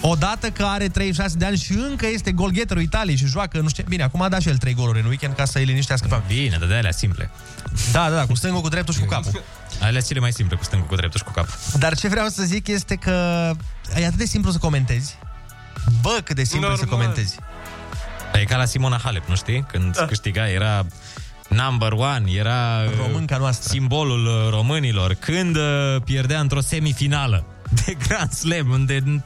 Odată 0.00 0.50
că 0.50 0.64
are 0.64 0.88
36 0.88 1.36
de 1.36 1.44
ani 1.44 1.56
și 1.56 1.72
încă 1.72 2.06
este 2.06 2.32
golgheterul 2.32 2.82
Italiei 2.82 3.16
și 3.16 3.26
joacă, 3.26 3.60
nu 3.60 3.68
știu, 3.68 3.84
bine, 3.88 4.02
acum 4.02 4.22
a 4.22 4.28
dat 4.28 4.40
și 4.40 4.48
el 4.48 4.56
3 4.56 4.74
goluri 4.74 5.00
în 5.00 5.06
weekend 5.06 5.34
ca 5.34 5.44
să-i 5.44 5.64
liniștească 5.64 6.06
pe 6.08 6.34
Bine, 6.34 6.56
dar 6.58 6.68
de 6.68 6.74
alea 6.74 6.90
simple. 6.90 7.30
Da, 7.92 8.08
da, 8.10 8.14
da, 8.14 8.26
cu 8.26 8.34
stângul, 8.34 8.60
cu 8.60 8.68
dreptul 8.68 8.94
și 8.94 9.00
cu 9.00 9.06
capul. 9.06 9.42
Alea 9.80 10.00
cele 10.00 10.20
mai 10.20 10.32
simple, 10.32 10.56
cu 10.56 10.64
stângul, 10.64 10.88
cu 10.88 10.94
dreptul 10.94 11.18
și 11.20 11.24
cu 11.26 11.32
capul. 11.32 11.54
Dar 11.78 11.96
ce 11.96 12.08
vreau 12.08 12.28
să 12.28 12.42
zic 12.42 12.66
este 12.68 12.94
că 12.94 13.50
e 13.96 14.06
atât 14.06 14.18
de 14.18 14.24
simplu 14.24 14.50
să 14.50 14.58
comentezi. 14.58 15.18
Bă, 16.00 16.20
cât 16.24 16.36
de 16.36 16.44
simplu 16.44 16.72
e 16.72 16.76
să 16.76 16.84
Normal. 16.84 17.00
comentezi. 17.00 17.36
E 18.34 18.44
ca 18.44 18.56
la 18.56 18.64
Simona 18.64 19.00
Halep, 19.02 19.28
nu 19.28 19.34
știi? 19.36 19.64
Când 19.72 19.96
da. 19.96 20.04
câștiga, 20.04 20.48
era 20.48 20.86
number 21.48 21.92
one, 21.92 22.30
era 22.32 22.84
Românca 23.06 23.36
noastră. 23.36 23.68
simbolul 23.70 24.26
uh, 24.26 24.50
românilor. 24.50 25.14
Când 25.14 25.56
uh, 25.56 25.62
pierdea 26.04 26.40
într-o 26.40 26.60
semifinală 26.60 27.44
de 27.84 27.96
Grand 28.08 28.32
Slam, 28.32 28.70
unde 28.70 29.22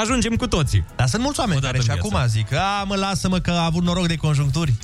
ajungem 0.00 0.36
cu 0.36 0.46
toții. 0.46 0.84
Dar 0.96 1.06
sunt 1.06 1.22
mulți 1.22 1.40
oameni 1.40 1.60
care 1.60 1.80
și 1.80 1.90
acum 1.90 2.16
zic, 2.26 2.52
a, 2.52 2.84
mă, 2.86 2.96
lasă-mă 2.96 3.38
că 3.38 3.50
a 3.50 3.64
avut 3.64 3.82
noroc 3.82 4.06
de 4.06 4.16
conjuncturi. 4.16 4.74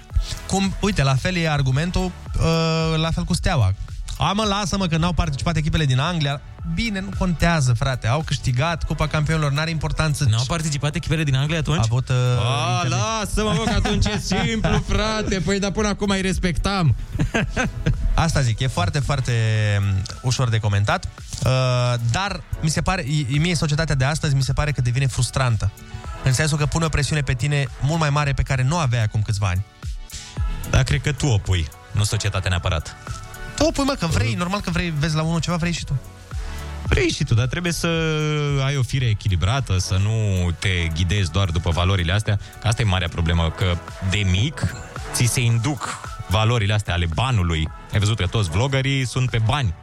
Cum, 0.46 0.74
uite, 0.80 1.02
la 1.02 1.14
fel 1.14 1.36
e 1.36 1.50
argumentul, 1.50 2.04
uh, 2.04 2.98
la 3.00 3.10
fel 3.10 3.24
cu 3.24 3.34
Steaua. 3.34 3.74
A, 4.18 4.32
mă, 4.32 4.44
lasă-mă 4.44 4.86
că 4.86 4.96
n-au 4.96 5.12
participat 5.12 5.56
echipele 5.56 5.84
din 5.84 5.98
Anglia. 5.98 6.40
Bine, 6.74 7.00
nu 7.00 7.08
contează, 7.18 7.72
frate. 7.72 8.06
Au 8.06 8.22
câștigat 8.26 8.84
Cupa 8.84 9.06
Campionilor, 9.06 9.52
n-are 9.52 9.70
importanță. 9.70 10.26
N-au 10.30 10.44
participat 10.46 10.94
echipele 10.94 11.24
din 11.24 11.36
Anglia 11.36 11.58
atunci? 11.58 11.78
A 11.78 11.82
avut... 11.84 12.08
Uh, 12.08 12.16
A, 12.44 12.86
lasă-mă, 12.88 13.52
mă, 13.56 13.62
că 13.64 13.74
atunci 13.84 14.06
e 14.06 14.18
simplu, 14.34 14.84
frate. 14.88 15.40
Păi, 15.44 15.58
dar 15.58 15.70
până 15.70 15.88
acum 15.88 16.08
îi 16.10 16.20
respectam. 16.20 16.94
Asta 18.14 18.40
zic, 18.40 18.60
e 18.60 18.66
foarte, 18.66 18.98
foarte 18.98 19.32
um, 19.80 20.02
ușor 20.22 20.48
de 20.48 20.58
comentat. 20.58 21.08
Uh, 21.44 21.94
dar 22.10 22.40
mi 22.60 22.68
se 22.68 22.82
pare, 22.82 23.04
e- 23.08 23.38
mie 23.38 23.54
societatea 23.54 23.94
de 23.94 24.04
astăzi 24.04 24.34
mi 24.34 24.42
se 24.42 24.52
pare 24.52 24.72
că 24.72 24.80
devine 24.80 25.06
frustrantă. 25.06 25.70
În 26.24 26.32
sensul 26.32 26.58
că 26.58 26.66
pune 26.66 26.84
o 26.84 26.88
presiune 26.88 27.20
pe 27.20 27.34
tine 27.34 27.66
mult 27.80 28.00
mai 28.00 28.10
mare 28.10 28.32
pe 28.32 28.42
care 28.42 28.62
nu 28.62 28.78
aveai 28.78 29.02
acum 29.02 29.22
câțiva 29.22 29.46
ani. 29.46 29.64
Dar 30.70 30.82
cred 30.82 31.00
că 31.00 31.12
tu 31.12 31.26
o 31.26 31.38
pui, 31.38 31.68
nu 31.90 32.04
societatea 32.04 32.50
neapărat. 32.50 32.96
Tu 33.56 33.64
o 33.64 33.70
pui, 33.70 33.84
mă, 33.84 33.94
că 33.98 34.06
vrei, 34.06 34.34
normal 34.34 34.60
că 34.60 34.70
vrei, 34.70 34.92
vezi 34.98 35.14
la 35.14 35.22
unul 35.22 35.40
ceva, 35.40 35.56
vrei 35.56 35.72
și 35.72 35.84
tu. 35.84 36.00
Vrei 36.82 37.10
și 37.10 37.24
tu, 37.24 37.34
dar 37.34 37.46
trebuie 37.46 37.72
să 37.72 37.88
ai 38.64 38.76
o 38.76 38.82
fire 38.82 39.04
echilibrată, 39.04 39.78
să 39.78 39.96
nu 40.02 40.50
te 40.58 40.68
ghidezi 40.94 41.30
doar 41.30 41.50
după 41.50 41.70
valorile 41.70 42.12
astea. 42.12 42.38
Că 42.60 42.66
asta 42.66 42.82
e 42.82 42.84
marea 42.84 43.08
problemă, 43.08 43.50
că 43.50 43.76
de 44.10 44.26
mic 44.30 44.74
ți 45.12 45.24
se 45.24 45.40
induc 45.40 46.10
valorile 46.28 46.72
astea 46.72 46.94
ale 46.94 47.06
banului. 47.14 47.68
Ai 47.92 47.98
văzut 47.98 48.16
că 48.16 48.26
toți 48.26 48.50
vloggerii 48.50 49.06
sunt 49.06 49.30
pe 49.30 49.38
bani, 49.38 49.74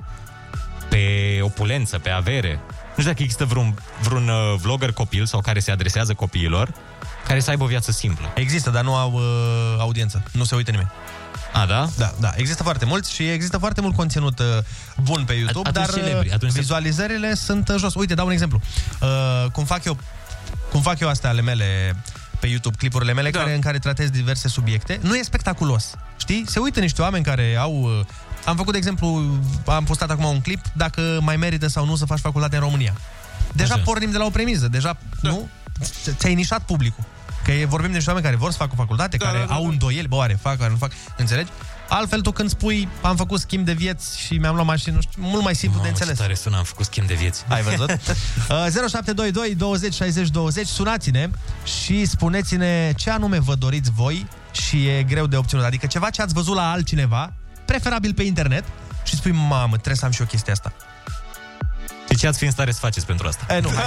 pe 0.89 1.39
opulență, 1.41 1.99
pe 1.99 2.09
avere. 2.09 2.59
Nu 2.69 3.05
știu 3.05 3.11
dacă 3.11 3.21
există 3.23 3.45
vreun, 3.45 3.73
vreun 4.01 4.27
uh, 4.29 4.35
vlogger 4.61 4.91
copil 4.91 5.25
sau 5.25 5.41
care 5.41 5.59
se 5.59 5.71
adresează 5.71 6.13
copiilor 6.13 6.73
care 7.27 7.39
să 7.39 7.49
aibă 7.49 7.63
o 7.63 7.67
viață 7.67 7.91
simplă. 7.91 8.31
Există, 8.35 8.69
dar 8.69 8.83
nu 8.83 8.95
au 8.95 9.11
uh, 9.13 9.21
audiență. 9.79 10.23
Nu 10.31 10.43
se 10.43 10.55
uită 10.55 10.71
nimeni. 10.71 10.91
A, 11.53 11.65
da? 11.65 11.89
Da, 11.97 12.13
da. 12.19 12.31
Există 12.35 12.63
foarte 12.63 12.85
mulți 12.85 13.13
și 13.13 13.29
există 13.29 13.57
foarte 13.57 13.81
mult 13.81 13.95
conținut 13.95 14.39
uh, 14.39 14.45
bun 15.03 15.23
pe 15.25 15.33
YouTube, 15.33 15.69
At- 15.69 15.73
atunci 15.73 15.85
dar 15.95 16.03
celebri, 16.03 16.27
uh, 16.27 16.33
atunci 16.33 16.51
se- 16.51 16.59
vizualizările 16.59 17.33
sunt 17.33 17.69
uh, 17.69 17.75
jos. 17.77 17.95
Uite, 17.95 18.13
dau 18.13 18.25
un 18.25 18.31
exemplu. 18.31 18.61
Uh, 19.01 19.51
cum 19.51 19.65
fac 19.65 19.83
eu 19.83 19.97
cum 20.71 20.81
fac 20.81 20.99
eu 20.99 21.09
astea 21.09 21.29
ale 21.29 21.41
mele 21.41 21.95
pe 22.39 22.47
YouTube, 22.47 22.75
clipurile 22.77 23.13
mele 23.13 23.29
da. 23.29 23.39
care, 23.39 23.53
în 23.55 23.61
care 23.61 23.79
tratez 23.79 24.09
diverse 24.09 24.47
subiecte, 24.47 24.99
nu 25.01 25.15
e 25.15 25.21
spectaculos. 25.21 25.93
Știi? 26.17 26.43
Se 26.47 26.59
uită 26.59 26.79
niște 26.79 27.01
oameni 27.01 27.23
care 27.23 27.55
au... 27.59 28.05
uh, 28.41 28.45
Am 28.45 28.55
făcut, 28.55 28.71
de 28.71 28.77
exemplu, 28.77 29.37
am 29.65 29.83
postat 29.83 30.09
acum 30.09 30.25
un 30.25 30.41
clip 30.41 30.59
dacă 30.73 31.19
mai 31.21 31.37
merită 31.37 31.67
sau 31.67 31.85
nu 31.85 31.95
să 31.95 32.05
faci 32.05 32.19
facultate 32.19 32.55
în 32.55 32.61
România. 32.61 32.93
Deja 33.53 33.73
Așa. 33.73 33.83
pornim 33.83 34.11
de 34.11 34.17
la 34.17 34.25
o 34.25 34.29
premiză, 34.29 34.67
deja, 34.67 34.97
da. 35.21 35.29
nu? 35.29 35.49
Ți- 35.83 36.15
Ți-ai 36.15 36.35
nișat 36.35 36.61
publicul. 36.61 37.03
Că 37.43 37.51
e, 37.51 37.65
vorbim 37.65 37.89
de 37.89 37.95
niște 37.95 38.09
oameni 38.09 38.27
care 38.27 38.39
vor 38.39 38.51
să 38.51 38.57
facă 38.57 38.71
facultate, 38.75 39.17
da, 39.17 39.25
care 39.25 39.39
da, 39.39 39.45
da, 39.45 39.53
au 39.53 39.65
îndoieli, 39.67 40.07
bă, 40.07 40.15
oare 40.15 40.39
fac, 40.41 40.59
oare 40.59 40.71
nu 40.71 40.77
fac, 40.77 40.91
înțelegi? 41.17 41.49
Altfel 41.89 42.21
tu 42.21 42.31
când 42.31 42.49
spui, 42.49 42.87
am 43.01 43.15
făcut 43.15 43.39
schimb 43.39 43.65
de 43.65 43.73
vieți 43.73 44.19
și 44.19 44.33
mi-am 44.33 44.53
luat 44.55 44.65
mașină, 44.67 44.95
nu 44.95 45.01
știu, 45.01 45.21
mult 45.21 45.43
mai 45.43 45.55
simplu 45.55 45.81
de 45.81 45.87
înțeles. 45.87 46.15
Ce 46.15 46.21
tare 46.21 46.33
sună, 46.33 46.57
am 46.57 46.63
făcut 46.63 46.85
schimb 46.85 47.07
de 47.07 47.13
vieți. 47.13 47.43
Ai 47.47 47.61
văzut? 47.61 47.89
Uh, 48.49 48.55
0722 48.55 49.55
20 49.55 49.93
60 49.93 50.29
20 50.29 50.67
Sunați-ne 50.67 51.29
și 51.63 52.05
spuneți-ne 52.05 52.93
ce 52.95 53.09
anume 53.09 53.39
vă 53.39 53.55
doriți 53.55 53.91
voi 53.91 54.27
și 54.51 54.87
e 54.87 55.03
greu 55.03 55.27
de 55.27 55.35
obținut. 55.37 55.63
Adică 55.63 55.85
ceva 55.85 56.09
ce 56.09 56.21
ați 56.21 56.33
văzut 56.33 56.55
la 56.55 56.71
altcineva, 56.71 57.33
preferabil 57.71 58.13
pe 58.13 58.23
internet, 58.23 58.63
și 59.03 59.15
spui, 59.15 59.31
mamă, 59.31 59.73
trebuie 59.73 59.95
să 59.95 60.05
am 60.05 60.11
și 60.11 60.19
eu 60.19 60.27
chestia 60.27 60.53
asta. 60.53 60.73
Și 62.09 62.17
ce 62.17 62.27
ați 62.27 62.37
fi 62.37 62.45
în 62.45 62.51
stare 62.51 62.71
să 62.71 62.79
faceți 62.79 63.05
pentru 63.05 63.27
asta? 63.27 63.55
E, 63.55 63.59
nu. 63.59 63.69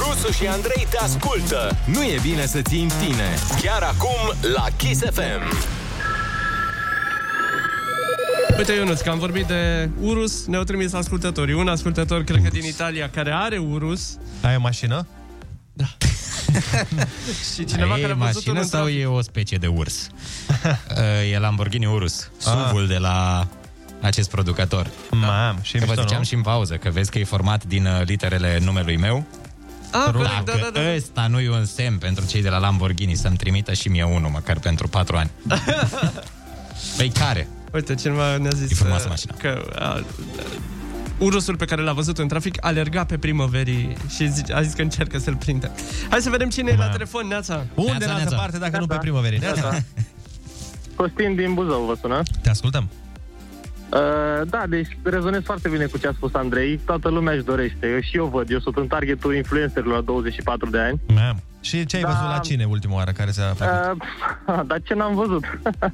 Rusu 0.00 0.32
și 0.32 0.46
Andrei 0.46 0.86
te 0.90 0.98
ascultă. 0.98 1.76
Nu 1.84 2.02
e 2.02 2.18
bine 2.22 2.46
să 2.46 2.62
ții 2.62 2.82
în 2.82 2.88
tine. 2.88 3.38
Chiar 3.62 3.82
acum 3.82 4.32
la 4.54 4.66
Kiss 4.76 5.00
FM. 5.00 5.56
Uite, 8.58 8.72
Ionuț, 8.72 9.00
că 9.00 9.10
am 9.10 9.18
vorbit 9.18 9.46
de 9.46 9.90
Urus, 10.00 10.46
ne-au 10.46 10.62
trimis 10.62 10.92
ascultătorii. 10.92 11.54
Un 11.54 11.68
ascultător, 11.68 12.22
cred 12.22 12.42
că 12.42 12.48
din 12.48 12.64
Italia, 12.64 13.10
care 13.10 13.32
are 13.32 13.58
Urus. 13.58 14.16
Ai 14.42 14.56
o 14.56 14.60
mașină? 14.60 15.06
Și 17.54 17.64
cineva 17.64 17.96
e 17.96 18.00
care 18.00 18.12
a 18.12 18.16
văzut 18.16 18.34
mașină 18.34 18.50
unul 18.50 18.62
în 18.62 18.68
sau 18.68 18.80
trafic. 18.80 19.00
e 19.00 19.06
o 19.06 19.20
specie 19.20 19.56
de 19.56 19.66
urs? 19.66 19.94
Uh, 20.90 21.32
e 21.32 21.38
Lamborghini 21.38 21.86
Urus, 21.86 22.30
SUV-ul 22.38 22.86
de 22.86 22.96
la 22.96 23.46
acest 24.00 24.30
producător. 24.30 24.90
Mam, 25.10 25.58
și 25.62 25.72
că 25.72 25.78
vă 25.78 25.84
mișto, 25.86 26.00
ziceam 26.02 26.18
nu? 26.18 26.24
și 26.24 26.34
în 26.34 26.42
pauză, 26.42 26.74
că 26.74 26.90
vezi 26.90 27.10
că 27.10 27.18
e 27.18 27.24
format 27.24 27.64
din 27.64 27.86
uh, 27.86 28.00
literele 28.04 28.58
numelui 28.62 28.96
meu. 28.96 29.24
Ah, 29.90 30.12
corect, 30.12 30.44
Dacă 30.44 30.58
da, 30.62 30.70
da, 30.72 30.80
da. 30.80 30.94
ăsta 30.94 31.26
nu 31.26 31.40
e 31.40 31.50
un 31.50 31.64
semn 31.64 31.98
pentru 31.98 32.26
cei 32.26 32.42
de 32.42 32.48
la 32.48 32.58
Lamborghini 32.58 33.14
să-mi 33.14 33.36
trimită 33.36 33.72
și 33.72 33.88
mie 33.88 34.02
unul, 34.04 34.30
măcar 34.30 34.58
pentru 34.58 34.88
patru 34.88 35.16
ani. 35.16 35.30
Păi 36.96 37.08
care? 37.08 37.48
Uite, 37.72 37.94
cineva 37.94 38.36
ne-a 38.36 38.50
zis 38.54 38.70
E 38.70 38.74
frumoasă 38.74 39.04
uh, 39.04 39.10
mașina. 39.10 39.34
că 39.38 39.62
uh, 39.98 40.04
Urusul 41.18 41.56
pe 41.56 41.64
care 41.64 41.82
l-a 41.82 41.92
văzut 41.92 42.18
în 42.18 42.28
trafic 42.28 42.54
alerga 42.66 43.04
pe 43.04 43.18
primăverii 43.18 43.96
și 44.08 44.28
zi- 44.30 44.52
a 44.52 44.62
zis 44.62 44.72
că 44.72 44.82
încercă 44.82 45.18
să-l 45.18 45.34
prindă. 45.36 45.70
Hai 46.10 46.20
să 46.20 46.30
vedem 46.30 46.48
cine 46.48 46.70
e 46.72 46.76
la 46.76 46.88
telefon, 46.88 47.26
Neața. 47.26 47.64
Unde 47.74 47.90
Neața, 47.90 48.04
în 48.04 48.10
altă 48.10 48.22
neața. 48.28 48.36
parte 48.36 48.58
dacă 48.58 48.78
nu 48.78 48.86
pe 48.86 48.96
primăverii? 49.00 49.38
Da. 49.38 49.52
Costin 50.96 51.34
din 51.34 51.54
Buzău 51.54 51.84
vă 51.84 51.94
sună. 52.00 52.22
Te 52.42 52.50
ascultăm. 52.50 52.88
Uh, 53.92 53.98
da, 54.48 54.62
deci 54.68 54.98
rezonez 55.02 55.42
foarte 55.44 55.68
bine 55.68 55.84
cu 55.84 55.98
ce 55.98 56.06
a 56.08 56.12
spus 56.12 56.34
Andrei. 56.34 56.76
Toată 56.84 57.08
lumea 57.08 57.34
își 57.34 57.44
dorește. 57.44 57.86
Eu 57.94 58.00
și 58.00 58.16
eu 58.16 58.26
văd. 58.26 58.50
Eu 58.50 58.58
sunt 58.60 58.76
în 58.76 58.86
targetul 58.86 59.34
influencerilor 59.34 59.94
la 59.94 60.00
24 60.00 60.70
de 60.70 60.78
ani. 60.78 61.00
Mam. 61.14 61.40
Și 61.60 61.84
ce 61.86 61.96
ai 61.96 62.02
Da. 62.02 62.08
văzut 62.08 62.24
la 62.30 62.38
cine 62.38 62.64
ultima 62.64 62.94
oară 62.94 63.10
care 63.12 63.30
ți-a 63.30 63.44
plăcut? 63.56 64.02
Uh, 64.46 64.60
dar 64.68 64.80
ce 64.82 64.94
n-am 64.94 65.14
văzut? 65.14 65.44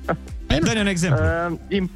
Hai, 0.48 0.58
dă-ne 0.58 0.80
un 0.80 0.86
exemplu. 0.86 1.24
Uh, 1.24 1.58
im, 1.68 1.90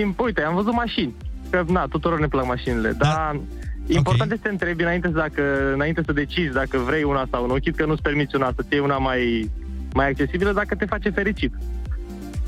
im, 0.00 0.14
uite, 0.18 0.42
am 0.42 0.54
văzut 0.54 0.72
mașini. 0.72 1.14
Că, 1.50 1.64
na, 1.68 1.86
tuturor 1.86 2.20
ne 2.20 2.28
plac 2.28 2.46
mașinile. 2.46 2.90
Dar 2.98 3.40
important 3.86 4.30
este 4.32 4.42
să 4.44 4.50
întrebi 4.50 4.82
înainte, 4.82 5.08
să 5.12 5.18
dacă, 5.18 5.72
înainte 5.72 6.02
să 6.04 6.12
decizi 6.12 6.52
dacă 6.52 6.78
vrei 6.78 7.02
una 7.02 7.26
sau 7.30 7.46
nu. 7.46 7.54
Chit 7.54 7.76
că 7.76 7.86
nu-ți 7.86 8.02
permiți 8.02 8.36
una 8.36 8.52
să-ți 8.56 8.68
iei 8.70 8.80
una 8.80 8.98
mai, 8.98 9.50
mai 9.92 10.08
accesibilă 10.08 10.52
dacă 10.52 10.74
te 10.74 10.84
face 10.84 11.10
fericit. 11.10 11.54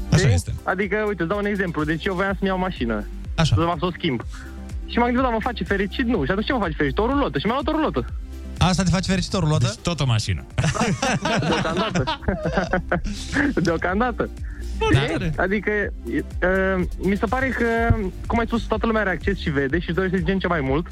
Așa 0.09 0.21
Știi? 0.23 0.35
este. 0.35 0.55
Adică, 0.63 0.97
uite, 1.07 1.23
îți 1.23 1.31
dau 1.31 1.39
un 1.39 1.47
exemplu. 1.47 1.85
Deci 1.85 2.05
eu 2.05 2.15
voiam 2.15 2.33
să-mi 2.33 2.49
iau 2.49 2.57
o 2.57 2.61
mașină. 2.61 3.05
Așa. 3.35 3.55
Să 3.55 3.65
mă 3.65 3.75
să 3.79 3.85
o 3.85 3.91
schimb. 3.91 4.21
Și 4.87 4.99
m-am 4.99 5.07
gândit, 5.07 5.25
da, 5.25 5.29
mă 5.29 5.41
face 5.41 5.65
fericit? 5.65 6.07
Nu. 6.07 6.25
Și 6.25 6.31
atunci 6.31 6.47
ce 6.47 6.53
mă 6.53 6.59
face 6.59 6.75
fericit? 6.77 6.99
O 6.99 7.07
rulotă. 7.07 7.39
Și 7.39 7.47
mi-am 7.47 7.61
luat 7.63 7.75
o 7.75 7.79
rulotă. 7.79 8.05
Asta 8.59 8.83
te 8.83 8.91
face 8.91 9.11
fericit 9.11 9.33
o 9.33 9.39
rulotă? 9.39 9.65
Deci 9.65 9.83
tot 9.83 10.01
o 10.01 10.07
mașină. 10.07 10.47
Deocamdată. 11.49 12.05
Deocamdată. 13.67 14.31
Da. 14.93 15.43
Adică, 15.43 15.71
uh, 16.05 16.85
mi 16.99 17.17
se 17.17 17.27
pare 17.27 17.49
că, 17.49 17.95
cum 18.27 18.39
ai 18.39 18.47
spus, 18.47 18.63
toată 18.63 18.87
lumea 18.87 19.01
are 19.01 19.11
acces 19.11 19.39
și 19.39 19.51
vede 19.51 19.79
și 19.79 19.87
își 19.89 19.97
dorește 19.97 20.17
din 20.19 20.39
ce 20.39 20.47
mai 20.47 20.59
mai 20.61 20.69
mult. 20.71 20.87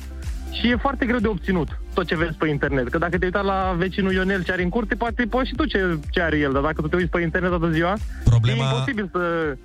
Și 0.53 0.69
e 0.71 0.77
foarte 0.77 1.07
greu 1.07 1.19
de 1.19 1.27
obținut 1.27 1.69
tot 1.95 2.07
ce 2.07 2.17
vezi 2.17 2.33
pe 2.39 2.49
internet. 2.49 2.89
Că 2.89 2.99
dacă 2.99 3.19
te 3.19 3.25
uita 3.25 3.41
la 3.41 3.75
vecinul 3.79 4.13
Ionel 4.13 4.43
ce 4.45 4.53
are 4.53 4.63
în 4.63 4.69
curte, 4.69 4.95
poate 4.95 5.25
poți 5.25 5.49
și 5.49 5.55
tu 5.55 5.65
ce, 5.65 5.99
ce 6.11 6.21
are 6.21 6.39
el. 6.39 6.53
Dar 6.53 6.63
dacă 6.63 6.81
tu 6.81 6.89
te 6.89 6.97
uiți 6.97 7.11
pe 7.11 7.21
internet 7.21 7.51
toată 7.51 7.71
ziua, 7.71 7.97
Problema- 8.25 8.57
e 8.57 8.63
imposibil 8.63 9.09
să... 9.13 9.21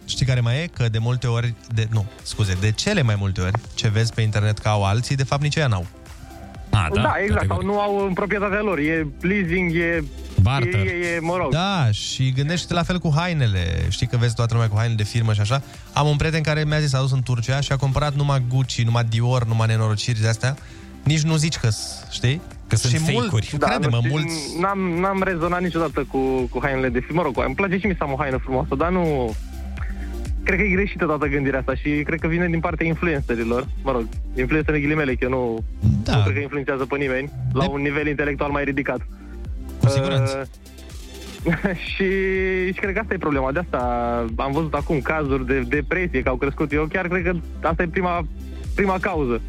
Știi 0.05 0.25
care 0.25 0.39
mai 0.39 0.63
e? 0.63 0.69
Că 0.77 0.89
de 0.89 0.97
multe 0.97 1.27
ori, 1.27 1.53
de, 1.73 1.87
nu, 1.91 2.05
scuze, 2.21 2.57
de 2.59 2.71
cele 2.71 3.01
mai 3.01 3.15
multe 3.19 3.41
ori, 3.41 3.51
ce 3.73 3.89
vezi 3.89 4.13
pe 4.13 4.21
internet 4.21 4.57
că 4.57 4.67
au 4.67 4.83
alții, 4.83 5.15
de 5.15 5.23
fapt 5.23 5.41
nici 5.41 5.55
ea 5.55 5.67
n-au. 5.67 5.85
A, 6.71 6.87
Da, 6.93 7.01
da 7.01 7.13
exact. 7.23 7.45
Sau 7.47 7.61
nu 7.63 7.79
au 7.79 8.05
în 8.07 8.13
proprietatea 8.13 8.61
lor. 8.61 8.77
E 8.77 9.07
leasing, 9.21 9.75
e... 9.75 10.03
Barter. 10.41 10.85
E, 10.85 10.89
e, 10.89 11.15
e, 11.15 11.19
mă 11.19 11.35
rog. 11.37 11.51
Da, 11.51 11.91
și 11.91 12.31
gândește 12.31 12.73
la 12.73 12.83
fel 12.83 12.99
cu 12.99 13.13
hainele. 13.15 13.85
Știi 13.89 14.07
că 14.07 14.17
vezi 14.17 14.35
toată 14.35 14.53
lumea 14.53 14.69
cu 14.69 14.77
haine 14.77 14.93
de 14.93 15.03
firmă 15.03 15.33
și 15.33 15.41
așa. 15.41 15.61
Am 15.93 16.07
un 16.07 16.15
prieten 16.15 16.41
care 16.41 16.63
mi-a 16.63 16.79
zis, 16.79 16.93
a 16.93 16.99
dus 16.99 17.11
în 17.11 17.21
Turcia 17.23 17.59
și 17.59 17.71
a 17.71 17.75
cumpărat 17.75 18.13
numai 18.13 18.43
Gucci, 18.49 18.83
numai 18.83 19.03
Dior, 19.03 19.45
numai 19.45 19.67
nenorociri 19.67 20.21
de 20.21 20.27
astea. 20.27 20.55
Nici 21.03 21.21
nu 21.21 21.35
zici 21.35 21.57
că 21.57 21.69
știi? 22.11 22.41
Că 22.67 22.75
sunt 22.75 22.93
și 22.93 22.99
fake-uri. 22.99 23.55
Da, 23.57 23.67
crede-mă, 23.67 23.95
nu 23.95 24.01
știu, 24.01 24.11
mulți... 24.11 24.35
N-am, 24.59 24.79
n-am 24.79 25.23
rezonat 25.23 25.61
niciodată 25.61 26.05
cu, 26.11 26.19
cu 26.51 26.59
hainele 26.61 26.89
de 26.89 26.99
film. 26.99 27.15
Mă 27.15 27.21
rog, 27.21 27.43
îmi 27.45 27.55
place 27.55 27.77
și 27.77 27.85
mie 27.85 27.95
să 27.97 28.03
am 28.03 28.11
o 28.11 28.15
haină 28.19 28.37
frumoasă, 28.37 28.75
dar 28.75 28.91
nu... 28.91 29.35
Cred 30.43 30.57
că 30.57 30.63
e 30.63 30.69
greșită 30.69 31.05
toată 31.05 31.27
gândirea 31.27 31.59
asta 31.59 31.75
și 31.75 31.89
cred 32.05 32.19
că 32.19 32.27
vine 32.27 32.47
din 32.47 32.59
partea 32.59 32.85
influencerilor. 32.85 33.67
Mă 33.83 33.91
rog, 33.91 34.07
influencerii 34.37 34.81
ghilimele, 34.81 35.13
că 35.15 35.23
eu 35.23 35.29
nu, 35.29 35.63
da. 36.03 36.15
nu 36.15 36.21
cred 36.23 36.33
că 36.35 36.41
influențează 36.41 36.85
pe 36.85 36.97
nimeni 36.97 37.31
la 37.53 37.69
un 37.69 37.81
nivel 37.81 38.07
intelectual 38.07 38.51
mai 38.51 38.63
ridicat. 38.63 38.99
Cu 39.81 39.87
siguranță. 39.89 40.49
Uh, 40.49 40.59
și, 41.93 42.05
și 42.73 42.79
cred 42.79 42.93
că 42.93 42.99
asta 42.99 43.13
e 43.13 43.17
problema. 43.17 43.51
De 43.51 43.59
asta 43.59 43.77
am 44.35 44.51
văzut 44.51 44.73
acum 44.73 44.99
cazuri 44.99 45.45
de 45.45 45.59
depresie, 45.59 46.21
că 46.23 46.29
au 46.29 46.35
crescut. 46.35 46.71
Eu 46.71 46.85
chiar 46.85 47.07
cred 47.07 47.23
că 47.23 47.67
asta 47.67 47.83
e 47.83 47.87
prima, 47.87 48.27
prima 48.75 48.97
cauză. 48.99 49.41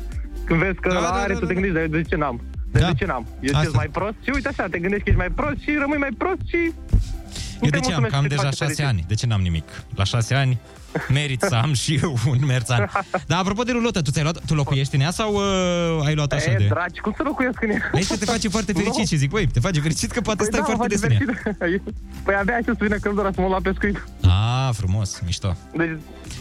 Când 0.44 0.60
vezi 0.60 0.74
că 0.81 0.89
da, 0.89 0.98
are, 0.98 1.32
da, 1.32 1.39
tu 1.39 1.47
te 1.47 1.52
gândești, 1.55 1.77
"Dar 1.77 1.86
de 1.86 2.02
ce 2.02 2.16
n-am? 2.16 2.40
De, 2.73 2.78
Da. 2.78 2.86
de 2.86 2.93
ce 2.98 3.05
n-am? 3.06 3.27
Eu 3.40 3.51
Asta. 3.52 3.62
sunt 3.62 3.74
mai 3.77 3.89
prost? 3.93 4.14
Și 4.23 4.31
uite 4.35 4.48
așa, 4.48 4.66
te 4.70 4.78
gândești 4.78 5.05
că 5.05 5.09
ești 5.10 5.20
mai 5.20 5.31
prost 5.35 5.59
și 5.60 5.70
rămâi 5.81 5.98
mai 5.98 6.09
prost 6.19 6.40
și... 6.47 6.56
Eu 7.62 7.70
te 7.70 7.78
de 7.78 7.78
ce 7.78 7.93
am? 7.93 8.01
mulțumesc 8.01 8.10
Că 8.12 8.16
am 8.16 8.23
și 8.23 8.28
te 8.28 8.35
deja 8.35 8.43
face 8.43 8.56
șase 8.56 8.64
fericit. 8.74 8.85
ani. 8.85 9.05
De 9.09 9.14
ce 9.14 9.27
n-am 9.27 9.40
nimic? 9.40 9.69
La 9.94 10.05
șase 10.05 10.35
ani 10.35 10.59
merit 11.12 11.40
să 11.43 11.55
am 11.55 11.73
și 11.73 11.98
eu 12.02 12.16
un 12.28 12.39
merțan. 12.47 12.90
Dar 13.27 13.39
apropo 13.39 13.62
de 13.62 13.73
rulotă, 13.73 14.02
tu 14.02 14.10
ți-ai 14.10 14.23
luat, 14.24 14.40
tu 14.47 14.55
locuiești 14.55 14.94
în 14.94 15.01
ea 15.01 15.10
sau 15.10 15.35
uh, 15.35 16.06
ai 16.06 16.14
luat 16.14 16.32
așa 16.32 16.51
E, 16.51 16.56
de... 16.56 16.66
dragi, 16.69 17.01
cum 17.01 17.12
să 17.16 17.23
locuiesc 17.24 17.62
în 17.62 17.70
ea? 17.70 17.90
Aici 17.94 18.06
te 18.06 18.24
face 18.24 18.48
foarte 18.48 18.73
fericit 18.73 18.98
Nu. 18.98 19.05
și 19.05 19.16
zic, 19.16 19.31
băi, 19.31 19.47
te 19.47 19.60
face 19.60 19.81
fericit 19.81 20.10
că 20.10 20.20
poate 20.20 20.39
Păi 20.39 20.47
stai 20.47 20.60
da, 20.60 20.64
foarte 20.66 20.82
mă 20.82 20.89
des 20.89 21.01
face 21.01 21.24
în 21.28 21.35
ea. 21.44 21.55
fericit. 21.59 21.82
Păi 22.24 22.35
abia 22.35 22.55
aștept 22.55 22.77
să 22.78 22.85
vină 22.85 22.97
căldura 22.97 23.31
să 23.35 23.40
mă 23.40 23.47
la 23.47 23.59
pescuit. 23.62 24.05
Ah, 24.23 24.69
frumos, 24.73 25.20
mișto. 25.24 25.56
Deci, 25.77 25.89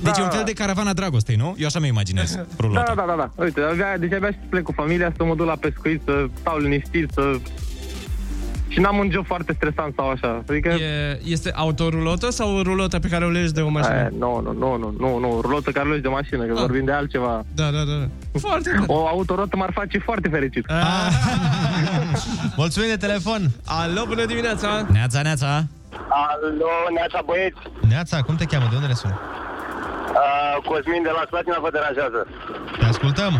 Deci 0.03 0.15
da. 0.15 0.21
e 0.21 0.23
un 0.23 0.29
fel 0.29 0.43
de 0.45 0.53
caravana 0.53 0.93
dragostei, 0.93 1.35
nu? 1.35 1.55
Eu 1.57 1.65
așa 1.65 1.79
mi 1.79 1.87
imaginez 1.87 2.35
Da, 2.35 2.45
rulota. 2.59 2.93
da, 2.95 3.03
da, 3.07 3.15
da. 3.35 3.43
Uite, 3.43 3.61
abia, 3.61 3.97
deci 3.99 4.13
abia 4.13 4.27
aștept 4.27 4.43
să 4.43 4.49
plec 4.49 4.63
cu 4.63 4.71
familia, 4.71 5.13
să 5.17 5.23
mă 5.23 5.35
duc 5.35 5.45
la 5.45 5.55
pescuit, 5.55 6.01
să 6.05 6.25
stau 6.39 6.57
liniștit, 6.57 7.09
să... 7.13 7.21
Și 8.71 8.79
n-am 8.79 8.97
un 8.97 9.09
job 9.11 9.25
foarte 9.25 9.53
stresant 9.53 9.93
sau 9.95 10.09
așa. 10.09 10.43
Adică... 10.49 10.69
E, 10.69 11.19
este 11.23 11.51
autorulotă 11.55 12.29
sau 12.29 12.61
rulotă 12.61 12.99
pe 12.99 13.07
care 13.07 13.25
o 13.25 13.29
legi 13.29 13.53
de 13.53 13.61
o 13.61 13.69
mașină? 13.69 13.93
Aia, 13.93 14.09
nu, 14.17 14.41
nu, 14.41 14.51
nu, 14.53 14.77
nu, 14.77 14.93
nu, 14.99 15.19
nu, 15.19 15.39
rulotă 15.41 15.71
care 15.71 15.89
legi 15.89 16.01
de 16.01 16.07
mașină, 16.07 16.45
că 16.45 16.53
vorbim 16.53 16.85
de 16.85 16.91
altceva. 16.91 17.43
Da, 17.55 17.69
da, 17.71 17.83
da. 17.83 18.07
Foarte 18.39 18.69
O 18.95 19.07
autorotă 19.07 19.55
m-ar 19.55 19.71
face 19.73 19.97
foarte 19.97 20.27
fericit. 20.29 20.65
Mulțumim 22.61 22.89
de 22.89 22.97
telefon! 22.97 23.41
Alo, 23.65 24.03
bună 24.07 24.25
dimineața! 24.25 24.85
Neața, 24.91 25.21
neața! 25.21 25.63
Alo, 26.27 26.71
neața 26.93 27.21
băieți! 27.25 27.61
Neața, 27.89 28.21
cum 28.21 28.35
te 28.35 28.45
cheamă? 28.45 28.67
De 28.69 28.75
unde 28.75 28.87
ne 28.87 28.93
suni? 28.93 29.17
Uh, 30.21 30.55
Cosmin 30.69 31.03
de 31.03 31.13
la 31.17 31.23
Slatina 31.29 31.57
vă 31.65 31.69
deranjează. 31.71 32.27
Te 32.79 32.85
ascultăm! 32.85 33.33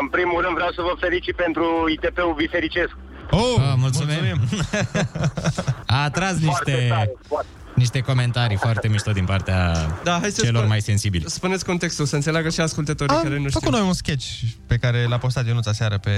În 0.00 0.06
primul 0.16 0.40
rând 0.44 0.54
vreau 0.54 0.72
să 0.78 0.82
vă 0.88 0.94
felicit 1.04 1.34
pentru 1.44 1.66
ITP-ul 1.94 2.34
Vifericesc. 2.36 2.94
Oh, 3.38 3.60
ah, 3.60 3.74
mulțumim! 3.76 4.14
mulțumim. 4.38 4.66
A 5.86 6.02
atras 6.02 6.34
Foarte 6.40 6.70
niște, 6.70 6.86
tare, 6.88 7.10
foarte. 7.28 7.48
niște 7.74 8.00
comentarii 8.00 8.56
foarte 8.56 8.88
mișto 8.88 9.12
din 9.12 9.24
partea 9.24 9.72
Da, 10.02 10.18
hai 10.20 10.30
să 10.30 10.42
celor 10.44 10.62
spun- 10.62 10.68
mai 10.68 10.80
sensibili. 10.80 11.24
Spuneți 11.28 11.64
contextul, 11.64 12.04
să 12.06 12.14
înțeleagă 12.14 12.48
și 12.48 12.60
ascultătorii 12.60 13.16
care 13.16 13.28
nu 13.28 13.34
Am 13.34 13.48
știu. 13.48 13.60
făcut 13.60 13.74
noi 13.78 13.86
un 13.86 13.92
sketch 13.92 14.26
pe 14.66 14.76
care 14.76 15.04
l-a 15.06 15.18
postat 15.18 15.46
Ionuț 15.46 15.66
aseară 15.66 15.98
pe... 15.98 16.10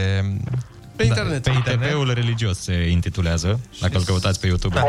Pe 0.96 1.04
internet. 1.04 1.42
Pe 1.42 1.50
internet. 1.50 1.88
ITP-ul 1.90 2.12
religios 2.14 2.58
se 2.58 2.88
intitulează, 2.88 3.60
dacă 3.80 3.96
îl 3.96 4.02
căutați 4.04 4.40
pe 4.40 4.46
YouTube. 4.46 4.74
Da. 4.74 4.84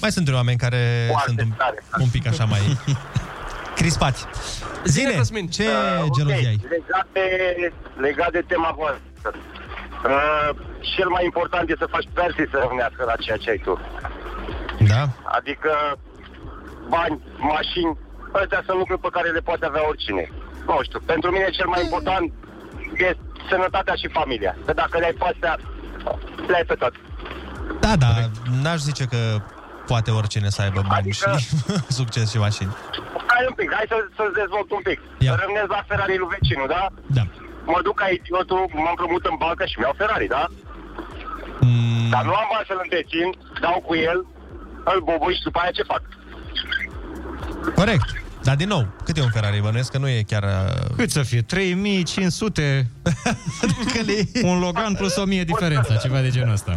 Mai 0.00 0.12
sunt 0.12 0.26
unii 0.26 0.38
oameni 0.38 0.58
care 0.58 1.10
sunt 1.26 1.40
un, 1.40 1.52
un 1.98 2.08
pic 2.08 2.26
așa 2.26 2.44
mai 2.44 2.60
crispați. 3.80 4.24
Zine, 4.86 5.20
ce 5.50 5.62
Uh, 5.62 6.04
ok, 6.04 6.16
gelozie 6.16 6.46
ai? 6.46 6.60
Legat 6.62 7.06
de, 7.12 7.72
legat 8.00 8.30
de 8.32 8.44
tema 8.46 8.74
voastră. 8.76 9.40
Uh, 10.04 10.56
cel 10.96 11.08
mai 11.08 11.24
important 11.24 11.70
e 11.70 11.74
să 11.78 11.94
faci 11.96 12.08
persii 12.12 12.48
să 12.52 12.58
rămânească 12.64 13.02
la 13.04 13.16
ceea 13.24 13.36
ce 13.36 13.50
ai 13.50 13.60
tu. 13.66 13.74
Da? 14.92 15.02
Adică 15.38 15.72
bani, 16.88 17.14
mașini, 17.38 17.98
astea 18.32 18.62
sunt 18.66 18.78
lucruri 18.78 19.00
pe 19.00 19.14
care 19.16 19.28
le 19.30 19.40
poate 19.48 19.64
avea 19.66 19.88
oricine. 19.88 20.24
Nu 20.66 20.78
știu, 20.82 21.00
pentru 21.12 21.30
mine 21.30 21.48
cel 21.58 21.66
mai 21.66 21.82
important 21.82 22.32
e 23.06 23.16
sănătatea 23.50 23.94
și 23.94 24.08
familia. 24.18 24.56
Că 24.66 24.72
dacă 24.72 24.98
le-ai 24.98 25.12
pe 25.12 25.24
astea, 25.32 25.54
le-ai 26.46 26.64
pe 26.64 26.74
tot. 26.74 26.94
Da, 27.80 27.96
da, 27.96 28.10
n-aș 28.62 28.80
zice 28.88 29.04
că 29.04 29.20
poate 29.86 30.10
oricine 30.10 30.48
să 30.48 30.62
aibă 30.62 30.82
bani 30.88 31.10
și 31.10 31.24
succes 32.00 32.30
și 32.30 32.38
mașini. 32.38 32.72
Hai 33.26 33.44
un 33.48 33.54
pic, 33.60 33.72
hai 33.72 33.86
să, 33.88 33.96
să-ți 34.16 34.38
dezvolt 34.40 34.70
un 34.70 34.82
pic. 34.88 34.98
Ia. 35.18 35.34
Rămânesc 35.42 35.70
la 35.76 35.82
Ferrari 35.88 36.18
lui 36.18 36.28
vecinul, 36.36 36.68
da? 36.76 36.82
Da. 37.18 37.24
Mă 37.72 37.80
duc 37.82 37.96
ca 38.02 38.08
idiotul, 38.08 38.62
mă 38.84 38.90
împrumut 38.90 39.24
în 39.24 39.36
bancă 39.38 39.64
și 39.64 39.78
mi-au 39.78 39.94
Ferrari, 39.96 40.26
da? 40.36 40.44
Mm. 41.60 42.08
Dar 42.10 42.24
nu 42.24 42.34
am 42.34 42.46
bani 42.52 42.64
să-l 42.68 42.80
întrețin, 42.82 43.28
dau 43.60 43.82
cu 43.86 43.94
el, 43.94 44.18
îl 44.84 45.00
bobui 45.04 45.34
și 45.34 45.42
după 45.42 45.58
aia 45.62 45.70
ce 45.70 45.82
fac? 45.82 46.02
Corect. 47.74 48.04
Dar 48.42 48.56
din 48.56 48.68
nou, 48.68 48.86
cât 49.04 49.16
e 49.16 49.22
un 49.22 49.30
Ferrari? 49.30 49.60
Bănuiesc 49.60 49.90
că 49.90 49.98
nu 49.98 50.08
e 50.08 50.22
chiar... 50.26 50.42
uh, 50.42 50.96
Cât 50.96 51.10
să 51.10 51.22
fie? 51.22 51.42
3500? 51.42 52.86
Un 54.42 54.58
Logan 54.58 54.94
plus 54.94 55.16
1000 55.16 55.44
diferența, 55.44 55.94
ceva 55.96 56.20
de 56.20 56.30
genul 56.30 56.52
ăsta. 56.52 56.72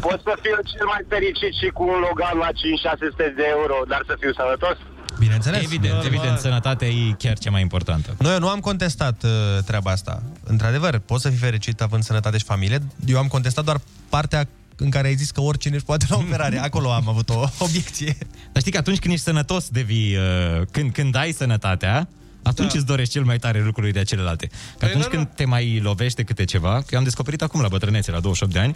Pot 0.00 0.20
să 0.24 0.32
fiu 0.42 0.56
cel 0.72 0.86
mai 0.86 1.02
fericit 1.08 1.52
și 1.60 1.68
cu 1.76 1.82
un 1.82 1.98
Logan 2.08 2.36
la 2.38 2.48
5-600 2.48 3.34
de 3.36 3.44
euro, 3.56 3.74
dar 3.88 4.02
să 4.06 4.16
fiu 4.20 4.32
sănătos? 4.32 4.76
Bineînțeles. 5.18 5.62
Evident, 5.62 6.04
evident, 6.04 6.38
sănătatea 6.38 6.88
e 6.88 7.14
chiar 7.18 7.38
cea 7.38 7.50
mai 7.50 7.60
importantă. 7.60 8.14
Noi 8.18 8.38
nu 8.38 8.48
am 8.48 8.60
contestat 8.60 9.22
uh, 9.22 9.30
treaba 9.64 9.90
asta. 9.90 10.22
Într-adevăr, 10.44 10.98
poți 10.98 11.22
să 11.22 11.28
fii 11.28 11.38
fericit 11.38 11.80
având 11.80 12.02
sănătate 12.02 12.38
și 12.38 12.44
familie. 12.44 12.78
Eu 13.06 13.18
am 13.18 13.26
contestat 13.26 13.64
doar 13.64 13.80
partea 14.08 14.48
în 14.76 14.90
care 14.90 15.06
ai 15.06 15.14
zis 15.14 15.30
că 15.30 15.40
oricine 15.40 15.74
își 15.74 15.84
poate 15.84 16.06
lua 16.08 16.18
un 16.18 16.26
Ferrari. 16.26 16.58
Acolo 16.68 16.92
am 16.92 17.08
avut 17.08 17.28
o 17.28 17.48
obiecție. 17.58 18.16
Dar 18.52 18.60
știi 18.60 18.72
că 18.72 18.78
atunci 18.78 18.98
când 18.98 19.12
ești 19.12 19.24
sănătos 19.24 19.68
devii, 19.68 20.16
uh, 20.16 20.66
când, 20.70 20.92
când 20.92 21.14
ai 21.14 21.32
sănătatea, 21.32 22.08
atunci 22.42 22.72
da. 22.72 22.78
îți 22.78 22.86
dorești 22.86 23.12
cel 23.12 23.24
mai 23.24 23.38
tare 23.38 23.62
lucruri 23.62 23.92
de 23.92 24.02
celelalte. 24.02 24.50
Că 24.78 24.84
atunci 24.84 25.04
când 25.04 25.28
te 25.34 25.44
mai 25.44 25.80
lovește 25.80 26.22
câte 26.22 26.44
ceva, 26.44 26.78
că 26.80 26.86
eu 26.90 26.98
am 26.98 27.04
descoperit 27.04 27.42
acum 27.42 27.60
la 27.60 27.68
bătrânețe, 27.68 28.10
la 28.10 28.20
28 28.20 28.52
de 28.52 28.58
ani, 28.58 28.72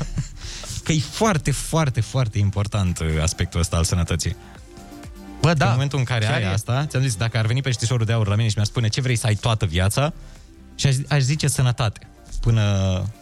că 0.84 0.92
e 0.92 0.98
foarte, 0.98 1.50
foarte, 1.50 2.00
foarte 2.00 2.38
important 2.38 2.98
uh, 2.98 3.06
aspectul 3.22 3.60
ăsta 3.60 3.76
al 3.76 3.84
sănătății. 3.84 4.36
Bă, 5.40 5.54
da. 5.54 5.64
În 5.64 5.72
momentul 5.72 5.98
în 5.98 6.04
care 6.04 6.24
Chiar 6.24 6.34
ai 6.34 6.42
e. 6.42 6.52
asta, 6.52 6.86
ți-am 6.86 7.02
zis, 7.02 7.16
dacă 7.16 7.38
ar 7.38 7.46
veni 7.46 7.62
peștișorul 7.62 8.06
de 8.06 8.12
aur 8.12 8.28
la 8.28 8.34
mine 8.34 8.48
și 8.48 8.54
mi-ar 8.54 8.68
spune 8.68 8.88
ce 8.88 9.00
vrei 9.00 9.16
să 9.16 9.26
ai 9.26 9.34
toată 9.34 9.66
viața, 9.66 10.12
și 10.74 10.86
aș, 10.86 10.94
aș 11.08 11.20
zice 11.20 11.48
sănătate. 11.48 12.00
Până, 12.40 12.62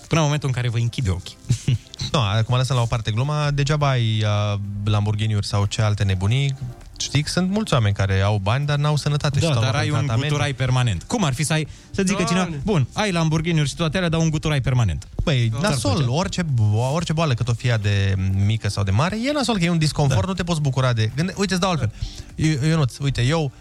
până 0.08 0.20
în 0.20 0.26
momentul 0.26 0.48
în 0.48 0.54
care 0.54 0.68
vă 0.68 0.78
închide 0.78 1.10
ochii. 1.10 1.36
Nu, 2.12 2.20
acum 2.20 2.56
lăsăm 2.56 2.76
la 2.76 2.82
o 2.82 2.86
parte 2.86 3.10
gluma, 3.10 3.50
degeaba 3.50 3.88
ai 3.88 4.22
uh, 4.22 4.58
Lamborghini-uri 4.84 5.46
sau 5.46 5.64
ce 5.64 5.82
alte 5.82 6.04
nebunii. 6.04 6.56
Știi 6.98 7.22
că 7.22 7.28
sunt 7.28 7.50
mulți 7.50 7.72
oameni 7.72 7.94
care 7.94 8.20
au 8.20 8.38
bani, 8.42 8.66
dar 8.66 8.78
n-au 8.78 8.96
sănătate. 8.96 9.38
și 9.38 9.44
Da, 9.44 9.50
stau 9.50 9.62
dar 9.62 9.72
la 9.72 9.78
ai 9.78 9.90
un 9.90 9.96
tratament. 9.96 10.22
guturai 10.30 10.52
permanent. 10.54 11.02
Cum 11.02 11.24
ar 11.24 11.34
fi 11.34 11.42
să 11.44 11.52
ai, 11.52 11.68
să 11.90 12.02
zică 12.02 12.22
Doamne. 12.22 12.44
cineva, 12.44 12.62
bun, 12.64 12.86
ai 12.92 13.12
Lamborghini-uri 13.12 13.68
și 13.68 13.74
toate 13.74 13.96
alea, 13.96 14.08
dar 14.08 14.20
un 14.20 14.30
guturai 14.30 14.60
permanent. 14.60 15.08
Băi, 15.24 15.48
Ți-ar 15.48 15.70
nasol, 15.70 15.92
plăcea? 15.94 16.10
orice, 16.12 16.44
orice 16.92 17.12
boală, 17.12 17.34
cât 17.34 17.48
o 17.48 17.52
fie 17.52 17.70
ea 17.70 17.78
de 17.78 18.14
mică 18.44 18.68
sau 18.68 18.82
de 18.84 18.90
mare, 18.90 19.16
e 19.28 19.32
nasol 19.32 19.56
că 19.58 19.64
e 19.64 19.70
un 19.70 19.78
disconfort, 19.78 20.20
da. 20.20 20.26
nu 20.26 20.32
te 20.34 20.42
poți 20.44 20.60
bucura 20.60 20.92
de... 20.92 21.10
Gânde... 21.16 21.34
Uite, 21.36 21.52
îți 21.52 21.60
dau 21.62 21.70
altfel. 21.70 21.92
Eu, 22.34 22.68
Ionuț, 22.68 22.98
uite, 22.98 23.22
eu 23.22 23.52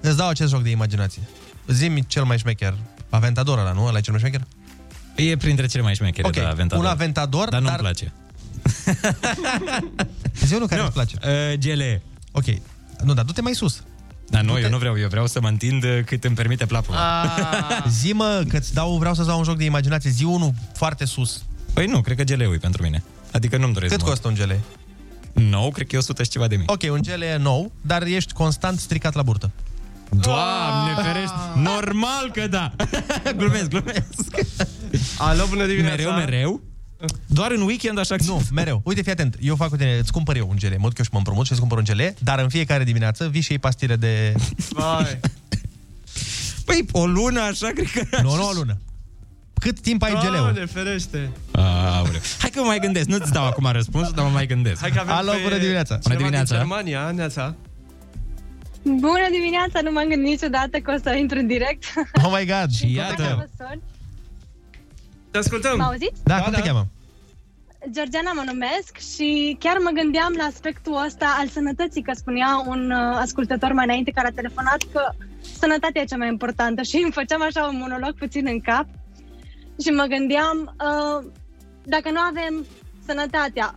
îți 0.00 0.16
dau 0.16 0.28
acest 0.28 0.50
joc 0.50 0.62
de 0.62 0.70
imaginație. 0.70 1.22
Zi-mi 1.68 2.04
cel 2.06 2.24
mai 2.24 2.38
șmecher. 2.38 2.74
Aventador 3.08 3.58
ăla, 3.58 3.72
nu? 3.72 3.84
Ăla 3.86 3.98
e 3.98 4.00
cel 4.00 4.12
mai 4.12 4.20
șmecher? 4.22 4.46
E 5.14 5.36
printre 5.36 5.66
cele 5.66 5.82
mai 5.82 5.94
șmechere, 5.94 6.28
Ok, 6.28 6.34
da, 6.34 6.48
Aventador. 6.48 6.84
un 6.84 6.90
Aventador, 6.90 7.48
dar 7.48 7.60
nu-mi 7.60 7.70
dar- 7.70 7.80
place. 7.80 8.12
Zi 10.46 10.54
unul 10.54 10.66
care 10.68 10.82
îți 10.82 10.92
place. 10.92 11.16
Uh, 11.24 11.58
GLE. 11.58 12.02
Ok. 12.32 12.44
Nu, 13.04 13.14
dar 13.14 13.24
du-te 13.24 13.40
mai 13.40 13.54
sus. 13.54 13.82
Dar 14.28 14.42
nu, 14.42 14.58
eu 14.58 14.68
nu 14.70 14.78
vreau, 14.78 14.98
eu 14.98 15.08
vreau 15.08 15.26
să 15.26 15.40
mă 15.40 15.48
întind 15.48 15.84
uh, 15.84 15.98
cât 16.04 16.24
îmi 16.24 16.34
permite 16.34 16.66
plapuma. 16.66 16.98
Zi 17.88 18.12
mă, 18.12 18.44
că-ți 18.48 18.74
dau, 18.74 18.96
vreau 18.98 19.14
să-ți 19.14 19.26
dau 19.28 19.38
un 19.38 19.44
joc 19.44 19.56
de 19.56 19.64
imaginație. 19.64 20.10
Zi 20.10 20.24
unul 20.24 20.52
foarte 20.74 21.04
sus. 21.04 21.42
Păi 21.72 21.86
nu, 21.86 22.00
cred 22.00 22.16
că 22.16 22.24
geleu 22.24 22.52
e 22.52 22.56
pentru 22.56 22.82
mine. 22.82 23.02
Adică 23.32 23.56
nu-mi 23.56 23.72
doresc 23.72 23.92
Cât 23.92 24.02
mult. 24.02 24.12
costă 24.12 24.28
un 24.28 24.34
gele? 24.34 24.60
Nou, 25.32 25.70
cred 25.70 25.86
că 25.86 25.94
e 25.96 25.98
100 25.98 26.22
și 26.22 26.28
ceva 26.28 26.46
de 26.46 26.56
mii. 26.56 26.66
Ok, 26.68 26.82
un 26.90 27.02
gele 27.02 27.26
e 27.26 27.36
nou, 27.36 27.72
dar 27.80 28.02
ești 28.02 28.32
constant 28.32 28.78
stricat 28.78 29.14
la 29.14 29.22
burtă. 29.22 29.50
Doamne 30.10 31.02
ferești, 31.02 31.34
normal 31.54 32.30
că 32.32 32.46
da. 32.46 32.72
glumesc, 33.36 33.68
glumesc. 33.68 34.36
Alo, 35.18 35.44
bună 35.48 35.66
dimineața. 35.66 35.96
Mereu, 35.96 36.12
mereu? 36.12 36.60
Doar 37.26 37.50
în 37.50 37.60
weekend 37.60 37.98
așa 37.98 38.14
Nu, 38.26 38.42
mereu. 38.52 38.80
Uite, 38.84 39.02
fii 39.02 39.12
atent. 39.12 39.36
Eu 39.40 39.56
fac 39.56 39.68
cu 39.68 39.76
tine, 39.76 39.96
îți 39.96 40.12
cumpăr 40.12 40.36
eu 40.36 40.48
un 40.48 40.56
gele. 40.56 40.76
Mă 40.76 40.88
duc 40.88 40.98
eu 40.98 41.04
și 41.04 41.10
mă 41.12 41.18
împrumut 41.18 41.46
și 41.46 41.52
îți 41.52 41.60
cumpăr 41.60 41.78
un 41.78 41.84
gele, 41.84 42.14
dar 42.18 42.38
în 42.38 42.48
fiecare 42.48 42.84
dimineață 42.84 43.28
vii 43.28 43.40
și 43.40 43.50
iei 43.50 43.60
pastile 43.60 43.96
de... 43.96 44.34
Vai. 44.68 45.20
Păi, 46.64 46.84
o 46.92 47.06
lună 47.06 47.40
așa, 47.40 47.68
cred 47.68 47.90
că... 47.90 48.20
Nu, 48.22 48.34
nu 48.34 48.48
o 48.48 48.52
lună. 48.52 48.78
Cât 49.54 49.80
timp 49.80 50.02
ai 50.02 50.18
geleul? 50.20 50.42
Doamne, 50.42 50.66
ferește. 50.66 51.30
Aoleu. 51.50 52.20
Hai 52.38 52.50
că 52.50 52.60
mă 52.60 52.66
mai 52.66 52.78
gândesc, 52.78 53.08
nu-ți 53.08 53.32
dau 53.32 53.46
acum 53.46 53.68
răspunsul, 53.72 54.12
dar 54.16 54.24
mă 54.24 54.30
mai 54.30 54.46
gândesc. 54.46 54.80
Hai 54.80 54.90
că 54.90 55.00
avem 55.00 55.14
Alo, 55.14 55.30
pe 55.30 55.38
bună 55.42 55.58
dimineața. 55.58 55.98
Bună 56.02 56.02
cineva 56.02 56.20
dimineața. 56.20 56.54
Din 56.54 56.66
Germania, 56.66 57.10
Neața. 57.10 57.54
Bună 58.82 59.26
dimineața, 59.30 59.80
nu 59.82 59.90
m-am 59.92 60.08
gândit 60.08 60.28
niciodată 60.28 60.78
că 60.78 60.94
o 60.96 60.98
să 61.02 61.14
intru 61.14 61.38
în 61.38 61.46
direct. 61.46 61.84
Oh 62.24 62.30
my 62.38 62.46
god. 62.46 62.70
Și 62.70 62.86
Vă 62.86 62.90
iată. 62.90 63.50
Sun. 65.30 65.32
Te 65.32 65.38
ascultăm. 65.38 65.76
Mă 65.76 65.84
auziți? 65.84 66.20
Da, 66.24 66.40
cum 66.40 66.52
te 66.52 66.60
cheamă? 66.60 66.86
Georgiana 67.90 68.32
mă 68.32 68.42
numesc 68.46 68.96
și 69.14 69.56
chiar 69.58 69.78
mă 69.78 69.90
gândeam 69.90 70.34
la 70.36 70.44
aspectul 70.44 71.02
ăsta 71.06 71.36
al 71.38 71.48
sănătății, 71.48 72.02
că 72.02 72.12
spunea 72.14 72.64
un 72.66 72.90
uh, 72.90 73.16
ascultător 73.16 73.72
mai 73.72 73.84
înainte 73.84 74.10
care 74.10 74.26
a 74.26 74.40
telefonat 74.40 74.82
că 74.92 75.02
sănătatea 75.58 76.02
e 76.02 76.04
cea 76.04 76.16
mai 76.16 76.28
importantă 76.28 76.82
și 76.82 76.96
îmi 77.02 77.12
făceam 77.12 77.42
așa 77.42 77.66
un 77.66 77.78
monolog 77.78 78.14
puțin 78.14 78.46
în 78.46 78.60
cap 78.60 78.86
și 79.82 79.90
mă 79.90 80.04
gândeam 80.04 80.76
uh, 80.84 81.30
dacă 81.84 82.10
nu 82.10 82.18
avem 82.18 82.66
sănătatea 83.06 83.74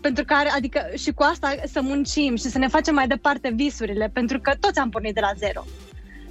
pentru 0.00 0.24
care, 0.24 0.48
adică 0.48 0.80
și 0.96 1.12
cu 1.12 1.22
asta 1.22 1.54
să 1.72 1.80
muncim 1.82 2.36
și 2.36 2.48
să 2.48 2.58
ne 2.58 2.68
facem 2.68 2.94
mai 2.94 3.06
departe 3.06 3.52
visurile, 3.54 4.10
pentru 4.12 4.40
că 4.40 4.52
toți 4.60 4.78
am 4.78 4.90
pornit 4.90 5.14
de 5.14 5.20
la 5.20 5.32
zero. 5.36 5.64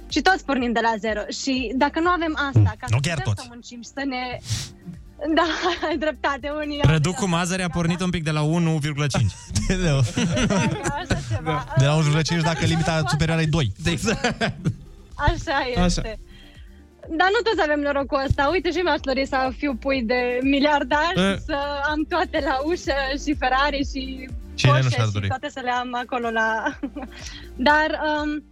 Și 0.08 0.20
toți 0.20 0.44
pornim 0.44 0.72
de 0.72 0.80
la 0.82 0.92
zero. 0.98 1.20
Și 1.42 1.72
dacă 1.76 2.00
nu 2.00 2.08
avem 2.08 2.32
asta, 2.34 2.72
ca 2.78 2.86
nu 2.88 2.98
să 3.02 3.08
chiar 3.08 3.16
putem 3.16 3.24
toți. 3.32 3.42
să 3.42 3.46
muncim 3.50 3.82
și 3.82 3.88
să 3.94 4.02
ne... 4.06 4.38
Da, 5.34 5.42
ai 5.88 5.96
dreptate, 5.98 6.50
unii... 6.64 6.80
Rădu 6.82 7.12
cu 7.12 7.26
Mazăre 7.26 7.62
a 7.62 7.68
pornit 7.68 8.00
un 8.00 8.10
pic 8.10 8.24
de 8.24 8.30
la 8.30 8.42
1,5. 8.42 8.48
Așa 11.00 11.18
ceva. 11.34 11.64
De 11.78 11.84
la 11.84 11.98
1,5 12.38 12.40
dacă 12.42 12.64
limita 12.64 13.02
superioară 13.06 13.42
e 13.42 13.46
2. 13.46 13.72
Exact. 13.84 14.42
Așa 15.14 15.58
este. 15.68 15.80
Așa. 15.80 16.02
Dar 17.08 17.28
nu 17.34 17.50
toți 17.50 17.62
avem 17.62 17.80
norocul 17.80 18.22
ăsta. 18.26 18.48
Uite 18.52 18.70
și 18.70 18.76
mi-aș 18.78 19.00
dori 19.00 19.26
să 19.26 19.50
fiu 19.56 19.74
pui 19.74 20.02
de 20.02 20.38
miliardar 20.42 21.12
Eh. 21.16 21.34
și 21.34 21.40
să 21.44 21.56
am 21.90 22.04
toate 22.08 22.38
la 22.44 22.56
ușă 22.64 22.94
și 23.24 23.34
Ferrari 23.38 23.88
și 23.92 24.28
Cine 24.54 24.72
nu 24.72 24.78
Porsche 24.78 24.94
și-ar 24.94 25.06
și 25.06 25.12
dori? 25.12 25.26
toate 25.28 25.48
să 25.50 25.60
le 25.62 25.70
am 25.70 25.94
acolo 25.94 26.30
la... 26.30 26.78
Dar, 27.68 27.88
um, 28.22 28.44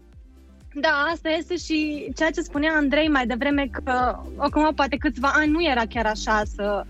da, 0.75 1.07
asta 1.13 1.29
este 1.29 1.57
și 1.57 2.09
ceea 2.17 2.31
ce 2.31 2.41
spunea 2.41 2.73
Andrei 2.77 3.09
mai 3.09 3.27
devreme 3.27 3.69
că 3.73 4.19
acum 4.37 4.73
poate 4.75 4.97
câțiva 4.97 5.31
ani 5.35 5.51
nu 5.51 5.65
era 5.65 5.83
chiar 5.89 6.07
așa 6.07 6.43
să 6.55 6.85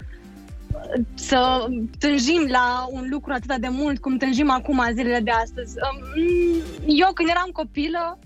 să 1.15 1.67
tânjim 1.99 2.47
la 2.49 2.87
un 2.91 3.07
lucru 3.11 3.33
atât 3.33 3.57
de 3.57 3.69
mult 3.71 4.01
cum 4.01 4.17
tânjim 4.17 4.51
acum 4.51 4.83
zilele 4.93 5.21
de 5.21 5.31
astăzi. 5.31 5.75
Um, 5.87 6.63
Eu 6.87 7.13
când 7.13 7.29
eram 7.29 7.51
copilă 7.53 8.19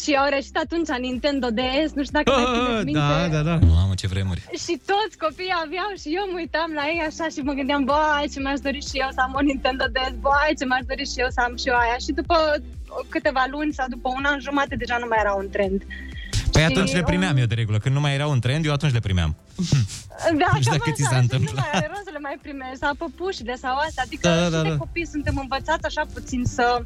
și 0.00 0.10
au 0.20 0.28
reușit 0.28 0.56
atunci 0.56 0.88
Nintendo 1.08 1.46
DS, 1.58 1.90
nu 1.98 2.02
știu 2.04 2.16
dacă 2.18 2.30
mai 2.30 2.46
țineți 2.54 2.84
minte. 2.84 3.00
Da, 3.00 3.28
da, 3.34 3.42
da. 3.50 3.56
Mamă, 3.74 3.94
ce 4.00 4.06
vremuri. 4.06 4.42
Și 4.64 4.74
toți 4.90 5.18
copiii 5.24 5.60
aveau 5.64 5.90
și 6.00 6.08
eu 6.18 6.24
mă 6.30 6.36
uitam 6.42 6.70
la 6.80 6.84
ei 6.92 7.00
așa 7.10 7.26
și 7.34 7.40
mă 7.48 7.52
gândeam, 7.58 7.82
băi, 7.90 8.30
ce 8.32 8.38
mi-aș 8.40 8.60
dori 8.68 8.80
și 8.88 8.96
eu 9.04 9.10
să 9.16 9.20
am 9.26 9.32
o 9.38 9.42
Nintendo 9.50 9.84
DS, 9.94 10.14
băi, 10.26 10.56
ce 10.58 10.64
mi-aș 10.66 10.84
dori 10.90 11.04
și 11.12 11.18
eu 11.24 11.30
să 11.36 11.40
am 11.46 11.54
și 11.60 11.68
eu 11.72 11.76
aia. 11.82 11.98
Și 12.04 12.12
după 12.20 12.36
câteva 13.08 13.44
luni 13.50 13.72
sau 13.72 13.86
după 13.88 14.08
un 14.16 14.24
an 14.24 14.40
jumate 14.40 14.76
deja 14.76 14.96
nu 15.00 15.06
mai 15.08 15.18
era 15.20 15.32
un 15.32 15.48
trend. 15.50 15.82
Păi 16.52 16.62
Și, 16.62 16.68
atunci 16.70 16.92
le 16.92 17.02
primeam 17.02 17.36
eu 17.36 17.44
de 17.44 17.54
regulă. 17.54 17.78
Când 17.78 17.94
nu 17.94 18.00
mai 18.00 18.14
era 18.14 18.26
un 18.26 18.40
trend, 18.40 18.64
eu 18.64 18.72
atunci 18.72 18.92
le 18.92 18.98
primeam. 19.00 19.34
Da, 20.42 20.46
Nu 20.52 20.60
știu 20.60 20.70
cam 20.70 20.78
dacă 20.78 20.90
ți 20.96 21.02
așa, 21.02 21.10
s-a 21.10 21.16
și 21.16 21.22
întâmplat. 21.22 21.54
Nu 21.54 21.60
mai 21.60 21.70
are 21.72 21.86
rost 21.92 22.04
să 22.04 22.10
le 22.12 22.18
mai 22.18 22.36
primești, 22.42 22.76
sau 22.78 22.94
păpușile 22.94 23.54
sau 23.64 23.76
astea. 23.86 24.02
Adică 24.06 24.28
Da, 24.28 24.34
da, 24.36 24.44
și 24.44 24.50
da, 24.50 24.62
de 24.62 24.68
da. 24.68 24.76
copii 24.76 25.06
suntem 25.06 25.36
învățați 25.44 25.84
așa 25.90 26.02
puțin 26.12 26.42
să... 26.44 26.82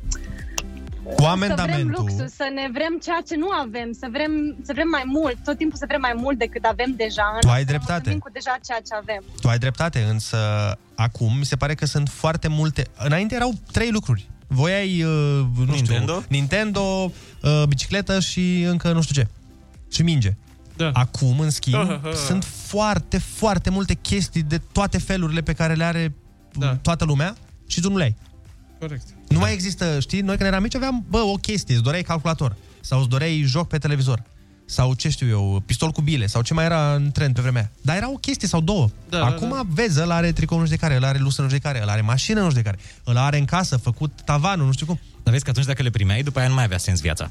Cu 1.04 1.10
Să 1.10 1.14
vrem 1.16 1.28
amendamentul. 1.30 1.94
luxus, 1.98 2.32
să 2.34 2.46
ne 2.54 2.66
vrem 2.72 2.98
ceea 3.04 3.22
ce 3.28 3.36
nu 3.36 3.48
avem, 3.64 3.88
să 4.00 4.06
vrem, 4.10 4.32
să 4.66 4.72
vrem 4.76 4.88
mai 4.88 5.02
mult, 5.06 5.36
tot 5.44 5.56
timpul 5.56 5.78
să 5.78 5.84
vrem 5.88 6.00
mai 6.00 6.14
mult 6.16 6.38
decât 6.38 6.64
avem 6.64 6.90
deja. 6.96 7.36
Tu 7.40 7.48
ai 7.48 7.58
Să 7.60 7.64
dreptate. 7.66 7.92
mulțumim 7.92 8.18
cu 8.18 8.30
deja 8.32 8.54
ceea 8.66 8.78
ce 8.86 8.94
avem. 9.02 9.22
Tu 9.40 9.48
ai 9.48 9.58
dreptate, 9.58 9.98
însă 10.14 10.38
acum 10.94 11.38
mi 11.38 11.44
se 11.44 11.56
pare 11.56 11.74
că 11.74 11.86
sunt 11.86 12.08
foarte 12.08 12.48
multe... 12.48 12.86
Înainte 12.98 13.34
erau 13.34 13.52
trei 13.72 13.90
lucruri. 13.90 14.28
Voi 14.46 14.72
ai, 14.72 15.02
uh, 15.02 15.46
nu 15.56 15.72
Nintendo? 15.72 16.12
știu, 16.12 16.26
Nintendo, 16.28 17.12
uh, 17.42 17.62
bicicletă 17.68 18.20
și 18.20 18.62
încă 18.62 18.92
nu 18.92 19.02
știu 19.02 19.22
ce. 19.22 19.28
Și 19.90 20.02
minge. 20.02 20.36
Da. 20.76 20.90
Acum, 20.92 21.40
în 21.40 21.50
schimb, 21.50 22.00
sunt 22.26 22.44
foarte, 22.44 23.18
foarte 23.18 23.70
multe 23.70 23.94
chestii 23.94 24.42
de 24.42 24.60
toate 24.72 24.98
felurile 24.98 25.40
pe 25.40 25.52
care 25.52 25.74
le 25.74 25.84
are 25.84 26.14
da. 26.52 26.76
toată 26.76 27.04
lumea 27.04 27.36
și 27.66 27.80
tu 27.80 27.90
nu 27.90 27.96
le 27.96 28.02
ai. 28.02 28.16
Corect. 28.78 29.06
Nu 29.28 29.38
mai 29.38 29.52
există, 29.52 30.00
știi, 30.00 30.20
noi 30.20 30.36
când 30.36 30.48
eram 30.48 30.62
mici 30.62 30.74
aveam, 30.74 31.04
bă, 31.08 31.18
o 31.18 31.34
chestie, 31.34 31.74
îți 31.74 31.82
doreai 31.82 32.02
calculator 32.02 32.56
sau 32.80 32.98
îți 32.98 33.08
doreai 33.08 33.42
joc 33.46 33.68
pe 33.68 33.78
televizor 33.78 34.22
sau 34.66 34.94
ce 34.94 35.08
știu 35.08 35.28
eu, 35.28 35.62
pistol 35.66 35.90
cu 35.90 36.00
bile 36.00 36.26
sau 36.26 36.42
ce 36.42 36.54
mai 36.54 36.64
era 36.64 36.94
în 36.94 37.10
trend 37.10 37.34
pe 37.34 37.40
vremea 37.40 37.60
aia. 37.60 37.70
Dar 37.80 37.96
era 37.96 38.10
o 38.10 38.14
chestie 38.16 38.48
sau 38.48 38.60
două. 38.60 38.88
Da, 39.08 39.18
da, 39.18 39.24
Acum 39.24 39.48
da. 39.48 39.62
vezi, 39.68 40.00
ăla 40.00 40.14
are 40.14 40.32
tricou 40.32 40.58
nu 40.58 40.64
știu 40.64 40.76
de 40.76 40.82
care, 40.82 40.96
ăla 40.96 41.08
are 41.08 41.18
lusă 41.18 41.42
nu 41.42 41.46
știu 41.48 41.60
de 41.60 41.68
care, 41.68 41.82
ăla 41.82 41.92
are 41.92 42.00
mașină 42.00 42.40
nu 42.40 42.48
știu 42.50 42.62
de 42.62 42.68
care, 42.68 42.78
ăla 43.06 43.24
are 43.24 43.38
în 43.38 43.44
casă, 43.44 43.76
făcut 43.76 44.12
tavanul, 44.24 44.66
nu 44.66 44.72
știu 44.72 44.86
cum. 44.86 45.00
Dar 45.22 45.32
vezi 45.32 45.44
că 45.44 45.50
atunci 45.50 45.66
dacă 45.66 45.82
le 45.82 45.90
primeai, 45.90 46.22
după 46.22 46.38
aia 46.38 46.48
nu 46.48 46.54
mai 46.54 46.64
avea 46.64 46.78
sens 46.78 47.00
viața. 47.00 47.30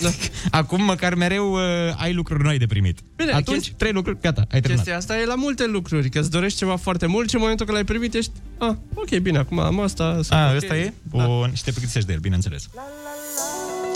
Acum 0.50 0.82
măcar 0.84 1.14
mereu 1.14 1.52
uh, 1.52 1.60
ai 1.96 2.12
lucruri 2.12 2.42
noi 2.42 2.58
de 2.58 2.66
primit. 2.66 2.98
Bine, 3.16 3.32
atunci, 3.32 3.68
chesti- 3.68 3.76
trei 3.76 3.92
lucruri, 3.92 4.18
gata, 4.20 4.40
ai 4.40 4.46
terminat. 4.60 4.76
Chestia 4.76 4.96
asta 4.96 5.18
e 5.18 5.24
la 5.24 5.34
multe 5.34 5.66
lucruri, 5.66 6.08
că 6.10 6.18
îți 6.18 6.30
dorești 6.30 6.58
ceva 6.58 6.76
foarte 6.76 7.06
mult 7.06 7.28
și 7.28 7.34
în 7.34 7.40
momentul 7.40 7.66
când 7.66 7.76
l-ai 7.78 7.86
primit 7.86 8.14
ești, 8.14 8.30
ah, 8.58 8.74
ok, 8.94 9.18
bine, 9.18 9.38
acum 9.38 9.58
am 9.58 9.80
asta. 9.80 10.12
sunt 10.12 10.32
A, 10.32 10.48
ok." 10.48 10.56
ăsta 10.56 10.76
e? 10.76 10.92
Bun, 11.02 11.50
și 11.54 11.62
te 11.62 11.70
plictisești 11.70 12.06
de 12.06 12.12
el, 12.14 12.20
bineînțeles. 12.20 12.68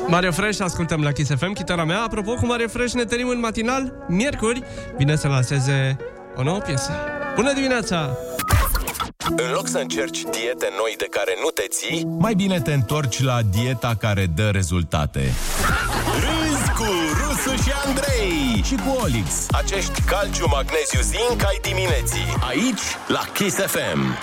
Mario 0.08 0.32
Fresh, 0.32 0.60
ascultăm 0.60 1.02
la 1.02 1.12
Kiss 1.12 1.30
FM, 1.38 1.52
chitara 1.52 1.84
mea. 1.84 2.02
Apropo, 2.02 2.34
cu 2.34 2.46
Mario 2.46 2.68
Fresh 2.68 2.92
ne 2.94 3.04
tărim 3.04 3.28
în 3.28 3.38
matinal, 3.38 3.92
miercuri, 4.08 4.62
vine 4.96 5.16
să 5.16 5.28
lanseze 5.28 5.96
o 6.36 6.42
nouă 6.42 6.58
piesă. 6.58 6.90
Bună 7.34 7.52
dimineața! 7.52 8.16
În 9.36 9.50
loc 9.52 9.68
să 9.68 9.78
încerci 9.78 10.20
diete 10.22 10.68
noi 10.78 10.94
de 10.98 11.06
care 11.10 11.34
nu 11.42 11.48
te 11.48 11.62
ții, 11.68 12.04
Mai 12.18 12.34
bine 12.34 12.60
te 12.60 12.72
întorci 12.72 13.22
la 13.22 13.38
dieta 13.42 13.94
care 14.00 14.26
dă 14.34 14.48
rezultate. 14.50 15.20
râzi 16.20 16.70
cu 16.70 16.86
Rusu 17.20 17.62
și 17.62 17.70
Andrei 17.86 18.62
Și 18.64 18.74
cu 18.74 18.98
Olix. 19.02 19.46
Acești 19.50 20.02
calciu, 20.02 20.46
magneziu, 20.50 21.00
zinc 21.00 21.44
ai 21.44 21.58
dimineții 21.62 22.36
Aici, 22.48 22.82
la 23.08 23.20
Kiss 23.32 23.56
FM 23.56 24.14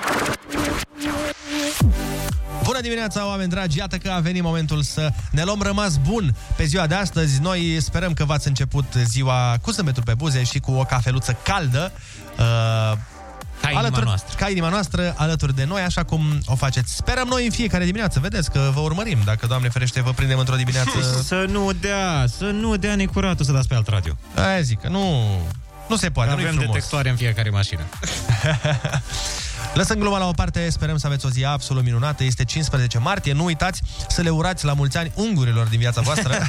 Bună 2.74 2.86
dimineața, 2.86 3.28
oameni 3.28 3.50
dragi! 3.50 3.78
Iată 3.78 3.98
că 3.98 4.10
a 4.10 4.20
venit 4.20 4.41
momentul 4.41 4.82
să 4.82 5.10
ne 5.32 5.44
luăm 5.44 5.62
rămas 5.62 5.98
bun 5.98 6.36
pe 6.56 6.64
ziua 6.64 6.88
de 6.88 6.95
astăzi. 6.95 7.41
Noi 7.41 7.78
sperăm 7.80 8.14
că 8.14 8.26
v-ați 8.26 8.48
început 8.48 8.86
ziua 9.04 9.58
cu 9.62 9.72
zâmbetul 9.72 10.04
pe 10.04 10.14
buze 10.14 10.44
și 10.44 10.60
cu 10.60 10.72
o 10.72 10.84
cafeluță 10.84 11.38
caldă. 11.44 11.91
Uh, 12.32 12.98
ca 13.62 13.70
inima 13.70 13.80
alături, 13.80 14.06
noastră. 14.06 14.36
Ca 14.38 14.50
inima 14.50 14.70
noastră, 14.70 15.14
alături 15.18 15.56
de 15.56 15.66
noi, 15.66 15.82
așa 15.82 16.04
cum 16.04 16.41
o 16.45 16.56
faceți. 16.56 16.95
Sperăm 16.95 17.28
noi 17.28 17.45
în 17.45 17.52
fiecare 17.52 17.86
dimineață. 17.86 18.20
Vedeți 18.20 18.52
că 18.52 18.72
vă 18.74 18.80
urmărim. 18.80 19.18
Dacă, 19.26 19.48
Doamne 19.48 19.70
ferește, 19.70 20.02
vă 20.02 20.12
prindem 20.12 20.40
într-o 20.40 20.56
dimineață... 20.56 20.91
Să 21.24 21.45
nu 21.50 21.72
dea, 21.72 22.26
să 22.38 22.45
nu 22.45 22.76
dea 22.76 22.95
necuratul 22.95 23.45
să 23.45 23.52
dați 23.52 23.68
pe 23.68 23.76
alt 23.76 23.88
radio. 23.88 24.14
Aia 24.36 24.62
zic, 24.62 24.80
că 24.80 24.88
nu... 24.88 25.28
Nu 25.88 25.95
se 25.95 26.10
poate, 26.10 26.30
nu 26.30 26.35
Avem 26.35 26.47
frumos. 26.51 26.73
detectoare 26.73 27.10
în 27.10 27.15
fiecare 27.15 27.49
mașină. 27.49 27.81
Lăsăm 29.73 29.97
gluma 29.97 30.18
la 30.18 30.27
o 30.27 30.31
parte, 30.31 30.69
sperăm 30.69 30.97
să 30.97 31.07
aveți 31.07 31.26
o 31.26 31.30
zi 31.30 31.45
absolut 31.45 31.84
minunată. 31.84 32.23
Este 32.23 32.43
15 32.43 32.97
martie, 32.97 33.34
nu 33.34 33.43
uitați 33.43 33.81
să 34.07 34.22
le 34.22 34.30
urați 34.30 34.65
la 34.65 34.73
mulți 34.73 34.97
ani 34.97 35.11
ungurilor 35.15 35.68
din 35.68 35.80
viața 35.80 36.01
voastră. 36.01 36.38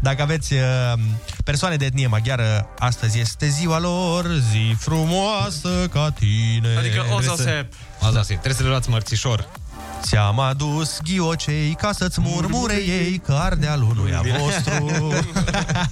Dacă 0.00 0.22
aveți 0.22 0.52
uh, 0.52 0.60
persoane 1.44 1.76
de 1.76 1.84
etnie 1.84 2.06
maghiară, 2.06 2.68
astăzi 2.78 3.18
este 3.18 3.48
ziua 3.48 3.78
lor, 3.78 4.26
zi 4.50 4.74
frumoasă 4.78 5.88
ca 5.92 6.10
tine. 6.18 6.76
Adică 6.78 7.04
o 7.12 7.20
să 7.20 7.32
Trebuie 7.32 7.66
se... 8.00 8.06
Asta 8.06 8.22
se, 8.22 8.32
trebuie 8.32 8.54
să 8.54 8.62
le 8.62 8.68
luați 8.68 8.90
mărțișor. 8.90 9.48
Ți-am 10.02 10.40
adus 10.40 10.98
ghiocei 11.02 11.74
ca 11.74 11.92
să-ți 11.92 12.20
murmure 12.20 12.74
ei 12.74 13.18
că 13.18 13.32
ardealul 13.32 13.92
nu 13.94 14.08
e 14.08 14.14
a 14.14 14.38
vostru. 14.38 15.12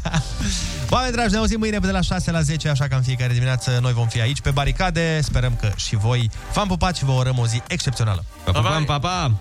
Oameni 0.91 1.13
dragi, 1.13 1.33
ne 1.33 1.39
auzim 1.39 1.59
mâine 1.59 1.79
de 1.79 1.91
la 1.91 2.01
6 2.01 2.31
la 2.31 2.41
10, 2.41 2.69
așa 2.69 2.89
că 2.89 2.95
în 2.95 3.03
fiecare 3.03 3.33
dimineață 3.33 3.79
noi 3.81 3.93
vom 3.93 4.07
fi 4.07 4.21
aici 4.21 4.41
pe 4.41 4.51
baricade. 4.51 5.21
Sperăm 5.23 5.57
că 5.61 5.71
și 5.77 5.97
voi 5.97 6.31
v-am 6.53 6.69
pupat 6.69 6.97
și 6.97 7.05
vă 7.05 7.13
urăm 7.13 7.39
o 7.39 7.47
zi 7.47 7.63
excepțională. 7.67 8.25
Pa, 8.45 8.53
pa, 8.53 8.83
pa, 8.87 8.99
pa! 8.99 9.39